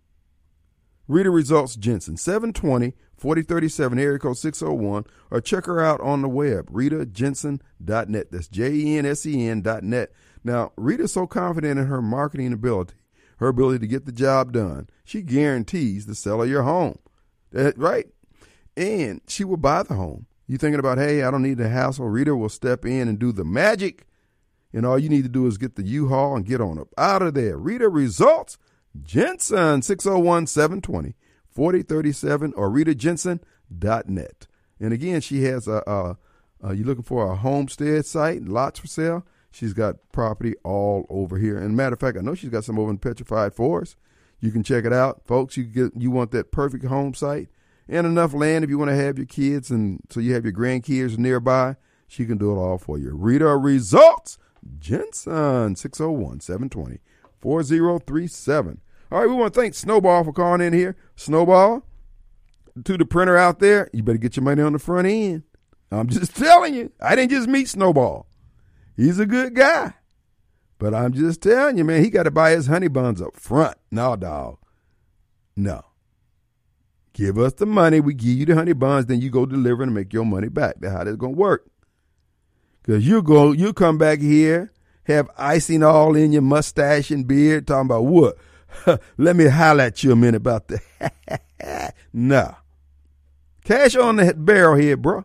Rita 1.08 1.30
Results 1.30 1.78
Jensen, 1.78 2.18
720 2.18 2.94
4037, 3.16 3.98
area 3.98 4.20
code 4.20 4.38
601, 4.38 5.06
or 5.30 5.40
check 5.40 5.68
her 5.68 5.82
out 5.82 6.02
on 6.02 6.22
the 6.22 6.28
web, 6.28 6.70
ritajensen.net. 6.70 8.32
That's 8.32 8.48
J 8.50 8.74
E 8.74 8.98
N 8.98 9.06
S 9.06 9.26
E 9.26 9.48
N 9.48 9.62
dot 9.62 9.84
net. 9.84 10.12
Now, 10.44 10.74
Rita's 10.76 11.14
so 11.14 11.28
confident 11.28 11.80
in 11.80 11.86
her 11.86 12.02
marketing 12.02 12.52
ability, 12.52 12.96
her 13.38 13.48
ability 13.48 13.80
to 13.80 13.88
get 13.88 14.06
the 14.06 14.12
job 14.12 14.52
done, 14.52 14.90
she 15.06 15.22
guarantees 15.22 16.08
the 16.08 16.16
sale 16.16 16.42
of 16.42 16.50
your 16.50 16.64
home. 16.64 17.00
That, 17.52 17.78
right? 17.78 18.08
And 18.76 19.22
she 19.28 19.46
will 19.46 19.58
buy 19.58 19.84
the 19.84 19.94
home. 19.94 20.26
You 20.46 20.58
thinking 20.58 20.80
about, 20.80 20.98
hey, 20.98 21.24
I 21.24 21.32
don't 21.32 21.44
need 21.44 21.58
the 21.58 21.70
hassle. 21.70 22.10
Rita 22.10 22.36
will 22.36 22.50
step 22.50 22.86
in 22.86 23.08
and 23.08 23.18
do 23.18 23.32
the 23.32 23.46
magic. 23.46 24.08
And 24.74 24.86
all 24.86 24.98
you 24.98 25.10
need 25.10 25.24
to 25.24 25.30
do 25.30 25.48
is 25.48 25.58
get 25.58 25.76
the 25.76 25.84
U-Haul 25.84 26.36
and 26.36 26.46
get 26.46 26.62
on 26.62 26.80
up 26.80 26.88
out 26.98 27.22
of 27.22 27.34
there. 27.34 27.58
Rita 27.58 27.90
Results, 27.90 28.58
Jensen, 29.02 29.82
601 29.82 30.48
720 30.48 31.16
4037 31.50 32.54
or 32.56 32.70
ritajensen.net. 32.70 34.48
And 34.80 34.94
again, 34.94 35.22
she 35.22 35.44
has 35.44 35.68
a, 35.68 35.84
a, 35.86 36.18
a, 36.62 36.74
you're 36.74 36.88
looking 36.88 37.04
for 37.04 37.32
a 37.32 37.36
homestead 37.36 38.06
site, 38.06 38.44
lots 38.44 38.80
for 38.80 38.88
sale. 38.88 39.26
She's 39.52 39.74
got 39.74 39.98
property 40.14 40.56
all 40.64 41.06
over 41.10 41.38
here. 41.38 41.58
And 41.58 41.76
matter 41.76 41.94
of 41.94 42.00
fact, 42.00 42.18
I 42.18 42.22
know 42.22 42.36
she's 42.36 42.50
got 42.50 42.64
some 42.64 42.80
over 42.80 42.90
in 42.90 42.98
Petrified 42.98 43.54
Forest. 43.54 43.98
You 44.40 44.52
can 44.52 44.64
check 44.64 44.86
it 44.86 44.94
out, 44.94 45.22
folks. 45.26 45.56
You 45.56 45.66
get 45.66 45.92
you 45.96 46.10
want 46.10 46.32
that 46.32 46.52
perfect 46.52 46.86
home 46.86 47.14
site 47.14 47.50
and 47.88 48.08
enough 48.08 48.34
land 48.34 48.64
if 48.64 48.70
you 48.70 48.78
want 48.78 48.90
to 48.90 48.96
have 48.96 49.18
your 49.18 49.28
kids 49.28 49.70
and 49.70 50.00
so 50.10 50.20
you 50.20 50.34
have 50.34 50.46
your 50.46 50.54
grandkids 50.54 51.18
nearby. 51.18 51.76
She 52.08 52.26
can 52.26 52.38
do 52.38 52.52
it 52.52 52.56
all 52.56 52.78
for 52.78 52.98
you. 52.98 53.12
Rita 53.14 53.56
Results, 53.56 54.38
Jensen, 54.80 55.76
601 55.76 56.40
720 56.42 57.00
4037. 57.40 58.82
All 59.12 59.20
right, 59.20 59.28
we 59.28 59.34
want 59.34 59.54
to 59.54 59.60
thank 59.60 59.74
Snowball 59.74 60.24
for 60.24 60.32
calling 60.32 60.62
in 60.62 60.74
here. 60.74 60.96
Snowball, 61.16 61.84
to 62.84 62.98
the 62.98 63.06
printer 63.06 63.38
out 63.38 63.60
there, 63.60 63.90
you 63.92 64.04
better 64.04 64.18
get 64.18 64.38
your 64.38 64.44
money 64.44 64.62
on 64.62 64.74
the 64.74 64.80
front 64.80 65.08
end. 65.08 65.44
I'm 65.92 66.08
just 66.10 66.36
telling 66.36 66.74
you, 66.74 66.92
I 67.02 67.16
didn't 67.16 67.32
just 67.32 67.48
meet 67.48 67.68
Snowball. 67.68 68.28
He's 68.96 69.20
a 69.20 69.26
good 69.26 69.56
guy. 69.56 69.94
But 70.78 70.96
I'm 70.96 71.14
just 71.14 71.42
telling 71.44 71.78
you, 71.78 71.84
man, 71.84 72.04
he 72.04 72.10
got 72.10 72.24
to 72.24 72.32
buy 72.32 72.52
his 72.52 72.68
honey 72.68 72.88
buns 72.88 73.22
up 73.22 73.36
front. 73.36 73.78
No, 73.92 74.16
dog. 74.16 74.58
No. 75.56 75.84
Give 77.14 77.38
us 77.38 77.54
the 77.54 77.66
money. 77.66 78.00
We 78.00 78.14
give 78.14 78.30
you 78.30 78.46
the 78.46 78.56
honey 78.56 78.74
buns, 78.74 79.06
then 79.06 79.22
you 79.22 79.30
go 79.30 79.46
deliver 79.46 79.84
and 79.84 79.94
make 79.94 80.14
your 80.14 80.26
money 80.26 80.48
back. 80.48 80.76
That's 80.80 80.94
how 80.94 81.04
that's 81.04 81.18
going 81.18 81.34
to 81.34 81.40
work. 81.40 81.70
Because 82.92 83.08
you 83.08 83.22
go, 83.22 83.54
you 83.54 83.72
come 83.72 83.98
back 83.98 84.20
here, 84.20 84.70
have 85.06 85.30
icing 85.38 85.82
all 85.82 86.14
in 86.14 86.34
your 86.34 86.42
mustache 86.42 87.10
and 87.10 87.26
beard, 87.26 87.66
talking 87.66 87.86
about 87.86 88.04
what? 88.04 88.36
Let 89.18 89.38
me 89.38 89.46
at 89.46 90.04
you 90.04 90.12
a 90.12 90.16
minute 90.18 90.36
about 90.36 90.68
that. 90.68 91.96
no. 92.14 92.54
Cash 93.64 93.96
on 93.96 94.18
the 94.18 94.34
barrel 94.34 94.76
here, 94.76 94.98
bro. 94.98 95.24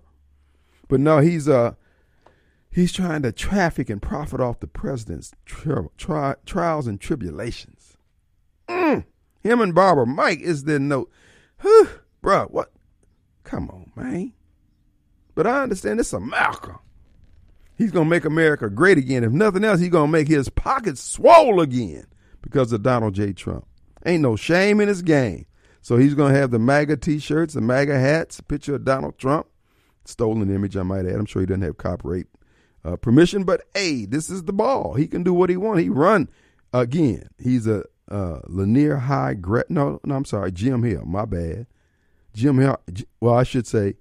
But 0.86 1.00
no, 1.00 1.18
he's 1.18 1.48
uh 1.48 1.72
he's 2.70 2.92
trying 2.92 3.22
to 3.22 3.32
traffic 3.32 3.90
and 3.90 4.00
profit 4.00 4.40
off 4.40 4.60
the 4.60 4.68
president's 4.68 5.32
tri- 5.44 5.88
tri- 5.98 6.36
trials 6.46 6.86
and 6.86 7.00
tribulations. 7.00 7.96
Mm. 8.68 9.06
Him 9.42 9.60
and 9.60 9.74
Barbara 9.74 10.06
Mike 10.06 10.38
is 10.38 10.62
the 10.62 10.78
note. 10.78 11.10
Whew, 11.62 11.88
bro, 12.22 12.44
what? 12.44 12.70
Come 13.42 13.68
on, 13.70 13.90
man. 13.96 14.34
But 15.34 15.48
I 15.48 15.64
understand 15.64 15.98
it's 15.98 16.12
America. 16.12 16.78
He's 17.76 17.90
gonna 17.90 18.08
make 18.08 18.24
America 18.24 18.70
great 18.70 18.98
again. 18.98 19.24
If 19.24 19.32
nothing 19.32 19.64
else, 19.64 19.80
he's 19.80 19.90
gonna 19.90 20.10
make 20.10 20.28
his 20.28 20.48
pockets 20.48 21.00
swole 21.00 21.60
again 21.60 22.06
because 22.42 22.72
of 22.72 22.82
Donald 22.82 23.14
J. 23.14 23.32
Trump. 23.32 23.66
Ain't 24.04 24.22
no 24.22 24.36
shame 24.36 24.80
in 24.80 24.88
his 24.88 25.02
game. 25.02 25.46
So 25.82 25.96
he's 25.96 26.14
gonna 26.14 26.34
have 26.34 26.50
the 26.50 26.58
MAGA 26.58 26.96
T-shirts, 26.96 27.54
the 27.54 27.60
MAGA 27.60 27.98
hats, 27.98 28.38
a 28.38 28.42
picture 28.42 28.74
of 28.74 28.84
Donald 28.84 29.18
Trump, 29.18 29.46
stolen 30.04 30.54
image, 30.54 30.76
I 30.76 30.82
might 30.82 31.06
add. 31.06 31.14
I'm 31.14 31.26
sure 31.26 31.42
he 31.42 31.46
doesn't 31.46 31.62
have 31.62 31.76
copyright 31.76 32.26
uh, 32.84 32.96
permission, 32.96 33.44
but 33.44 33.62
hey, 33.74 34.04
this 34.06 34.30
is 34.30 34.44
the 34.44 34.52
ball. 34.52 34.94
He 34.94 35.06
can 35.06 35.22
do 35.22 35.34
what 35.34 35.50
he 35.50 35.56
wants. 35.56 35.82
He 35.82 35.88
run 35.88 36.28
again. 36.72 37.28
He's 37.38 37.66
a 37.66 37.84
uh, 38.10 38.40
Lanier 38.46 38.96
High 38.96 39.34
grad. 39.34 39.66
No, 39.68 40.00
no, 40.04 40.14
I'm 40.14 40.24
sorry, 40.24 40.52
Jim 40.52 40.82
Hill. 40.82 41.04
My 41.04 41.24
bad. 41.24 41.66
Jim 42.34 42.58
Hill. 42.58 42.78
Well, 43.20 43.34
I 43.34 43.42
should 43.42 43.66
say 43.66 43.94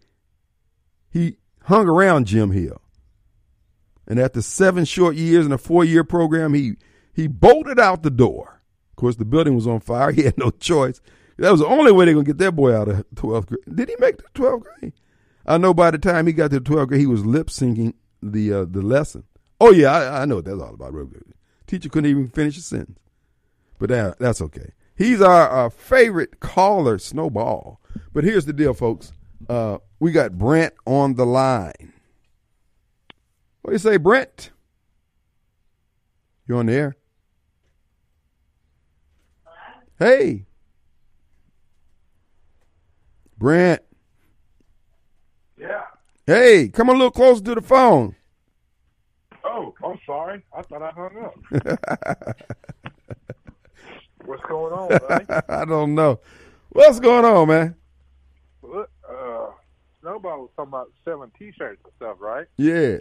he 1.09 1.37
hung 1.63 1.87
around 1.87 2.27
Jim 2.27 2.51
Hill, 2.51 2.81
and 4.07 4.19
after 4.19 4.41
seven 4.41 4.85
short 4.85 5.15
years 5.15 5.45
in 5.45 5.51
a 5.51 5.57
four-year 5.57 6.03
program, 6.03 6.53
he 6.53 6.75
he 7.13 7.27
bolted 7.27 7.79
out 7.79 8.03
the 8.03 8.09
door. 8.09 8.61
Of 8.91 8.95
course, 8.97 9.15
the 9.15 9.25
building 9.25 9.55
was 9.55 9.67
on 9.67 9.79
fire. 9.79 10.11
He 10.13 10.23
had 10.23 10.37
no 10.37 10.51
choice. 10.51 11.01
That 11.37 11.51
was 11.51 11.59
the 11.59 11.67
only 11.67 11.91
way 11.91 12.05
they're 12.05 12.13
gonna 12.13 12.25
get 12.25 12.37
that 12.37 12.53
boy 12.53 12.73
out 12.73 12.87
of 12.87 13.05
12th 13.15 13.47
grade. 13.47 13.75
Did 13.75 13.89
he 13.89 13.95
make 13.99 14.17
the 14.17 14.23
12th 14.33 14.63
grade? 14.63 14.93
I 15.45 15.57
know 15.57 15.73
by 15.73 15.91
the 15.91 15.97
time 15.97 16.27
he 16.27 16.33
got 16.33 16.51
to 16.51 16.61
12th 16.61 16.87
grade, 16.87 17.01
he 17.01 17.07
was 17.07 17.25
lip 17.25 17.47
syncing 17.47 17.93
the 18.21 18.53
uh, 18.53 18.65
the 18.65 18.81
lesson. 18.81 19.23
Oh 19.59 19.71
yeah, 19.71 19.91
I, 19.91 20.21
I 20.21 20.25
know 20.25 20.35
what 20.35 20.45
that's 20.45 20.61
all 20.61 20.73
about. 20.73 20.93
Teacher 21.67 21.89
couldn't 21.89 22.09
even 22.09 22.27
finish 22.27 22.57
a 22.57 22.61
sentence, 22.61 22.99
but 23.79 23.89
that, 23.89 24.19
that's 24.19 24.41
okay. 24.41 24.71
He's 24.95 25.21
our, 25.21 25.49
our 25.49 25.69
favorite 25.69 26.39
caller, 26.39 26.97
Snowball. 26.99 27.81
But 28.13 28.23
here's 28.23 28.45
the 28.45 28.53
deal, 28.53 28.73
folks. 28.73 29.11
Uh, 29.49 29.79
we 29.99 30.11
got 30.11 30.37
Brent 30.37 30.73
on 30.85 31.15
the 31.15 31.25
line. 31.25 31.93
What 33.65 33.71
do 33.71 33.75
you 33.77 33.79
say, 33.79 33.97
Brent? 33.97 34.51
You 36.47 36.57
on 36.57 36.67
the 36.67 36.73
air? 36.73 36.95
Hey. 39.97 40.45
Brent. 43.39 43.81
Yeah. 45.57 45.81
Hey, 46.27 46.67
come 46.67 46.89
a 46.89 46.91
little 46.91 47.09
closer 47.09 47.43
to 47.43 47.55
the 47.55 47.61
phone. 47.61 48.15
Oh, 49.43 49.73
I'm 49.83 49.99
sorry. 50.05 50.43
I 50.55 50.61
thought 50.61 50.83
I 50.83 50.91
hung 50.91 51.25
up. 51.25 51.33
What's 54.25 54.43
going 54.43 54.73
on, 54.73 54.89
buddy? 54.89 55.25
I 55.49 55.65
don't 55.65 55.95
know. 55.95 56.19
What's 56.69 56.99
going 56.99 57.25
on, 57.25 57.47
man? 57.47 57.75
Look, 58.61 58.91
uh, 59.09 59.47
Snowball 60.01 60.41
was 60.41 60.51
talking 60.55 60.69
about 60.69 60.91
selling 61.03 61.31
T-shirts 61.39 61.81
and 61.83 61.93
stuff, 61.95 62.17
right? 62.19 62.45
Yeah. 62.57 62.97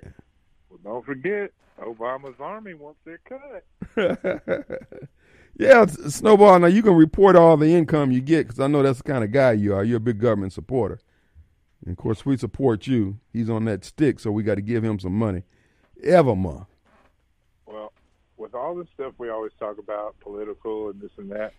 Well, 0.83 0.95
don't 0.95 1.07
forget, 1.07 1.53
Obama's 1.81 2.41
army 2.41 2.75
wants 2.75 2.99
their 3.05 3.21
cut. 3.29 4.81
yeah, 5.59 5.87
Snowball. 5.87 6.59
Now 6.59 6.67
you 6.67 6.83
can 6.83 6.95
report 6.95 7.37
all 7.37 7.57
the 7.57 7.73
income 7.73 8.11
you 8.11 8.21
get 8.21 8.47
because 8.47 8.61
I 8.61 8.67
know 8.67 8.83
that's 8.83 8.99
the 8.99 9.05
kind 9.05 9.25
of 9.25 9.31
guy 9.31 9.53
you 9.53 9.75
are. 9.75 9.85
You're 9.85 9.99
a 9.99 10.01
big 10.01 10.19
government 10.19 10.53
supporter. 10.53 11.01
And 11.85 11.93
of 11.93 11.97
course, 11.99 12.27
we 12.27 12.37
support 12.37 12.87
you. 12.87 13.19
He's 13.33 13.51
on 13.51 13.67
that 13.67 13.85
stick, 13.85 14.19
so 14.19 14.31
we 14.31 14.43
got 14.43 14.57
to 14.57 14.63
give 14.63 14.83
him 14.83 14.99
some 14.99 15.13
money 15.13 15.43
every 16.03 16.35
month. 16.35 16.67
Well, 17.67 17.93
with 18.37 18.55
all 18.55 18.75
this 18.75 18.89
stuff 18.95 19.15
we 19.19 19.29
always 19.29 19.53
talk 19.59 19.79
about, 19.79 20.19
political 20.21 20.91
and 20.91 21.01
this 21.01 21.13
and 21.19 21.31
that, 21.31 21.53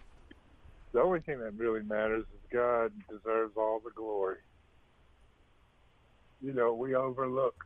the 0.94 1.02
only 1.02 1.20
thing 1.20 1.40
that 1.40 1.54
really 1.54 1.84
matters 1.84 2.24
is 2.24 2.52
God 2.52 2.92
deserves 3.10 3.54
all 3.56 3.82
the 3.84 3.92
glory. 3.92 4.38
You 6.42 6.54
know, 6.54 6.74
we 6.74 6.96
overlook 6.96 7.66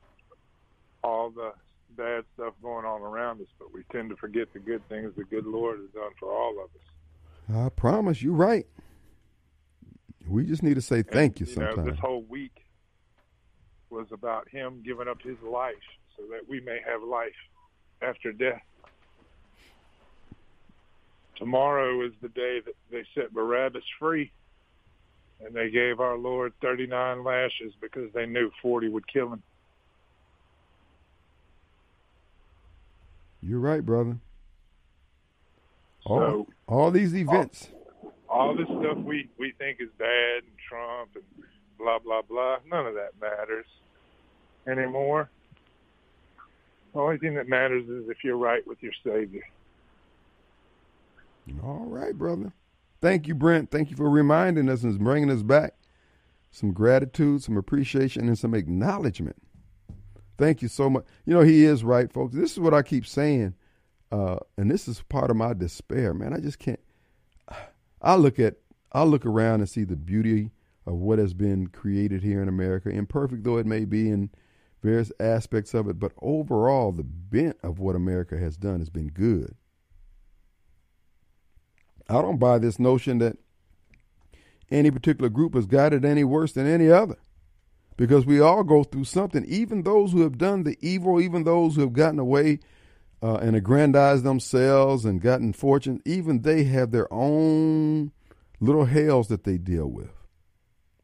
all 1.03 1.29
the 1.29 1.53
bad 1.95 2.23
stuff 2.35 2.53
going 2.61 2.85
on 2.85 3.01
around 3.01 3.41
us, 3.41 3.47
but 3.57 3.73
we 3.73 3.83
tend 3.91 4.09
to 4.09 4.15
forget 4.15 4.51
the 4.53 4.59
good 4.59 4.87
things 4.89 5.11
the 5.17 5.23
good 5.23 5.45
Lord 5.45 5.79
has 5.79 5.89
done 5.89 6.11
for 6.19 6.31
all 6.31 6.51
of 6.63 6.65
us. 6.65 7.65
I 7.65 7.69
promise 7.69 8.21
you're 8.21 8.33
right. 8.33 8.65
We 10.27 10.45
just 10.45 10.61
need 10.61 10.75
to 10.75 10.81
say 10.81 11.01
thank 11.01 11.39
you 11.39 11.47
you 11.47 11.55
know, 11.55 11.67
sometimes. 11.69 11.89
this 11.89 11.99
whole 11.99 12.23
week 12.23 12.65
was 13.89 14.07
about 14.11 14.47
him 14.47 14.81
giving 14.85 15.07
up 15.07 15.21
his 15.21 15.37
life 15.41 15.75
so 16.15 16.23
that 16.31 16.47
we 16.47 16.59
may 16.61 16.79
have 16.85 17.01
life 17.01 17.31
after 18.01 18.31
death. 18.31 18.61
Tomorrow 21.37 22.05
is 22.05 22.11
the 22.21 22.29
day 22.29 22.59
that 22.65 22.75
they 22.91 23.03
set 23.15 23.33
Barabbas 23.33 23.83
free, 23.97 24.31
and 25.43 25.55
they 25.55 25.69
gave 25.69 25.99
our 25.99 26.17
Lord 26.17 26.53
39 26.61 27.23
lashes 27.23 27.73
because 27.81 28.11
they 28.13 28.25
knew 28.25 28.51
40 28.61 28.89
would 28.89 29.07
kill 29.11 29.33
him. 29.33 29.41
You're 33.41 33.59
right, 33.59 33.85
brother. 33.85 34.17
All, 36.05 36.19
So- 36.19 36.47
all 36.67 36.91
these 36.91 37.15
events. 37.15 37.69
All 38.27 38.55
this 38.55 38.67
stuff 38.67 38.97
we, 38.99 39.27
we 39.39 39.53
think 39.57 39.79
is 39.81 39.89
bad 39.97 40.43
and 40.43 40.53
Trump 40.67 41.09
and 41.15 41.23
blah, 41.79 41.97
blah, 41.99 42.21
blah, 42.21 42.57
none 42.69 42.85
of 42.85 42.93
that 42.93 43.11
matters 43.19 43.65
anymore. 44.67 45.29
The 46.93 46.99
only 46.99 47.17
thing 47.17 47.33
that 47.35 47.47
matters 47.47 47.87
is 47.89 48.07
if 48.09 48.23
you're 48.23 48.37
right 48.37 48.65
with 48.67 48.81
your 48.83 48.93
Savior. 49.03 49.43
All 51.63 51.85
right, 51.87 52.15
brother. 52.15 52.53
Thank 53.01 53.27
you, 53.27 53.33
Brent. 53.33 53.71
Thank 53.71 53.89
you 53.89 53.95
for 53.95 54.09
reminding 54.09 54.69
us 54.69 54.83
and 54.83 54.99
bringing 54.99 55.31
us 55.31 55.41
back 55.41 55.73
some 56.51 56.71
gratitude, 56.71 57.41
some 57.43 57.57
appreciation, 57.57 58.27
and 58.27 58.37
some 58.37 58.53
acknowledgement. 58.53 59.37
Thank 60.39 60.61
you 60.61 60.69
so 60.69 60.89
much. 60.89 61.03
You 61.25 61.33
know, 61.33 61.41
he 61.41 61.65
is 61.65 61.83
right, 61.83 62.11
folks. 62.11 62.33
This 62.33 62.53
is 62.53 62.59
what 62.59 62.73
I 62.73 62.81
keep 62.81 63.05
saying, 63.05 63.55
uh, 64.09 64.37
and 64.57 64.71
this 64.71 64.87
is 64.87 65.01
part 65.09 65.29
of 65.29 65.35
my 65.35 65.53
despair, 65.53 66.13
man. 66.13 66.33
I 66.33 66.39
just 66.39 66.59
can't. 66.59 66.79
I 68.01 68.15
look 68.15 68.39
at, 68.39 68.55
I 68.93 69.03
look 69.03 69.25
around 69.25 69.59
and 69.59 69.69
see 69.69 69.83
the 69.83 69.97
beauty 69.97 70.51
of 70.87 70.93
what 70.93 71.19
has 71.19 71.33
been 71.33 71.67
created 71.67 72.23
here 72.23 72.41
in 72.41 72.47
America, 72.47 72.89
imperfect 72.89 73.43
though 73.43 73.57
it 73.57 73.65
may 73.65 73.83
be 73.83 74.09
in 74.09 74.29
various 74.81 75.11
aspects 75.19 75.73
of 75.73 75.89
it, 75.89 75.99
but 75.99 76.13
overall, 76.21 76.93
the 76.93 77.03
bent 77.03 77.57
of 77.61 77.79
what 77.79 77.97
America 77.97 78.37
has 78.37 78.55
done 78.55 78.79
has 78.79 78.89
been 78.89 79.09
good. 79.09 79.55
I 82.07 82.21
don't 82.21 82.39
buy 82.39 82.59
this 82.59 82.79
notion 82.79 83.17
that 83.17 83.35
any 84.71 84.89
particular 84.89 85.27
group 85.27 85.53
has 85.53 85.65
got 85.65 85.91
it 85.91 86.05
any 86.05 86.23
worse 86.23 86.53
than 86.53 86.65
any 86.65 86.89
other. 86.89 87.17
Because 87.99 88.25
we 88.25 88.39
all 88.39 88.63
go 88.63 88.85
through 88.85 89.03
something, 89.03 89.43
even 89.43 89.83
those 89.83 90.13
who 90.13 90.21
have 90.21 90.37
done 90.37 90.63
the 90.63 90.77
evil, 90.79 91.19
even 91.19 91.43
those 91.43 91.75
who 91.75 91.81
have 91.81 91.91
gotten 91.91 92.17
away 92.17 92.59
uh, 93.21 93.35
and 93.35 93.57
aggrandized 93.57 94.23
themselves 94.23 95.03
and 95.03 95.19
gotten 95.19 95.51
fortune, 95.51 96.01
even 96.05 96.41
they 96.41 96.63
have 96.63 96.91
their 96.91 97.13
own 97.13 98.13
little 98.61 98.85
hells 98.85 99.27
that 99.27 99.43
they 99.43 99.57
deal 99.57 99.87
with. 99.87 100.13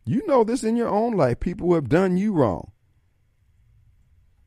You 0.06 0.26
know 0.26 0.46
this 0.46 0.64
in 0.64 0.78
your 0.78 0.88
own 0.88 1.18
life, 1.18 1.42
people 1.42 1.68
who 1.68 1.74
have 1.74 1.90
done 1.90 2.16
you 2.16 2.32
wrong. 2.32 2.72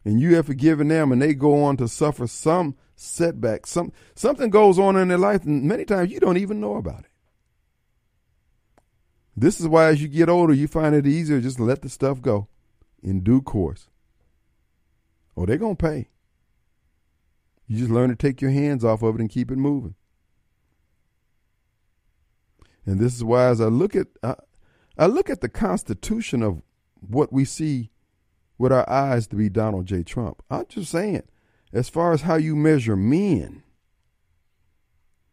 And 0.06 0.18
you 0.18 0.34
have 0.36 0.46
forgiven 0.46 0.88
them 0.88 1.12
and 1.12 1.20
they 1.20 1.34
go 1.34 1.62
on 1.62 1.76
to 1.76 1.86
suffer 1.86 2.26
some 2.26 2.76
setback. 2.96 3.66
Some 3.66 3.92
something 4.14 4.48
goes 4.48 4.78
on 4.78 4.96
in 4.96 5.08
their 5.08 5.18
life 5.18 5.44
and 5.44 5.64
many 5.64 5.84
times 5.84 6.10
you 6.10 6.18
don't 6.18 6.38
even 6.38 6.60
know 6.60 6.76
about 6.76 7.00
it. 7.00 7.10
This 9.40 9.60
is 9.60 9.68
why 9.68 9.86
as 9.86 10.02
you 10.02 10.08
get 10.08 10.28
older 10.28 10.52
you 10.52 10.66
find 10.66 10.94
it 10.94 11.06
easier 11.06 11.40
just 11.40 11.58
to 11.58 11.64
let 11.64 11.82
the 11.82 11.88
stuff 11.88 12.20
go 12.20 12.48
in 13.02 13.20
due 13.20 13.40
course. 13.40 13.88
Or 15.36 15.46
they're 15.46 15.58
gonna 15.58 15.76
pay. 15.76 16.08
You 17.68 17.78
just 17.78 17.90
learn 17.90 18.10
to 18.10 18.16
take 18.16 18.40
your 18.40 18.50
hands 18.50 18.84
off 18.84 19.02
of 19.02 19.14
it 19.14 19.20
and 19.20 19.30
keep 19.30 19.50
it 19.50 19.58
moving. 19.58 19.94
And 22.84 22.98
this 22.98 23.14
is 23.14 23.22
why 23.22 23.46
as 23.46 23.60
I 23.60 23.66
look 23.66 23.94
at 23.94 24.08
I, 24.22 24.34
I 24.96 25.06
look 25.06 25.30
at 25.30 25.40
the 25.40 25.48
constitution 25.48 26.42
of 26.42 26.62
what 27.00 27.32
we 27.32 27.44
see 27.44 27.90
with 28.56 28.72
our 28.72 28.88
eyes 28.90 29.28
to 29.28 29.36
be 29.36 29.48
Donald 29.48 29.86
J. 29.86 30.02
Trump. 30.02 30.42
I'm 30.50 30.66
just 30.68 30.90
saying, 30.90 31.22
as 31.72 31.88
far 31.88 32.12
as 32.12 32.22
how 32.22 32.34
you 32.34 32.56
measure 32.56 32.96
men. 32.96 33.62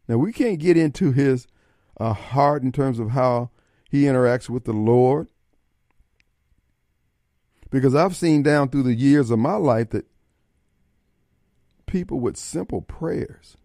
Now 0.07 0.17
we 0.17 0.31
can't 0.31 0.59
get 0.59 0.77
into 0.77 1.11
his 1.11 1.47
uh, 1.99 2.13
heart 2.13 2.61
in 2.61 2.71
terms 2.71 2.99
of 2.99 3.11
how 3.11 3.49
he 3.95 4.03
interacts 4.03 4.49
with 4.49 4.65
the 4.65 4.73
Lord, 4.73 5.27
because 7.69 7.95
I've 7.95 8.15
seen 8.15 8.43
down 8.43 8.69
through 8.69 8.83
the 8.83 8.93
years 8.93 9.31
of 9.31 9.39
my 9.39 9.55
life 9.55 9.89
that 9.91 10.05
people 11.85 12.19
with 12.19 12.37
simple 12.37 12.81
prayers. 12.81 13.57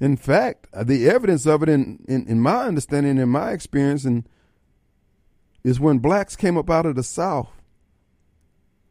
In 0.00 0.16
fact, 0.16 0.66
the 0.72 1.08
evidence 1.08 1.46
of 1.46 1.62
it, 1.62 1.68
in, 1.68 2.04
in, 2.08 2.26
in 2.26 2.40
my 2.40 2.64
understanding, 2.64 3.18
in 3.18 3.28
my 3.28 3.52
experience, 3.52 4.04
and 4.04 4.28
is 5.62 5.78
when 5.78 5.98
blacks 5.98 6.34
came 6.34 6.56
up 6.56 6.68
out 6.68 6.86
of 6.86 6.96
the 6.96 7.04
South 7.04 7.50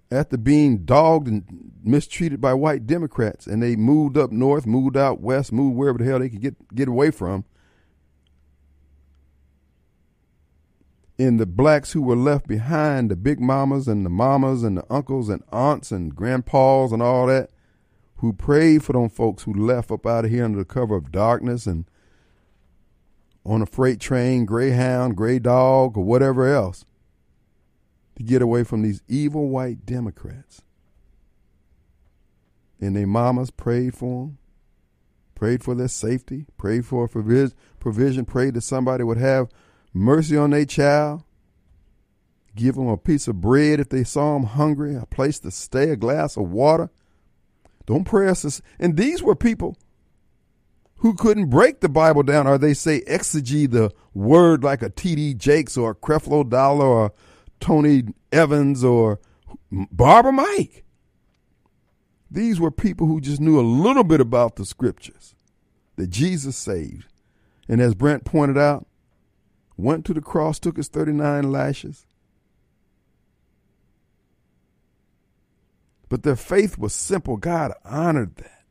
after 0.09 0.37
being 0.37 0.85
dogged 0.85 1.27
and 1.27 1.71
mistreated 1.83 2.39
by 2.39 2.53
white 2.53 2.87
Democrats, 2.87 3.47
and 3.47 3.61
they 3.61 3.75
moved 3.75 4.17
up 4.17 4.31
north, 4.31 4.65
moved 4.65 4.95
out 4.95 5.19
west, 5.19 5.51
moved 5.51 5.75
wherever 5.75 5.97
the 5.97 6.05
hell 6.05 6.19
they 6.19 6.29
could 6.29 6.41
get 6.41 6.73
get 6.73 6.87
away 6.87 7.11
from. 7.11 7.43
And 11.21 11.39
the 11.39 11.45
blacks 11.45 11.91
who 11.91 12.01
were 12.01 12.15
left 12.15 12.47
behind, 12.47 13.11
the 13.11 13.15
big 13.15 13.39
mamas 13.39 13.87
and 13.87 14.03
the 14.03 14.09
mamas 14.09 14.63
and 14.63 14.75
the 14.75 14.85
uncles 14.89 15.29
and 15.29 15.43
aunts 15.51 15.91
and 15.91 16.15
grandpas 16.15 16.91
and 16.91 16.99
all 16.99 17.27
that, 17.27 17.51
who 18.15 18.33
prayed 18.33 18.83
for 18.83 18.93
them 18.93 19.07
folks 19.07 19.43
who 19.43 19.53
left 19.53 19.91
up 19.91 20.07
out 20.07 20.25
of 20.25 20.31
here 20.31 20.43
under 20.43 20.57
the 20.57 20.65
cover 20.65 20.95
of 20.95 21.11
darkness 21.11 21.67
and 21.67 21.85
on 23.45 23.61
a 23.61 23.67
freight 23.67 23.99
train, 23.99 24.45
Greyhound, 24.45 25.15
Grey 25.15 25.37
Dog, 25.37 25.95
or 25.95 26.03
whatever 26.03 26.51
else 26.51 26.85
to 28.15 28.23
get 28.23 28.41
away 28.41 28.63
from 28.63 28.81
these 28.81 29.03
evil 29.07 29.47
white 29.47 29.85
Democrats. 29.85 30.63
And 32.79 32.95
their 32.95 33.05
mamas 33.05 33.51
prayed 33.51 33.93
for 33.93 34.25
them, 34.25 34.37
prayed 35.35 35.63
for 35.63 35.75
their 35.75 35.87
safety, 35.87 36.47
prayed 36.57 36.87
for 36.87 37.07
provis- 37.07 37.53
provision, 37.79 38.25
prayed 38.25 38.55
that 38.55 38.61
somebody 38.61 39.03
would 39.03 39.17
have 39.17 39.49
mercy 39.93 40.37
on 40.37 40.51
their 40.51 40.65
child, 40.65 41.23
give 42.55 42.75
them 42.75 42.87
a 42.87 42.97
piece 42.97 43.27
of 43.27 43.41
bread 43.41 43.79
if 43.79 43.89
they 43.89 44.03
saw 44.03 44.33
them 44.33 44.43
hungry, 44.43 44.95
a 44.95 45.05
place 45.05 45.39
to 45.39 45.51
stay, 45.51 45.89
a 45.89 45.95
glass 45.95 46.37
of 46.37 46.51
water. 46.51 46.89
Don't 47.85 48.05
pray 48.05 48.29
us. 48.29 48.61
And 48.79 48.97
these 48.97 49.23
were 49.23 49.35
people 49.35 49.77
who 50.97 51.13
couldn't 51.15 51.49
break 51.49 51.79
the 51.79 51.89
Bible 51.89 52.23
down, 52.23 52.45
or 52.47 52.57
they 52.57 52.73
say 52.73 53.01
exegete 53.01 53.71
the 53.71 53.91
word 54.13 54.63
like 54.63 54.83
a 54.83 54.89
T.D. 54.89 55.33
Jakes 55.33 55.75
or 55.75 55.91
a 55.91 55.95
Creflo 55.95 56.47
Dollar 56.47 56.85
or 56.85 57.13
Tony 57.59 58.03
Evans 58.31 58.83
or 58.83 59.19
Barbara 59.71 60.31
Mike. 60.31 60.85
These 62.29 62.59
were 62.59 62.71
people 62.71 63.07
who 63.07 63.19
just 63.19 63.41
knew 63.41 63.59
a 63.59 63.61
little 63.61 64.03
bit 64.03 64.21
about 64.21 64.55
the 64.55 64.65
scriptures 64.65 65.35
that 65.95 66.09
Jesus 66.09 66.55
saved. 66.55 67.07
And 67.67 67.81
as 67.81 67.95
Brent 67.95 68.23
pointed 68.23 68.57
out, 68.57 68.85
went 69.81 70.05
to 70.05 70.13
the 70.13 70.21
cross, 70.21 70.59
took 70.59 70.77
his 70.77 70.87
39 70.87 71.51
lashes. 71.51 72.05
But 76.09 76.23
their 76.23 76.35
faith 76.35 76.77
was 76.77 76.93
simple. 76.93 77.37
God 77.37 77.73
honored 77.85 78.35
that. 78.37 78.61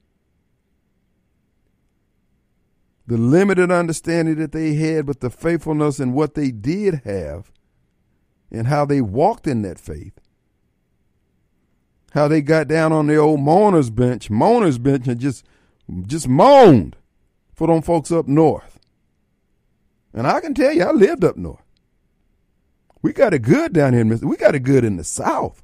the 3.10 3.18
limited 3.18 3.72
understanding 3.72 4.36
that 4.36 4.52
they 4.52 4.74
had, 4.74 5.04
but 5.04 5.18
the 5.18 5.30
faithfulness 5.30 5.98
in 5.98 6.12
what 6.12 6.34
they 6.34 6.52
did 6.52 7.02
have 7.04 7.50
and 8.52 8.68
how 8.68 8.84
they 8.84 9.00
walked 9.00 9.48
in 9.48 9.62
that 9.62 9.80
faith. 9.80 10.12
How 12.12 12.28
they 12.28 12.40
got 12.40 12.68
down 12.68 12.92
on 12.92 13.08
the 13.08 13.16
old 13.16 13.40
mourner's 13.40 13.90
bench, 13.90 14.30
mourner's 14.30 14.78
bench, 14.78 15.08
and 15.08 15.18
just 15.18 15.44
just 16.06 16.28
moaned 16.28 16.94
for 17.52 17.66
them 17.66 17.82
folks 17.82 18.12
up 18.12 18.28
north. 18.28 18.69
And 20.12 20.26
I 20.26 20.40
can 20.40 20.54
tell 20.54 20.72
you, 20.72 20.84
I 20.84 20.90
lived 20.90 21.24
up 21.24 21.36
north. 21.36 21.62
We 23.02 23.12
got 23.12 23.34
it 23.34 23.40
good 23.40 23.72
down 23.72 23.92
here 23.92 24.02
in 24.02 24.08
Mississippi. 24.08 24.30
We 24.30 24.36
got 24.36 24.54
it 24.54 24.60
good 24.60 24.84
in 24.84 24.96
the 24.96 25.04
South. 25.04 25.62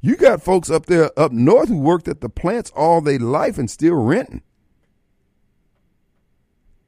You 0.00 0.16
got 0.16 0.42
folks 0.42 0.70
up 0.70 0.86
there 0.86 1.16
up 1.18 1.32
north 1.32 1.68
who 1.68 1.78
worked 1.78 2.08
at 2.08 2.20
the 2.20 2.28
plants 2.28 2.70
all 2.74 3.00
their 3.00 3.18
life 3.18 3.58
and 3.58 3.70
still 3.70 3.94
renting. 3.94 4.42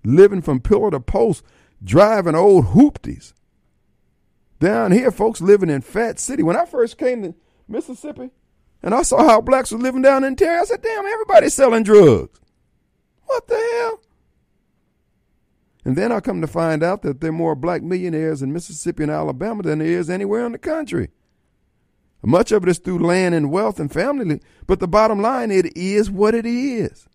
Living 0.04 0.42
from 0.42 0.60
pillar 0.60 0.90
to 0.90 1.00
post, 1.00 1.44
driving 1.82 2.34
old 2.34 2.66
hoopties. 2.66 3.32
Down 4.60 4.92
here, 4.92 5.10
folks 5.10 5.40
living 5.40 5.70
in 5.70 5.80
Fat 5.80 6.18
City. 6.18 6.42
When 6.42 6.56
I 6.56 6.66
first 6.66 6.98
came 6.98 7.22
to 7.22 7.34
Mississippi 7.68 8.30
and 8.82 8.94
I 8.94 9.02
saw 9.02 9.24
how 9.24 9.40
blacks 9.40 9.72
were 9.72 9.78
living 9.78 10.02
down 10.02 10.24
in 10.24 10.36
Terry, 10.36 10.58
I 10.58 10.64
said, 10.64 10.82
damn, 10.82 11.06
everybody's 11.06 11.54
selling 11.54 11.82
drugs. 11.82 12.40
What 13.26 13.46
the 13.46 13.56
hell? 13.56 14.00
And 15.84 15.96
then 15.96 16.12
I 16.12 16.20
come 16.20 16.40
to 16.40 16.46
find 16.46 16.82
out 16.82 17.02
that 17.02 17.20
there 17.20 17.30
are 17.30 17.32
more 17.32 17.54
black 17.54 17.82
millionaires 17.82 18.42
in 18.42 18.52
Mississippi 18.52 19.02
and 19.02 19.12
Alabama 19.12 19.62
than 19.62 19.80
there 19.80 19.88
is 19.88 20.08
anywhere 20.08 20.46
in 20.46 20.52
the 20.52 20.58
country. 20.58 21.10
Much 22.22 22.52
of 22.52 22.62
it 22.62 22.70
is 22.70 22.78
through 22.78 23.00
land 23.00 23.34
and 23.34 23.50
wealth 23.50 23.78
and 23.78 23.92
family, 23.92 24.40
but 24.66 24.80
the 24.80 24.88
bottom 24.88 25.20
line, 25.20 25.50
it 25.50 25.76
is 25.76 26.10
what 26.10 26.34
it 26.34 26.46
is. 26.46 27.06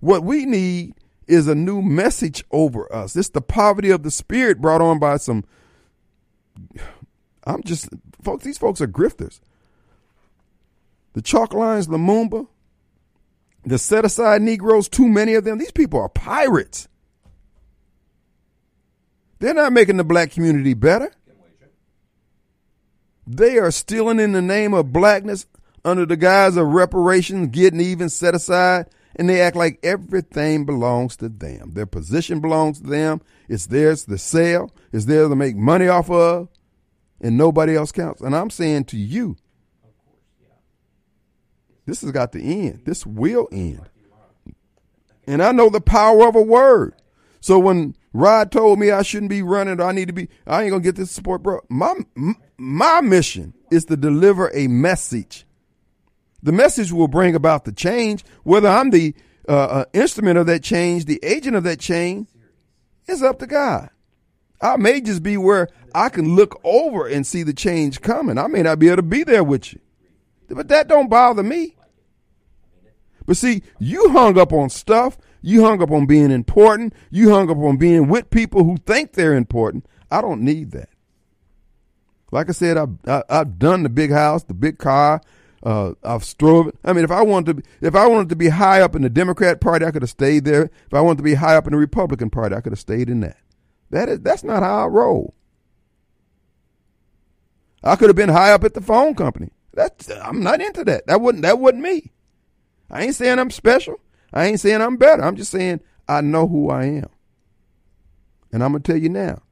What 0.00 0.24
we 0.24 0.44
need 0.44 0.94
is 1.28 1.46
a 1.46 1.54
new 1.54 1.80
message 1.80 2.44
over 2.50 2.92
us. 2.92 3.14
It's 3.14 3.28
the 3.28 3.40
poverty 3.40 3.90
of 3.90 4.02
the 4.02 4.10
spirit 4.10 4.60
brought 4.60 4.80
on 4.80 4.98
by 4.98 5.18
some. 5.18 5.44
I'm 7.46 7.62
just, 7.62 7.88
folks, 8.22 8.44
these 8.44 8.58
folks 8.58 8.80
are 8.80 8.88
grifters. 8.88 9.38
The 11.12 11.22
chalk 11.22 11.54
lines, 11.54 11.86
Lumumba, 11.86 12.48
the 13.64 13.78
set 13.78 14.04
aside 14.04 14.42
Negroes, 14.42 14.88
too 14.88 15.08
many 15.08 15.34
of 15.34 15.44
them, 15.44 15.58
these 15.58 15.70
people 15.70 16.00
are 16.00 16.08
pirates. 16.08 16.88
They're 19.38 19.54
not 19.54 19.72
making 19.72 19.96
the 19.96 20.04
black 20.04 20.30
community 20.30 20.74
better. 20.74 21.12
They 23.26 23.58
are 23.58 23.70
stealing 23.70 24.20
in 24.20 24.32
the 24.32 24.42
name 24.42 24.74
of 24.74 24.92
blackness 24.92 25.46
under 25.84 26.06
the 26.06 26.16
guise 26.16 26.56
of 26.56 26.68
reparations, 26.68 27.48
getting 27.48 27.80
even 27.80 28.08
set 28.08 28.34
aside, 28.34 28.86
and 29.16 29.28
they 29.28 29.40
act 29.40 29.56
like 29.56 29.78
everything 29.82 30.64
belongs 30.64 31.16
to 31.16 31.28
them. 31.28 31.72
Their 31.72 31.86
position 31.86 32.40
belongs 32.40 32.80
to 32.80 32.86
them. 32.86 33.20
It's 33.48 33.66
theirs 33.66 34.04
to 34.06 34.18
sell. 34.18 34.72
It's 34.92 35.04
theirs 35.04 35.28
to 35.28 35.36
make 35.36 35.56
money 35.56 35.88
off 35.88 36.10
of, 36.10 36.48
and 37.20 37.36
nobody 37.36 37.76
else 37.76 37.92
counts. 37.92 38.20
And 38.20 38.34
I'm 38.34 38.50
saying 38.50 38.84
to 38.86 38.96
you, 38.96 39.36
this 41.86 42.00
has 42.00 42.10
got 42.12 42.32
to 42.32 42.42
end. 42.42 42.82
This 42.84 43.04
will 43.04 43.48
end. 43.52 43.88
And 45.26 45.42
I 45.42 45.52
know 45.52 45.68
the 45.68 45.80
power 45.80 46.26
of 46.26 46.34
a 46.34 46.42
word. 46.42 46.94
So 47.40 47.58
when 47.58 47.94
Rod 48.14 48.52
told 48.52 48.78
me 48.78 48.92
I 48.92 49.02
shouldn't 49.02 49.28
be 49.28 49.42
running, 49.42 49.80
or 49.80 49.84
I 49.84 49.92
need 49.92 50.06
to 50.06 50.14
be, 50.14 50.28
I 50.46 50.62
ain't 50.62 50.70
gonna 50.70 50.82
get 50.82 50.94
this 50.94 51.10
support, 51.10 51.42
bro. 51.42 51.60
My 51.68 51.94
my 52.56 53.00
mission 53.00 53.54
is 53.72 53.86
to 53.86 53.96
deliver 53.96 54.52
a 54.54 54.68
message. 54.68 55.44
The 56.40 56.52
message 56.52 56.92
will 56.92 57.08
bring 57.08 57.34
about 57.34 57.64
the 57.64 57.72
change. 57.72 58.24
Whether 58.44 58.68
I'm 58.68 58.90
the 58.90 59.14
uh, 59.48 59.52
uh, 59.52 59.84
instrument 59.92 60.38
of 60.38 60.46
that 60.46 60.62
change, 60.62 61.06
the 61.06 61.18
agent 61.24 61.56
of 61.56 61.64
that 61.64 61.80
change, 61.80 62.28
is 63.08 63.20
up 63.20 63.40
to 63.40 63.48
God. 63.48 63.90
I 64.60 64.76
may 64.76 65.00
just 65.00 65.24
be 65.24 65.36
where 65.36 65.68
I 65.92 66.08
can 66.08 66.36
look 66.36 66.60
over 66.62 67.08
and 67.08 67.26
see 67.26 67.42
the 67.42 67.52
change 67.52 68.00
coming. 68.00 68.38
I 68.38 68.46
may 68.46 68.62
not 68.62 68.78
be 68.78 68.86
able 68.86 68.96
to 68.96 69.02
be 69.02 69.24
there 69.24 69.42
with 69.42 69.72
you, 69.72 69.80
but 70.48 70.68
that 70.68 70.86
don't 70.86 71.10
bother 71.10 71.42
me. 71.42 71.74
But 73.26 73.38
see, 73.38 73.62
you 73.80 74.10
hung 74.10 74.38
up 74.38 74.52
on 74.52 74.70
stuff. 74.70 75.18
You 75.46 75.62
hung 75.62 75.82
up 75.82 75.90
on 75.90 76.06
being 76.06 76.30
important. 76.30 76.94
You 77.10 77.28
hung 77.28 77.50
up 77.50 77.58
on 77.58 77.76
being 77.76 78.08
with 78.08 78.30
people 78.30 78.64
who 78.64 78.78
think 78.78 79.12
they're 79.12 79.34
important. 79.34 79.84
I 80.10 80.22
don't 80.22 80.40
need 80.40 80.70
that. 80.70 80.88
Like 82.32 82.48
I 82.48 82.52
said, 82.52 82.78
I've, 82.78 82.96
I, 83.06 83.22
i 83.28 83.36
have 83.36 83.58
done 83.58 83.82
the 83.82 83.90
big 83.90 84.10
house, 84.10 84.44
the 84.44 84.54
big 84.54 84.78
car. 84.78 85.20
Uh, 85.62 85.92
I've 86.02 86.24
strove. 86.24 86.72
I 86.82 86.94
mean, 86.94 87.04
if 87.04 87.10
I 87.10 87.20
wanted 87.20 87.58
to, 87.58 87.62
if 87.86 87.94
I 87.94 88.06
wanted 88.06 88.30
to 88.30 88.36
be 88.36 88.48
high 88.48 88.80
up 88.80 88.96
in 88.96 89.02
the 89.02 89.10
Democrat 89.10 89.60
Party, 89.60 89.84
I 89.84 89.90
could 89.90 90.00
have 90.00 90.10
stayed 90.10 90.46
there. 90.46 90.70
If 90.86 90.94
I 90.94 91.02
wanted 91.02 91.18
to 91.18 91.24
be 91.24 91.34
high 91.34 91.56
up 91.56 91.66
in 91.66 91.72
the 91.72 91.78
Republican 91.78 92.30
Party, 92.30 92.56
I 92.56 92.62
could 92.62 92.72
have 92.72 92.80
stayed 92.80 93.10
in 93.10 93.20
that. 93.20 93.36
That 93.90 94.08
is, 94.08 94.20
that's 94.20 94.44
not 94.44 94.62
how 94.62 94.84
I 94.84 94.86
roll. 94.86 95.34
I 97.82 97.96
could 97.96 98.08
have 98.08 98.16
been 98.16 98.30
high 98.30 98.52
up 98.52 98.64
at 98.64 98.72
the 98.72 98.80
phone 98.80 99.14
company. 99.14 99.50
That's 99.74 100.10
I'm 100.10 100.42
not 100.42 100.62
into 100.62 100.84
that. 100.84 101.06
That 101.06 101.20
wouldn't 101.20 101.42
that 101.42 101.58
wasn't 101.58 101.82
me. 101.82 102.12
I 102.90 103.02
ain't 103.02 103.14
saying 103.14 103.38
I'm 103.38 103.50
special. 103.50 104.00
I 104.34 104.46
ain't 104.46 104.60
saying 104.60 104.82
I'm 104.82 104.96
better. 104.96 105.22
I'm 105.24 105.36
just 105.36 105.52
saying 105.52 105.80
I 106.08 106.20
know 106.20 106.46
who 106.46 106.68
I 106.68 106.84
am. 106.84 107.08
And 108.52 108.62
I'm 108.62 108.72
gonna 108.72 108.82
tell 108.82 108.96
you 108.96 109.08
now. 109.08 109.42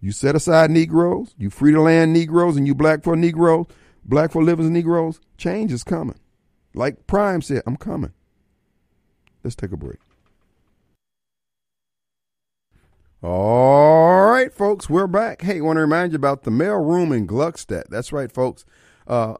You 0.00 0.12
set 0.12 0.34
aside 0.34 0.70
Negroes, 0.70 1.34
you 1.38 1.50
free 1.50 1.72
to 1.72 1.80
land 1.80 2.12
Negroes, 2.12 2.56
and 2.56 2.66
you 2.66 2.74
black 2.74 3.02
for 3.02 3.14
Negroes, 3.16 3.66
black 4.04 4.32
for 4.32 4.42
living 4.42 4.72
Negroes, 4.72 5.20
change 5.36 5.72
is 5.72 5.84
coming. 5.84 6.18
Like 6.74 7.06
Prime 7.06 7.42
said, 7.42 7.62
I'm 7.66 7.76
coming. 7.76 8.12
Let's 9.42 9.56
take 9.56 9.72
a 9.72 9.76
break. 9.76 9.98
All 13.22 14.26
right, 14.26 14.52
folks, 14.52 14.88
we're 14.88 15.06
back. 15.06 15.42
Hey, 15.42 15.60
want 15.60 15.78
to 15.78 15.80
remind 15.80 16.12
you 16.12 16.16
about 16.16 16.42
the 16.44 16.50
mail 16.50 16.76
room 16.76 17.12
in 17.12 17.26
Gluckstadt. 17.26 17.88
That's 17.88 18.12
right, 18.12 18.30
folks. 18.30 18.64
Uh, 19.06 19.36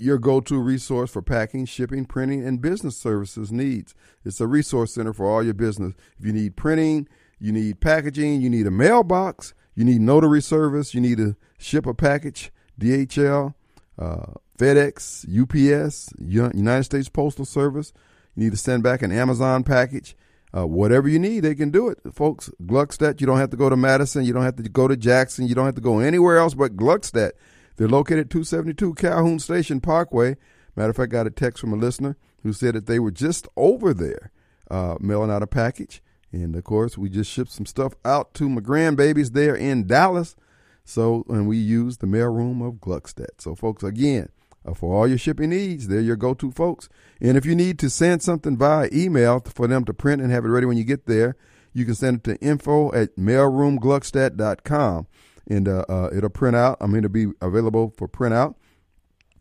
your 0.00 0.18
go-to 0.18 0.58
resource 0.58 1.10
for 1.10 1.22
packing, 1.22 1.66
shipping, 1.66 2.04
printing, 2.04 2.46
and 2.46 2.60
business 2.60 2.96
services 2.96 3.52
needs. 3.52 3.94
It's 4.24 4.40
a 4.40 4.46
resource 4.46 4.94
center 4.94 5.12
for 5.12 5.28
all 5.28 5.42
your 5.42 5.54
business. 5.54 5.94
If 6.18 6.26
you 6.26 6.32
need 6.32 6.56
printing, 6.56 7.08
you 7.38 7.52
need 7.52 7.80
packaging, 7.80 8.40
you 8.40 8.50
need 8.50 8.66
a 8.66 8.70
mailbox, 8.70 9.54
you 9.74 9.84
need 9.84 10.00
notary 10.00 10.42
service, 10.42 10.94
you 10.94 11.00
need 11.00 11.18
to 11.18 11.36
ship 11.58 11.86
a 11.86 11.94
package, 11.94 12.52
DHL, 12.78 13.54
uh, 13.98 14.32
FedEx, 14.58 15.24
UPS, 15.26 16.12
United 16.18 16.84
States 16.84 17.08
Postal 17.08 17.44
Service. 17.44 17.92
You 18.34 18.44
need 18.44 18.52
to 18.52 18.58
send 18.58 18.82
back 18.82 19.02
an 19.02 19.10
Amazon 19.10 19.64
package. 19.64 20.16
Uh, 20.56 20.66
whatever 20.66 21.08
you 21.08 21.18
need, 21.18 21.40
they 21.40 21.54
can 21.54 21.70
do 21.70 21.88
it, 21.88 21.98
folks. 22.12 22.50
Gluckstadt, 22.64 23.20
you 23.20 23.26
don't 23.26 23.38
have 23.38 23.50
to 23.50 23.56
go 23.56 23.70
to 23.70 23.76
Madison, 23.76 24.24
you 24.24 24.32
don't 24.32 24.42
have 24.42 24.56
to 24.56 24.62
go 24.64 24.88
to 24.88 24.96
Jackson, 24.96 25.46
you 25.46 25.54
don't 25.54 25.66
have 25.66 25.76
to 25.76 25.80
go 25.80 26.00
anywhere 26.00 26.38
else 26.38 26.54
but 26.54 26.76
Gluckstadt. 26.76 27.32
They're 27.80 27.88
located 27.88 28.18
at 28.18 28.30
272 28.30 28.92
Calhoun 28.92 29.38
Station 29.38 29.80
Parkway. 29.80 30.36
Matter 30.76 30.90
of 30.90 30.96
fact, 30.96 31.14
I 31.14 31.16
got 31.16 31.26
a 31.26 31.30
text 31.30 31.62
from 31.62 31.72
a 31.72 31.76
listener 31.76 32.18
who 32.42 32.52
said 32.52 32.74
that 32.74 32.84
they 32.84 32.98
were 32.98 33.10
just 33.10 33.48
over 33.56 33.94
there 33.94 34.32
uh, 34.70 34.96
mailing 35.00 35.30
out 35.30 35.42
a 35.42 35.46
package. 35.46 36.02
And 36.30 36.54
of 36.54 36.64
course, 36.64 36.98
we 36.98 37.08
just 37.08 37.30
shipped 37.30 37.52
some 37.52 37.64
stuff 37.64 37.94
out 38.04 38.34
to 38.34 38.50
my 38.50 38.60
grandbabies 38.60 39.32
there 39.32 39.56
in 39.56 39.86
Dallas. 39.86 40.36
So, 40.84 41.24
and 41.30 41.48
we 41.48 41.56
use 41.56 41.96
the 41.96 42.06
mailroom 42.06 42.62
of 42.62 42.74
Gluckstadt. 42.74 43.38
So, 43.40 43.54
folks, 43.54 43.82
again, 43.82 44.28
uh, 44.66 44.74
for 44.74 44.94
all 44.94 45.08
your 45.08 45.16
shipping 45.16 45.48
needs, 45.48 45.88
they're 45.88 46.02
your 46.02 46.16
go 46.16 46.34
to 46.34 46.50
folks. 46.50 46.90
And 47.18 47.38
if 47.38 47.46
you 47.46 47.56
need 47.56 47.78
to 47.78 47.88
send 47.88 48.22
something 48.22 48.58
via 48.58 48.90
email 48.92 49.40
for 49.40 49.66
them 49.66 49.86
to 49.86 49.94
print 49.94 50.20
and 50.20 50.30
have 50.30 50.44
it 50.44 50.48
ready 50.48 50.66
when 50.66 50.76
you 50.76 50.84
get 50.84 51.06
there, 51.06 51.34
you 51.72 51.86
can 51.86 51.94
send 51.94 52.18
it 52.18 52.24
to 52.24 52.36
info 52.44 52.92
at 52.92 53.16
mailroomgluckstadt.com 53.16 55.06
and 55.50 55.68
uh, 55.68 55.84
uh, 55.88 56.08
it'll 56.14 56.30
print 56.30 56.56
out. 56.56 56.78
I 56.80 56.86
mean, 56.86 56.98
it'll 56.98 57.10
be 57.10 57.26
available 57.42 57.92
for 57.98 58.08
print 58.08 58.32
out. 58.32 58.56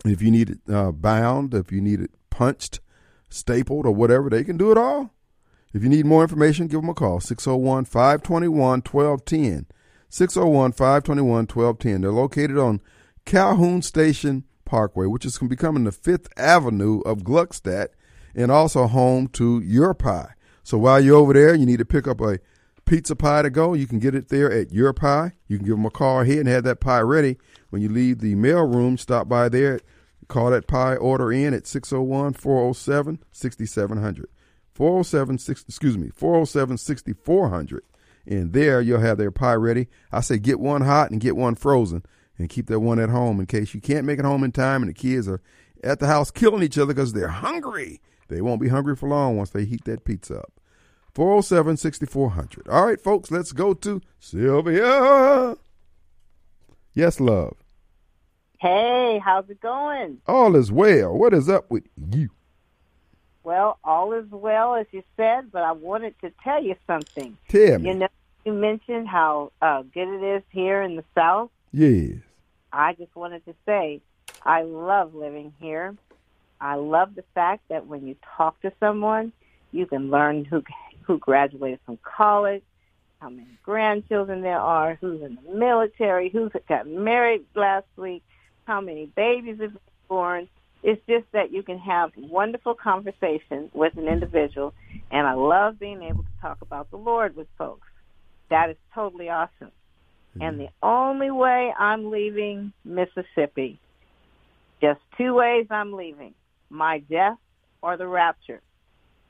If 0.04 0.22
you 0.22 0.32
need 0.32 0.50
it 0.50 0.60
uh, 0.74 0.92
bound, 0.92 1.54
if 1.54 1.72
you 1.72 1.80
need 1.80 2.02
it 2.02 2.12
punched, 2.30 2.80
stapled, 3.30 3.86
or 3.86 3.92
whatever, 3.92 4.30
they 4.30 4.44
can 4.44 4.58
do 4.58 4.72
it 4.72 4.78
all. 4.78 5.14
If 5.74 5.84
you 5.84 5.90
need 5.90 6.06
more 6.06 6.24
information, 6.24 6.68
give 6.68 6.82
them 6.82 6.90
a 6.90 6.94
call 6.96 7.20
601 7.20 7.86
521 7.86 8.82
1210. 8.82 9.68
601 10.10 10.72
521 10.72 11.28
1210. 11.46 12.02
They're 12.02 12.12
located 12.12 12.58
on 12.58 12.82
Calhoun 13.26 13.84
Station 13.84 14.46
Parkway, 14.66 15.06
which 15.06 15.26
is 15.26 15.38
becoming 15.38 15.84
the 15.84 15.92
Fifth 15.92 16.28
Avenue 16.38 17.02
of 17.02 17.20
Gluckstadt 17.20 17.90
and 18.34 18.52
also 18.52 18.88
home 18.88 19.28
to 19.28 19.60
Your 19.60 19.94
Pie. 19.94 20.34
So 20.64 20.78
while 20.80 21.00
you're 21.00 21.18
over 21.18 21.34
there, 21.34 21.54
you 21.54 21.68
need 21.68 21.80
to 21.80 21.86
pick 21.86 22.08
up 22.08 22.22
a 22.22 22.40
pizza 22.90 23.16
pie 23.16 23.44
to 23.44 23.50
go. 23.50 23.74
You 23.74 23.88
can 23.88 24.00
get 24.00 24.16
it 24.16 24.30
there 24.30 24.52
at 24.52 24.74
Your 24.74 24.92
Pie. 24.94 25.34
You 25.48 25.58
can 25.58 25.66
give 25.66 25.78
them 25.78 25.86
a 25.86 25.92
call 25.92 26.24
here 26.24 26.40
and 26.40 26.50
have 26.50 26.64
that 26.64 26.80
pie 26.80 27.02
ready. 27.02 27.38
When 27.70 27.82
you 27.82 27.90
leave 27.90 28.20
the 28.20 28.34
mail 28.36 28.66
room, 28.66 28.98
stop 28.98 29.30
by 29.30 29.48
there, 29.48 29.80
call 30.28 30.50
that 30.50 30.68
pie 30.68 30.96
order 30.96 31.32
in 31.32 31.54
at 31.54 31.68
601 31.68 32.34
407 32.34 33.20
6700. 33.32 34.30
407 34.74 35.36
excuse 35.68 35.98
me 35.98 36.10
407 36.16 36.78
6400 36.78 37.84
and 38.26 38.54
there 38.54 38.80
you'll 38.80 39.02
have 39.02 39.18
their 39.18 39.32
pie 39.32 39.56
ready 39.56 39.90
i 40.10 40.22
say 40.22 40.38
get 40.38 40.58
one 40.58 40.84
hot 40.84 41.12
and 41.12 41.20
get 41.20 41.36
one 41.36 41.54
frozen 41.54 42.02
and 42.38 42.48
keep 42.48 42.68
that 42.68 42.80
one 42.80 42.98
at 42.98 43.10
home 43.10 43.42
in 43.42 43.46
case 43.46 43.74
you 43.74 43.82
can't 43.82 44.06
make 44.06 44.20
it 44.20 44.26
home 44.26 44.42
in 44.42 44.54
time 44.54 44.82
and 44.82 44.90
the 44.90 44.94
kids 44.94 45.28
are 45.28 45.42
at 45.84 46.00
the 46.00 46.08
house 46.08 46.32
killing 46.32 46.64
each 46.64 46.78
other 46.78 46.94
because 46.94 47.12
they're 47.12 47.28
hungry 47.28 48.00
they 48.30 48.40
won't 48.40 48.62
be 48.62 48.70
hungry 48.70 48.96
for 48.96 49.10
long 49.10 49.36
once 49.36 49.50
they 49.50 49.66
heat 49.66 49.84
that 49.84 50.06
pizza 50.06 50.38
up 50.38 50.59
407 51.20 51.76
6400. 51.76 52.70
All 52.70 52.86
right, 52.86 53.02
folks, 53.02 53.30
let's 53.30 53.52
go 53.52 53.74
to 53.74 54.02
Sylvia. 54.22 55.58
Yes, 56.94 57.20
love. 57.20 57.58
Hey, 58.58 59.20
how's 59.22 59.50
it 59.50 59.60
going? 59.60 60.20
All 60.28 60.56
is 60.56 60.72
well. 60.72 61.12
What 61.14 61.34
is 61.34 61.50
up 61.50 61.70
with 61.70 61.84
you? 61.98 62.30
Well, 63.44 63.80
all 63.84 64.14
is 64.14 64.32
well, 64.32 64.76
as 64.76 64.86
you 64.92 65.04
said, 65.18 65.52
but 65.52 65.62
I 65.62 65.74
wanted 65.74 66.16
to 66.22 66.32
tell 66.42 66.64
you 66.64 66.76
something. 66.88 67.36
Tell 67.50 67.80
me. 67.80 67.90
You 67.90 67.96
know, 67.96 68.08
you 68.46 68.54
mentioned 68.54 69.10
how 69.10 69.52
uh, 69.62 69.82
good 69.94 70.08
it 70.08 70.38
is 70.38 70.44
here 70.52 70.82
in 70.84 70.96
the 70.96 71.04
South. 71.16 71.50
yes. 71.74 72.14
I 72.72 72.94
just 72.94 73.14
wanted 73.14 73.44
to 73.44 73.54
say 73.66 74.00
I 74.44 74.62
love 74.62 75.14
living 75.14 75.52
here. 75.60 75.98
I 76.62 76.76
love 76.76 77.16
the 77.16 77.26
fact 77.36 77.64
that 77.68 77.88
when 77.88 78.08
you 78.08 78.16
talk 78.38 78.62
to 78.62 78.72
someone, 78.80 79.34
you 79.74 79.86
can 79.86 80.10
learn 80.10 80.46
who 80.46 80.62
who 81.10 81.18
graduated 81.18 81.80
from 81.88 81.98
college, 82.04 82.62
how 83.18 83.30
many 83.30 83.48
grandchildren 83.64 84.44
there 84.44 84.60
are, 84.60 84.96
who's 85.02 85.24
in 85.24 85.40
the 85.44 85.56
military, 85.56 86.30
who's 86.30 86.52
got 86.70 86.86
married 86.88 87.44
last 87.56 87.88
week, 87.98 88.22
how 88.66 88.80
many 88.80 89.08
babies 89.08 89.60
have 89.60 89.74
been 89.74 89.82
born. 90.08 90.48
It's 90.84 91.02
just 91.10 91.26
that 91.34 91.52
you 91.52 91.64
can 91.64 91.80
have 91.80 92.12
wonderful 92.16 92.76
conversation 92.76 93.72
with 93.74 93.98
an 93.98 94.08
individual, 94.08 94.76
and 95.10 95.26
I 95.26 95.34
love 95.34 95.80
being 95.80 96.04
able 96.04 96.22
to 96.22 96.42
talk 96.44 96.62
about 96.62 96.92
the 96.92 96.98
Lord 96.98 97.36
with 97.36 97.48
folks. 97.58 97.88
That 98.52 98.70
is 98.70 98.78
totally 98.94 99.30
awesome. 99.30 99.72
Mm-hmm. 100.38 100.42
And 100.44 100.60
the 100.60 100.70
only 100.84 101.32
way 101.32 101.74
I'm 101.78 102.12
leaving 102.12 102.72
Mississippi, 102.86 103.80
just 104.80 105.00
two 105.18 105.34
ways 105.34 105.66
I'm 105.72 105.94
leaving, 105.94 106.36
my 106.70 107.00
death 107.00 107.38
or 107.82 107.98
the 107.98 108.08
rapture. 108.08 108.62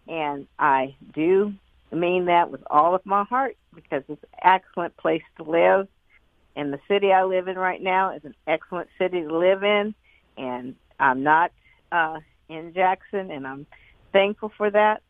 And 0.09 0.45
I 0.59 0.95
do 1.13 1.53
mean 1.95 2.25
that 2.25 2.51
with 2.51 2.61
all 2.69 2.95
of 2.95 3.05
my 3.05 3.23
heart 3.23 3.57
because 3.73 4.03
it's 4.07 4.23
an 4.23 4.39
excellent 4.43 4.95
place 4.97 5.23
to 5.37 5.43
live. 5.43 5.87
And 6.55 6.73
the 6.73 6.79
city 6.87 7.11
I 7.11 7.23
live 7.23 7.47
in 7.47 7.57
right 7.57 7.81
now 7.81 8.15
is 8.15 8.23
an 8.25 8.35
excellent 8.47 8.89
city 8.97 9.21
to 9.21 9.37
live 9.37 9.63
in. 9.63 9.95
And 10.37 10.75
I'm 10.99 11.23
not 11.23 11.51
uh, 11.91 12.19
in 12.49 12.73
Jackson, 12.73 13.31
and 13.31 13.47
I'm 13.47 13.65
thankful 14.11 14.51
for 14.57 14.69
that. 14.69 15.01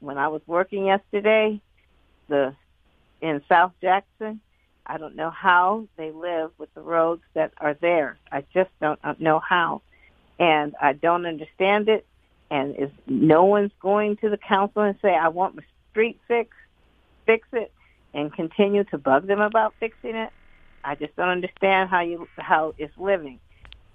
When 0.00 0.18
I 0.18 0.28
was 0.28 0.42
working 0.46 0.86
yesterday, 0.86 1.60
the 2.28 2.54
in 3.20 3.42
South 3.48 3.72
Jackson, 3.80 4.40
I 4.86 4.98
don't 4.98 5.16
know 5.16 5.30
how 5.30 5.88
they 5.96 6.12
live 6.12 6.52
with 6.58 6.72
the 6.74 6.80
roads 6.80 7.22
that 7.34 7.52
are 7.58 7.74
there. 7.74 8.18
I 8.30 8.44
just 8.54 8.70
don't 8.80 9.00
know 9.20 9.40
how. 9.40 9.82
And 10.38 10.74
I 10.80 10.92
don't 10.92 11.26
understand 11.26 11.88
it. 11.88 12.06
And 12.50 12.76
if 12.76 12.90
no 13.06 13.44
one's 13.44 13.72
going 13.80 14.16
to 14.18 14.30
the 14.30 14.36
council 14.36 14.82
and 14.82 14.96
say, 15.02 15.14
I 15.14 15.28
want 15.28 15.56
my 15.56 15.62
street 15.96 16.20
fixed, 16.28 16.52
fix 17.24 17.48
it, 17.54 17.72
and 18.12 18.30
continue 18.30 18.84
to 18.84 18.98
bug 18.98 19.26
them 19.26 19.40
about 19.40 19.72
fixing 19.80 20.14
it, 20.14 20.30
I 20.84 20.94
just 20.94 21.16
don't 21.16 21.30
understand 21.30 21.88
how 21.88 22.02
you 22.02 22.28
how 22.36 22.74
it's 22.76 22.96
living. 22.98 23.40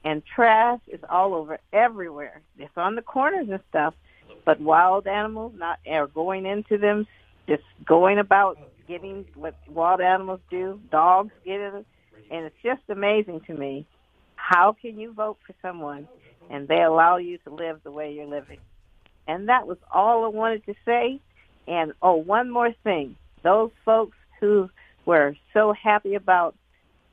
And 0.03 0.23
trash 0.25 0.79
is 0.87 0.99
all 1.07 1.35
over 1.35 1.59
everywhere. 1.71 2.41
It's 2.57 2.75
on 2.75 2.95
the 2.95 3.03
corners 3.03 3.47
and 3.51 3.59
stuff, 3.69 3.93
but 4.45 4.59
wild 4.59 5.05
animals 5.05 5.53
not 5.55 5.77
are 5.87 6.07
going 6.07 6.47
into 6.47 6.79
them, 6.79 7.05
just 7.47 7.61
going 7.85 8.17
about 8.17 8.57
getting 8.87 9.25
what 9.35 9.53
wild 9.69 10.01
animals 10.01 10.39
do. 10.49 10.81
Dogs 10.89 11.31
get 11.45 11.61
it, 11.61 11.85
and 12.31 12.45
it's 12.45 12.55
just 12.63 12.81
amazing 12.89 13.41
to 13.41 13.53
me. 13.53 13.85
How 14.35 14.75
can 14.81 14.99
you 14.99 15.13
vote 15.13 15.37
for 15.45 15.53
someone 15.61 16.07
and 16.49 16.67
they 16.67 16.81
allow 16.81 17.17
you 17.17 17.37
to 17.45 17.53
live 17.53 17.81
the 17.83 17.91
way 17.91 18.11
you're 18.11 18.25
living? 18.25 18.57
And 19.27 19.49
that 19.49 19.67
was 19.67 19.77
all 19.93 20.25
I 20.25 20.29
wanted 20.29 20.65
to 20.65 20.73
say. 20.83 21.19
And 21.71 21.93
oh, 22.01 22.15
one 22.15 22.49
more 22.49 22.73
thing. 22.83 23.15
Those 23.43 23.71
folks 23.85 24.17
who 24.41 24.69
were 25.05 25.37
so 25.53 25.71
happy 25.71 26.15
about 26.15 26.53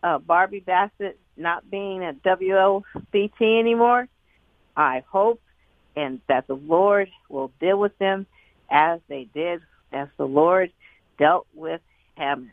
uh, 0.02 0.18
Barbie 0.18 0.58
Bassett 0.58 1.16
not 1.36 1.70
being 1.70 2.02
a 2.02 2.12
WLBT 2.12 3.60
anymore, 3.60 4.08
I 4.76 5.04
hope 5.08 5.40
and 5.94 6.20
that 6.28 6.48
the 6.48 6.56
Lord 6.56 7.08
will 7.28 7.52
deal 7.60 7.78
with 7.78 7.96
them 7.98 8.26
as 8.68 8.98
they 9.08 9.28
did, 9.32 9.60
as 9.92 10.08
the 10.16 10.26
Lord 10.26 10.72
dealt 11.18 11.46
with 11.54 11.80
Haman. 12.16 12.50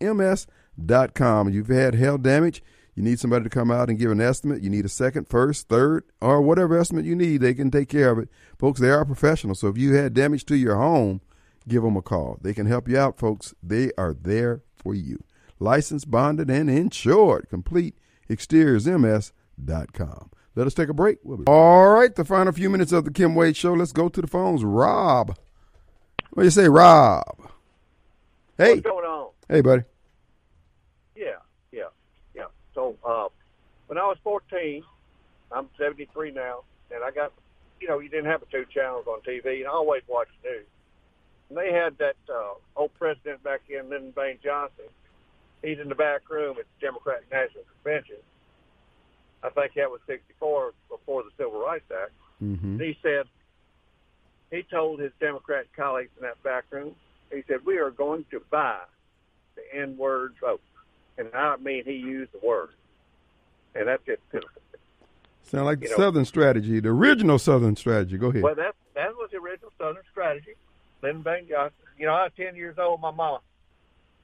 MS.com. 0.00 1.48
You've 1.50 1.68
had 1.68 1.94
hail 1.94 2.18
damage. 2.18 2.62
You 2.94 3.02
need 3.02 3.18
somebody 3.18 3.44
to 3.44 3.50
come 3.50 3.70
out 3.70 3.88
and 3.88 3.98
give 3.98 4.10
an 4.10 4.20
estimate. 4.20 4.62
You 4.62 4.70
need 4.70 4.84
a 4.84 4.88
second, 4.88 5.28
first, 5.28 5.68
third, 5.68 6.04
or 6.20 6.40
whatever 6.40 6.78
estimate 6.78 7.04
you 7.04 7.16
need. 7.16 7.38
They 7.38 7.54
can 7.54 7.70
take 7.70 7.88
care 7.88 8.10
of 8.10 8.18
it. 8.18 8.28
Folks, 8.58 8.80
they 8.80 8.90
are 8.90 9.04
professionals. 9.04 9.60
So 9.60 9.68
if 9.68 9.76
you 9.76 9.94
had 9.94 10.14
damage 10.14 10.44
to 10.46 10.56
your 10.56 10.76
home, 10.76 11.20
give 11.66 11.82
them 11.82 11.96
a 11.96 12.02
call. 12.02 12.38
They 12.40 12.54
can 12.54 12.66
help 12.66 12.88
you 12.88 12.96
out, 12.96 13.18
folks. 13.18 13.54
They 13.62 13.90
are 13.98 14.14
there 14.14 14.62
for 14.76 14.94
you. 14.94 15.24
Licensed, 15.58 16.10
bonded, 16.10 16.50
and 16.50 16.70
insured. 16.70 17.48
Complete 17.48 17.96
exteriorsms.com. 18.30 20.30
Let 20.56 20.68
us 20.68 20.74
take 20.74 20.88
a 20.88 20.94
break. 20.94 21.18
We'll 21.24 21.42
All 21.48 21.88
right, 21.88 22.14
the 22.14 22.24
final 22.24 22.52
few 22.52 22.70
minutes 22.70 22.92
of 22.92 23.04
the 23.04 23.10
Kim 23.10 23.34
Wade 23.34 23.56
Show. 23.56 23.72
Let's 23.72 23.92
go 23.92 24.08
to 24.08 24.20
the 24.20 24.28
phones. 24.28 24.62
Rob. 24.62 25.36
What 26.30 26.42
do 26.42 26.44
you 26.44 26.50
say, 26.50 26.68
Rob? 26.68 27.43
Hey. 28.56 28.74
What's 28.74 28.82
going 28.82 29.04
on? 29.04 29.30
Hey, 29.48 29.60
buddy. 29.60 29.82
Yeah, 31.16 31.38
yeah, 31.72 31.88
yeah. 32.34 32.46
So 32.74 32.96
uh, 33.04 33.28
when 33.86 33.98
I 33.98 34.06
was 34.06 34.16
14, 34.22 34.82
I'm 35.50 35.68
73 35.78 36.30
now, 36.30 36.62
and 36.94 37.02
I 37.02 37.10
got, 37.10 37.32
you 37.80 37.88
know, 37.88 37.98
you 37.98 38.08
didn't 38.08 38.26
have 38.26 38.42
two 38.50 38.64
channels 38.72 39.06
on 39.06 39.20
TV, 39.20 39.58
and 39.58 39.66
I 39.66 39.70
always 39.70 40.02
watched 40.08 40.32
news. 40.44 40.66
And 41.48 41.58
they 41.58 41.72
had 41.72 41.98
that 41.98 42.16
uh, 42.28 42.54
old 42.76 42.94
president 42.94 43.42
back 43.42 43.62
in, 43.68 43.90
Lyndon 43.90 44.12
Baines 44.14 44.40
Johnson. 44.42 44.86
He's 45.62 45.78
in 45.78 45.88
the 45.88 45.94
back 45.94 46.28
room 46.30 46.56
at 46.58 46.64
the 46.64 46.86
Democratic 46.86 47.30
National 47.30 47.64
Convention. 47.82 48.16
I 49.42 49.50
think 49.50 49.74
that 49.74 49.90
was 49.90 50.00
64 50.06 50.72
before 50.88 51.22
the 51.22 51.30
Civil 51.36 51.60
Rights 51.60 51.90
Act. 51.90 52.12
Mm-hmm. 52.42 52.80
He 52.80 52.96
said, 53.02 53.26
he 54.50 54.62
told 54.62 55.00
his 55.00 55.12
Democrat 55.20 55.66
colleagues 55.76 56.10
in 56.16 56.22
that 56.22 56.42
back 56.42 56.64
room, 56.70 56.94
he 57.32 57.42
said, 57.48 57.64
we 57.64 57.78
are 57.78 57.90
going 57.90 58.24
to 58.30 58.40
buy 58.50 58.78
the 59.56 59.62
N-word 59.80 60.34
vote. 60.40 60.60
And 61.18 61.28
I 61.34 61.56
mean, 61.56 61.84
he 61.84 61.92
used 61.92 62.32
the 62.32 62.46
word. 62.46 62.70
And 63.74 63.88
that's 63.88 64.04
just 64.04 64.20
pitiful. 64.30 64.50
Sound 65.44 65.66
like 65.66 65.80
the 65.80 65.88
know- 65.90 65.96
Southern 65.96 66.24
strategy, 66.24 66.80
the 66.80 66.88
original 66.88 67.38
Southern 67.38 67.76
strategy. 67.76 68.16
Go 68.16 68.28
ahead. 68.28 68.42
Well, 68.42 68.54
that 68.54 68.74
that 68.94 69.14
was 69.16 69.30
the 69.30 69.38
original 69.38 69.72
Southern 69.78 70.02
strategy. 70.10 70.54
Lyndon 71.02 71.22
Baines 71.22 71.48
Johnson. 71.48 71.76
You 71.98 72.06
know, 72.06 72.14
I 72.14 72.24
was 72.24 72.32
10 72.36 72.56
years 72.56 72.76
old. 72.78 73.00
My 73.00 73.10
mama, 73.10 73.40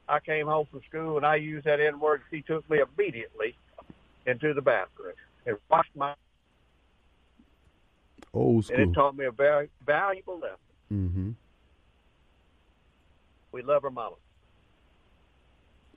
I 0.09 0.19
came 0.19 0.47
home 0.47 0.65
from 0.71 0.81
school 0.89 1.17
and 1.17 1.25
I 1.25 1.35
used 1.35 1.65
that 1.65 1.79
N-word. 1.79 2.21
She 2.31 2.41
took 2.41 2.67
me 2.69 2.79
immediately 2.79 3.55
into 4.25 4.53
the 4.53 4.61
bathroom 4.61 5.13
and 5.45 5.57
washed 5.69 5.95
my, 5.95 6.13
Old 8.33 8.65
school. 8.65 8.77
and 8.79 8.91
it 8.91 8.93
taught 8.93 9.15
me 9.15 9.25
a 9.25 9.31
very 9.31 9.69
valuable 9.85 10.39
lesson. 10.39 10.57
Mm-hmm. 10.91 11.29
We 13.51 13.61
love 13.61 13.83
our 13.83 13.89
mama. 13.91 14.15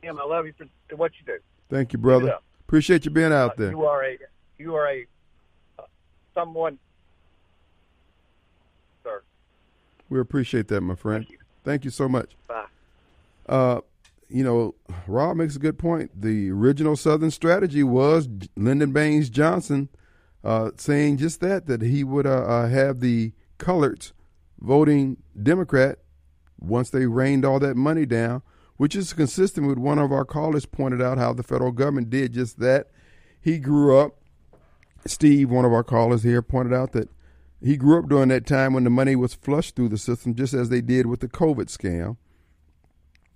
Kim, 0.03 0.19
I 0.19 0.25
love 0.25 0.47
you 0.47 0.53
for, 0.59 0.97
what 0.97 1.13
you 1.19 1.27
do. 1.35 1.39
Thank 1.71 1.93
you, 1.93 1.99
brother. 1.99 2.39
Appreciate 2.67 3.05
you 3.05 3.11
being 3.11 3.33
out 3.33 3.53
Uh, 3.53 3.55
there. 3.59 3.71
You 3.71 3.85
are 3.85 4.05
a, 4.05 4.19
you 4.59 4.75
are 4.75 4.89
a, 4.89 5.07
uh, 5.79 5.83
someone, 6.35 6.79
sir. 9.03 9.23
We 10.09 10.21
appreciate 10.21 10.69
that, 10.69 10.81
my 10.81 10.95
friend. 10.95 11.27
Thank 11.65 11.85
you 11.85 11.91
so 11.91 12.09
much. 12.09 12.37
Bye. 12.47 12.67
Uh, 13.49 13.81
you 14.29 14.43
know, 14.43 14.75
Rob 15.07 15.37
makes 15.37 15.57
a 15.57 15.59
good 15.59 15.79
point. 15.79 16.21
The 16.21 16.51
original 16.51 16.97
Southern 16.97 17.31
strategy 17.31 17.83
was 17.83 18.29
Lyndon 18.57 18.93
Baines 18.93 19.31
Johnson 19.31 19.89
uh, 20.43 20.71
saying 20.77 21.19
just 21.19 21.41
that, 21.41 21.67
that 21.67 21.83
he 21.83 22.05
would 22.05 22.27
uh, 22.27 22.45
uh, 22.45 22.69
have 22.69 23.01
the 23.01 23.33
coloreds 23.59 24.13
voting 24.61 25.19
Democrat 25.41 25.99
once 26.67 26.91
they 26.91 27.07
rained 27.07 27.45
all 27.45 27.59
that 27.61 27.77
money 27.77 28.07
down, 28.07 28.43
which 28.77 28.97
is 28.97 29.13
consistent 29.13 29.67
with 29.67 29.79
one 29.79 29.99
of 29.99 30.13
our 30.13 30.25
callers 30.25 30.67
pointed 30.67 31.01
out 31.01 31.19
how 31.19 31.33
the 31.33 31.43
federal 31.43 31.73
government 31.73 32.11
did 32.11 32.33
just 32.33 32.59
that. 32.59 32.91
He 33.41 33.59
grew 33.59 33.99
up, 33.99 34.19
Steve, 35.07 35.51
one 35.51 35.65
of 35.65 35.73
our 35.73 35.85
callers 35.85 36.23
here, 36.23 36.43
pointed 36.43 36.73
out 36.73 36.93
that 36.93 37.09
he 37.63 37.77
grew 37.77 37.99
up 37.99 38.09
during 38.09 38.29
that 38.29 38.47
time 38.47 38.75
when 38.75 38.85
the 38.85 38.91
money 38.91 39.17
was 39.17 39.35
flushed 39.35 39.77
through 39.77 39.89
the 39.89 39.99
system, 39.99 40.35
just 40.35 40.55
as 40.55 40.69
they 40.69 40.81
did 40.81 41.07
with 41.07 41.21
the 41.21 41.29
COVID 41.29 41.67
scam. 41.67 42.17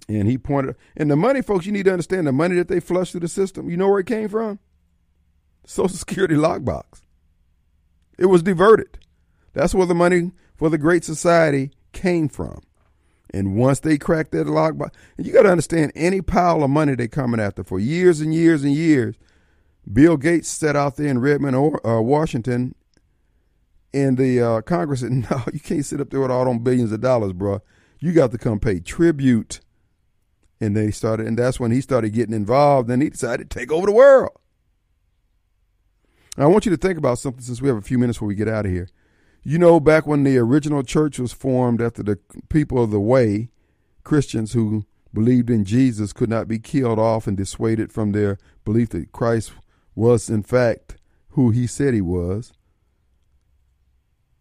And 0.08 0.26
he 0.26 0.38
pointed, 0.38 0.76
and 0.96 1.10
the 1.10 1.16
money, 1.16 1.42
folks, 1.42 1.66
you 1.66 1.72
need 1.72 1.84
to 1.84 1.92
understand 1.92 2.26
the 2.26 2.32
money 2.32 2.56
that 2.56 2.68
they 2.68 2.80
flushed 2.80 3.12
through 3.12 3.20
the 3.20 3.28
system, 3.28 3.70
you 3.70 3.76
know 3.76 3.88
where 3.88 4.00
it 4.00 4.06
came 4.06 4.28
from? 4.28 4.58
Social 5.66 5.88
Security 5.96 6.34
lockbox. 6.34 7.02
It 8.18 8.26
was 8.26 8.42
diverted. 8.42 8.98
That's 9.52 9.74
where 9.74 9.86
the 9.86 9.94
money 9.94 10.32
for 10.56 10.70
the 10.70 10.78
Great 10.78 11.04
Society 11.04 11.70
came 11.92 12.28
from. 12.28 12.60
And 13.34 13.56
once 13.56 13.80
they 13.80 13.98
cracked 13.98 14.32
that 14.32 14.46
lockbox, 14.46 14.90
and 15.16 15.26
you 15.26 15.32
got 15.32 15.42
to 15.42 15.50
understand, 15.50 15.92
any 15.94 16.22
pile 16.22 16.62
of 16.62 16.70
money 16.70 16.94
they're 16.94 17.08
coming 17.08 17.40
after 17.40 17.62
for 17.62 17.78
years 17.78 18.20
and 18.20 18.34
years 18.34 18.64
and 18.64 18.72
years. 18.72 19.16
Bill 19.90 20.16
Gates 20.16 20.48
sat 20.48 20.76
out 20.76 20.96
there 20.96 21.08
in 21.08 21.20
Redmond, 21.20 21.56
or 21.56 21.86
uh, 21.86 22.00
Washington, 22.00 22.74
and 23.92 24.18
the 24.18 24.40
uh, 24.40 24.60
Congress 24.62 25.00
said, 25.00 25.12
"No, 25.30 25.42
you 25.52 25.60
can't 25.60 25.84
sit 25.84 26.00
up 26.00 26.10
there 26.10 26.20
with 26.20 26.30
all 26.30 26.44
them 26.44 26.58
billions 26.60 26.92
of 26.92 27.00
dollars, 27.00 27.32
bro. 27.32 27.60
You 27.98 28.12
got 28.12 28.30
to 28.32 28.38
come 28.38 28.60
pay 28.60 28.80
tribute." 28.80 29.60
And 30.60 30.76
they 30.76 30.90
started, 30.90 31.26
and 31.26 31.38
that's 31.38 31.60
when 31.60 31.70
he 31.70 31.80
started 31.80 32.10
getting 32.10 32.34
involved. 32.34 32.90
And 32.90 33.00
he 33.00 33.10
decided 33.10 33.48
to 33.48 33.58
take 33.58 33.70
over 33.70 33.86
the 33.86 33.92
world. 33.92 34.32
Now, 36.36 36.44
I 36.44 36.46
want 36.48 36.66
you 36.66 36.70
to 36.70 36.76
think 36.76 36.98
about 36.98 37.18
something 37.18 37.42
since 37.42 37.62
we 37.62 37.68
have 37.68 37.76
a 37.76 37.82
few 37.82 37.98
minutes 37.98 38.18
before 38.18 38.28
we 38.28 38.34
get 38.34 38.48
out 38.48 38.66
of 38.66 38.72
here. 38.72 38.88
You 39.48 39.58
know, 39.58 39.80
back 39.80 40.06
when 40.06 40.24
the 40.24 40.36
original 40.36 40.82
church 40.82 41.18
was 41.18 41.32
formed 41.32 41.80
after 41.80 42.02
the 42.02 42.18
people 42.50 42.84
of 42.84 42.90
the 42.90 43.00
way, 43.00 43.48
Christians 44.04 44.52
who 44.52 44.84
believed 45.14 45.48
in 45.48 45.64
Jesus 45.64 46.12
could 46.12 46.28
not 46.28 46.48
be 46.48 46.58
killed 46.58 46.98
off 46.98 47.26
and 47.26 47.34
dissuaded 47.34 47.90
from 47.90 48.12
their 48.12 48.36
belief 48.66 48.90
that 48.90 49.10
Christ 49.12 49.52
was, 49.94 50.28
in 50.28 50.42
fact, 50.42 50.98
who 51.30 51.48
he 51.48 51.66
said 51.66 51.94
he 51.94 52.02
was. 52.02 52.52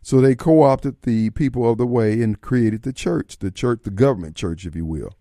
So 0.01 0.19
they 0.19 0.35
co 0.35 0.63
opted 0.63 1.01
the 1.03 1.29
people 1.29 1.71
of 1.71 1.77
the 1.77 1.88
way 1.88 2.21
and 2.21 2.41
created 2.41 2.81
the 2.81 2.91
church, 2.91 3.39
the 3.39 3.49
church, 3.49 3.84
the 3.84 3.91
government 3.91 4.35
church, 4.35 4.65
if 4.65 4.75
you 4.75 4.85
will. 4.85 5.13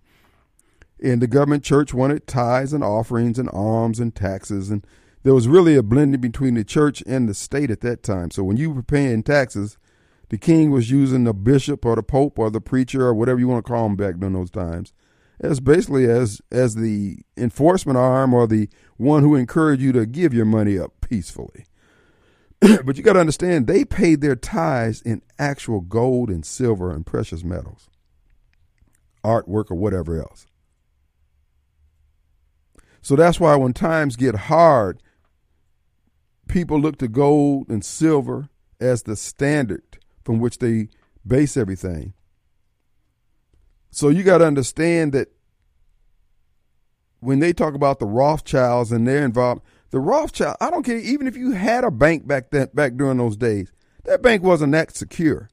And 1.01 1.23
the 1.23 1.29
government 1.29 1.63
church 1.63 1.95
wanted 1.95 2.27
tithes 2.27 2.73
and 2.73 2.83
offerings 2.83 3.39
and 3.39 3.49
alms 3.51 4.01
and 4.01 4.13
taxes. 4.13 4.69
And 4.69 4.85
there 5.27 5.35
was 5.35 5.49
really 5.49 5.75
a 5.75 5.83
blending 5.83 6.21
between 6.21 6.55
the 6.55 6.63
church 6.63 7.03
and 7.05 7.29
the 7.29 7.35
state 7.35 7.69
at 7.69 7.81
that 7.81 8.05
time. 8.05 8.31
So 8.31 8.45
when 8.45 8.57
you 8.57 8.71
were 8.71 8.85
paying 8.85 9.25
taxes, 9.25 9.77
the 10.29 10.39
king 10.39 10.71
was 10.71 10.89
using 10.89 11.25
the 11.25 11.35
bishop 11.35 11.85
or 11.85 11.97
the 11.97 12.03
pope 12.05 12.39
or 12.39 12.49
the 12.49 12.61
preacher 12.61 13.03
or 13.05 13.13
whatever 13.13 13.41
you 13.41 13.49
want 13.49 13.67
to 13.67 13.69
call 13.69 13.89
them 13.89 13.97
back 13.97 14.19
during 14.19 14.35
those 14.35 14.53
times 14.53 14.93
as 15.41 15.59
basically 15.59 16.05
as 16.05 16.41
as 16.53 16.77
the 16.77 17.19
enforcement 17.37 17.99
arm 17.99 18.35
or 18.35 18.47
the 18.47 18.69
one 18.99 19.25
who 19.25 19.35
encouraged 19.35 19.83
you 19.83 19.91
to 19.91 20.07
give 20.07 20.33
your 20.33 20.45
money 20.45 20.79
up 20.79 20.93
peacefully. 21.01 21.67
but 22.85 22.97
you 22.97 23.03
got 23.03 23.15
to 23.15 23.21
understand, 23.21 23.67
they 23.67 23.85
paid 23.85 24.21
their 24.21 24.37
tithes 24.37 25.03
in 25.03 25.23
actual 25.41 25.81
gold 25.81 26.31
and 26.31 26.47
silver 26.47 26.93
and 26.93 27.05
precious 27.05 27.43
metals, 27.43 27.91
artwork 29.25 29.73
or 29.73 29.75
whatever 29.75 30.21
else. 30.21 30.47
So 33.03 33.17
that's 33.17 33.41
why 33.41 33.57
when 33.57 33.73
times 33.73 34.15
get 34.15 34.35
hard, 34.37 35.03
people 36.49 36.81
look 36.81 36.99
to 36.99 37.09
gold 37.09 37.69
and 37.69 37.85
silver 37.85 38.49
as 38.81 39.03
the 39.03 39.17
standard 39.17 39.99
from 40.25 40.39
which 40.39 40.59
they 40.59 40.89
base 41.27 41.57
everything. 41.57 42.15
So 43.91 44.09
you 44.09 44.23
got 44.23 44.39
to 44.39 44.47
understand 44.47 45.13
that 45.13 45.29
when 47.21 47.39
they 47.39 47.53
talk 47.53 47.75
about 47.75 47.99
the 47.99 48.07
Rothschilds 48.07 48.93
and 48.93 49.09
they're 49.09 49.25
involved, 49.25 49.63
the 49.91 50.01
Rothschild, 50.01 50.57
I 50.61 50.71
don't 50.71 50.83
care, 50.83 50.99
even 50.99 51.27
if 51.27 51.37
you 51.37 51.53
had 51.53 51.85
a 51.85 51.91
bank 51.91 52.27
back 52.27 52.51
then, 52.51 52.69
back 52.75 52.97
during 52.97 53.19
those 53.19 53.37
days, 53.37 53.73
that 54.05 54.23
bank 54.23 54.43
wasn't 54.43 54.73
that 54.73 54.95
secure. 54.95 55.49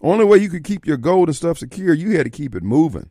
Only 0.00 0.24
way 0.24 0.38
you 0.38 0.48
could 0.48 0.64
keep 0.64 0.86
your 0.86 0.96
gold 0.96 1.28
and 1.28 1.36
stuff 1.36 1.58
secure, 1.58 1.94
you 1.94 2.16
had 2.16 2.24
to 2.24 2.30
keep 2.30 2.54
it 2.54 2.62
moving. 2.62 3.10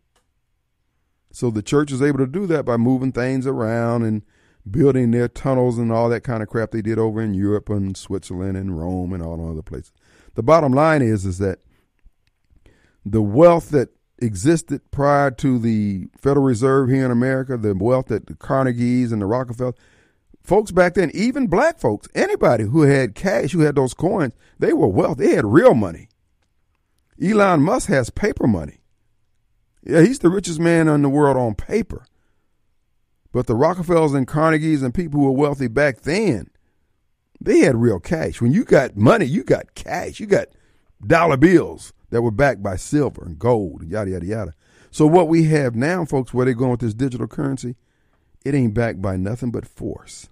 So 1.32 1.50
the 1.50 1.62
church 1.62 1.92
was 1.92 2.02
able 2.02 2.20
to 2.20 2.28
do 2.28 2.46
that 2.48 2.66
by 2.66 2.78
moving 2.78 3.12
things 3.12 3.48
around 3.48 4.04
and 4.04 4.24
building 4.70 5.12
their 5.12 5.28
tunnels 5.28 5.78
and 5.78 5.92
all 5.92 6.10
that 6.10 6.24
kind 6.24 6.44
of 6.44 6.50
crap 6.50 6.72
they 6.72 6.82
did 6.82 7.00
over 7.00 7.22
in 7.22 7.34
Europe 7.34 7.70
and 7.70 7.98
Switzerland 7.98 8.58
and 8.58 8.78
Rome 8.78 9.14
and 9.14 9.24
all 9.24 9.38
the 9.38 9.52
other 9.52 9.62
places. 9.62 9.92
The 10.36 10.44
bottom 10.44 10.72
line 10.72 11.02
is 11.02 11.26
is 11.26 11.40
that 11.40 11.60
the 13.06 13.22
wealth 13.22 13.70
that 13.70 13.90
existed 14.20 14.92
prior 14.92 15.32
to 15.32 15.58
the 15.58 16.08
Federal 16.18 16.46
Reserve 16.46 16.90
here 16.90 17.06
in 17.06 17.12
America, 17.12 17.58
the 17.58 17.74
wealth 17.74 18.08
that 18.08 18.28
the 18.28 18.36
Carnegies 18.36 19.12
and 19.12 19.22
the 19.22 19.26
Rockefeller, 19.26 19.74
folks 20.44 20.72
back 20.72 20.94
then, 20.94 21.12
even 21.14 21.48
black 21.48 21.80
folks, 21.80 22.08
anybody 22.14 22.66
who 22.66 22.84
had 22.84 23.16
cash, 23.16 23.52
who 23.52 23.62
had 23.62 23.76
those 23.76 23.94
coins, 23.94 24.34
they 24.60 24.74
were 24.74 24.88
wealthy. 24.88 25.26
They 25.26 25.36
had 25.36 25.46
real 25.46 25.74
money. 25.74 26.08
Elon 27.22 27.62
Musk 27.62 27.90
has 27.90 28.10
paper 28.10 28.48
money. 28.48 28.82
Yeah, 29.84 30.02
he's 30.02 30.20
the 30.20 30.30
richest 30.30 30.60
man 30.60 30.88
in 30.88 31.02
the 31.02 31.10
world 31.10 31.38
on 31.38 31.56
paper. 31.56 32.06
But 33.32 33.48
the 33.48 33.56
Rockefellers 33.56 34.14
and 34.14 34.28
Carnegies 34.28 34.84
and 34.84 34.94
people 34.94 35.20
who 35.20 35.26
were 35.26 35.32
wealthy 35.32 35.68
back 35.68 36.02
then, 36.02 36.50
they 37.40 37.60
had 37.60 37.76
real 37.76 38.00
cash. 38.00 38.42
When 38.42 38.52
you 38.52 38.64
got 38.64 38.98
money, 38.98 39.26
you 39.26 39.44
got 39.44 39.74
cash. 39.74 40.20
You 40.20 40.26
got 40.26 40.50
dollar 41.06 41.38
bills 41.38 41.94
that 42.10 42.22
were 42.22 42.32
backed 42.32 42.62
by 42.62 42.76
silver 42.76 43.24
and 43.24 43.40
gold, 43.40 43.84
yada, 43.84 44.12
yada, 44.12 44.26
yada. 44.26 44.54
So 44.92 45.08
what 45.08 45.30
we 45.30 45.46
have 45.46 45.76
now, 45.76 46.04
folks, 46.06 46.34
where 46.34 46.46
they're 46.46 46.54
going 46.54 46.72
with 46.72 46.82
this 46.82 46.94
digital 46.94 47.28
currency, 47.28 47.76
it 48.44 48.54
ain't 48.54 48.74
backed 48.74 49.02
by 49.02 49.16
nothing 49.16 49.52
but 49.52 49.66
force. 49.66 50.28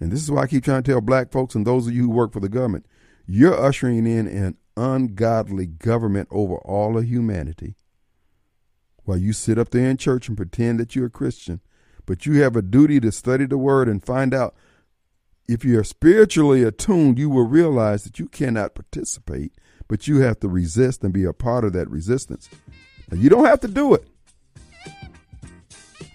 And 0.00 0.10
this 0.10 0.22
is 0.22 0.30
why 0.30 0.42
I 0.42 0.46
keep 0.46 0.64
trying 0.64 0.82
to 0.82 0.90
tell 0.90 1.00
black 1.00 1.30
folks 1.30 1.54
and 1.54 1.66
those 1.66 1.86
of 1.86 1.94
you 1.94 2.04
who 2.04 2.10
work 2.10 2.32
for 2.32 2.40
the 2.40 2.48
government, 2.48 2.86
you're 3.26 3.60
ushering 3.60 4.06
in 4.06 4.26
an 4.26 4.56
ungodly 4.76 5.66
government 5.66 6.28
over 6.30 6.56
all 6.56 6.96
of 6.96 7.04
humanity. 7.04 7.74
While 9.04 9.18
you 9.18 9.32
sit 9.32 9.58
up 9.58 9.70
there 9.70 9.88
in 9.88 9.96
church 9.96 10.28
and 10.28 10.36
pretend 10.36 10.80
that 10.80 10.96
you're 10.96 11.06
a 11.06 11.10
Christian, 11.10 11.60
but 12.12 12.26
you 12.26 12.42
have 12.42 12.56
a 12.56 12.60
duty 12.60 13.00
to 13.00 13.10
study 13.10 13.46
the 13.46 13.56
word 13.56 13.88
and 13.88 14.04
find 14.04 14.34
out 14.34 14.54
if 15.48 15.64
you're 15.64 15.82
spiritually 15.82 16.62
attuned, 16.62 17.18
you 17.18 17.30
will 17.30 17.46
realize 17.46 18.04
that 18.04 18.18
you 18.18 18.28
cannot 18.28 18.74
participate, 18.74 19.54
but 19.88 20.06
you 20.06 20.20
have 20.20 20.38
to 20.40 20.48
resist 20.48 21.02
and 21.02 21.14
be 21.14 21.24
a 21.24 21.32
part 21.32 21.64
of 21.64 21.72
that 21.72 21.88
resistance. 21.88 22.50
Now, 23.10 23.16
you 23.16 23.30
don't 23.30 23.46
have 23.46 23.60
to 23.60 23.68
do 23.68 23.94
it, 23.94 24.06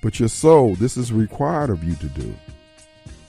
but 0.04 0.20
your 0.20 0.30
soul, 0.30 0.76
this 0.76 0.98
is 0.98 1.12
required 1.12 1.72
of 1.72 1.84
you 1.84 1.96
to 1.96 2.10
do. 2.10 2.36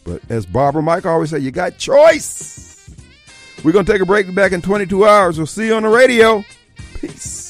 But 0.04 0.20
as 0.28 0.44
Barbara 0.44 0.82
Mike 0.82 1.06
always 1.06 1.30
say, 1.30 1.38
you 1.38 1.50
got 1.50 1.78
choice. 1.78 2.90
We're 3.64 3.72
going 3.72 3.86
to 3.86 3.92
take 3.92 4.02
a 4.02 4.04
break 4.04 4.34
back 4.34 4.52
in 4.52 4.60
22 4.60 5.06
hours. 5.06 5.38
We'll 5.38 5.46
see 5.46 5.68
you 5.68 5.74
on 5.74 5.84
the 5.84 5.88
radio. 5.88 6.44
Peace. 7.00 7.47